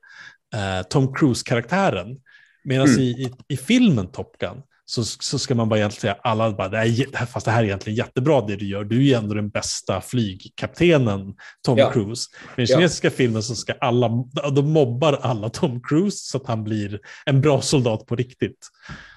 eh, 0.54 0.82
Tom 0.82 1.14
Cruise-karaktären. 1.14 2.20
Medan 2.64 2.86
mm. 2.86 3.00
i, 3.00 3.04
i, 3.04 3.32
i, 3.48 3.56
filmen 3.56 4.12
Top 4.12 4.38
Gun 4.38 4.62
så, 4.86 5.04
så 5.04 5.38
ska 5.38 5.54
man 5.54 5.68
bara 5.68 5.78
egentligen 5.78 6.00
säga 6.00 6.16
alla 6.22 6.52
bara, 6.52 6.68
det 6.68 6.76
här, 6.76 7.26
fast 7.26 7.46
det 7.46 7.52
här 7.52 7.62
är 7.62 7.66
egentligen 7.66 7.96
jättebra 7.96 8.40
det 8.40 8.56
du 8.56 8.68
gör, 8.68 8.84
du 8.84 8.96
är 8.96 9.02
ju 9.02 9.12
ändå 9.12 9.34
den 9.34 9.48
bästa 9.48 10.00
flygkaptenen 10.00 11.34
Tom 11.62 11.78
ja. 11.78 11.92
Cruise. 11.92 12.30
I 12.34 12.56
den 12.56 12.66
kinesiska 12.66 13.06
ja. 13.06 13.10
filmen 13.10 13.42
så 13.42 13.54
ska 13.54 13.72
alla, 13.72 14.08
de 14.54 14.72
mobbar 14.72 15.12
alla 15.12 15.48
Tom 15.48 15.82
Cruise 15.82 16.16
så 16.16 16.38
att 16.38 16.46
han 16.46 16.64
blir 16.64 17.00
en 17.26 17.40
bra 17.40 17.60
soldat 17.60 18.06
på 18.06 18.16
riktigt. 18.16 18.68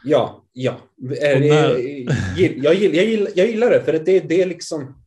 Ja, 0.04 0.46
ja. 0.54 0.80
När... 0.98 1.42
Jag, 1.42 1.80
gillar, 2.38 2.74
jag, 2.74 2.76
gillar, 3.06 3.32
jag 3.36 3.48
gillar 3.48 3.70
det, 3.70 3.84
för 3.84 3.94
det, 3.94 4.20
det 4.20 4.42
är 4.42 4.46
liksom, 4.46 5.04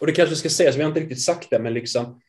och 0.00 0.06
det 0.06 0.12
kanske 0.12 0.36
ska 0.36 0.48
sägas, 0.48 0.76
vi 0.76 0.82
har 0.82 0.88
inte 0.88 1.00
riktigt 1.00 1.22
sagt 1.22 1.50
det, 1.50 1.58
men 1.58 1.74
liksom 1.74 2.20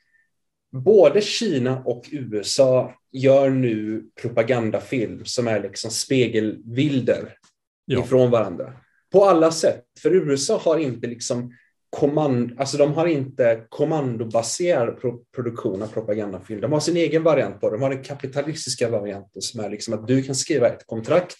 både 0.74 1.22
Kina 1.22 1.84
och 1.86 2.10
USA 2.12 2.94
gör 3.12 3.50
nu 3.50 4.04
propagandafilm 4.22 5.26
som 5.26 5.48
är 5.48 5.62
liksom 5.62 5.92
spegelbilder 5.92 7.38
ja. 7.86 8.04
ifrån 8.04 8.32
varandra. 8.32 8.74
På 9.12 9.26
alla 9.26 9.52
sätt. 9.52 9.84
För 10.00 10.16
USA 10.16 10.58
har 10.58 10.78
inte 10.78 11.08
liksom 11.08 11.54
kommand, 11.90 12.52
alltså 12.58 12.78
de 12.78 12.94
har 12.94 13.08
inte 13.08 13.66
kommandobaserad 13.70 15.02
pro 15.02 15.24
produktion 15.36 15.82
av 15.82 15.88
propagandafilm. 15.88 16.62
De 16.62 16.72
har 16.72 16.80
sin 16.80 16.98
egen 16.98 17.24
variant 17.24 17.62
på 17.62 17.70
det. 17.70 17.76
De 17.76 17.82
har 17.82 17.90
den 17.90 18.04
kapitalistiska 18.04 18.90
varianten 18.90 19.42
som 19.42 19.60
är 19.60 19.70
liksom 19.70 19.94
att 19.94 20.08
du 20.08 20.24
kan 20.24 20.36
skriva 20.36 20.68
ett 20.68 20.88
kontrakt 20.88 21.40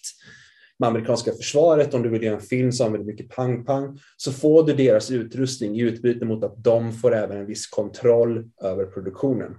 med 0.78 0.88
amerikanska 0.88 1.32
försvaret, 1.32 1.94
om 1.94 2.02
du 2.02 2.08
vill 2.08 2.22
göra 2.22 2.36
en 2.36 2.40
film 2.40 2.72
som 2.72 2.86
använder 2.86 3.12
mycket 3.12 3.28
pang-pang, 3.28 3.98
så 4.16 4.32
får 4.32 4.66
du 4.66 4.72
deras 4.72 5.10
utrustning 5.10 5.76
i 5.76 5.80
utbyte 5.80 6.24
mot 6.24 6.44
att 6.44 6.64
de 6.64 6.92
får 6.92 7.14
även 7.14 7.36
en 7.36 7.46
viss 7.46 7.66
kontroll 7.66 8.50
över 8.62 8.84
produktionen. 8.84 9.54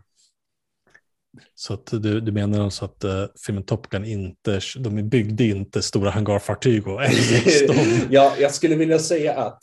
Så 1.55 1.73
att 1.73 1.85
du, 1.85 2.21
du 2.21 2.31
menar 2.31 2.63
alltså 2.63 2.85
att 2.85 3.03
uh, 3.03 3.25
filmen 3.45 3.63
Top 3.63 3.89
Gun 3.89 4.05
inte, 4.05 4.59
de 4.77 5.09
byggde 5.09 5.43
inte 5.43 5.81
stora 5.81 6.09
hangarfartyg 6.09 6.87
och 6.87 7.01
Ja, 8.09 8.35
jag 8.39 8.53
skulle 8.53 8.75
vilja 8.75 8.99
säga 8.99 9.33
att 9.33 9.59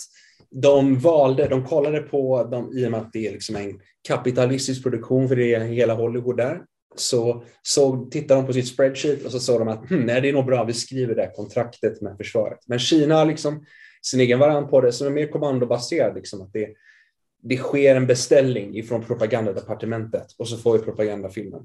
de 0.50 0.98
valde, 0.98 1.48
de 1.48 1.64
kollade 1.64 2.00
på 2.00 2.44
dem 2.44 2.72
i 2.76 2.86
och 2.86 2.90
med 2.90 3.00
att 3.00 3.12
det 3.12 3.26
är 3.26 3.32
liksom 3.32 3.56
en 3.56 3.80
kapitalistisk 4.08 4.82
produktion 4.82 5.28
för 5.28 5.36
det 5.36 5.54
är 5.54 5.60
hela 5.60 5.94
Hollywood 5.94 6.36
där 6.36 6.60
så, 6.96 7.44
så 7.62 8.08
tittade 8.10 8.40
de 8.40 8.46
på 8.46 8.52
sitt 8.52 8.68
spreadsheet 8.68 9.24
och 9.24 9.32
så 9.32 9.40
sa 9.40 9.58
de 9.58 9.68
att 9.68 9.90
hm, 9.90 10.06
nej, 10.06 10.20
det 10.20 10.28
är 10.28 10.32
nog 10.32 10.46
bra, 10.46 10.64
vi 10.64 10.72
skriver 10.72 11.14
det 11.14 11.32
kontraktet 11.36 12.00
med 12.00 12.16
försvaret. 12.16 12.58
Men 12.66 12.78
Kina 12.78 13.14
har 13.14 13.26
liksom 13.26 13.64
sin 14.02 14.20
egen 14.20 14.38
variant 14.38 14.70
på 14.70 14.80
det 14.80 14.92
som 14.92 15.06
är 15.06 15.10
mer 15.10 15.26
kommandobaserad, 15.26 16.14
liksom, 16.14 16.42
att 16.42 16.52
det, 16.52 16.68
det 17.42 17.56
sker 17.56 17.96
en 17.96 18.06
beställning 18.06 18.76
ifrån 18.76 19.02
propagandadepartementet 19.02 20.26
och 20.38 20.48
så 20.48 20.56
får 20.56 20.78
vi 20.78 20.84
propagandafilmen. 20.84 21.62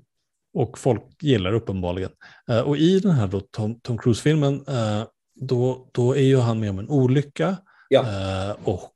Och 0.54 0.78
folk 0.78 1.04
gillar 1.22 1.54
uppenbarligen. 1.54 2.12
Uh, 2.52 2.60
och 2.60 2.78
i 2.78 3.00
den 3.00 3.12
här 3.12 3.28
då, 3.28 3.40
Tom, 3.40 3.80
Tom 3.80 3.98
Cruise-filmen, 3.98 4.54
uh, 4.54 5.04
då, 5.36 5.90
då 5.92 6.16
är 6.16 6.22
ju 6.22 6.38
han 6.38 6.60
med 6.60 6.70
om 6.70 6.80
en 6.80 6.90
olycka 6.90 7.58
ja. 7.90 8.02
uh, 8.02 8.68
och 8.68 8.94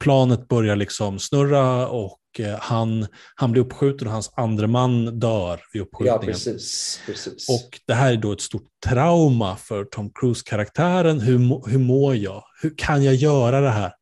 planet 0.00 0.48
börjar 0.48 0.76
liksom 0.76 1.18
snurra 1.18 1.88
och 1.88 2.17
Eh, 2.17 2.17
han, 2.60 3.06
han 3.34 3.52
blir 3.52 3.62
uppskjuten 3.62 4.06
och 4.06 4.12
hans 4.12 4.32
andra 4.36 4.66
man 4.66 5.18
dör 5.18 5.60
vid 5.72 5.82
uppskjutningen. 5.82 6.22
Ja, 6.22 6.32
precis, 6.32 7.00
precis. 7.06 7.48
Och 7.48 7.80
det 7.86 7.94
här 7.94 8.12
är 8.12 8.16
då 8.16 8.32
ett 8.32 8.40
stort 8.40 8.66
trauma 8.86 9.56
för 9.56 9.84
Tom 9.84 10.10
Cruise-karaktären. 10.10 11.20
Hur, 11.20 11.68
hur 11.70 11.78
mår 11.78 12.16
jag? 12.16 12.44
Hur 12.62 12.74
kan 12.76 13.04
jag 13.04 13.14
göra 13.14 13.60
det 13.60 13.70
här? 13.70 13.92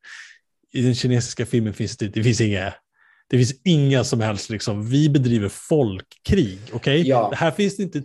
I 0.73 0.81
den 0.81 0.95
kinesiska 0.95 1.45
filmen 1.45 1.73
finns 1.73 1.97
det, 1.97 2.07
det 2.07 2.23
finns 2.23 2.41
inga 2.41 2.73
det 3.29 3.37
finns 3.37 3.53
inga 3.63 4.03
som 4.03 4.21
helst, 4.21 4.49
liksom, 4.49 4.89
vi 4.89 5.09
bedriver 5.09 5.49
folkkrig. 5.49 6.59
Okay? 6.73 7.03
Ja. 7.05 7.31
Här 7.35 7.51
finns 7.51 7.77
det, 7.77 7.83
inte, 7.83 8.03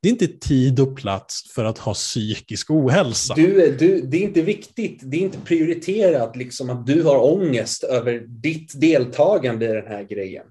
det 0.00 0.08
är 0.08 0.12
inte 0.12 0.26
tid 0.26 0.80
och 0.80 0.96
plats 0.96 1.52
för 1.54 1.64
att 1.64 1.78
ha 1.78 1.94
psykisk 1.94 2.70
ohälsa. 2.70 3.34
Du, 3.34 3.76
du, 3.78 4.00
det 4.00 4.16
är 4.16 4.22
inte 4.22 4.42
viktigt, 4.42 5.00
det 5.02 5.16
är 5.16 5.20
inte 5.20 5.38
prioriterat 5.38 6.36
liksom, 6.36 6.70
att 6.70 6.86
du 6.86 7.02
har 7.02 7.32
ångest 7.32 7.84
över 7.84 8.18
ditt 8.28 8.80
deltagande 8.80 9.64
i 9.64 9.72
den 9.72 9.86
här 9.86 10.02
grejen. 10.02 10.44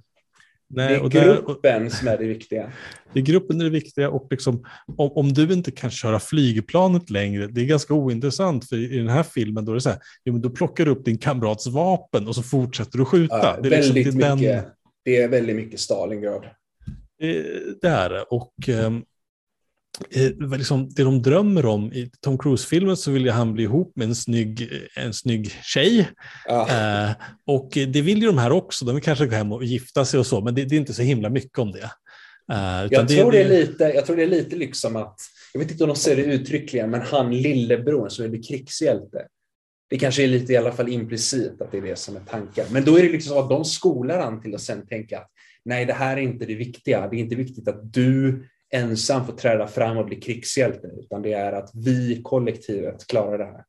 Nej, 0.74 1.02
det 1.12 1.20
är 1.20 1.26
gruppen 1.26 1.84
där, 1.84 1.90
som 1.90 2.08
är 2.08 2.18
det 2.18 2.26
viktiga. 2.26 2.72
Det 3.14 3.20
är 3.20 3.24
gruppen 3.24 3.60
är 3.60 3.64
det 3.64 3.70
viktiga 3.70 4.10
och 4.10 4.28
liksom, 4.30 4.66
om, 4.98 5.12
om, 5.12 5.34
du 5.34 5.54
inte 5.54 5.72
kan 5.72 5.92
köra 5.92 6.20
flygplanet 6.20 7.10
längre, 7.10 7.48
det 7.48 7.62
är 7.62 7.66
ganska 7.66 7.94
ointressant 7.94 8.70
för 8.70 8.76
i 8.76 8.98
den 8.98 9.10
här 9.10 9.24
filmen 9.24 9.66
då 9.66 9.72
är 9.72 9.76
det 9.76 9.82
så 9.82 9.90
här, 9.90 10.00
jo, 10.26 10.34
men 10.34 10.42
då 10.42 10.50
plockar 10.50 10.86
du 10.86 10.92
upp 10.92 11.06
din 11.06 11.18
kamrats 11.18 11.68
vapen 11.68 12.28
och 12.28 12.36
så 12.36 12.44
fortsätter 12.44 12.98
du 12.98 13.06
skjuta. 13.06 13.38
Ja, 13.38 13.58
det, 13.62 13.68
är 13.68 13.72
liksom, 13.72 13.96
väldigt 13.96 14.20
det, 14.20 14.26
är 14.26 14.36
mycket, 14.36 14.64
den... 14.64 14.72
det 15.06 15.22
är 15.22 15.28
väldigt 15.28 15.56
mycket 15.56 15.80
Stalingrad. 15.80 16.46
Det, 17.82 17.88
är 17.88 18.10
det 18.10 18.22
och 18.22 18.54
um, 18.68 18.96
eh, 18.96 19.02
liksom, 20.58 20.90
det 20.90 21.04
de 21.04 21.22
drömmer 21.22 21.66
om 21.66 21.94
i 21.94 22.12
Tom 22.20 22.38
Cruise-filmen 22.38 22.98
så 22.98 23.12
vill 23.12 23.30
han 23.30 23.54
bli 23.54 23.64
ihop 23.64 23.92
med 23.96 24.08
en 24.08 24.16
snygg, 24.16 24.70
en 24.96 25.14
snygg 25.14 25.52
tjej. 25.64 26.10
Ja. 26.46 26.68
Eh, 26.70 27.12
och 27.46 27.70
det 27.74 28.02
vill 28.02 28.22
ju 28.22 28.28
de 28.28 28.38
här 28.38 28.52
också. 28.52 28.86
De 28.86 28.96
vill 28.96 29.04
kanske 29.04 29.26
gå 29.26 29.36
hem 29.36 29.52
och 29.52 29.64
gifta 29.64 30.06
sig 30.06 30.20
och 30.20 30.26
så, 30.26 30.42
men 30.42 30.56
det, 30.56 30.66
det 30.66 30.76
är 30.76 30.80
inte 30.80 30.94
så 30.94 31.02
himla 31.02 31.30
mycket 31.30 31.60
om 31.60 31.72
det. 31.72 31.92
Eh, 32.52 32.88
jag, 32.90 33.10
tror 33.10 33.32
det, 33.32 33.38
det 33.38 33.44
är 33.44 33.50
lite, 33.50 33.84
jag 33.84 34.06
tror 34.06 34.16
det 34.16 34.24
är 34.24 34.28
lite 34.28 34.56
liksom 34.56 34.96
att, 34.96 35.20
jag 35.54 35.60
vet 35.60 35.72
inte 35.72 35.84
om 35.84 35.88
de 35.88 35.96
säger 35.96 36.18
det 36.18 36.34
uttryckligen, 36.34 36.90
men 36.90 37.02
han 37.02 37.38
lillebror 37.38 38.10
som 38.10 38.24
vill 38.24 38.32
bli 38.32 38.44
krigshjälte. 38.44 39.28
Det 39.90 40.00
kanske 40.00 40.24
är 40.24 40.28
lite 40.28 40.54
i 40.54 40.58
alla 40.58 40.72
fall 40.72 40.90
implicit 40.90 41.62
att 41.62 41.72
det 41.72 41.78
är 41.78 41.82
det 41.82 41.96
som 41.96 42.16
är 42.16 42.20
tanken. 42.20 42.66
Men 42.72 42.86
då 42.86 42.98
är 42.98 43.04
det 43.04 43.10
liksom 43.10 43.38
att 43.38 43.50
de 43.50 43.66
skolar 43.66 44.20
han 44.20 44.42
till 44.42 44.56
att 44.56 44.62
sen 44.62 44.88
tänka 44.88 45.18
att 45.18 45.30
nej, 45.66 45.86
det 45.86 45.94
här 45.94 46.18
är 46.18 46.22
inte 46.22 46.46
det 46.46 46.56
viktiga. 46.56 47.08
Det 47.08 47.16
är 47.16 47.20
inte 47.20 47.36
viktigt 47.36 47.68
att 47.68 47.94
du 47.94 48.44
ensam 48.72 49.26
får 49.26 49.34
träda 49.34 49.68
fram 49.68 49.98
och 49.98 50.06
bli 50.06 50.16
krigshjälte, 50.16 50.88
utan 51.00 51.22
det 51.22 51.34
är 51.34 51.52
att 51.52 51.70
vi 51.74 52.22
kollektivet 52.24 53.08
klarar 53.08 53.38
det 53.38 53.46
här. 53.46 53.64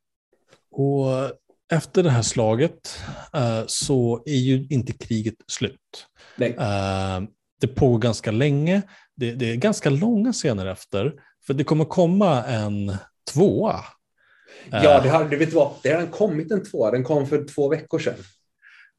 Och 0.70 1.38
efter 1.72 2.02
det 2.02 2.10
här 2.10 2.22
slaget 2.22 3.00
uh, 3.36 3.64
så 3.66 4.22
är 4.26 4.36
ju 4.36 4.66
inte 4.70 4.92
kriget 4.92 5.34
slut. 5.48 6.06
Uh, 6.40 7.28
det 7.60 7.66
pågår 7.66 7.98
ganska 7.98 8.30
länge. 8.30 8.82
Det, 9.16 9.32
det, 9.32 9.50
är 9.50 9.56
ganska 9.56 9.90
långa 9.90 10.32
scener 10.32 10.66
efter, 10.66 11.12
för 11.46 11.54
det 11.54 11.64
kommer 11.64 11.84
komma 11.84 12.44
en 12.44 12.96
tvåa. 13.32 13.80
Ja, 14.70 15.00
det 15.00 15.08
har, 15.08 15.24
det 15.24 15.36
vet 15.36 15.52
vad, 15.52 15.72
det 15.82 15.92
har 15.92 16.06
kommit 16.06 16.50
en 16.50 16.64
tvåa. 16.64 16.90
Den 16.90 17.04
kom 17.04 17.26
för 17.26 17.44
två 17.44 17.68
veckor 17.68 17.98
sedan. 17.98 18.14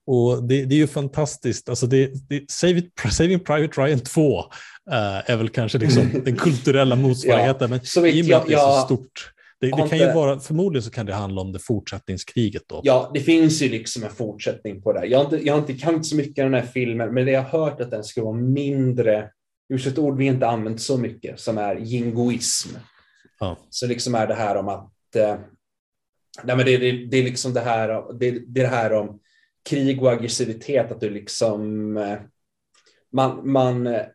Och 0.05 0.43
det, 0.43 0.65
det 0.65 0.75
är 0.75 0.79
ju 0.79 0.87
fantastiskt. 0.87 1.69
Alltså 1.69 1.87
det, 1.87 2.11
det, 2.29 2.51
Saving, 2.51 3.39
Private 3.39 3.81
Ryan 3.81 3.99
2 3.99 4.39
uh, 4.39 4.45
eh, 4.91 5.31
är 5.31 5.37
väl 5.37 5.49
kanske 5.49 5.77
liksom 5.77 6.11
den 6.25 6.35
kulturella 6.35 6.95
motsvarigheten. 6.95 7.71
ja, 7.71 8.01
men 8.01 8.05
i 8.05 8.21
och 8.21 8.25
med 8.25 8.37
att 8.37 8.47
det 8.47 8.53
är 8.53 8.79
så 8.79 8.85
stort 8.85 9.33
det, 9.63 9.83
det 9.83 9.89
kan 9.89 9.99
ju 9.99 10.13
vara, 10.13 10.39
förmodligen 10.39 10.83
så 10.83 10.91
kan 10.91 11.05
det 11.05 11.13
handla 11.13 11.41
om 11.41 11.51
det 11.51 11.59
fortsättningskriget 11.59 12.63
då. 12.67 12.81
Ja, 12.83 13.11
det 13.13 13.19
finns 13.19 13.61
ju 13.61 13.69
liksom 13.69 14.03
en 14.03 14.09
fortsättning 14.09 14.81
på 14.81 14.93
det. 14.93 15.05
Jag 15.05 15.17
har 15.17 15.25
inte, 15.25 15.45
jag 15.45 15.53
har 15.53 15.59
inte 15.59 15.73
kan 15.73 16.03
så 16.03 16.15
mycket 16.15 16.43
av 16.43 16.51
den 16.51 16.61
här 16.61 16.67
filmen, 16.67 17.13
men 17.13 17.25
det 17.25 17.31
jag 17.31 17.41
har 17.41 17.59
hört 17.59 17.81
att 17.81 17.91
den 17.91 18.03
ska 18.03 18.23
vara 18.23 18.35
mindre, 18.35 19.29
just 19.69 19.87
ett 19.87 19.97
ord 19.97 20.17
vi 20.17 20.25
inte 20.25 20.47
använt 20.47 20.81
så 20.81 20.97
mycket, 20.97 21.39
som 21.39 21.57
är 21.57 21.75
jingoism. 21.75 22.69
Ja. 23.39 23.57
Så 23.69 23.87
liksom 23.87 24.15
är 24.15 24.27
det 24.27 24.35
här 24.35 24.55
om 24.55 24.67
att, 24.67 25.15
eh, 25.15 25.35
nej 26.43 26.55
men 26.55 26.65
det, 26.65 26.77
det, 26.77 27.05
det 27.05 27.17
är 27.17 27.23
liksom 27.23 27.53
det 27.53 27.61
här, 27.61 28.13
det, 28.19 28.31
det 28.31 28.61
är 28.61 28.63
det 28.63 28.75
här 28.75 28.93
om 28.93 29.19
krig 29.69 30.03
och 30.03 30.11
aggressivitet, 30.11 30.91
att 30.91 31.01
du 31.01 31.09
liksom, 31.09 31.97
eh, 31.97 32.17
man, 33.11 33.51
man 33.51 33.87
eh, 33.87 34.05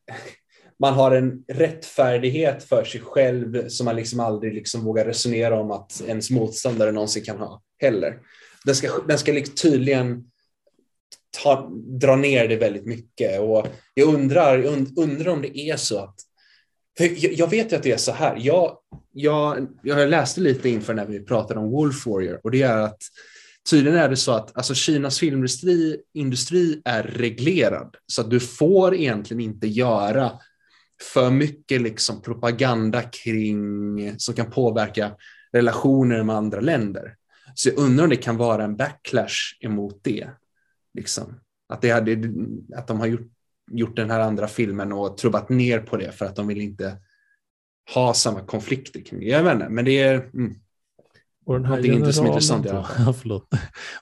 man 0.81 0.95
har 0.95 1.11
en 1.11 1.45
rättfärdighet 1.49 2.65
för 2.65 2.85
sig 2.85 3.01
själv 3.01 3.69
som 3.69 3.85
man 3.85 3.97
liksom 3.97 4.21
aldrig 4.21 4.55
liksom 4.55 4.85
vågar 4.85 5.05
resonera 5.05 5.61
om 5.61 5.71
att 5.71 6.03
ens 6.07 6.31
motståndare 6.31 6.93
någonsin 6.93 7.25
kan 7.25 7.39
ha 7.39 7.63
heller. 7.79 8.19
Den 8.65 8.75
ska, 8.75 8.89
den 9.09 9.19
ska 9.19 9.33
liksom 9.33 9.55
tydligen 9.55 10.31
ta, 11.43 11.71
dra 12.01 12.17
ner 12.17 12.49
det 12.49 12.57
väldigt 12.57 12.87
mycket 12.87 13.41
och 13.41 13.67
jag 13.95 14.15
undrar, 14.15 14.65
undrar 14.97 15.29
om 15.29 15.43
det 15.43 15.59
är 15.59 15.77
så 15.77 15.99
att 15.99 16.15
jag, 16.99 17.33
jag 17.33 17.51
vet 17.51 17.73
ju 17.73 17.77
att 17.77 17.83
det 17.83 17.93
är 17.93 17.97
så 17.97 18.13
här. 18.13 18.37
Jag, 18.41 18.79
jag, 19.13 19.69
jag 19.83 20.09
läste 20.09 20.41
lite 20.41 20.69
inför 20.69 20.95
när 20.95 21.07
vi 21.07 21.21
pratade 21.21 21.61
om 21.61 21.71
Wolf 21.71 22.07
Warrior 22.07 22.41
och 22.45 22.51
det 22.51 22.63
är 22.63 22.79
att 22.79 23.03
tydligen 23.71 23.99
är 23.99 24.09
det 24.09 24.17
så 24.17 24.33
att 24.33 24.57
alltså, 24.57 24.75
Kinas 24.75 25.19
filmindustri 25.19 26.01
industri 26.15 26.83
är 26.85 27.03
reglerad 27.03 27.97
så 28.07 28.21
att 28.21 28.31
du 28.31 28.41
får 28.41 28.95
egentligen 28.95 29.41
inte 29.41 29.67
göra 29.67 30.33
för 31.13 31.31
mycket 31.31 31.81
liksom 31.81 32.23
propaganda 32.23 33.03
kring 33.03 34.19
som 34.19 34.35
kan 34.35 34.51
påverka 34.51 35.13
relationer 35.53 36.23
med 36.23 36.37
andra 36.37 36.61
länder. 36.61 37.15
Så 37.55 37.69
jag 37.69 37.79
undrar 37.79 38.05
om 38.05 38.11
det 38.11 38.17
kan 38.17 38.37
vara 38.37 38.65
en 38.65 38.77
backlash 38.77 39.57
emot 39.61 40.01
det. 40.05 40.29
Liksom. 40.95 41.41
Att, 41.69 41.83
det 41.83 41.91
hade, 41.91 42.33
att 42.77 42.87
de 42.87 43.01
har 43.01 43.07
gjort, 43.07 43.31
gjort 43.71 43.97
den 43.97 44.11
här 44.11 44.21
andra 44.21 44.49
filmen 44.49 44.93
och 44.93 45.19
trubbat 45.19 45.49
ner 45.49 45.79
på 45.79 45.97
det 45.97 46.13
för 46.13 46.27
att 46.27 46.37
de 46.37 46.47
vill 46.47 46.61
inte 46.61 46.97
ha 47.95 48.15
samma 48.15 48.41
konflikter 48.41 49.01
kring 49.01 49.21
det. 49.21 49.27
Jag 49.27 49.43
vet 49.43 49.53
inte, 49.53 49.69
men 49.69 49.85
det 49.85 49.99
är... 49.99 50.15
Mm. 50.15 50.55
Och 51.49 51.55
den 51.55 51.65
här 51.65 51.83
generalen, 51.83 52.65
ja, 53.07 53.13
förlåt. 53.21 53.49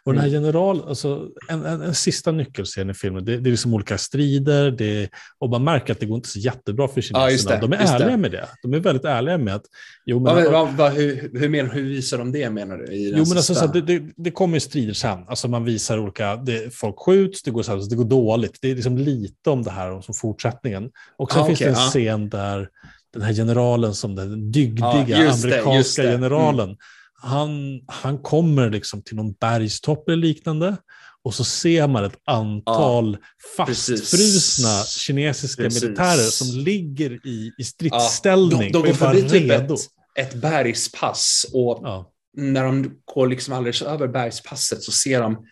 Och 0.05 0.13
den 0.13 0.23
här 0.23 0.29
mm. 0.29 0.43
general, 0.43 0.89
alltså, 0.89 1.29
en, 1.49 1.65
en, 1.65 1.83
en 1.83 1.95
sista 1.95 2.33
nyckelscen 2.33 2.91
i 2.91 2.95
filmen, 2.95 3.25
det, 3.25 3.37
det, 3.37 3.49
är 3.49 3.51
liksom 3.51 3.75
olika 3.75 3.99
strider 3.99 4.71
det, 4.71 5.09
och 5.39 5.51
man 5.51 5.65
märker 5.65 5.93
att 5.93 6.01
det 6.01 6.07
går 6.07 6.17
inte 6.17 6.29
så 6.29 6.39
jättebra 6.39 6.89
för 6.89 7.01
kineserna. 7.01 7.55
Ja, 7.55 7.61
de 7.61 7.73
är 7.73 7.77
ärliga 7.77 8.11
det. 8.11 8.17
med 8.17 8.31
det. 8.31 8.49
De 8.63 8.75
är 8.75 8.79
väldigt 8.79 9.05
ärliga 9.05 9.39
med 9.39 9.55
att... 9.55 9.63
Jo, 10.07 10.21
men, 10.21 10.45
ja, 10.45 10.65
men, 10.65 10.77
va, 10.77 10.89
hur, 10.89 11.31
hur, 11.39 11.49
menar, 11.49 11.75
hur 11.75 11.83
visar 11.83 12.19
de 12.19 12.33
det 12.33 12.51
menar 12.51 12.77
du? 12.77 12.95
jo, 12.95 13.25
men 13.29 13.37
alltså, 13.37 13.55
så 13.55 13.67
det, 13.67 14.03
det, 14.17 14.31
kommer 14.31 14.59
strider 14.59 14.95
sen. 14.95 15.19
Alltså, 15.29 15.49
man 15.49 15.65
visar 15.65 15.99
olika, 15.99 16.41
folk 16.73 16.99
skjuts, 16.99 17.43
det 17.43 17.51
går, 17.51 17.63
så 17.63 17.73
här, 17.73 17.91
det 17.91 17.97
går 17.97 18.05
dåligt. 18.05 18.59
Det 18.61 18.71
är 18.71 18.75
liksom 18.75 18.99
lite 18.99 19.51
om 19.51 19.63
det 19.63 19.71
här 19.71 20.01
som 20.01 20.15
fortsättningen. 20.15 20.91
Och 21.17 21.33
sen 21.33 21.43
ah, 21.43 21.47
finns 21.47 21.61
okay, 21.61 21.73
det 21.73 21.79
en 21.79 21.87
ah. 21.87 21.91
scen 21.91 22.29
där 22.29 22.69
den 23.13 23.23
här 23.23 23.33
generalen 23.33 23.95
som 23.95 24.15
den 24.15 24.53
dygdiga 24.53 24.87
ah, 24.87 25.33
amerikanska 25.33 26.03
det, 26.03 26.13
generalen 26.13 26.69
mm 26.69 26.77
han, 27.23 27.81
han 27.87 28.19
kommer 28.19 28.71
liksom 28.71 29.03
till 29.03 29.17
någon 29.17 29.33
bergstopp 29.33 30.09
eller 30.09 30.23
liknande 30.23 30.77
och 31.25 31.35
så 31.35 31.45
ser 31.45 31.89
man 31.89 32.05
ett 32.05 32.19
antal 32.25 33.19
ja, 33.21 33.67
fastfrusna 33.67 34.69
precis. 34.69 34.99
kinesiska 34.99 35.63
precis. 35.63 35.83
militärer 35.83 36.31
som 36.31 36.59
ligger 36.59 37.27
i, 37.27 37.53
i 37.59 37.65
stridsställning 37.65 38.71
ja, 38.73 38.81
de, 38.81 38.83
de 38.83 38.91
är 38.91 39.01
bara 39.01 39.29
typ. 39.29 39.51
Ett, 39.51 39.71
ett 40.19 40.35
bergspass 40.35 41.47
och 41.53 41.81
ja. 41.83 42.13
när 42.37 42.65
de 42.65 42.91
går 43.05 43.27
liksom 43.27 43.55
alldeles 43.55 43.83
över 43.83 44.09
bergspasset 44.09 44.83
så 44.83 44.93
ser 44.93 45.21
de 45.21 45.47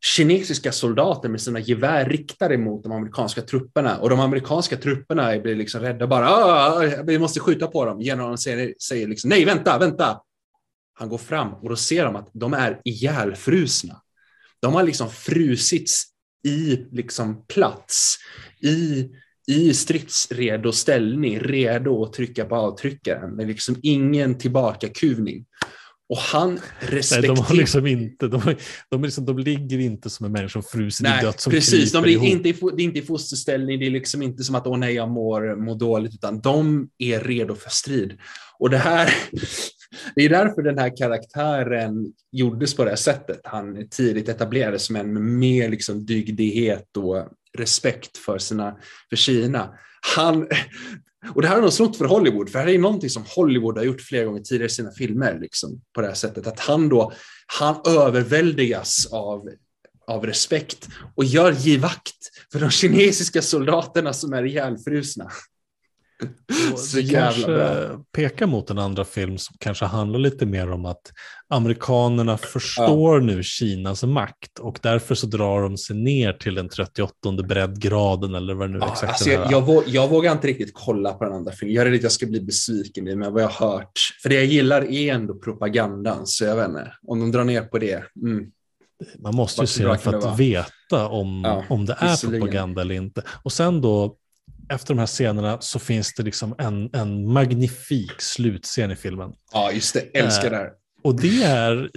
kinesiska 0.00 0.72
soldater 0.72 1.28
med 1.28 1.40
sina 1.40 1.60
gevär 1.60 2.04
riktade 2.04 2.58
mot 2.58 2.82
de 2.82 2.92
amerikanska 2.92 3.42
trupperna 3.42 3.98
och 3.98 4.10
de 4.10 4.20
amerikanska 4.20 4.76
trupperna 4.76 5.38
blir 5.38 5.56
liksom 5.56 5.80
rädda 5.80 6.06
bara 6.06 6.28
ah, 6.30 6.84
vi 7.04 7.18
måste 7.18 7.40
skjuta 7.40 7.66
på 7.66 7.84
dem. 7.84 8.00
Generalen 8.00 8.38
säger, 8.38 8.74
säger 8.88 9.08
liksom 9.08 9.30
nej 9.30 9.44
vänta, 9.44 9.78
vänta, 9.78 10.20
han 11.00 11.08
går 11.08 11.18
fram 11.18 11.54
och 11.54 11.68
då 11.68 11.76
ser 11.76 12.04
de 12.04 12.16
att 12.16 12.30
de 12.32 12.54
är 12.54 12.80
ihjälfrusna. 12.84 14.02
De 14.60 14.74
har 14.74 14.82
liksom 14.82 15.10
frusits 15.10 16.04
i 16.48 16.86
liksom 16.92 17.44
plats, 17.46 18.16
i, 18.60 19.08
i 19.46 19.74
stridsredo 19.74 20.72
ställning, 20.72 21.40
redo 21.40 22.04
att 22.04 22.12
trycka 22.12 22.44
på 22.44 22.56
avtryckaren 22.56 23.36
med 23.36 23.46
liksom 23.46 23.76
ingen 23.82 24.38
tillbakakuvning. 24.38 25.46
Och 26.08 26.18
han 26.18 26.60
respekterar... 26.78 27.34
Nej, 27.34 27.36
de, 27.36 27.44
har 27.44 27.54
liksom 27.54 27.86
inte, 27.86 28.28
de, 28.28 28.56
de, 28.90 29.02
liksom, 29.02 29.24
de 29.24 29.38
ligger 29.38 29.78
inte 29.78 30.10
som 30.10 30.26
en 30.26 30.32
människa 30.32 30.52
som 30.52 30.62
frusit 30.62 31.06
i 31.06 31.10
död 31.22 31.40
som 31.40 31.50
precis. 31.50 31.92
De 31.92 32.02
blir 32.02 32.24
inte 32.24 32.48
i, 32.48 32.52
det 32.52 32.82
är 32.82 32.84
inte 32.84 32.98
i 32.98 33.02
fosterställning, 33.02 33.78
det 33.78 33.86
är 33.86 33.90
liksom 33.90 34.22
inte 34.22 34.44
som 34.44 34.54
att 34.54 34.66
åh 34.66 34.78
nej, 34.78 34.94
jag 34.94 35.10
mår, 35.10 35.56
mår 35.56 35.74
dåligt, 35.74 36.14
utan 36.14 36.40
de 36.40 36.88
är 36.98 37.20
redo 37.20 37.54
för 37.54 37.70
strid. 37.70 38.18
Och 38.58 38.70
det 38.70 38.78
här, 38.78 39.14
det 40.14 40.24
är 40.24 40.28
därför 40.28 40.62
den 40.62 40.78
här 40.78 40.96
karaktären 40.96 42.12
gjordes 42.32 42.76
på 42.76 42.84
det 42.84 42.90
här 42.90 42.96
sättet. 42.96 43.40
Han 43.44 43.88
tidigt 43.88 44.28
etablerades 44.28 44.84
som 44.84 44.96
en 44.96 45.12
med 45.12 45.22
mer 45.22 45.68
liksom 45.68 46.06
dygdighet 46.06 46.96
och 46.96 47.28
respekt 47.58 48.18
för, 48.18 48.38
sina, 48.38 48.76
för 49.08 49.16
Kina. 49.16 49.74
Han, 50.16 50.48
och 51.34 51.42
det 51.42 51.48
här 51.48 51.54
har 51.54 51.62
de 51.62 51.70
snott 51.70 51.96
för 51.96 52.04
Hollywood, 52.04 52.50
för 52.50 52.58
det 52.58 52.64
här 52.64 52.74
är 52.74 52.78
någonting 52.78 53.10
som 53.10 53.24
Hollywood 53.36 53.76
har 53.76 53.84
gjort 53.84 54.00
flera 54.00 54.24
gånger 54.24 54.40
tidigare 54.40 54.66
i 54.66 54.70
sina 54.70 54.90
filmer, 54.90 55.38
liksom, 55.40 55.80
på 55.94 56.00
det 56.00 56.06
här 56.06 56.14
sättet. 56.14 56.46
Att 56.46 56.60
han 56.60 56.88
då, 56.88 57.12
han 57.58 57.76
överväldigas 57.86 59.06
av, 59.12 59.48
av 60.06 60.26
respekt 60.26 60.88
och 61.14 61.24
gör 61.24 61.52
givakt 61.52 62.16
för 62.52 62.60
de 62.60 62.70
kinesiska 62.70 63.42
soldaterna 63.42 64.12
som 64.12 64.32
är 64.32 64.44
ihjälfrusna. 64.44 65.30
Så 66.76 67.08
kanske 67.10 67.88
pekar 68.12 68.46
mot 68.46 68.70
en 68.70 68.78
andra 68.78 69.04
film 69.04 69.38
som 69.38 69.56
kanske 69.58 69.84
handlar 69.84 70.18
lite 70.18 70.46
mer 70.46 70.70
om 70.70 70.86
att 70.86 71.12
amerikanerna 71.48 72.38
förstår 72.38 73.20
ja. 73.20 73.26
nu 73.26 73.42
Kinas 73.42 74.04
makt 74.04 74.58
och 74.58 74.78
därför 74.82 75.14
så 75.14 75.26
drar 75.26 75.62
de 75.62 75.76
sig 75.76 75.96
ner 75.96 76.32
till 76.32 76.54
den 76.54 76.68
38 76.68 77.12
breddgraden 77.48 78.34
eller 78.34 78.54
vad 78.54 78.68
det 78.68 78.72
nu 78.72 78.78
ja, 78.78 78.92
exakt 78.92 79.08
alltså 79.12 79.30
jag, 79.30 79.52
jag, 79.52 79.66
våg, 79.66 79.84
jag, 79.86 80.08
vågar 80.08 80.32
inte 80.32 80.46
riktigt 80.46 80.70
kolla 80.74 81.12
på 81.12 81.24
den 81.24 81.32
andra 81.32 81.52
filmen. 81.52 81.74
Jag 81.74 81.86
är 81.86 81.90
rädd 81.90 81.98
att 81.98 82.02
jag 82.02 82.12
ska 82.12 82.26
bli 82.26 82.40
besviken 82.40 83.18
med 83.18 83.32
vad 83.32 83.42
jag 83.42 83.48
har 83.48 83.70
hört. 83.70 83.98
För 84.22 84.28
det 84.28 84.34
jag 84.34 84.44
gillar 84.44 84.92
är 84.92 85.14
ändå 85.14 85.34
propagandan, 85.34 86.26
så 86.26 86.44
jag 86.44 86.56
vet 86.56 86.68
inte. 86.68 86.92
Om 87.06 87.20
de 87.20 87.32
drar 87.32 87.44
ner 87.44 87.62
på 87.62 87.78
det. 87.78 88.04
Mm. 88.22 88.50
Man 89.18 89.34
måste 89.34 89.60
ju 89.60 89.66
se 89.66 89.84
den 89.84 89.98
för 89.98 90.14
att 90.14 90.38
veta 90.38 91.08
om, 91.08 91.42
ja, 91.44 91.64
om 91.68 91.86
det 91.86 91.96
är 92.00 92.30
propaganda 92.30 92.80
eller 92.80 92.94
inte. 92.94 93.22
Och 93.42 93.52
sen 93.52 93.80
då 93.80 94.16
efter 94.70 94.94
de 94.94 94.98
här 94.98 95.06
scenerna 95.06 95.60
så 95.60 95.78
finns 95.78 96.14
det 96.14 96.22
liksom 96.22 96.54
en, 96.58 96.90
en 96.92 97.32
magnifik 97.32 98.12
slutscen 98.18 98.90
i 98.90 98.96
filmen. 98.96 99.32
Ja, 99.52 99.72
just 99.72 99.94
det. 99.94 100.00
Älskar 100.00 100.44
eh, 100.44 100.50
det 100.50 100.56
här. 100.56 100.70
Och 101.02 101.20
det 101.20 101.42
är, 101.42 101.90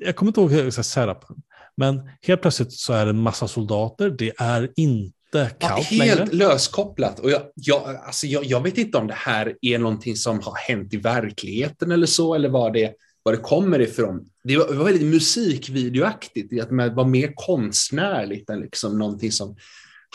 jag 0.00 0.16
kommer 0.16 0.30
inte 0.30 0.40
ihåg 0.40 0.72
setupen, 0.72 1.36
men 1.76 2.10
helt 2.22 2.42
plötsligt 2.42 2.72
så 2.72 2.92
är 2.92 3.04
det 3.04 3.10
en 3.10 3.22
massa 3.22 3.48
soldater. 3.48 4.10
Det 4.10 4.32
är 4.38 4.70
inte 4.76 5.50
kallt 5.58 5.60
ja, 5.60 5.76
Helt 5.76 6.18
längre. 6.18 6.26
löskopplat. 6.32 7.20
Och 7.20 7.30
jag, 7.30 7.42
jag, 7.54 7.96
alltså 8.06 8.26
jag, 8.26 8.44
jag, 8.44 8.62
vet 8.62 8.78
inte 8.78 8.98
om 8.98 9.06
det 9.06 9.14
här 9.14 9.56
är 9.60 9.78
någonting 9.78 10.16
som 10.16 10.40
har 10.40 10.54
hänt 10.56 10.94
i 10.94 10.96
verkligheten 10.96 11.90
eller 11.90 12.06
så, 12.06 12.34
eller 12.34 12.48
vad 12.48 12.72
det, 12.72 12.92
var 13.22 13.32
det 13.32 13.38
kommer 13.38 13.80
ifrån. 13.80 14.26
Det 14.44 14.56
var, 14.56 14.68
det 14.68 14.74
var 14.74 14.84
väldigt 14.84 15.06
musikvideoaktigt, 15.06 16.62
att 16.62 16.68
det 16.68 16.90
var 16.90 17.04
mer 17.04 17.32
konstnärligt 17.34 18.50
än 18.50 18.60
liksom 18.60 18.98
någonting 18.98 19.32
som 19.32 19.56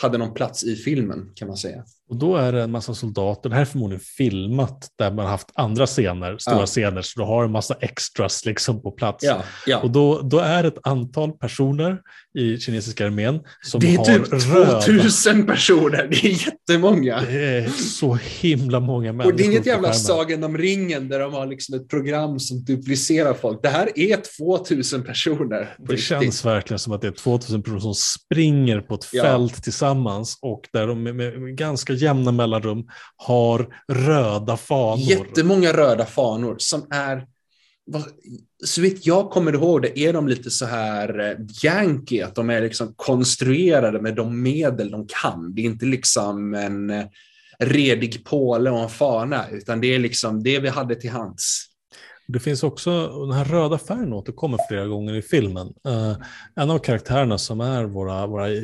hade 0.02 0.18
någon 0.18 0.34
plats 0.34 0.64
i 0.64 0.76
filmen 0.76 1.32
kan 1.34 1.48
man 1.48 1.56
säga. 1.56 1.84
Och 2.08 2.16
då 2.16 2.36
är 2.36 2.52
det 2.52 2.62
en 2.62 2.70
massa 2.70 2.94
soldater, 2.94 3.48
det 3.48 3.54
här 3.54 3.62
är 3.62 3.66
förmodligen 3.66 4.00
filmat 4.00 4.88
där 4.98 5.12
man 5.12 5.26
haft 5.26 5.50
andra 5.54 5.86
scener, 5.86 6.38
stora 6.38 6.60
ja. 6.60 6.66
scener, 6.66 7.02
så 7.02 7.20
du 7.20 7.26
har 7.26 7.44
en 7.44 7.52
massa 7.52 7.74
extras 7.80 8.44
liksom 8.44 8.82
på 8.82 8.90
plats. 8.90 9.24
Ja, 9.24 9.42
ja. 9.66 9.78
Och 9.78 9.90
då, 9.90 10.20
då 10.20 10.38
är 10.38 10.62
det 10.62 10.68
ett 10.68 10.86
antal 10.86 11.32
personer 11.32 11.98
i 12.38 12.58
kinesiska 12.58 13.06
armén 13.06 13.40
som 13.62 13.80
har 13.80 14.04
Det 14.04 14.12
är 14.12 14.18
typ 14.18 14.32
röda. 14.54 14.80
2000 14.80 15.46
personer, 15.46 16.08
det 16.10 16.16
är 16.16 16.46
jättemånga. 16.46 17.20
Det 17.20 17.44
är 17.44 17.68
så 17.68 18.18
himla 18.40 18.80
många 18.80 19.12
människor. 19.12 19.32
Och 19.32 19.38
det 19.38 19.44
är 19.44 19.46
inget 19.46 19.66
jävla 19.66 19.92
Sagan 19.92 20.44
om 20.44 20.58
ringen 20.58 21.08
där 21.08 21.20
de 21.20 21.32
har 21.32 21.46
liksom 21.46 21.74
ett 21.74 21.88
program 21.88 22.40
som 22.40 22.64
duplicerar 22.64 23.34
folk. 23.34 23.62
Det 23.62 23.68
här 23.68 23.98
är 23.98 24.20
2000 24.38 25.02
personer. 25.02 25.74
Det 25.78 25.92
riktigt. 25.92 26.00
känns 26.00 26.44
verkligen 26.44 26.78
som 26.78 26.92
att 26.92 27.00
det 27.00 27.06
är 27.06 27.12
2000 27.12 27.62
personer 27.62 27.80
som 27.80 27.94
springer 27.94 28.80
på 28.80 28.94
ett 28.94 29.04
fält 29.04 29.62
tillsammans 29.62 30.38
och 30.42 30.62
där 30.72 30.86
de 30.86 31.02
med, 31.02 31.16
med 31.16 31.56
ganska 31.56 31.95
jämna 31.96 32.32
mellanrum 32.32 32.88
har 33.16 33.68
röda 33.92 34.56
fanor. 34.56 34.98
Jättemånga 34.98 35.72
röda 35.72 36.06
fanor 36.06 36.56
som 36.58 36.86
är, 36.90 37.26
så 38.64 38.80
vitt 38.80 39.06
jag 39.06 39.30
kommer 39.30 39.52
ihåg 39.52 39.82
det, 39.82 39.98
är 39.98 40.12
de 40.12 40.28
lite 40.28 40.50
så 40.50 40.66
här 40.66 41.18
eh, 41.18 41.26
janky, 41.26 41.66
yankee, 41.66 42.24
att 42.24 42.34
de 42.34 42.50
är 42.50 42.60
liksom 42.60 42.94
konstruerade 42.96 44.00
med 44.00 44.14
de 44.14 44.42
medel 44.42 44.90
de 44.90 45.06
kan. 45.22 45.54
Det 45.54 45.60
är 45.60 45.64
inte 45.64 45.86
liksom 45.86 46.54
en 46.54 46.90
eh, 46.90 47.06
redig 47.58 48.24
påle 48.24 48.70
och 48.70 48.78
en 48.78 48.88
fana, 48.88 49.44
utan 49.50 49.80
det 49.80 49.94
är 49.94 49.98
liksom 49.98 50.42
det 50.42 50.58
vi 50.58 50.68
hade 50.68 50.94
till 50.94 51.10
hands. 51.10 51.65
Det 52.28 52.40
finns 52.40 52.62
också, 52.62 53.08
den 53.26 53.32
här 53.32 53.44
röda 53.44 53.78
färgen 53.78 54.12
återkommer 54.12 54.58
flera 54.68 54.86
gånger 54.86 55.14
i 55.14 55.22
filmen. 55.22 55.66
Uh, 55.88 56.16
en 56.56 56.70
av 56.70 56.78
karaktärerna 56.78 57.38
som 57.38 57.60
är 57.60 57.84
våra, 57.84 58.26
våra 58.26 58.50
uh, 58.50 58.62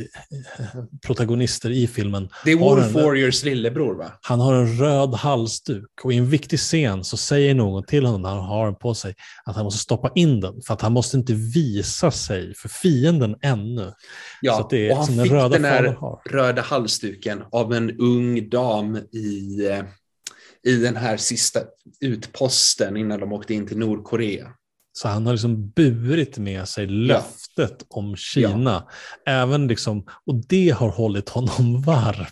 protagonister 1.06 1.70
i 1.70 1.86
filmen. 1.86 2.28
Det 2.44 2.52
är 2.52 2.56
Wolf 2.56 2.92
Warriors 2.94 3.44
lillebror 3.44 3.94
va? 3.94 4.12
Han 4.22 4.40
har 4.40 4.54
en 4.54 4.78
röd 4.78 5.14
halsduk 5.14 5.90
och 6.04 6.12
i 6.12 6.16
en 6.16 6.30
viktig 6.30 6.58
scen 6.58 7.04
så 7.04 7.16
säger 7.16 7.54
någon 7.54 7.84
till 7.84 8.06
honom 8.06 8.22
när 8.22 8.28
han 8.28 8.44
har 8.44 8.64
den 8.64 8.74
på 8.74 8.94
sig 8.94 9.14
att 9.44 9.56
han 9.56 9.64
måste 9.64 9.80
stoppa 9.80 10.10
in 10.14 10.40
den 10.40 10.62
för 10.66 10.74
att 10.74 10.80
han 10.80 10.92
måste 10.92 11.16
inte 11.16 11.32
visa 11.32 12.10
sig 12.10 12.54
för 12.54 12.68
fienden 12.68 13.36
ännu. 13.42 13.92
Ja, 14.40 14.66
det 14.70 14.90
och 14.90 14.96
han 14.96 15.06
fick 15.06 15.16
den, 15.16 15.50
den 15.50 15.64
här 15.64 15.96
röda 16.30 16.62
halsduken 16.62 17.42
av 17.52 17.72
en 17.72 17.90
ung 17.98 18.48
dam 18.48 18.96
i 18.96 19.68
uh 19.70 19.84
i 20.66 20.76
den 20.76 20.96
här 20.96 21.16
sista 21.16 21.60
utposten 22.00 22.96
innan 22.96 23.20
de 23.20 23.32
åkte 23.32 23.54
in 23.54 23.66
till 23.66 23.78
Nordkorea. 23.78 24.48
Så 24.92 25.08
han 25.08 25.26
har 25.26 25.32
liksom 25.32 25.68
burit 25.68 26.38
med 26.38 26.68
sig 26.68 26.86
löftet 26.86 27.76
ja. 27.78 27.86
om 27.88 28.16
Kina. 28.16 28.86
Ja. 29.24 29.32
Även 29.32 29.66
liksom, 29.66 30.06
och 30.26 30.46
det 30.48 30.70
har 30.70 30.88
hållit 30.88 31.28
honom 31.28 31.82
varm. 31.82 32.26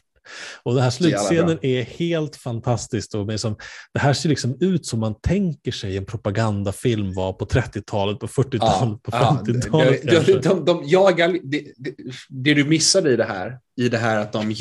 Och 0.62 0.74
den 0.74 0.83
här 0.83 0.91
slutscenen 0.91 1.59
är 1.62 1.83
helt 1.83 2.37
fantastisk. 2.37 3.14
Och 3.14 3.26
liksom, 3.26 3.57
det 3.95 4.01
här 4.01 4.12
ser 4.12 4.28
liksom 4.28 4.57
ut 4.61 4.87
som 4.87 5.01
man 5.01 5.14
tänker 5.20 5.72
sig 5.72 5.97
en 5.97 6.07
propagandafilm 6.07 7.14
var 7.14 7.33
på 7.33 7.45
30-talet, 7.45 8.20
på 8.20 8.26
40-talet, 8.26 8.61
ja, 8.61 8.99
på 9.03 9.11
50-talet. 9.11 10.01
Ja, 10.05 10.20
de, 10.26 10.33
de, 10.33 10.64
de 10.64 10.83
jagar, 10.85 11.28
det, 11.43 11.62
det, 11.76 11.95
det, 12.28 12.55
du 12.55 12.64
missade 12.64 13.12
i 13.12 13.16
det 13.16 13.24
här, 13.24 13.59
i 13.81 13.89
det 13.89 13.99
här 13.99 14.18
att 14.18 14.33
de, 14.33 14.55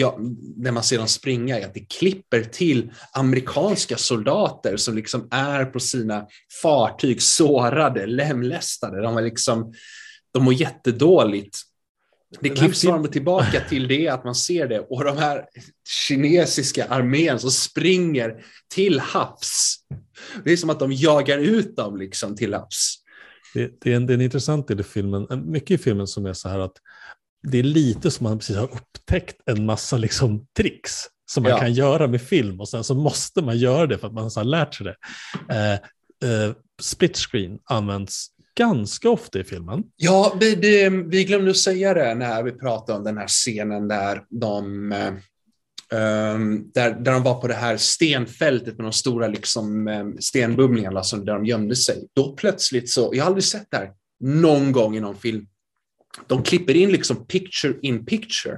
när 0.58 0.72
man 0.72 0.84
ser 0.84 0.98
dem 0.98 1.08
springa, 1.08 1.60
är 1.60 1.66
att 1.66 1.74
det 1.74 1.86
klipper 2.00 2.44
till 2.44 2.92
amerikanska 3.12 3.98
soldater 3.98 4.78
som 4.78 4.96
liksom 4.96 5.28
är 5.32 5.66
på 5.66 5.80
sina 5.80 6.26
fartyg 6.62 7.22
sårade, 7.22 8.06
lemlästade. 8.06 9.02
De, 9.02 9.18
är 9.18 9.22
liksom, 9.22 9.74
de 10.34 10.44
mår 10.44 10.54
jättedåligt 10.54 11.58
det 12.40 12.50
klipps 12.50 12.82
fram 12.82 13.02
och 13.02 13.12
tillbaka 13.12 13.62
till 13.70 13.88
det, 13.88 14.08
att 14.08 14.24
man 14.24 14.36
ser 14.36 14.68
det. 14.68 14.80
Och 14.80 15.04
de 15.04 15.18
här 15.18 15.46
kinesiska 16.08 16.86
armén 16.86 17.40
som 17.40 17.52
springer 17.52 18.46
till 18.74 19.00
havs. 19.00 19.76
Det 20.44 20.52
är 20.52 20.58
som 20.58 20.70
att 20.70 20.80
de 20.80 20.94
jagar 20.94 21.38
ut 21.38 21.76
dem 21.76 21.98
liksom 21.98 22.36
till 22.36 22.54
havs. 22.54 22.96
Det, 23.54 23.82
det, 23.82 23.92
är, 23.92 23.96
en, 23.96 24.06
det 24.06 24.14
är 24.14 24.16
en 24.16 24.22
intressant 24.22 24.68
del 24.68 24.80
i 24.80 24.84
filmen. 24.84 25.28
Mycket 25.46 25.72
i 25.72 25.84
filmen 25.84 26.08
som 26.08 26.26
är 26.26 26.34
så 26.34 26.50
här 26.50 26.60
att 26.60 26.74
det 27.48 27.60
är 27.60 27.64
lite 27.64 28.12
som 28.12 28.24
man 28.24 28.40
precis 28.40 28.56
har 28.56 28.74
upptäckt 28.74 29.36
en 29.46 29.66
massa 29.66 29.98
liksom 29.98 30.48
tricks 30.58 31.06
som 31.32 31.44
man 31.44 31.52
ja. 31.52 31.60
kan 31.60 31.74
göra 31.74 32.08
med 32.08 32.22
film 32.22 32.60
och 32.60 32.70
sen 32.70 32.84
så 32.84 32.96
måste 32.96 33.42
man 33.42 33.58
göra 33.58 33.88
det 33.88 33.98
för 33.98 34.08
att 34.08 34.14
man 34.14 34.24
har 34.24 34.44
lärt 34.44 34.76
sig 34.76 34.86
det. 34.86 34.96
Eh, 35.50 35.74
eh, 36.30 36.54
split 36.82 37.18
screen 37.18 37.60
används 37.66 38.28
ganska 38.60 39.10
ofta 39.10 39.40
i 39.40 39.44
filmen. 39.44 39.84
Ja, 39.96 40.38
vi, 40.40 40.56
det, 40.56 40.90
vi 40.90 41.24
glömde 41.24 41.52
att 41.52 41.58
säga 41.58 41.94
det 41.94 42.16
när 42.16 42.44
vi 42.44 42.52
pratade 42.52 42.98
om 42.98 43.04
den 43.04 43.18
här 43.18 43.28
scenen 43.28 43.88
där 43.88 44.24
de 44.30 44.94
Um, 45.94 46.72
där, 46.74 46.92
där 46.92 47.12
de 47.12 47.24
var 47.24 47.42
på 47.42 47.48
det 47.48 47.54
här 47.54 47.78
stenfältet 47.78 48.78
med 48.78 48.86
de 48.86 48.94
stora 48.94 49.28
liksom, 49.28 49.88
um, 49.88 50.18
stenbumlingarna 50.20 51.04
som, 51.04 51.26
där 51.26 51.34
de 51.34 51.46
gömde 51.46 51.76
sig. 51.76 52.08
Då 52.16 52.34
plötsligt 52.34 52.90
så, 52.90 53.10
jag 53.14 53.24
har 53.24 53.28
aldrig 53.28 53.44
sett 53.44 53.68
det 53.72 53.78
här 53.78 53.92
någon 54.20 54.72
gång 54.72 54.98
i 54.98 55.00
någon 55.00 55.16
film. 55.16 55.48
De 56.28 56.44
klipper 56.44 56.76
in 56.76 56.92
liksom 56.92 57.26
picture 57.26 57.74
in 57.82 58.06
picture. 58.06 58.58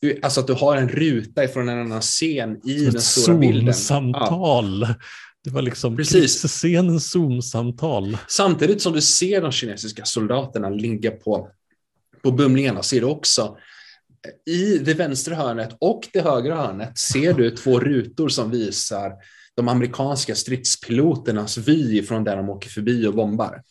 Du, 0.00 0.20
alltså 0.22 0.40
att 0.40 0.46
du 0.46 0.52
har 0.52 0.76
en 0.76 0.88
ruta 0.88 1.44
ifrån 1.44 1.68
en 1.68 1.78
annan 1.78 2.00
scen 2.00 2.60
i 2.64 2.78
Som 2.78 2.92
den 2.92 3.02
stora 3.02 3.38
bilden. 3.38 3.74
Zoom-samtal. 3.74 4.86
Ja. 4.88 4.94
Det 5.44 5.50
var 5.50 5.62
liksom 5.62 5.96
Precis. 5.96 6.42
scenens 6.42 7.10
Zoom-samtal. 7.10 8.18
Samtidigt 8.28 8.82
som 8.82 8.92
du 8.92 9.00
ser 9.00 9.42
de 9.42 9.52
kinesiska 9.52 10.04
soldaterna 10.04 10.68
ligga 10.68 11.10
på, 11.10 11.48
på 12.22 12.30
bumlingarna 12.30 12.82
ser 12.82 13.00
du 13.00 13.06
också 13.06 13.56
i 14.46 14.78
det 14.78 14.94
vänstra 14.94 15.34
hörnet 15.34 15.76
och 15.80 16.08
det 16.12 16.20
högra 16.20 16.56
hörnet 16.56 16.98
ser 16.98 17.32
du 17.32 17.50
två 17.50 17.80
rutor 17.80 18.28
som 18.28 18.50
visar 18.50 19.12
de 19.54 19.68
amerikanska 19.68 20.34
stridspiloternas 20.34 21.58
vy 21.58 22.02
från 22.02 22.24
där 22.24 22.36
de 22.36 22.50
åker 22.50 22.70
förbi 22.70 23.06
och 23.06 23.14
bombar. 23.14 23.62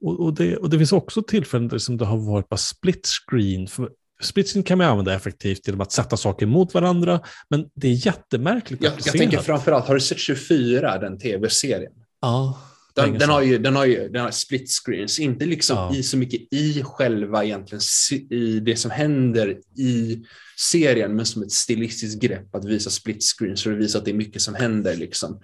Och, 0.00 0.20
och, 0.20 0.34
det, 0.34 0.56
och 0.56 0.70
det 0.70 0.78
finns 0.78 0.92
också 0.92 1.22
tillfällen 1.22 1.68
där 1.68 1.96
det 1.98 2.04
har 2.04 2.32
varit 2.32 2.48
bara 2.48 2.56
split 2.56 3.06
screen. 3.06 3.66
För 3.66 3.90
Splitscreen 4.24 4.62
kan 4.62 4.78
man 4.78 4.86
använda 4.86 5.14
effektivt 5.14 5.66
genom 5.66 5.80
att 5.80 5.92
sätta 5.92 6.16
saker 6.16 6.46
mot 6.46 6.74
varandra, 6.74 7.20
men 7.50 7.68
det 7.74 7.88
är 7.88 8.06
jättemärkligt. 8.06 8.82
Jag, 8.82 8.92
jag 9.04 9.14
tänker 9.14 9.38
framförallt, 9.38 9.86
har 9.86 9.94
du 9.94 10.00
sett 10.00 10.18
24, 10.18 10.98
den 10.98 11.18
tv-serien? 11.18 11.92
Ja. 12.20 12.60
Den, 12.94 13.18
den, 13.18 13.30
har 13.30 13.42
ju, 13.42 13.58
den 13.58 13.76
har 13.76 13.84
ju 13.84 14.08
den 14.08 14.22
har 14.22 14.30
split 14.30 14.70
screens, 14.70 15.18
inte 15.18 15.46
liksom 15.46 15.76
ja. 15.76 15.94
i 15.94 16.02
så 16.02 16.16
mycket 16.16 16.52
i 16.52 16.82
själva 16.84 17.44
egentligen 17.44 17.82
i 18.30 18.60
det 18.60 18.76
som 18.76 18.90
händer 18.90 19.58
i 19.76 20.24
serien, 20.56 21.16
men 21.16 21.26
som 21.26 21.42
ett 21.42 21.52
stilistiskt 21.52 22.22
grepp 22.22 22.54
att 22.54 22.64
visa 22.64 22.90
split 22.90 23.22
screens 23.22 23.62
för 23.62 23.72
att 23.72 23.78
visa 23.78 23.98
att 23.98 24.04
det 24.04 24.10
är 24.10 24.14
mycket 24.14 24.42
som 24.42 24.54
händer. 24.54 24.96
Liksom. 24.96 25.40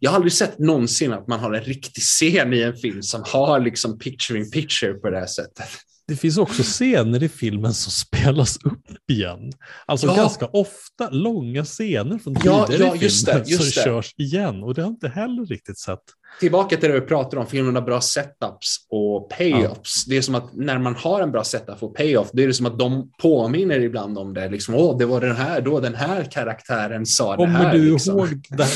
Jag 0.00 0.10
har 0.10 0.16
aldrig 0.16 0.32
sett 0.32 0.58
någonsin 0.58 1.12
att 1.12 1.28
man 1.28 1.40
har 1.40 1.52
en 1.52 1.64
riktig 1.64 2.02
scen 2.02 2.52
i 2.52 2.60
en 2.60 2.76
film 2.76 3.02
som 3.02 3.22
har 3.26 3.60
liksom 3.60 3.98
picture 3.98 4.38
in 4.38 4.50
picture 4.50 4.94
på 4.94 5.10
det 5.10 5.18
här 5.18 5.26
sättet 5.26 5.68
det 6.08 6.16
finns 6.16 6.38
också 6.38 6.62
scener 6.62 7.22
i 7.22 7.28
filmen 7.28 7.74
som 7.74 7.92
spelas 7.92 8.56
upp 8.56 9.10
igen. 9.10 9.52
Alltså 9.86 10.06
ja. 10.06 10.16
ganska 10.16 10.46
ofta 10.46 11.10
långa 11.10 11.64
scener 11.64 12.18
från 12.18 12.34
tidigare 12.34 12.66
ja, 12.68 12.76
ja, 12.78 12.94
i 12.96 12.98
filmen 12.98 13.44
det, 13.46 13.56
som 13.56 13.64
det. 13.64 13.84
körs 13.84 14.14
igen. 14.16 14.62
Och 14.62 14.74
det 14.74 14.82
har 14.82 14.88
jag 14.88 14.94
inte 14.94 15.08
heller 15.08 15.46
riktigt 15.46 15.78
sett. 15.78 16.02
Tillbaka 16.40 16.76
till 16.76 16.88
det 16.88 17.00
vi 17.00 17.06
pratar 17.06 17.38
om, 17.38 17.46
filmen 17.46 17.74
har 17.74 17.82
bra 17.82 18.00
setups 18.00 18.76
och 18.90 19.30
payoffs. 19.30 20.04
Ja. 20.06 20.10
Det 20.10 20.16
är 20.16 20.22
som 20.22 20.34
att 20.34 20.54
när 20.54 20.78
man 20.78 20.94
har 20.94 21.20
en 21.20 21.32
bra 21.32 21.44
setup 21.44 21.82
och 21.82 21.94
payoff, 21.94 22.28
det 22.32 22.42
är 22.42 22.46
det 22.46 22.54
som 22.54 22.66
att 22.66 22.78
de 22.78 23.10
påminner 23.22 23.80
ibland 23.80 24.18
om 24.18 24.34
det. 24.34 24.48
Liksom, 24.48 24.74
Åh, 24.74 24.98
det 24.98 25.06
var 25.06 25.20
den 25.20 25.36
här, 25.36 25.60
då 25.60 25.80
den 25.80 25.94
här 25.94 26.24
karaktären 26.24 27.06
sa 27.06 27.36
Kommer 27.36 27.52
det 27.52 27.58
här. 27.58 27.72
Kommer 27.72 27.84
du 27.84 27.92
liksom. 27.92 28.18
ihåg 28.18 28.28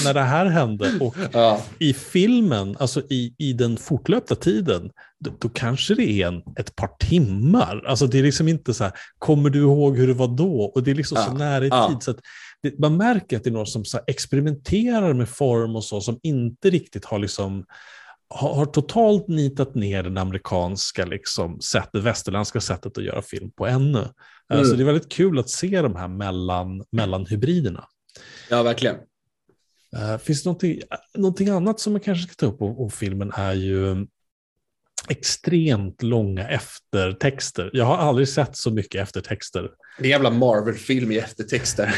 när 0.04 0.14
det 0.14 0.20
här 0.20 0.46
hände? 0.46 0.90
Och 1.00 1.16
ja. 1.32 1.60
i 1.78 1.92
filmen, 1.92 2.76
alltså 2.78 3.00
i, 3.00 3.34
i 3.38 3.52
den 3.52 3.76
fortlöpta 3.76 4.34
tiden, 4.34 4.90
då, 5.24 5.30
då, 5.38 5.48
kanske 5.48 5.94
det 5.94 6.22
är 6.22 6.28
en, 6.28 6.42
ett 6.58 6.76
par 6.76 6.88
timmar. 7.08 7.84
Alltså 7.86 8.06
det 8.06 8.18
är 8.18 8.22
liksom 8.22 8.48
inte 8.48 8.74
så 8.74 8.84
här, 8.84 8.92
kommer 9.18 9.50
du 9.50 9.58
ihåg 9.58 9.96
hur 9.96 10.06
det 10.06 10.14
var 10.14 10.28
då? 10.28 10.62
Och 10.62 10.82
det 10.82 10.90
är 10.90 10.94
liksom 10.94 11.18
ja. 11.18 11.24
så 11.24 11.32
nära 11.32 11.66
i 11.66 11.70
tid. 11.70 12.02
Så 12.02 12.14
det, 12.62 12.78
man 12.78 12.96
märker 12.96 13.36
att 13.36 13.44
det 13.44 13.50
är 13.50 13.52
någon 13.52 13.66
som 13.66 13.84
så 13.84 14.00
experimenterar 14.06 15.14
med 15.14 15.28
form 15.28 15.76
och 15.76 15.84
så, 15.84 16.00
som 16.00 16.18
inte 16.22 16.70
riktigt 16.70 17.04
har 17.04 17.18
liksom 17.18 17.64
har, 18.30 18.54
har 18.54 18.66
totalt 18.66 19.28
nitat 19.28 19.74
ner 19.74 20.02
det 20.02 20.20
amerikanska 20.20 21.04
liksom, 21.04 21.60
sättet, 21.60 22.02
västerländska 22.02 22.60
sättet 22.60 22.98
att 22.98 23.04
göra 23.04 23.22
film 23.22 23.50
på 23.50 23.66
ännu. 23.66 23.98
Eh, 23.98 24.56
mm. 24.56 24.64
Så 24.64 24.74
det 24.74 24.82
är 24.82 24.84
väldigt 24.84 25.12
kul 25.12 25.38
att 25.38 25.50
se 25.50 25.82
de 25.82 25.96
här 25.96 26.08
mellan, 26.08 26.84
mellan 26.92 27.26
hybriderna. 27.26 27.88
Ja, 28.50 28.62
verkligen. 28.62 28.96
Uh, 29.96 30.18
finns 30.18 30.42
det 30.42 30.48
någonting, 30.48 30.80
någonting 31.14 31.48
annat 31.48 31.80
som 31.80 31.92
man 31.92 32.00
kanske 32.00 32.32
ska 32.32 32.34
ta 32.34 32.52
upp 32.52 32.62
om, 32.62 32.78
om 32.78 32.90
filmen 32.90 33.32
är 33.34 33.52
ju 33.52 34.06
extremt 35.08 36.02
långa 36.02 36.48
eftertexter. 36.48 37.70
Jag 37.72 37.84
har 37.84 37.96
aldrig 37.96 38.28
sett 38.28 38.56
så 38.56 38.70
mycket 38.70 39.02
eftertexter. 39.02 39.62
Det 39.62 40.02
är 40.02 40.04
en 40.04 40.10
jävla 40.10 40.30
Marvel-film 40.30 41.12
i 41.12 41.18
eftertexter. 41.18 41.94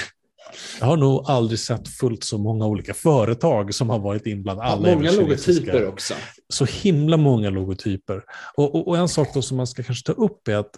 Jag 0.81 0.87
har 0.87 0.97
nog 0.97 1.25
aldrig 1.27 1.59
sett 1.59 1.89
fullt 1.89 2.25
så 2.25 2.39
många 2.39 2.67
olika 2.67 2.95
företag 2.95 3.75
som 3.75 3.91
har 3.91 3.99
varit 3.99 4.27
inblandade. 4.27 4.69
Ja, 4.71 4.95
många 4.95 5.13
logotyper 5.13 5.89
också. 5.89 6.15
Så 6.49 6.65
himla 6.65 7.17
många 7.17 7.51
logotyper. 7.51 8.23
Och, 8.55 8.75
och, 8.75 8.89
och, 8.89 8.97
en 8.97 9.09
sak 9.09 9.29
då 9.35 9.43
som 9.43 9.57
man 9.57 9.67
ska 9.67 9.83
kanske 9.83 10.07
ta 10.07 10.23
upp 10.23 10.49
är 10.49 10.57
att 10.57 10.71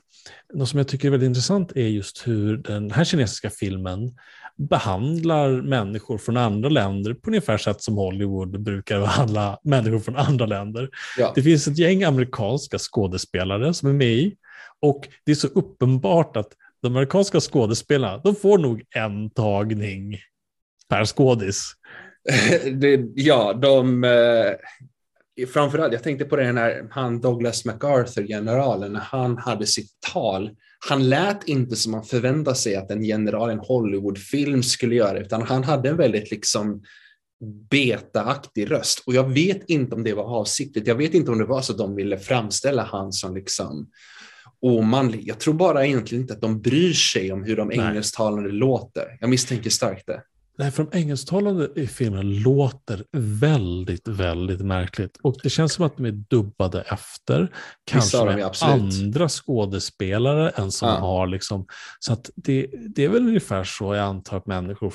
något 0.55 0.69
som 0.69 0.79
jag 0.79 0.89
tycker 0.89 1.09
är 1.09 1.11
väldigt 1.11 1.27
intressant 1.27 1.73
är 1.73 1.87
just 1.87 2.27
hur 2.27 2.57
den 2.57 2.91
här 2.91 3.05
kinesiska 3.05 3.51
filmen 3.51 4.17
behandlar 4.57 5.63
människor 5.63 6.19
från 6.19 6.37
andra 6.37 6.69
länder 6.69 7.15
på 7.15 7.31
ungefär 7.31 7.59
sätt 7.59 7.83
som 7.83 7.97
Hollywood 7.97 8.63
brukar 8.63 9.01
behandla 9.01 9.59
människor 9.65 9.99
från 9.99 10.17
andra 10.17 10.47
länder. 10.47 10.91
Ja. 11.19 11.33
Det 11.35 11.43
finns 11.43 11.69
ett 11.69 11.79
gäng 11.79 12.03
amerikanska 12.03 12.79
skådespelare 12.79 13.75
som 13.75 13.89
är 13.89 13.93
med 13.93 14.13
i 14.13 14.35
och 14.83 15.09
det 15.27 15.33
är 15.33 15.37
så 15.37 15.47
uppenbart 15.47 16.37
att 16.37 16.49
de 16.85 16.97
amerikanska 16.97 17.41
skådespelarna, 17.41 18.19
de 18.19 18.37
får 18.37 18.59
nog 18.59 18.83
en 18.91 19.31
tagning 19.31 20.19
per 20.89 21.05
skådis. 21.05 21.73
ja, 23.15 23.53
de... 23.53 24.05
Eh, 24.05 25.47
framförallt, 25.47 25.93
jag 25.93 26.03
tänkte 26.03 26.25
på 26.25 26.37
det 26.37 26.53
när 26.53 26.87
han 26.91 27.21
Douglas 27.21 27.65
MacArthur, 27.65 28.27
generalen, 28.27 28.93
när 28.93 29.01
han 29.01 29.39
hade 29.39 29.67
sitt 29.67 29.91
tal 30.13 30.51
han 30.89 31.09
lät 31.09 31.49
inte 31.49 31.77
som 31.77 31.93
man 31.93 32.05
förväntade 32.05 32.57
sig 32.57 32.77
att 32.77 32.91
en 32.91 33.05
general 33.05 33.51
i 33.51 33.53
en 33.53 33.59
Hollywoodfilm 33.59 34.63
skulle 34.63 34.95
göra, 34.95 35.19
utan 35.19 35.43
han 35.43 35.65
hade 35.65 35.89
en 35.89 35.97
väldigt 35.97 36.31
liksom 36.31 36.83
betaaktig 37.71 38.71
röst. 38.71 39.03
Och 39.07 39.15
jag 39.15 39.33
vet 39.33 39.71
inte 39.71 39.95
om 39.95 40.05
det 40.05 40.15
var 40.15 40.25
avsiktligt. 40.25 40.87
Jag 40.87 40.95
vet 40.95 41.15
inte 41.15 41.31
om 41.31 41.39
det 41.39 41.45
var 41.45 41.63
så 41.63 41.73
att 41.73 41.79
de 41.79 41.95
ville 41.95 42.19
framställa 42.19 42.83
han 42.83 43.13
som 43.13 43.35
liksom 43.35 43.91
omanlig. 44.65 45.29
Jag 45.29 45.39
tror 45.39 45.55
bara 45.55 45.87
egentligen 45.87 46.23
inte 46.23 46.35
att 46.35 46.41
de 46.41 46.61
bryr 46.61 46.93
sig 46.93 47.33
om 47.33 47.45
hur 47.45 47.57
de 47.57 47.73
engelsktalande 47.73 48.51
låter. 48.51 49.19
Jag 49.21 49.31
misstänker 49.31 49.71
starkt 49.71 50.07
det. 50.07 50.23
Nej, 50.59 50.71
för 50.71 50.85
de 50.85 50.99
engelsktalande 50.99 51.69
i 51.77 51.87
filmen 51.87 52.43
låter 52.43 53.05
väldigt, 53.17 54.09
väldigt 54.09 54.61
märkligt. 54.61 55.19
Och 55.23 55.37
det 55.43 55.51
känns 55.51 55.73
som 55.73 55.85
att 55.85 55.97
de 55.97 56.07
är 56.07 56.11
dubbade 56.11 56.81
efter. 56.81 57.53
Kanske 57.85 58.25
med 58.25 58.51
andra 58.63 59.29
skådespelare 59.29 60.51
än 60.51 60.73
som 60.73 60.89
ja. 60.89 60.95
har 60.95 61.27
liksom. 61.27 61.67
Så 62.01 62.13
att 62.13 62.31
det, 62.35 62.67
det 62.73 63.05
är 63.05 63.09
väl 63.09 63.27
ungefär 63.27 63.65
så 63.65 63.95
jag 63.95 64.05
antar 64.05 64.37
att 64.37 64.47
människor 64.47 64.95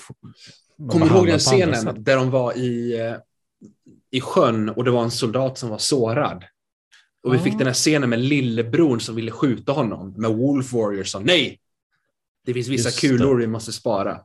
Kommer 0.90 1.10
du 1.10 1.16
ihåg 1.16 1.28
den 1.28 1.40
scenen 1.40 2.04
där 2.04 2.16
de 2.16 2.30
var 2.30 2.58
i, 2.58 3.00
eh, 3.00 3.16
i 4.12 4.22
sjön 4.22 4.70
och 4.70 4.84
det 4.84 4.91
var 4.91 5.04
en 5.04 5.12
soldat 5.12 5.58
som 5.58 5.70
var 5.70 5.78
sårad? 5.78 6.44
Och 7.24 7.34
vi 7.34 7.40
fick 7.40 7.58
den 7.58 7.68
här 7.68 7.74
scenen 7.74 8.10
med 8.10 8.20
lillebror 8.20 9.00
som 9.00 9.16
ville 9.16 9.32
skjuta 9.32 9.72
honom 9.72 10.14
med 10.18 10.32
Wolf 10.32 10.74
Warriors 10.74 11.12
som 11.12 11.24
nej, 11.24 11.60
det 12.46 12.54
finns 12.54 12.68
vissa 12.68 12.90
Just 12.90 13.00
kulor 13.00 13.36
det. 13.36 13.41
vi 13.41 13.48
måste 13.48 13.72
spara 13.72 14.20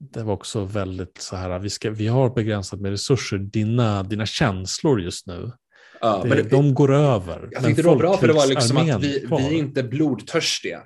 det 0.00 0.22
var 0.22 0.34
också 0.34 0.64
väldigt 0.64 1.18
så 1.18 1.36
här, 1.36 1.58
vi, 1.58 1.70
ska, 1.70 1.90
vi 1.90 2.06
har 2.06 2.30
begränsat 2.30 2.80
med 2.80 2.90
resurser, 2.90 3.38
dina, 3.38 4.02
dina 4.02 4.26
känslor 4.26 5.00
just 5.00 5.26
nu. 5.26 5.52
Ja, 6.00 6.20
det, 6.22 6.28
men 6.28 6.38
det, 6.38 6.42
de 6.42 6.74
går 6.74 6.92
över. 6.92 7.48
Jag 7.52 7.64
tyckte 7.64 7.82
det 7.82 7.88
var 7.88 7.96
bra 7.96 8.16
för 8.16 8.26
det 8.26 8.32
var 8.32 8.46
liksom 8.46 8.76
att 8.76 9.02
vi, 9.02 9.26
vi 9.30 9.46
är 9.46 9.52
inte 9.52 9.82
blodtörstiga. 9.82 10.82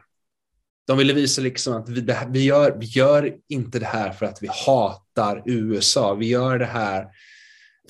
De 0.86 0.98
ville 0.98 1.12
visa 1.12 1.42
liksom 1.42 1.74
att 1.74 1.88
vi, 1.88 2.06
vi, 2.28 2.44
gör, 2.44 2.76
vi 2.80 2.86
gör 2.86 3.34
inte 3.48 3.78
det 3.78 3.86
här 3.86 4.12
för 4.12 4.26
att 4.26 4.42
vi 4.42 4.48
hatar 4.66 5.42
USA. 5.46 6.14
Vi 6.14 6.28
gör 6.28 6.58
det 6.58 6.66
här 6.66 7.06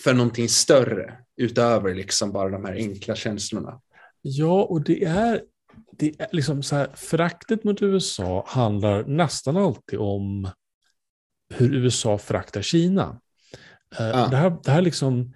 för 0.02 0.14
någonting 0.14 0.48
större 0.48 1.18
utöver 1.36 1.94
liksom 1.94 2.32
bara 2.32 2.50
de 2.50 2.64
här 2.64 2.72
enkla 2.72 3.14
känslorna. 3.14 3.80
Ja, 4.22 4.62
och 4.64 4.80
det 4.84 5.04
är, 5.04 5.42
det 5.92 6.20
är 6.20 6.28
liksom 6.32 6.62
så 6.62 6.76
här, 6.76 6.88
föraktet 6.94 7.64
mot 7.64 7.82
USA 7.82 8.44
handlar 8.48 9.04
nästan 9.04 9.56
alltid 9.56 9.98
om 9.98 10.50
hur 11.54 11.74
USA 11.74 12.18
föraktar 12.18 12.62
Kina. 12.62 13.20
Uh, 14.00 14.30
det, 14.30 14.36
här, 14.36 14.56
det 14.64 14.70
här 14.70 14.82
liksom, 14.82 15.34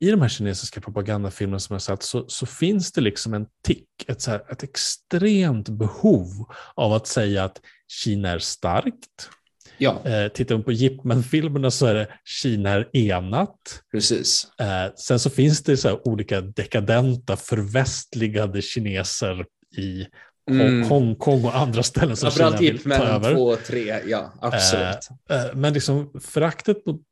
I 0.00 0.10
de 0.10 0.20
här 0.20 0.28
kinesiska 0.28 0.80
propagandafilmerna 0.80 1.58
som 1.58 1.74
jag 1.74 1.82
sett 1.82 2.02
så, 2.02 2.28
så 2.28 2.46
finns 2.46 2.92
det 2.92 3.00
liksom 3.00 3.34
en 3.34 3.46
tick, 3.62 3.88
ett, 4.06 4.20
så 4.20 4.30
här, 4.30 4.52
ett 4.52 4.62
extremt 4.62 5.68
behov 5.68 6.26
av 6.74 6.92
att 6.92 7.06
säga 7.06 7.44
att 7.44 7.60
Kina 7.88 8.28
är 8.28 8.38
starkt. 8.38 9.30
Ja. 9.78 10.02
Eh, 10.04 10.28
tittar 10.28 10.54
man 10.54 10.64
på 10.64 10.72
Jipman-filmerna 10.72 11.70
så 11.70 11.86
är 11.86 11.94
det 11.94 12.08
Kina 12.24 12.70
är 12.70 12.96
enat. 12.96 13.82
Precis. 13.92 14.48
Eh, 14.60 14.94
sen 14.96 15.18
så 15.18 15.30
finns 15.30 15.62
det 15.62 15.76
så 15.76 16.00
olika 16.04 16.40
dekadenta, 16.40 17.36
förvästligade 17.36 18.62
kineser 18.62 19.46
i 19.76 20.06
mm. 20.50 20.82
Hongkong 20.82 21.44
och 21.44 21.56
andra 21.56 21.82
ställen 21.82 22.16
som 22.16 22.30
Kina 22.30 22.56
vill 22.56 22.82
ta 22.82 23.04
över. 23.04 23.34
två 23.34 23.46
och 23.46 23.64
tre, 23.64 24.00
ja 24.06 24.32
absolut. 24.40 25.08
Eh, 25.30 25.44
eh, 25.44 25.54
men 25.54 25.72
liksom 25.72 26.20
föraktet 26.20 26.86
mot 26.86 27.02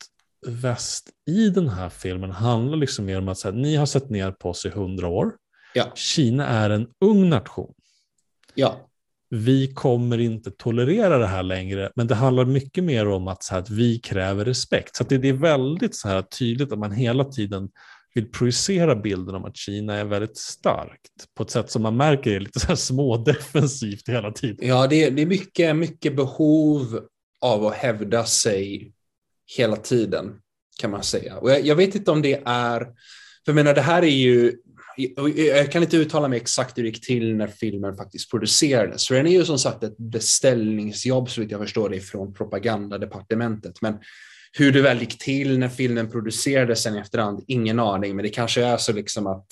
väst 0.47 1.11
i 1.27 1.49
den 1.49 1.69
här 1.69 1.89
filmen 1.89 2.31
handlar 2.31 2.77
liksom 2.77 3.05
mer 3.05 3.19
om 3.19 3.29
att 3.29 3.43
här, 3.43 3.53
ni 3.53 3.77
har 3.77 3.87
sett 3.87 4.11
ner 4.11 4.31
på 4.31 4.51
oss 4.51 4.67
i 4.67 4.69
hundra 4.69 5.09
år. 5.09 5.33
Ja. 5.75 5.93
Kina 5.95 6.47
är 6.47 6.71
en 6.71 6.87
ung 7.01 7.29
nation. 7.29 7.75
Ja. 8.55 8.91
Vi 9.35 9.73
kommer 9.75 10.19
inte 10.19 10.51
tolerera 10.51 11.19
det 11.19 11.27
här 11.27 11.43
längre, 11.43 11.91
men 11.97 12.07
det 12.07 12.15
handlar 12.15 12.45
mycket 12.45 12.85
mer 12.85 13.09
om 13.09 13.29
att, 13.29 13.43
så 13.43 13.55
här, 13.55 13.61
att 13.61 13.71
vi 13.71 13.99
kräver 13.99 14.45
respekt. 14.45 14.97
Så 14.97 15.05
det, 15.05 15.19
det, 15.19 15.29
är 15.29 15.33
väldigt 15.33 15.97
så 15.97 16.09
här, 16.09 16.23
tydligt 16.23 16.73
att 16.73 16.79
man 16.79 16.93
hela 16.93 17.25
tiden 17.25 17.69
vill 18.15 18.31
projicera 18.31 18.97
bilden 18.97 19.35
om 19.35 19.45
att 19.45 19.57
Kina 19.57 19.95
är 19.95 20.05
väldigt 20.05 20.37
starkt 20.37 21.35
på 21.37 21.43
ett 21.43 21.51
sätt 21.51 21.71
som 21.71 21.83
man 21.83 21.97
märker 21.97 22.31
är 22.31 22.41
lite 22.41 22.61
så 22.61 22.67
här 22.67 22.75
smådefensivt 22.75 24.09
hela 24.09 24.33
tiden. 24.33 24.69
Ja, 24.69 24.87
det 24.87 25.05
är, 25.05 25.11
det 25.11 25.23
är 25.23 25.27
mycket, 25.27 25.77
mycket 25.77 26.17
behov 26.17 27.01
av 27.41 27.67
att 27.67 27.75
hävda 27.75 28.25
sig 28.25 28.93
hela 29.57 29.77
tiden 29.77 30.33
kan 30.81 30.91
man 30.91 31.03
säga. 31.03 31.39
Och 31.39 31.51
jag, 31.51 31.67
jag 31.67 31.77
vet 31.77 31.95
inte 31.95 32.11
om 32.11 32.23
det 32.23 32.43
är, 32.45 32.81
för 33.45 33.53
jag 33.53 33.55
menar 33.55 33.75
det 33.75 33.81
här 33.81 34.03
är 34.03 34.07
ju, 34.07 34.53
jag 35.37 35.73
kan 35.73 35.83
inte 35.83 35.97
uttala 35.97 36.29
mig 36.29 36.37
exakt 36.37 36.79
hur 36.79 36.83
det 36.83 36.89
gick 36.89 37.07
till 37.07 37.37
när 37.37 37.47
filmen 37.47 37.97
faktiskt 37.97 38.31
producerades, 38.31 39.09
för 39.09 39.15
den 39.15 39.27
är 39.27 39.31
ju 39.31 39.45
som 39.45 39.59
sagt 39.59 39.83
ett 39.83 39.99
beställningsjobb 39.99 41.31
så 41.31 41.41
vitt 41.41 41.51
jag 41.51 41.61
förstår 41.61 41.89
det 41.89 42.01
från 42.01 42.35
propagandadepartementet. 42.35 43.83
Men 43.83 43.95
hur 44.53 44.73
det 44.73 44.83
väl 44.83 45.01
gick 45.01 45.19
till 45.19 45.59
när 45.59 45.69
filmen 45.69 46.11
producerades 46.11 46.83
sen 46.83 46.97
i 46.97 46.99
efterhand, 46.99 47.45
ingen 47.47 47.81
aning, 47.81 48.17
men 48.17 48.23
det 48.23 48.29
kanske 48.29 48.65
är 48.65 48.77
så 48.77 48.93
liksom 48.93 49.27
att 49.27 49.47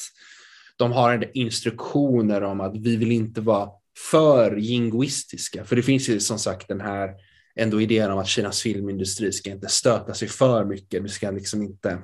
de 0.76 0.92
har 0.92 1.30
instruktioner 1.34 2.42
om 2.42 2.60
att 2.60 2.76
vi 2.76 2.96
vill 2.96 3.12
inte 3.12 3.40
vara 3.40 3.70
för 4.10 4.56
jingoistiska, 4.56 5.64
för 5.64 5.76
det 5.76 5.82
finns 5.82 6.08
ju 6.08 6.20
som 6.20 6.38
sagt 6.38 6.68
den 6.68 6.80
här 6.80 7.10
ändå 7.56 7.80
idén 7.80 8.10
om 8.10 8.18
att 8.18 8.28
Kinas 8.28 8.62
filmindustri 8.62 9.32
ska 9.32 9.50
inte 9.50 9.68
stöta 9.68 10.14
sig 10.14 10.28
för 10.28 10.64
mycket, 10.64 11.02
vi 11.02 11.08
ska 11.08 11.30
liksom 11.30 11.62
inte 11.62 11.98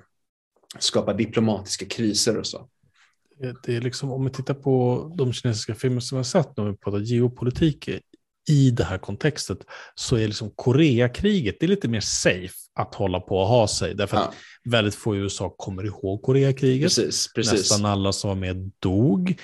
skapa 0.78 1.12
diplomatiska 1.12 1.86
kriser 1.86 2.38
och 2.38 2.46
så. 2.46 2.68
Det 3.64 3.76
är 3.76 3.80
liksom, 3.80 4.12
om 4.12 4.24
vi 4.24 4.30
tittar 4.30 4.54
på 4.54 5.04
de 5.18 5.32
kinesiska 5.32 5.74
filmer 5.74 6.00
som 6.00 6.16
vi 6.16 6.18
har 6.18 6.24
sett, 6.24 6.56
när 6.56 6.64
vi 6.64 6.76
pratar 6.76 6.98
geopolitik 6.98 7.88
i 8.48 8.70
det 8.70 8.84
här 8.84 8.98
kontextet, 8.98 9.58
så 9.94 10.16
är 10.16 10.26
liksom 10.26 10.50
Koreakriget, 10.56 11.56
det 11.60 11.66
är 11.66 11.68
lite 11.68 11.88
mer 11.88 12.00
safe 12.00 12.54
att 12.74 12.94
hålla 12.94 13.20
på 13.20 13.38
och 13.38 13.46
ha 13.46 13.68
sig. 13.68 13.94
Därför 13.94 14.16
ja. 14.16 14.22
att 14.22 14.34
väldigt 14.64 14.94
få 14.94 15.16
i 15.16 15.18
USA 15.18 15.54
kommer 15.58 15.86
ihåg 15.86 16.22
Koreakriget. 16.22 16.86
Precis, 16.86 17.32
precis. 17.34 17.52
Nästan 17.52 17.84
alla 17.84 18.12
som 18.12 18.28
var 18.28 18.34
med 18.34 18.72
dog. 18.78 19.38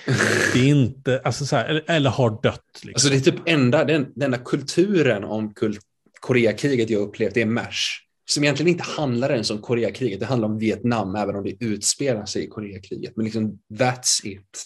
det 0.53 0.59
är 0.59 0.69
inte, 0.69 1.21
alltså 1.25 1.47
så 1.47 1.57
här, 1.57 1.65
eller, 1.65 1.85
eller, 1.87 2.11
har 2.11 2.43
dött. 2.43 2.61
Liksom. 2.75 2.93
Alltså 2.95 3.09
det 3.09 3.17
är 3.17 3.33
typ 3.33 3.49
enda, 3.49 3.85
den, 3.85 4.07
denna 4.15 4.39
kulturen 4.39 5.25
om 5.25 5.55
kult, 5.55 5.81
Koreakriget 6.21 6.91
jag 6.91 7.03
upplevt, 7.03 7.35
det 7.35 7.43
är 7.43 7.47
MASH. 7.47 8.04
Som 8.27 8.45
egentligen 8.45 8.73
inte 8.73 8.85
handlar 8.85 9.33
ens 9.33 9.51
om 9.51 9.59
Koreakriget, 9.59 10.21
det 10.21 10.27
handlar 10.27 10.49
om 10.49 10.59
Vietnam, 10.59 11.15
även 11.15 11.37
om 11.37 11.45
det 11.45 11.65
utspelar 11.65 12.25
sig 12.25 12.45
i 12.45 12.49
Koreakriget. 12.49 13.17
Men 13.17 13.25
liksom, 13.25 13.59
that's 13.73 14.27
it. 14.27 14.65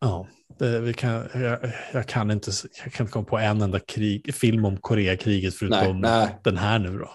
Ja, 0.00 0.28
det, 0.58 0.80
vi 0.80 0.92
kan, 0.92 1.28
jag, 1.34 1.72
jag, 1.92 2.06
kan 2.06 2.30
inte, 2.30 2.50
jag 2.84 2.92
kan 2.92 3.04
inte 3.04 3.12
komma 3.12 3.24
på 3.24 3.38
en 3.38 3.62
enda 3.62 3.80
krig, 3.80 4.34
film 4.34 4.64
om 4.64 4.76
Koreakriget 4.76 5.54
förutom 5.54 6.00
nej, 6.00 6.10
nej. 6.24 6.38
den 6.44 6.56
här 6.56 6.78
nu 6.78 6.98
då. 6.98 7.10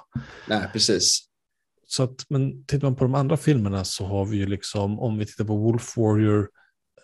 Nej, 0.47 0.69
precis. 0.73 1.19
Så 1.87 2.03
att, 2.03 2.25
men 2.29 2.65
tittar 2.65 2.87
man 2.87 2.95
på 2.95 3.03
de 3.03 3.15
andra 3.15 3.37
filmerna 3.37 3.83
så 3.83 4.05
har 4.05 4.25
vi 4.25 4.37
ju 4.37 4.45
liksom, 4.45 4.99
om 4.99 5.17
vi 5.17 5.25
tittar 5.25 5.45
på 5.45 5.55
Wolf 5.55 5.97
Warrior, 5.97 6.49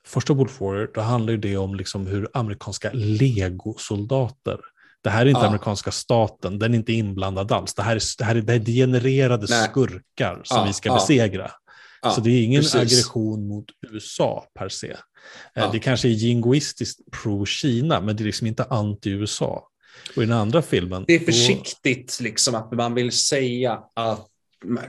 första 0.06 0.34
Wolf 0.34 0.62
Warrior, 0.62 0.92
då 0.94 1.02
handlar 1.02 1.32
ju 1.32 1.38
det 1.38 1.58
om 1.58 1.76
liksom 1.76 2.08
hur 2.08 2.28
amerikanska 2.34 2.92
legosoldater 2.94 4.60
det 5.04 5.10
här 5.10 5.26
är 5.26 5.30
inte 5.30 5.42
ja. 5.42 5.48
amerikanska 5.48 5.92
staten, 5.92 6.60
den 6.60 6.74
är 6.74 6.78
inte 6.78 6.94
inblandad 6.94 7.52
alls. 7.52 7.74
Det 7.74 7.84
här 7.84 7.96
är, 7.96 8.02
det 8.18 8.24
här 8.24 8.36
är 8.36 8.60
degenererade 8.60 9.48
Nej. 9.50 9.70
skurkar 9.70 10.42
som 10.44 10.58
ja, 10.58 10.66
vi 10.66 10.74
ska 10.74 10.90
ja. 10.90 10.96
besegra. 10.96 11.52
så 12.16 12.22
det 12.22 12.30
är 12.30 12.44
ingen 12.44 12.62
precis. 12.62 12.76
aggression 12.76 13.48
mot 13.48 13.66
USA 13.92 14.46
per 14.54 14.70
se. 14.70 14.96
Eh, 15.56 15.72
det 15.72 15.80
kanske 15.80 16.08
är 16.08 16.12
jingoistiskt 16.12 17.00
pro-Kina, 17.12 18.02
men 18.02 18.16
det 18.16 18.24
är 18.24 18.26
liksom 18.26 18.48
inte 18.48 18.64
anti-USA. 18.64 19.68
Och 20.16 20.24
i 20.24 20.26
den 20.26 20.38
andra 20.38 20.62
filmen... 20.62 21.04
Det 21.08 21.16
är 21.16 21.20
försiktigt 21.20 22.18
då... 22.20 22.24
liksom 22.24 22.56
att 22.56 22.72
man 22.72 22.94
vill 22.94 23.12
säga 23.12 23.80
att 23.96 24.28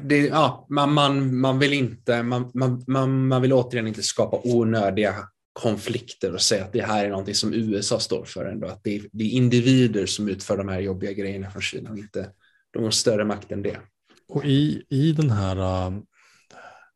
det, 0.03 0.19
ja, 0.19 0.67
man, 0.71 0.93
man, 0.93 1.41
man 1.41 1.59
vill 1.59 1.73
inte, 1.73 2.23
man, 2.23 2.51
man, 2.87 3.29
man 3.29 3.43
vill 3.43 3.53
återigen 3.53 3.87
inte 3.87 4.03
skapa 4.03 4.41
onödiga 4.45 5.15
konflikter 5.53 6.35
och 6.35 6.41
säga 6.41 6.65
att 6.65 6.73
det 6.73 6.83
här 6.83 7.05
är 7.05 7.11
någonting 7.11 7.35
som 7.35 7.55
USA 7.55 8.01
står 8.01 8.25
för 8.25 8.45
ändå. 8.45 8.67
Att 8.67 8.85
det 8.85 8.97
är, 8.97 9.03
det 9.13 9.25
är 9.25 9.31
individer 9.31 10.07
som 10.07 10.29
utför 10.29 10.57
de 10.57 10.69
här 10.69 10.81
jobbiga 10.81 11.13
grejerna 11.13 11.51
från 11.51 11.63
Kina, 11.63 11.91
inte 11.91 12.31
någon 12.79 12.93
större 12.93 13.25
makt 13.25 13.53
än 13.53 13.63
det. 13.63 13.81
Och 14.29 14.45
i, 14.45 14.83
i 14.89 15.13
den 15.13 15.31
här 15.31 15.57
uh, 15.89 16.03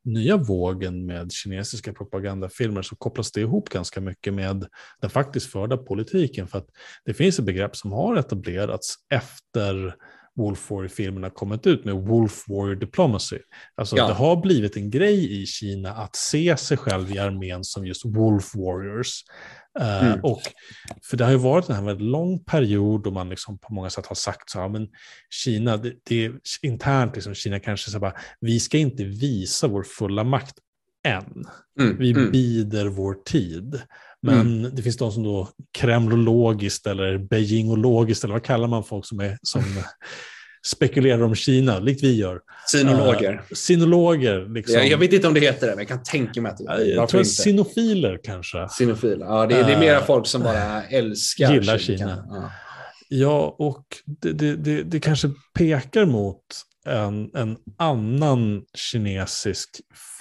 nya 0.05 0.37
vågen 0.37 1.07
med 1.07 1.33
kinesiska 1.33 1.93
propagandafilmer 1.93 2.83
så 2.83 2.97
kopplas 2.97 3.33
det 3.33 3.41
ihop 3.41 3.69
ganska 3.69 4.01
mycket 4.01 4.35
med 4.35 4.67
den 5.01 5.11
faktiskt 5.11 5.53
förda 5.53 5.77
politiken. 5.77 6.49
För 6.49 6.59
att 6.59 6.69
det 7.05 7.15
finns 7.15 7.39
ett 7.39 7.45
begrepp 7.45 7.77
som 7.77 7.93
har 7.93 8.17
etablerats 8.17 8.95
efter 9.11 9.95
Wolf 10.37 10.71
Warrior-filmerna 10.71 11.31
kommit 11.31 11.67
ut 11.67 11.85
med 11.85 11.95
Wolf 11.95 12.45
Warrior 12.49 12.75
Diplomacy. 12.75 13.39
Alltså 13.75 13.97
ja. 13.97 14.07
det 14.07 14.13
har 14.15 14.37
blivit 14.37 14.77
en 14.77 14.91
grej 14.91 15.43
i 15.43 15.47
Kina 15.47 15.93
att 15.93 16.17
se 16.17 16.57
sig 16.57 16.77
själv 16.77 17.11
i 17.11 17.19
armén 17.19 17.65
som 17.65 17.87
just 17.87 18.05
Wolf 18.05 18.55
Warriors. 18.55 19.25
Eh, 19.81 20.07
mm. 20.07 20.19
Uh, 20.19 20.25
och, 20.25 20.43
för 21.11 21.17
det 21.17 21.25
har 21.25 21.31
ju 21.31 21.39
varit 21.39 21.69
en 21.69 21.85
väldigt 21.85 22.07
lång 22.07 22.45
period 22.45 23.03
då 23.03 23.11
man 23.11 23.29
liksom 23.29 23.59
på 23.59 23.75
många 23.75 23.91
sätt 23.91 24.07
har 24.07 24.15
sagt 24.15 24.51
så 24.51 24.61
här, 24.61 24.69
men 24.69 24.89
Kina, 25.31 25.77
det, 25.77 25.93
det 26.09 26.25
är 26.25 26.33
internt, 26.63 27.15
liksom, 27.15 27.35
Kina 27.35 27.61
kanske 27.61 27.91
så 27.91 27.99
bara, 27.99 28.15
vi 28.41 28.61
ska 28.61 28.79
inte 28.79 29.05
visa 29.05 29.69
vår 29.69 29.83
fulla 29.83 30.25
makt 30.25 30.55
än. 31.07 31.45
Mm. 31.81 31.99
Vi 31.99 32.11
mm. 32.11 32.31
bider 32.31 32.87
vår 32.87 33.15
tid. 33.15 33.81
Men 34.23 34.41
mm. 34.41 34.75
det 34.75 34.83
finns 34.83 34.97
de 34.97 35.13
som 35.13 35.23
då 35.23 35.49
kremlologiskt 35.79 36.87
eller 36.87 37.19
beijingologiskt, 37.19 38.25
eller 38.25 38.35
vad 38.35 38.45
kallar 38.45 38.69
man 38.69 38.85
folk 38.85 39.07
som, 39.07 39.21
är, 39.21 39.39
som 39.43 39.63
spekulerar 40.67 41.23
om 41.23 41.35
Kina, 41.35 41.79
likt 41.79 42.03
vi 42.03 42.17
gör. 42.17 42.41
Sinologer. 42.67 43.33
Uh, 43.33 43.41
sinologer. 43.55 44.55
Liksom. 44.55 44.75
Jag, 44.75 44.89
jag, 44.89 44.99
vet 44.99 45.13
inte 45.13 45.29
om 45.29 45.35
det 45.35 45.41
heter 45.41 45.67
det, 45.67 45.73
men 45.73 45.79
jag 45.79 45.89
kan 45.89 46.03
tänka 46.03 46.41
mig 46.41 46.53
att 46.53 46.59
det 46.59 46.65
är 46.65 46.95
Jag 46.95 47.09
tror 47.09 47.21
inte? 47.21 47.31
Sinofiler 47.31 48.21
kanske. 48.25 48.69
Sinofiler, 48.69 49.27
ja 49.27 49.47
det, 49.47 49.55
det 49.55 49.73
är 49.73 49.81
mera 49.81 50.01
folk 50.01 50.27
som 50.27 50.43
bara 50.43 50.83
älskar 50.83 51.53
Gillar 51.53 51.79
Kina. 51.79 51.99
Kina. 51.99 52.25
Ja. 52.31 52.51
Ja, 53.09 53.57
och 53.59 53.85
det, 54.07 54.33
det, 54.33 54.57
det, 54.57 54.83
det 54.83 55.01
kanske 55.01 55.31
pekar 55.59 56.07
mot 56.07 56.43
en, 56.87 57.31
en 57.35 57.57
annan 57.79 58.63
kinesisk 58.75 59.71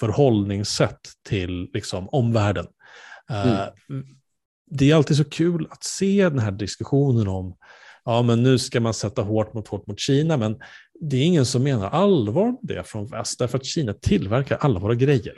förhållningssätt 0.00 1.00
till 1.28 1.70
liksom, 1.72 2.08
omvärlden. 2.08 2.66
Mm. 3.30 3.48
Uh, 3.48 4.04
det 4.70 4.90
är 4.90 4.94
alltid 4.94 5.16
så 5.16 5.24
kul 5.24 5.68
att 5.70 5.84
se 5.84 6.28
den 6.28 6.38
här 6.38 6.52
diskussionen 6.52 7.28
om 7.28 7.56
ja, 8.06 8.22
men 8.22 8.42
nu 8.42 8.58
ska 8.58 8.80
man 8.80 8.94
sätta 8.94 9.22
hårt 9.22 9.54
mot 9.54 9.68
hårt 9.68 9.86
mot 9.86 10.00
Kina, 10.00 10.36
men 10.36 10.58
det 11.00 11.16
är 11.16 11.22
ingen 11.22 11.46
som 11.46 11.62
menar 11.62 11.90
allvar 11.90 12.44
med 12.44 12.76
det 12.76 12.84
från 12.84 13.06
väst, 13.06 13.38
därför 13.38 13.58
att 13.58 13.64
Kina 13.64 13.92
tillverkar 13.92 14.56
alla 14.56 14.80
våra 14.80 14.94
grejer. 14.94 15.34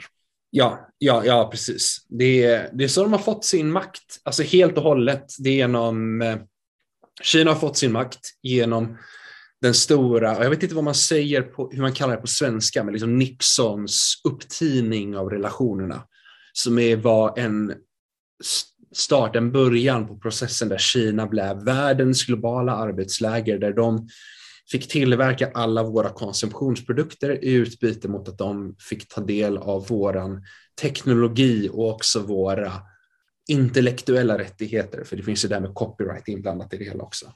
Ja, 0.51 0.89
ja, 0.97 1.25
ja 1.25 1.49
precis. 1.51 2.05
Det 2.07 2.43
är, 2.43 2.69
det 2.73 2.83
är 2.83 2.87
så 2.87 3.03
de 3.03 3.13
har 3.13 3.19
fått 3.19 3.45
sin 3.45 3.71
makt, 3.71 4.19
alltså 4.23 4.43
helt 4.43 4.77
och 4.77 4.83
hållet. 4.83 5.25
Det 5.39 5.49
är 5.49 5.53
genom, 5.53 6.21
eh, 6.21 6.37
Kina 7.21 7.51
har 7.51 7.59
fått 7.59 7.77
sin 7.77 7.91
makt 7.91 8.19
genom 8.41 8.97
den 9.61 9.73
stora, 9.73 10.43
jag 10.43 10.49
vet 10.49 10.63
inte 10.63 10.75
vad 10.75 10.83
man 10.83 10.95
säger, 10.95 11.41
på, 11.41 11.69
hur 11.71 11.81
man 11.81 11.93
kallar 11.93 12.15
det 12.15 12.21
på 12.21 12.27
svenska, 12.27 12.83
men 12.83 12.93
liksom 12.93 13.17
Nixons 13.17 14.21
upptining 14.23 15.17
av 15.17 15.29
relationerna, 15.29 16.03
som 16.59 16.79
är, 16.79 16.95
var 16.95 17.39
en 17.39 17.73
start, 18.91 19.35
en 19.35 19.51
början 19.51 20.07
på 20.07 20.17
processen 20.17 20.69
där 20.69 20.77
Kina 20.77 21.27
blev 21.27 21.63
världens 21.63 22.25
globala 22.25 22.75
arbetsläger, 22.75 23.57
där 23.59 23.73
de 23.73 24.07
fick 24.71 24.87
tillverka 24.87 25.51
alla 25.53 25.83
våra 25.83 26.09
konsumtionsprodukter 26.09 27.43
i 27.43 27.51
utbyte 27.51 28.07
mot 28.07 28.29
att 28.29 28.37
de 28.37 28.75
fick 28.89 29.07
ta 29.07 29.21
del 29.21 29.57
av 29.57 29.87
våran 29.87 30.43
teknologi 30.81 31.69
och 31.73 31.89
också 31.89 32.19
våra 32.19 32.73
intellektuella 33.47 34.37
rättigheter, 34.37 35.03
för 35.03 35.15
det 35.15 35.23
finns 35.23 35.45
ju 35.45 35.49
det 35.49 35.59
med 35.59 35.73
copyright 35.73 36.27
inblandat 36.27 36.73
i 36.73 36.77
det 36.77 36.85
hela 36.85 37.03
också. 37.03 37.33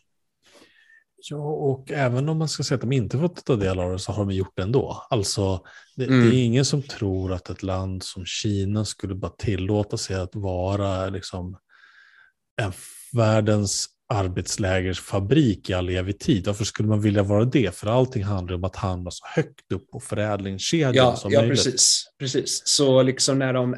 Ja, 1.29 1.37
och 1.37 1.91
även 1.91 2.29
om 2.29 2.37
man 2.37 2.47
ska 2.47 2.63
säga 2.63 2.75
att 2.75 2.81
de 2.81 2.91
inte 2.91 3.17
fått 3.17 3.45
ta 3.45 3.55
del 3.55 3.79
av 3.79 3.91
det 3.91 3.99
så 3.99 4.11
har 4.11 4.25
de 4.25 4.35
gjort 4.35 4.53
det 4.55 4.63
ändå. 4.63 5.07
Alltså, 5.09 5.63
det, 5.95 6.05
mm. 6.05 6.29
det, 6.29 6.35
är 6.35 6.43
ingen 6.43 6.65
som 6.65 6.81
tror 6.83 7.33
att 7.33 7.49
ett 7.49 7.63
land 7.63 8.03
som 8.03 8.25
Kina 8.25 8.85
skulle 8.85 9.15
bara 9.15 9.31
tillåta 9.31 9.97
sig 9.97 10.15
att 10.15 10.35
vara 10.35 11.09
liksom, 11.09 11.57
en 12.61 12.73
världens 13.13 13.89
arbetslägersfabrik 14.13 15.69
i 15.69 15.73
all 15.73 15.89
evig 15.89 16.19
tid. 16.19 16.47
Varför 16.47 16.65
skulle 16.65 16.89
man 16.89 17.01
vilja 17.01 17.23
vara 17.23 17.45
det? 17.45 17.75
För 17.75 17.87
allting 17.87 18.23
handlar 18.23 18.55
om 18.55 18.63
att 18.63 18.75
hamna 18.75 19.11
så 19.11 19.25
högt 19.35 19.71
upp 19.73 19.91
på 19.91 19.99
förädlingskedjan 19.99 20.95
ja, 20.95 21.15
som 21.15 21.31
ja, 21.31 21.39
möjligt. 21.39 21.57
Ja, 21.57 21.71
precis. 21.71 22.05
precis. 22.19 22.61
Så 22.65 23.03
liksom 23.03 23.39
när 23.39 23.53
de 23.53 23.75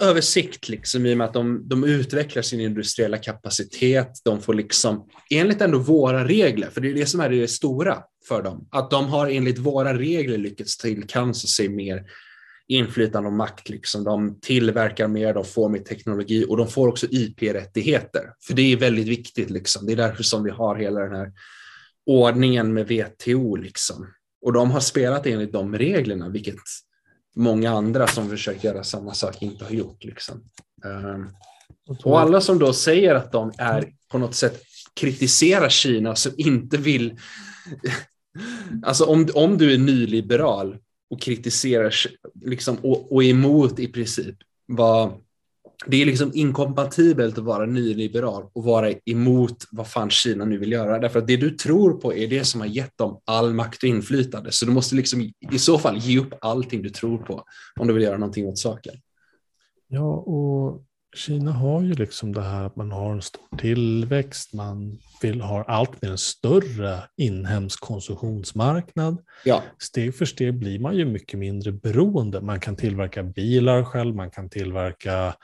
översikt 0.00 0.68
liksom, 0.68 1.06
i 1.06 1.14
och 1.14 1.18
med 1.18 1.26
att 1.26 1.34
de, 1.34 1.68
de 1.68 1.84
utvecklar 1.84 2.42
sin 2.42 2.60
industriella 2.60 3.18
kapacitet. 3.18 4.10
De 4.24 4.40
får 4.40 4.54
liksom, 4.54 5.08
enligt 5.30 5.60
ändå 5.60 5.78
våra 5.78 6.28
regler, 6.28 6.70
för 6.70 6.80
det 6.80 6.90
är 6.90 6.94
det 6.94 7.06
som 7.06 7.20
är 7.20 7.30
det 7.30 7.48
stora 7.48 8.02
för 8.28 8.42
dem, 8.42 8.68
att 8.70 8.90
de 8.90 9.06
har 9.06 9.28
enligt 9.28 9.58
våra 9.58 9.98
regler 9.98 10.38
lyckats 10.38 10.76
tillkansa 10.76 11.46
sig 11.46 11.68
mer 11.68 12.06
inflytande 12.68 13.28
och 13.28 13.32
makt. 13.32 13.68
Liksom. 13.68 14.04
De 14.04 14.40
tillverkar 14.40 15.08
mer, 15.08 15.34
de 15.34 15.44
får 15.44 15.68
mer 15.68 15.78
teknologi 15.78 16.46
och 16.48 16.56
de 16.56 16.68
får 16.68 16.88
också 16.88 17.06
IP-rättigheter. 17.10 18.32
För 18.46 18.54
det 18.54 18.72
är 18.72 18.76
väldigt 18.76 19.08
viktigt. 19.08 19.50
Liksom. 19.50 19.86
Det 19.86 19.92
är 19.92 19.96
därför 19.96 20.22
som 20.22 20.44
vi 20.44 20.50
har 20.50 20.76
hela 20.76 21.00
den 21.00 21.14
här 21.14 21.32
ordningen 22.06 22.74
med 22.74 22.86
WTO. 22.86 23.56
Liksom. 23.56 24.06
Och 24.42 24.52
de 24.52 24.70
har 24.70 24.80
spelat 24.80 25.26
enligt 25.26 25.52
de 25.52 25.78
reglerna, 25.78 26.28
vilket 26.28 26.54
många 27.36 27.70
andra 27.70 28.06
som 28.06 28.28
försökt 28.28 28.64
göra 28.64 28.84
samma 28.84 29.14
sak 29.14 29.42
inte 29.42 29.64
har 29.64 29.72
gjort. 29.72 30.04
Liksom. 30.04 30.44
Um, 30.84 31.30
och 32.04 32.20
alla 32.20 32.40
som 32.40 32.58
då 32.58 32.72
säger 32.72 33.14
att 33.14 33.32
de 33.32 33.52
är 33.58 33.92
på 34.08 34.18
något 34.18 34.34
sätt 34.34 34.62
kritiserar 34.94 35.68
Kina 35.68 36.16
som 36.16 36.32
inte 36.36 36.76
vill 36.76 37.18
Alltså 38.82 39.04
om, 39.04 39.28
om 39.34 39.58
du 39.58 39.74
är 39.74 39.78
nyliberal 39.78 40.76
och 41.10 41.20
kritiserar 41.20 41.94
liksom, 42.44 42.76
och, 42.76 43.12
och 43.12 43.24
är 43.24 43.28
emot 43.28 43.78
i 43.78 43.88
princip 43.88 44.36
vad 44.66 45.12
det 45.86 46.02
är 46.02 46.06
liksom 46.06 46.30
inkompatibelt 46.34 47.38
att 47.38 47.44
vara 47.44 47.66
nyliberal 47.66 48.44
och 48.52 48.64
vara 48.64 48.92
emot 49.04 49.64
vad 49.70 49.88
fan 49.88 50.10
Kina 50.10 50.44
nu 50.44 50.58
vill 50.58 50.72
göra. 50.72 50.98
Därför 50.98 51.18
att 51.18 51.26
det 51.26 51.36
du 51.36 51.50
tror 51.50 51.92
på 51.92 52.14
är 52.14 52.28
det 52.28 52.44
som 52.44 52.60
har 52.60 52.68
gett 52.68 52.98
dem 52.98 53.20
all 53.24 53.54
makt 53.54 53.82
och 53.82 53.88
inflytande. 53.88 54.52
Så 54.52 54.66
du 54.66 54.72
måste 54.72 54.94
liksom 54.94 55.20
i 55.52 55.58
så 55.58 55.78
fall 55.78 55.98
ge 55.98 56.18
upp 56.18 56.34
allting 56.40 56.82
du 56.82 56.90
tror 56.90 57.18
på 57.18 57.44
om 57.80 57.86
du 57.86 57.94
vill 57.94 58.02
göra 58.02 58.18
någonting 58.18 58.46
åt 58.46 58.58
saken. 58.58 58.94
Ja, 59.88 60.14
och 60.14 60.84
Kina 61.14 61.52
har 61.52 61.82
ju 61.82 61.94
liksom 61.94 62.32
det 62.32 62.42
här 62.42 62.64
att 62.64 62.76
man 62.76 62.92
har 62.92 63.12
en 63.12 63.22
stor 63.22 63.56
tillväxt, 63.58 64.52
man 64.52 64.98
vill 65.22 65.40
ha 65.40 65.62
allt 65.62 66.02
mer 66.02 66.10
en 66.10 66.18
större 66.18 66.98
inhemsk 67.16 67.80
konsumtionsmarknad. 67.80 69.18
Ja. 69.44 69.62
Steg 69.78 70.16
för 70.16 70.24
steg 70.24 70.58
blir 70.58 70.78
man 70.78 70.96
ju 70.96 71.04
mycket 71.04 71.38
mindre 71.38 71.72
beroende. 71.72 72.40
Man 72.40 72.60
kan 72.60 72.76
tillverka 72.76 73.22
bilar 73.22 73.84
själv, 73.84 74.14
man 74.14 74.30
kan 74.30 74.50
tillverka 74.50 75.34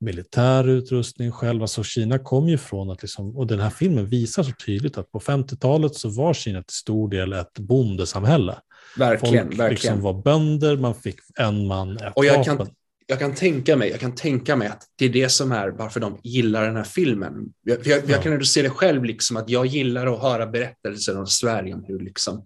militär 0.00 0.68
utrustning 0.68 1.32
själv. 1.32 1.62
Alltså 1.62 1.82
Kina 1.82 2.18
kom 2.18 2.48
ju 2.48 2.58
från 2.58 2.90
att, 2.90 3.02
liksom, 3.02 3.36
och 3.36 3.46
den 3.46 3.60
här 3.60 3.70
filmen 3.70 4.06
visar 4.06 4.42
så 4.42 4.52
tydligt 4.66 4.98
att 4.98 5.12
på 5.12 5.20
50-talet 5.20 5.94
så 5.94 6.08
var 6.08 6.34
Kina 6.34 6.62
till 6.62 6.76
stor 6.76 7.08
del 7.08 7.32
ett 7.32 7.58
bondesamhälle. 7.58 8.54
Verkligen, 8.96 9.46
Folk 9.46 9.60
verkligen. 9.60 9.70
Liksom 9.70 10.00
var 10.00 10.22
bönder, 10.22 10.76
man 10.76 10.94
fick 10.94 11.16
en 11.38 11.66
man, 11.66 11.96
ett 11.96 12.12
och 12.16 12.24
jag 12.24 12.38
vapen. 12.38 12.56
Kan 12.56 12.66
jag 13.10 13.18
kan 13.18 13.34
tänka 13.34 13.76
mig, 13.76 13.90
jag 13.90 14.00
kan 14.00 14.14
tänka 14.14 14.56
mig 14.56 14.68
att 14.68 14.82
det 14.96 15.04
är 15.04 15.08
det 15.08 15.28
som 15.28 15.52
är 15.52 15.68
varför 15.68 16.00
de 16.00 16.20
gillar 16.22 16.66
den 16.66 16.76
här 16.76 16.84
filmen. 16.84 17.52
Jag, 17.62 17.86
jag, 17.86 18.10
jag 18.10 18.22
kan 18.22 18.32
ändå 18.32 18.44
se 18.44 18.62
det 18.62 18.70
själv, 18.70 19.04
liksom, 19.04 19.36
att 19.36 19.50
jag 19.50 19.66
gillar 19.66 20.06
att 20.06 20.22
höra 20.22 20.46
berättelser 20.46 21.18
om 21.18 21.26
Sverige. 21.26 21.74
Om 21.74 21.84
hur, 21.88 22.00
liksom, 22.00 22.44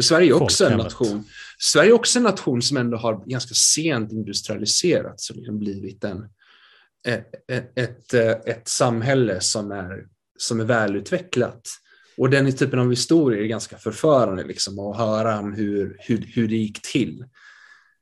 Sverige 0.00 0.30
är 0.30 0.42
också 0.42 0.66
en 0.66 0.78
nation. 0.78 1.24
Sverige 1.58 1.90
är 1.90 1.94
också 1.94 2.18
en 2.18 2.22
nation 2.22 2.62
som 2.62 2.76
ändå 2.76 2.96
har 2.96 3.24
ganska 3.26 3.54
sent 3.54 4.12
industrialiserats 4.12 5.30
och 5.30 5.36
liksom 5.36 5.58
blivit 5.58 6.04
en, 6.04 6.28
ett, 7.06 7.34
ett, 7.76 8.14
ett, 8.46 8.68
samhälle 8.68 9.40
som 9.40 9.72
är, 9.72 10.06
som 10.38 10.60
är 10.60 10.64
välutvecklat. 10.64 11.62
Och 12.16 12.30
den 12.30 12.52
typen 12.52 12.78
av 12.78 12.90
historia 12.90 13.42
är 13.42 13.46
ganska 13.46 13.78
förförande 13.78 14.44
liksom, 14.44 14.78
att 14.78 14.96
höra 14.96 15.38
om 15.38 15.52
hur, 15.52 15.96
hur, 15.98 16.30
hur 16.34 16.48
det 16.48 16.56
gick 16.56 16.82
till. 16.82 17.24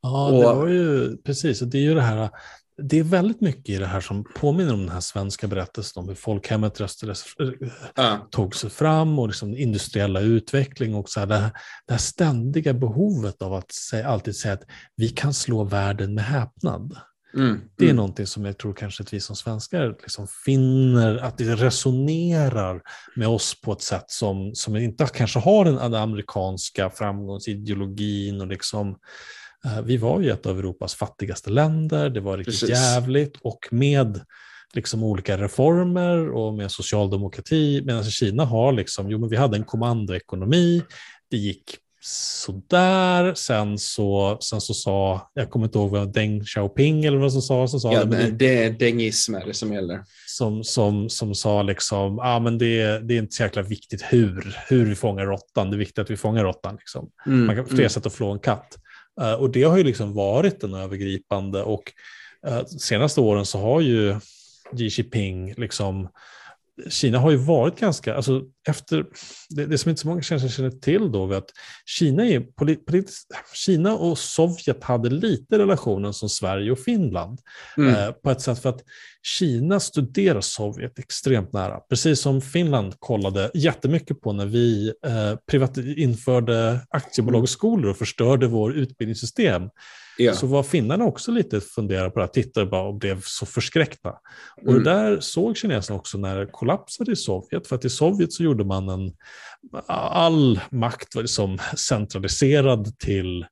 Ja, 0.07 0.27
och, 0.27 0.33
det 0.33 0.61
var 0.61 0.69
ju 0.69 1.17
precis. 1.17 1.61
Det 1.61 1.79
är 1.79 1.83
ju 1.83 1.95
det 1.95 2.03
här. 2.03 2.31
Det 2.83 2.99
är 2.99 3.03
väldigt 3.03 3.41
mycket 3.41 3.69
i 3.69 3.79
det 3.79 3.87
här 3.87 4.01
som 4.01 4.25
påminner 4.37 4.75
om 4.75 4.81
den 4.81 4.89
här 4.89 5.01
svenska 5.01 5.47
berättelsen 5.47 6.03
om 6.03 6.09
hur 6.09 6.15
folkhemmet 6.15 6.81
röstades, 6.81 7.25
äh. 7.99 8.17
tog 8.31 8.57
sig 8.57 8.71
fram 8.71 9.19
och 9.19 9.29
liksom 9.29 9.57
industriella 9.57 10.21
utveckling 10.21 10.95
och 10.95 11.09
så 11.09 11.21
här, 11.21 11.27
det, 11.27 11.37
här, 11.37 11.51
det 11.87 11.93
här 11.93 11.99
ständiga 11.99 12.75
behovet 12.75 13.43
av 13.43 13.55
att 13.55 13.73
säga, 13.73 14.09
alltid 14.09 14.37
säga 14.37 14.55
att 14.55 14.63
vi 14.97 15.09
kan 15.09 15.35
slå 15.35 15.65
världen 15.65 16.15
med 16.15 16.25
häpnad. 16.25 16.97
Mm, 17.37 17.61
det 17.77 17.85
är 17.85 17.89
mm. 17.89 17.97
någonting 17.97 18.27
som 18.27 18.45
jag 18.45 18.59
tror 18.59 18.75
kanske 18.75 19.03
att 19.03 19.13
vi 19.13 19.21
som 19.21 19.37
svenskar 19.37 19.89
liksom 19.89 20.29
finner 20.45 21.17
att 21.17 21.39
det 21.39 21.55
resonerar 21.55 22.83
med 23.17 23.29
oss 23.29 23.61
på 23.61 23.73
ett 23.73 23.83
sätt 23.83 24.05
som, 24.07 24.55
som 24.55 24.77
inte 24.77 25.07
kanske 25.15 25.39
har 25.39 25.65
den, 25.65 25.75
den 25.75 25.95
amerikanska 25.95 26.91
framgångsideologin 26.91 28.41
och 28.41 28.47
liksom 28.47 28.97
vi 29.85 29.97
var 29.97 30.21
ju 30.21 30.31
ett 30.31 30.47
av 30.47 30.59
Europas 30.59 30.95
fattigaste 30.95 31.51
länder, 31.51 32.11
det 32.11 32.21
var 32.21 32.39
riktigt 32.39 32.61
Precis. 32.61 32.77
jävligt 32.77 33.37
och 33.41 33.69
med 33.71 34.21
liksom 34.75 35.03
olika 35.03 35.39
reformer 35.39 36.31
och 36.31 36.55
med 36.55 36.71
socialdemokrati, 36.71 37.83
medan 37.85 38.05
Kina 38.05 38.45
har 38.45 38.73
liksom, 38.73 39.11
jo 39.11 39.19
men 39.19 39.29
vi 39.29 39.37
hade 39.37 39.57
en 39.57 39.65
kommandoekonomi, 39.65 40.83
det 41.31 41.37
gick 41.37 41.79
sådär, 42.09 43.35
sen 43.35 43.79
så, 43.79 44.39
sen 44.41 44.61
så 44.61 44.75
sa, 44.75 45.31
jag 45.35 45.51
kommer 45.51 45.67
inte 45.67 45.79
ihåg 45.79 45.91
vad 45.91 46.13
Deng 46.13 46.45
Xiaoping 46.45 47.05
eller 47.05 47.19
vad 47.19 47.33
som 47.33 47.43
sa, 47.43 47.69
som 47.69 47.81
sa 47.81 47.93
ja, 47.93 48.05
det, 48.05 48.31
det 48.31 48.65
är 48.65 48.71
dengism 48.71 49.35
är 49.35 49.47
det 49.47 49.55
som 49.55 49.73
gäller. 49.73 50.01
Som, 50.27 50.65
som, 50.65 51.09
som 51.09 51.35
sa 51.35 51.63
liksom, 51.63 52.19
ah, 52.19 52.41
men 52.41 52.59
det, 52.59 52.99
det 52.99 53.15
är 53.15 53.19
inte 53.19 53.37
så 53.37 53.43
jäkla 53.43 53.63
viktigt 53.63 54.05
hur, 54.09 54.57
hur 54.69 54.87
vi 54.87 54.95
fångar 54.95 55.27
råttan, 55.27 55.71
det 55.71 55.77
är 55.77 55.79
viktigt 55.79 55.99
att 55.99 56.11
vi 56.11 56.17
fångar 56.17 56.45
råttan. 56.45 56.77
Liksom. 56.77 57.11
Mm, 57.27 57.47
Man 57.47 57.57
kan 57.57 57.67
fler 57.67 57.79
mm. 57.79 57.91
sätt 57.91 58.07
att 58.07 58.15
flå 58.15 58.33
en 58.33 58.39
katt. 58.39 58.79
Eh, 59.21 59.33
och 59.33 59.51
det 59.51 59.63
har 59.63 59.77
ju 59.77 59.85
liksom 59.85 60.15
varit 60.15 60.61
den 60.61 60.75
övergripande 60.75 61.63
och 61.63 61.93
uh, 62.49 62.65
senaste 62.65 63.21
åren 63.21 63.47
så 63.47 63.59
har 63.59 63.81
ju 63.81 64.21
Xi 64.77 65.03
Jinping 65.03 65.55
liksom 65.57 66.09
Kina 66.89 67.19
har 67.19 67.31
ju 67.31 67.37
varit 67.37 67.81
ganska, 67.81 68.15
alltså 68.15 68.43
efter, 68.69 69.07
det, 69.49 69.67
det 69.67 69.79
som 69.79 69.91
inte 69.91 70.03
så 70.03 70.09
många 70.09 70.23
kanske 70.23 70.49
känner 70.49 70.71
till 70.71 71.13
då, 71.13 71.33
är 71.33 71.37
att 71.37 71.51
Kina, 71.87 72.27
är 72.27 72.41
polit, 72.41 73.13
Kina 73.55 73.95
och 73.95 74.19
Sovjet 74.19 74.85
hade 74.85 75.11
lite 75.11 75.59
relationen 75.59 76.13
som 76.13 76.29
Sverige 76.29 76.73
och 76.73 76.79
Finland. 76.79 77.41
Mm. 77.77 77.95
Eh, 77.95 78.11
på 78.11 78.31
ett 78.31 78.41
sätt 78.41 78.63
för 78.63 78.69
att 78.69 78.83
Kina 79.23 79.81
studerar 79.81 80.41
Sovjet 80.41 80.99
extremt 80.99 81.53
nära. 81.53 81.81
Precis 81.81 82.21
som 82.21 82.41
Finland 82.41 82.95
kollade 82.99 83.51
jättemycket 83.55 84.21
på 84.21 84.33
när 84.33 84.47
vi 84.47 84.93
eh, 85.07 85.39
privat, 85.51 85.77
införde 85.77 86.81
aktiebolagsskolor 86.89 87.91
och 87.91 87.97
förstörde 87.97 88.47
vår 88.47 88.73
utbildningssystem. 88.77 89.63
Ja. 90.19 90.35
Så 90.35 90.47
var 90.47 90.63
finnarna 90.63 91.05
också 91.05 91.33
lite 91.33 91.61
funderade 91.61 92.11
på 92.11 92.21
det, 92.21 92.29
tittade 92.29 92.67
bara 92.67 92.83
och 92.83 92.95
blev 92.95 93.21
så 93.25 93.47
förskräckta. 93.47 94.15
Och 94.57 94.69
mm. 94.69 94.85
det 94.85 94.91
där 94.91 95.21
såg 95.21 95.57
kineserna 95.57 95.99
också 95.99 96.19
när 96.19 96.39
det 96.39 96.47
kollapsade 96.47 97.13
i 97.13 97.17
Sovjet. 97.17 97.67
För 97.67 97.77
att 97.77 97.85
i 97.85 97.91
Sovjet 97.91 98.33
så 98.33 98.43
gjorde 98.43 98.56
man 98.65 98.89
en, 98.89 99.13
all 99.87 100.61
makt 100.71 101.15
var 101.15 101.23
liksom 101.23 101.59
centraliserad 101.77 102.99
till, 102.99 103.47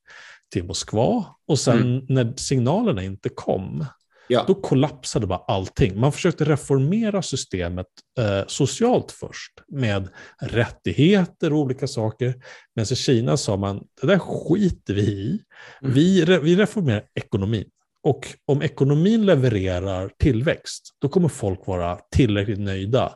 till 0.52 0.64
Moskva. 0.64 1.24
Och 1.48 1.58
sen 1.58 1.80
mm. 1.80 2.04
när 2.08 2.32
signalerna 2.36 3.02
inte 3.02 3.28
kom, 3.28 3.86
Ja. 4.28 4.44
Då 4.46 4.54
kollapsade 4.54 5.26
bara 5.26 5.42
allting. 5.48 6.00
Man 6.00 6.12
försökte 6.12 6.44
reformera 6.44 7.22
systemet 7.22 7.86
eh, 8.18 8.46
socialt 8.46 9.12
först 9.12 9.52
med 9.68 10.08
rättigheter 10.40 11.52
och 11.52 11.58
olika 11.58 11.86
saker. 11.86 12.34
Men 12.74 12.82
i 12.82 12.96
Kina 12.96 13.36
sa 13.36 13.56
man, 13.56 13.84
det 14.00 14.06
där 14.06 14.18
skiter 14.18 14.94
vi 14.94 15.02
i. 15.02 15.40
Mm. 15.82 15.94
Vi, 15.94 16.24
vi 16.42 16.56
reformerar 16.56 17.04
ekonomin. 17.14 17.68
Och 18.02 18.26
om 18.46 18.62
ekonomin 18.62 19.26
levererar 19.26 20.10
tillväxt, 20.18 20.88
då 21.00 21.08
kommer 21.08 21.28
folk 21.28 21.66
vara 21.66 21.98
tillräckligt 22.10 22.60
nöjda 22.60 23.12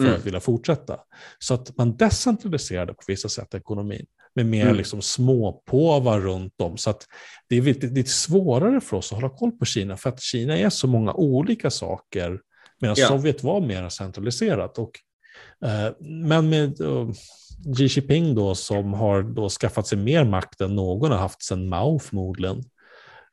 för 0.00 0.08
mm. 0.08 0.18
att 0.20 0.26
vilja 0.26 0.40
fortsätta. 0.40 1.00
Så 1.38 1.54
att 1.54 1.76
man 1.76 1.96
decentraliserade 1.96 2.94
på 2.94 3.02
vissa 3.06 3.28
sätt 3.28 3.54
ekonomin 3.54 4.06
med 4.34 4.46
mer 4.46 4.64
mm. 4.64 4.76
liksom 4.76 5.02
småpåvar 5.02 6.20
runt 6.20 6.60
om. 6.60 6.76
Så 6.76 6.90
att 6.90 7.06
det 7.48 7.56
är 7.56 7.62
lite, 7.62 7.86
lite 7.86 8.10
svårare 8.10 8.80
för 8.80 8.96
oss 8.96 9.12
att 9.12 9.20
hålla 9.20 9.36
koll 9.36 9.52
på 9.52 9.64
Kina, 9.64 9.96
för 9.96 10.10
att 10.10 10.20
Kina 10.20 10.58
är 10.58 10.70
så 10.70 10.86
många 10.86 11.12
olika 11.12 11.70
saker, 11.70 12.40
medan 12.80 12.96
ja. 12.98 13.08
Sovjet 13.08 13.42
var 13.42 13.60
mer 13.60 13.88
centraliserat. 13.88 14.78
Och, 14.78 14.90
eh, 15.64 15.92
men 16.00 16.48
med 16.48 16.80
uh, 16.80 17.12
Xi 17.76 17.86
Jinping 17.86 18.34
då, 18.34 18.54
som 18.54 18.92
har 18.92 19.22
då 19.22 19.48
skaffat 19.48 19.86
sig 19.86 19.98
mer 19.98 20.24
makt 20.24 20.60
än 20.60 20.74
någon 20.74 21.10
har 21.10 21.18
haft 21.18 21.42
sedan 21.42 21.68
Mao 21.68 21.98
förmodligen, 21.98 22.64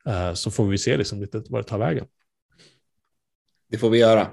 eh, 0.06 0.34
så 0.34 0.50
får 0.50 0.66
vi 0.66 0.78
se 0.78 0.96
liksom 0.96 1.20
lite 1.20 1.42
vad 1.48 1.64
det 1.64 1.68
tar 1.68 1.78
vägen. 1.78 2.06
Det 3.70 3.78
får 3.78 3.90
vi 3.90 3.98
göra. 3.98 4.28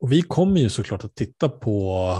Och 0.00 0.12
vi 0.12 0.22
kommer 0.22 0.60
ju 0.60 0.68
såklart 0.68 1.04
att 1.04 1.16
titta 1.16 1.48
på 1.48 2.14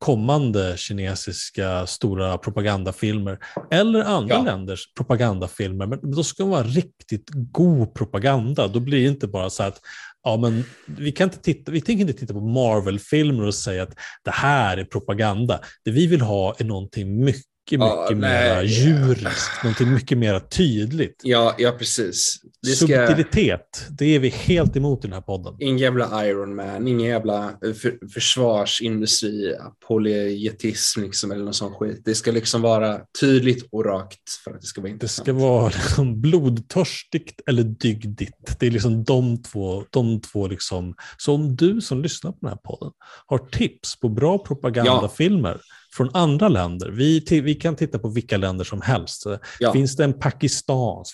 kommande 0.00 0.74
kinesiska 0.76 1.86
stora 1.86 2.38
propagandafilmer 2.38 3.38
eller 3.70 4.04
andra 4.04 4.34
ja. 4.34 4.42
länders 4.42 4.94
propagandafilmer. 4.94 5.86
Men 5.86 6.10
då 6.10 6.24
ska 6.24 6.42
det 6.42 6.50
vara 6.50 6.62
riktigt 6.62 7.28
god 7.32 7.94
propaganda. 7.94 8.68
Då 8.68 8.80
blir 8.80 9.02
det 9.02 9.08
inte 9.08 9.28
bara 9.28 9.50
så 9.50 9.62
att 9.62 9.80
ja, 10.22 10.36
men 10.36 10.64
vi, 10.86 11.12
kan 11.12 11.24
inte 11.24 11.38
titta, 11.38 11.72
vi 11.72 11.80
tänker 11.80 12.00
inte 12.00 12.12
titta 12.12 12.34
på 12.34 12.40
Marvel-filmer 12.40 13.46
och 13.46 13.54
säga 13.54 13.82
att 13.82 13.94
det 14.24 14.30
här 14.30 14.76
är 14.76 14.84
propaganda. 14.84 15.60
Det 15.84 15.90
vi 15.90 16.06
vill 16.06 16.20
ha 16.20 16.54
är 16.58 16.64
någonting 16.64 17.24
mycket 17.24 17.49
mycket, 17.78 18.10
ja, 18.10 18.16
mer 18.16 18.62
djuriskt, 18.62 19.62
någonting 19.62 19.92
mycket 19.92 20.18
mer 20.18 20.40
tydligt. 20.40 21.20
Ja, 21.22 21.54
ja 21.58 21.72
precis. 21.72 22.40
Det 22.62 22.68
ska... 22.68 22.86
Subtilitet, 22.86 23.86
det 23.90 24.14
är 24.14 24.18
vi 24.18 24.28
helt 24.28 24.76
emot 24.76 25.04
i 25.04 25.08
den 25.08 25.14
här 25.14 25.20
podden. 25.20 25.56
Ingen 25.58 25.78
jävla 25.78 26.26
Iron 26.26 26.54
Man, 26.54 26.88
ingen 26.88 27.08
jävla 27.08 27.44
eh, 27.44 27.72
för, 27.72 28.08
försvarsindustri, 28.14 29.54
apologetism 29.56 31.02
liksom, 31.02 31.30
eller 31.30 31.44
någon 31.44 31.54
sån 31.54 31.74
skit. 31.74 32.02
Det 32.04 32.14
ska 32.14 32.30
liksom 32.30 32.62
vara 32.62 33.00
tydligt 33.20 33.68
och 33.72 33.84
rakt 33.84 34.30
för 34.44 34.50
att 34.50 34.60
det 34.60 34.66
ska 34.66 34.80
vara 34.80 34.90
intressant. 34.90 35.26
Det 35.26 35.32
ska 35.32 35.40
vara 35.40 35.68
liksom 35.74 36.20
blodtörstigt 36.20 37.40
eller 37.46 37.62
dygdigt. 37.62 38.56
Det 38.58 38.66
är 38.66 38.70
liksom 38.70 39.04
de 39.04 39.42
två, 39.42 39.84
de 39.90 40.20
två 40.20 40.46
liksom. 40.46 40.94
Så 41.18 41.34
om 41.34 41.56
du 41.56 41.80
som 41.80 42.02
lyssnar 42.02 42.32
på 42.32 42.38
den 42.40 42.50
här 42.50 42.58
podden 42.64 42.92
har 43.26 43.38
tips 43.38 44.00
på 44.00 44.08
bra 44.08 44.38
propagandafilmer, 44.38 45.50
ja 45.50 45.79
från 45.92 46.10
andra 46.14 46.48
länder. 46.48 46.90
Vi, 46.90 47.24
vi 47.30 47.54
kan 47.54 47.76
titta 47.76 47.98
på 47.98 48.08
vilka 48.08 48.36
länder 48.36 48.64
som 48.64 48.80
helst. 48.80 49.26
Ja. 49.58 49.72
Finns 49.72 49.96
det 49.96 50.04
en 50.04 50.12
Pakistan? 50.12 51.04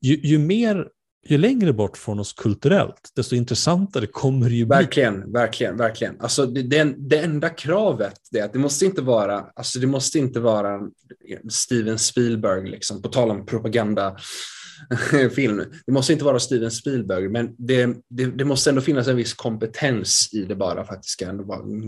Ju, 0.00 0.20
ju, 0.22 0.38
mer, 0.38 0.88
ju 1.26 1.38
längre 1.38 1.72
bort 1.72 1.96
från 1.96 2.20
oss 2.20 2.32
kulturellt, 2.32 3.10
desto 3.16 3.36
intressantare 3.36 4.06
kommer 4.06 4.48
det 4.48 4.54
ju 4.54 4.64
bli. 4.64 4.76
Verkligen, 4.76 5.32
verkligen, 5.32 5.76
verkligen. 5.76 6.20
Alltså 6.20 6.46
det, 6.46 6.62
det, 6.62 6.94
det 6.98 7.18
enda 7.18 7.48
kravet 7.48 8.20
är 8.36 8.44
att 8.44 8.52
det 8.52 8.58
måste 8.58 8.84
inte 8.84 9.02
vara, 9.02 9.44
alltså 9.56 9.78
det 9.78 9.86
måste 9.86 10.18
inte 10.18 10.40
vara 10.40 10.80
Steven 11.50 11.98
Spielberg, 11.98 12.70
liksom, 12.70 13.02
på 13.02 13.08
tal 13.08 13.30
om 13.30 13.46
propaganda 13.46 14.16
film. 15.34 15.64
Det 15.86 15.92
måste 15.92 16.12
inte 16.12 16.24
vara 16.24 16.38
Steven 16.38 16.70
Spielberg, 16.70 17.28
men 17.28 17.54
det, 17.58 17.86
det, 18.08 18.26
det, 18.26 18.44
måste 18.44 18.70
ändå 18.70 18.82
finnas 18.82 19.08
en 19.08 19.16
viss 19.16 19.34
kompetens 19.34 20.30
i 20.32 20.44
det 20.44 20.56
bara 20.56 20.84
för 20.84 20.94
att 20.94 21.02
det 21.02 21.08
ska 21.08 21.32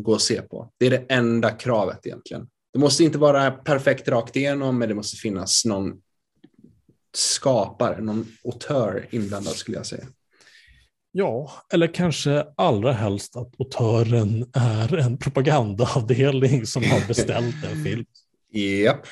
gå 0.03 0.15
att 0.15 0.21
se 0.21 0.43
på. 0.43 0.71
Det 0.79 0.87
är 0.87 0.91
det 0.91 1.05
enda 1.09 1.51
kravet 1.51 2.07
egentligen. 2.07 2.49
Det 2.73 2.79
måste 2.79 3.05
inte 3.05 3.19
vara 3.19 3.51
perfekt 3.51 4.09
rakt 4.09 4.37
igenom, 4.37 4.79
men 4.79 4.89
det 4.89 4.95
måste 4.95 5.17
finnas 5.17 5.65
någon 5.65 5.93
skapare, 7.17 8.01
någon 8.01 8.27
autör 8.45 9.07
inblandad 9.11 9.55
skulle 9.55 9.77
jag 9.77 9.87
säga. 9.87 10.05
Ja, 11.13 11.53
eller 11.73 11.95
kanske 11.95 12.47
allra 12.57 12.93
helst 12.93 13.37
att 13.37 13.61
autören 13.61 14.51
är 14.53 14.97
en 14.97 15.19
propagandaavdelning 15.19 16.67
som 16.67 16.85
har 16.85 17.09
beställt 17.09 17.65
en 17.65 17.85
film. 17.85 18.05
Japp. 18.53 18.97
Yep. 18.97 19.07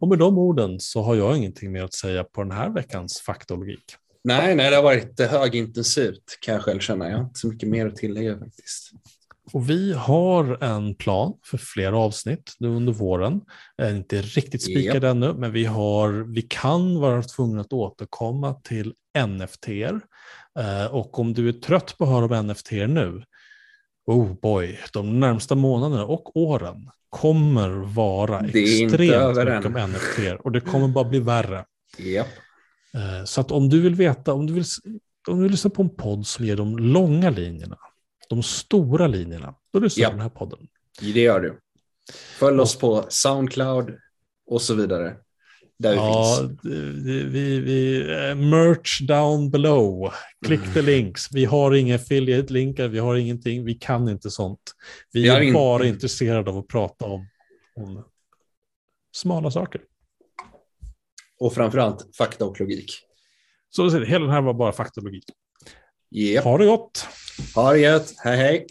Och 0.00 0.08
med 0.08 0.18
de 0.18 0.38
orden 0.38 0.80
så 0.80 1.02
har 1.02 1.14
jag 1.14 1.36
ingenting 1.36 1.72
mer 1.72 1.84
att 1.84 1.94
säga 1.94 2.24
på 2.24 2.42
den 2.42 2.52
här 2.52 2.70
veckans 2.70 3.20
faktalogik. 3.20 3.84
Nej, 4.24 4.54
nej, 4.54 4.70
det 4.70 4.76
har 4.76 4.82
varit 4.82 5.20
högintensivt 5.20 6.38
kan 6.40 6.54
jag 6.54 6.64
själv 6.64 6.80
känna. 6.80 7.08
Jag 7.08 7.16
har 7.16 7.24
inte 7.24 7.40
så 7.40 7.48
mycket 7.48 7.68
mer 7.68 7.86
att 7.86 7.96
tillägga 7.96 8.38
faktiskt. 8.38 8.90
Och 9.52 9.70
vi 9.70 9.92
har 9.92 10.64
en 10.64 10.94
plan 10.94 11.34
för 11.44 11.58
flera 11.58 11.98
avsnitt 11.98 12.54
nu 12.58 12.68
under 12.68 12.92
våren. 12.92 13.40
Är 13.76 13.94
inte 13.96 14.22
riktigt 14.22 14.62
spikad 14.62 14.94
yep. 14.94 15.04
ännu, 15.04 15.34
men 15.34 15.52
vi, 15.52 15.64
har, 15.64 16.34
vi 16.34 16.42
kan 16.42 17.00
vara 17.00 17.22
tvungna 17.22 17.60
att 17.60 17.72
återkomma 17.72 18.54
till 18.54 18.94
NFT. 19.26 19.68
Eh, 20.58 20.86
och 20.90 21.18
om 21.18 21.34
du 21.34 21.48
är 21.48 21.52
trött 21.52 21.98
på 21.98 22.04
att 22.04 22.10
höra 22.10 22.40
om 22.40 22.46
NFT 22.46 22.70
nu, 22.70 23.22
oh 24.06 24.32
boy, 24.42 24.78
de 24.92 25.20
närmsta 25.20 25.54
månaderna 25.54 26.04
och 26.04 26.36
åren 26.36 26.90
kommer 27.10 27.70
vara 27.70 28.40
extremt 28.40 28.92
mycket 29.36 29.64
om 29.64 29.92
NFT 29.92 30.40
och 30.40 30.52
det 30.52 30.60
kommer 30.60 30.88
bara 30.88 31.04
bli 31.04 31.20
värre. 31.20 31.64
Yep. 31.98 32.26
Eh, 32.94 33.24
så 33.24 33.40
att 33.40 33.50
om 33.50 33.68
du 33.68 33.80
vill 33.80 33.94
veta, 33.94 34.32
om 34.32 34.46
du 34.46 34.52
vill, 34.52 34.64
om 35.28 35.36
du 35.36 35.42
vill 35.42 35.52
lyssna 35.52 35.70
på 35.70 35.82
en 35.82 35.96
podd 35.96 36.26
som 36.26 36.44
ger 36.44 36.56
de 36.56 36.78
långa 36.78 37.30
linjerna, 37.30 37.78
de 38.28 38.42
stora 38.42 39.06
linjerna, 39.06 39.54
då 39.72 39.78
lyssnar 39.78 40.00
du 40.00 40.04
yep. 40.04 40.10
på 40.10 40.16
den 40.16 40.22
här 40.22 40.28
podden. 40.28 40.58
Det 41.00 41.20
gör 41.20 41.40
du. 41.40 41.58
Följ 42.38 42.60
oss 42.60 42.78
på 42.78 43.06
Soundcloud 43.08 43.98
och 44.46 44.62
så 44.62 44.74
vidare. 44.74 45.16
Där 45.80 45.94
ja, 45.94 46.48
vi, 46.62 47.22
vi, 47.24 47.60
vi, 47.60 48.00
eh, 48.00 48.34
merch 48.34 49.00
down 49.00 49.50
below. 49.50 50.12
Klick 50.46 50.60
the 50.74 50.82
links. 50.82 51.32
Vi 51.32 51.44
har 51.44 51.74
inga 51.74 51.94
affiliate-linkar, 51.94 52.88
vi 52.88 52.98
har 52.98 53.16
ingenting, 53.16 53.64
vi 53.64 53.74
kan 53.74 54.08
inte 54.08 54.30
sånt. 54.30 54.60
Vi, 55.12 55.22
vi 55.22 55.28
är 55.28 55.40
in... 55.40 55.54
bara 55.54 55.86
intresserade 55.86 56.50
av 56.50 56.58
att 56.58 56.68
prata 56.68 57.04
om, 57.04 57.26
om 57.76 58.04
smala 59.16 59.50
saker. 59.50 59.80
Och 61.38 61.54
framförallt 61.54 62.16
fakta 62.16 62.44
och 62.44 62.60
logik. 62.60 62.92
Så 63.70 63.90
hela 63.90 64.24
den 64.24 64.34
här 64.34 64.40
var 64.40 64.54
bara 64.54 64.72
fakta 64.72 65.00
och 65.00 65.04
logik. 65.04 65.24
Yep. 66.14 66.44
Ha 66.44 66.58
det 66.58 66.66
gott. 66.66 67.06
Ha 67.54 67.72
det 67.72 67.78
gött. 67.78 68.14
Hej 68.24 68.36
hej. 68.36 68.66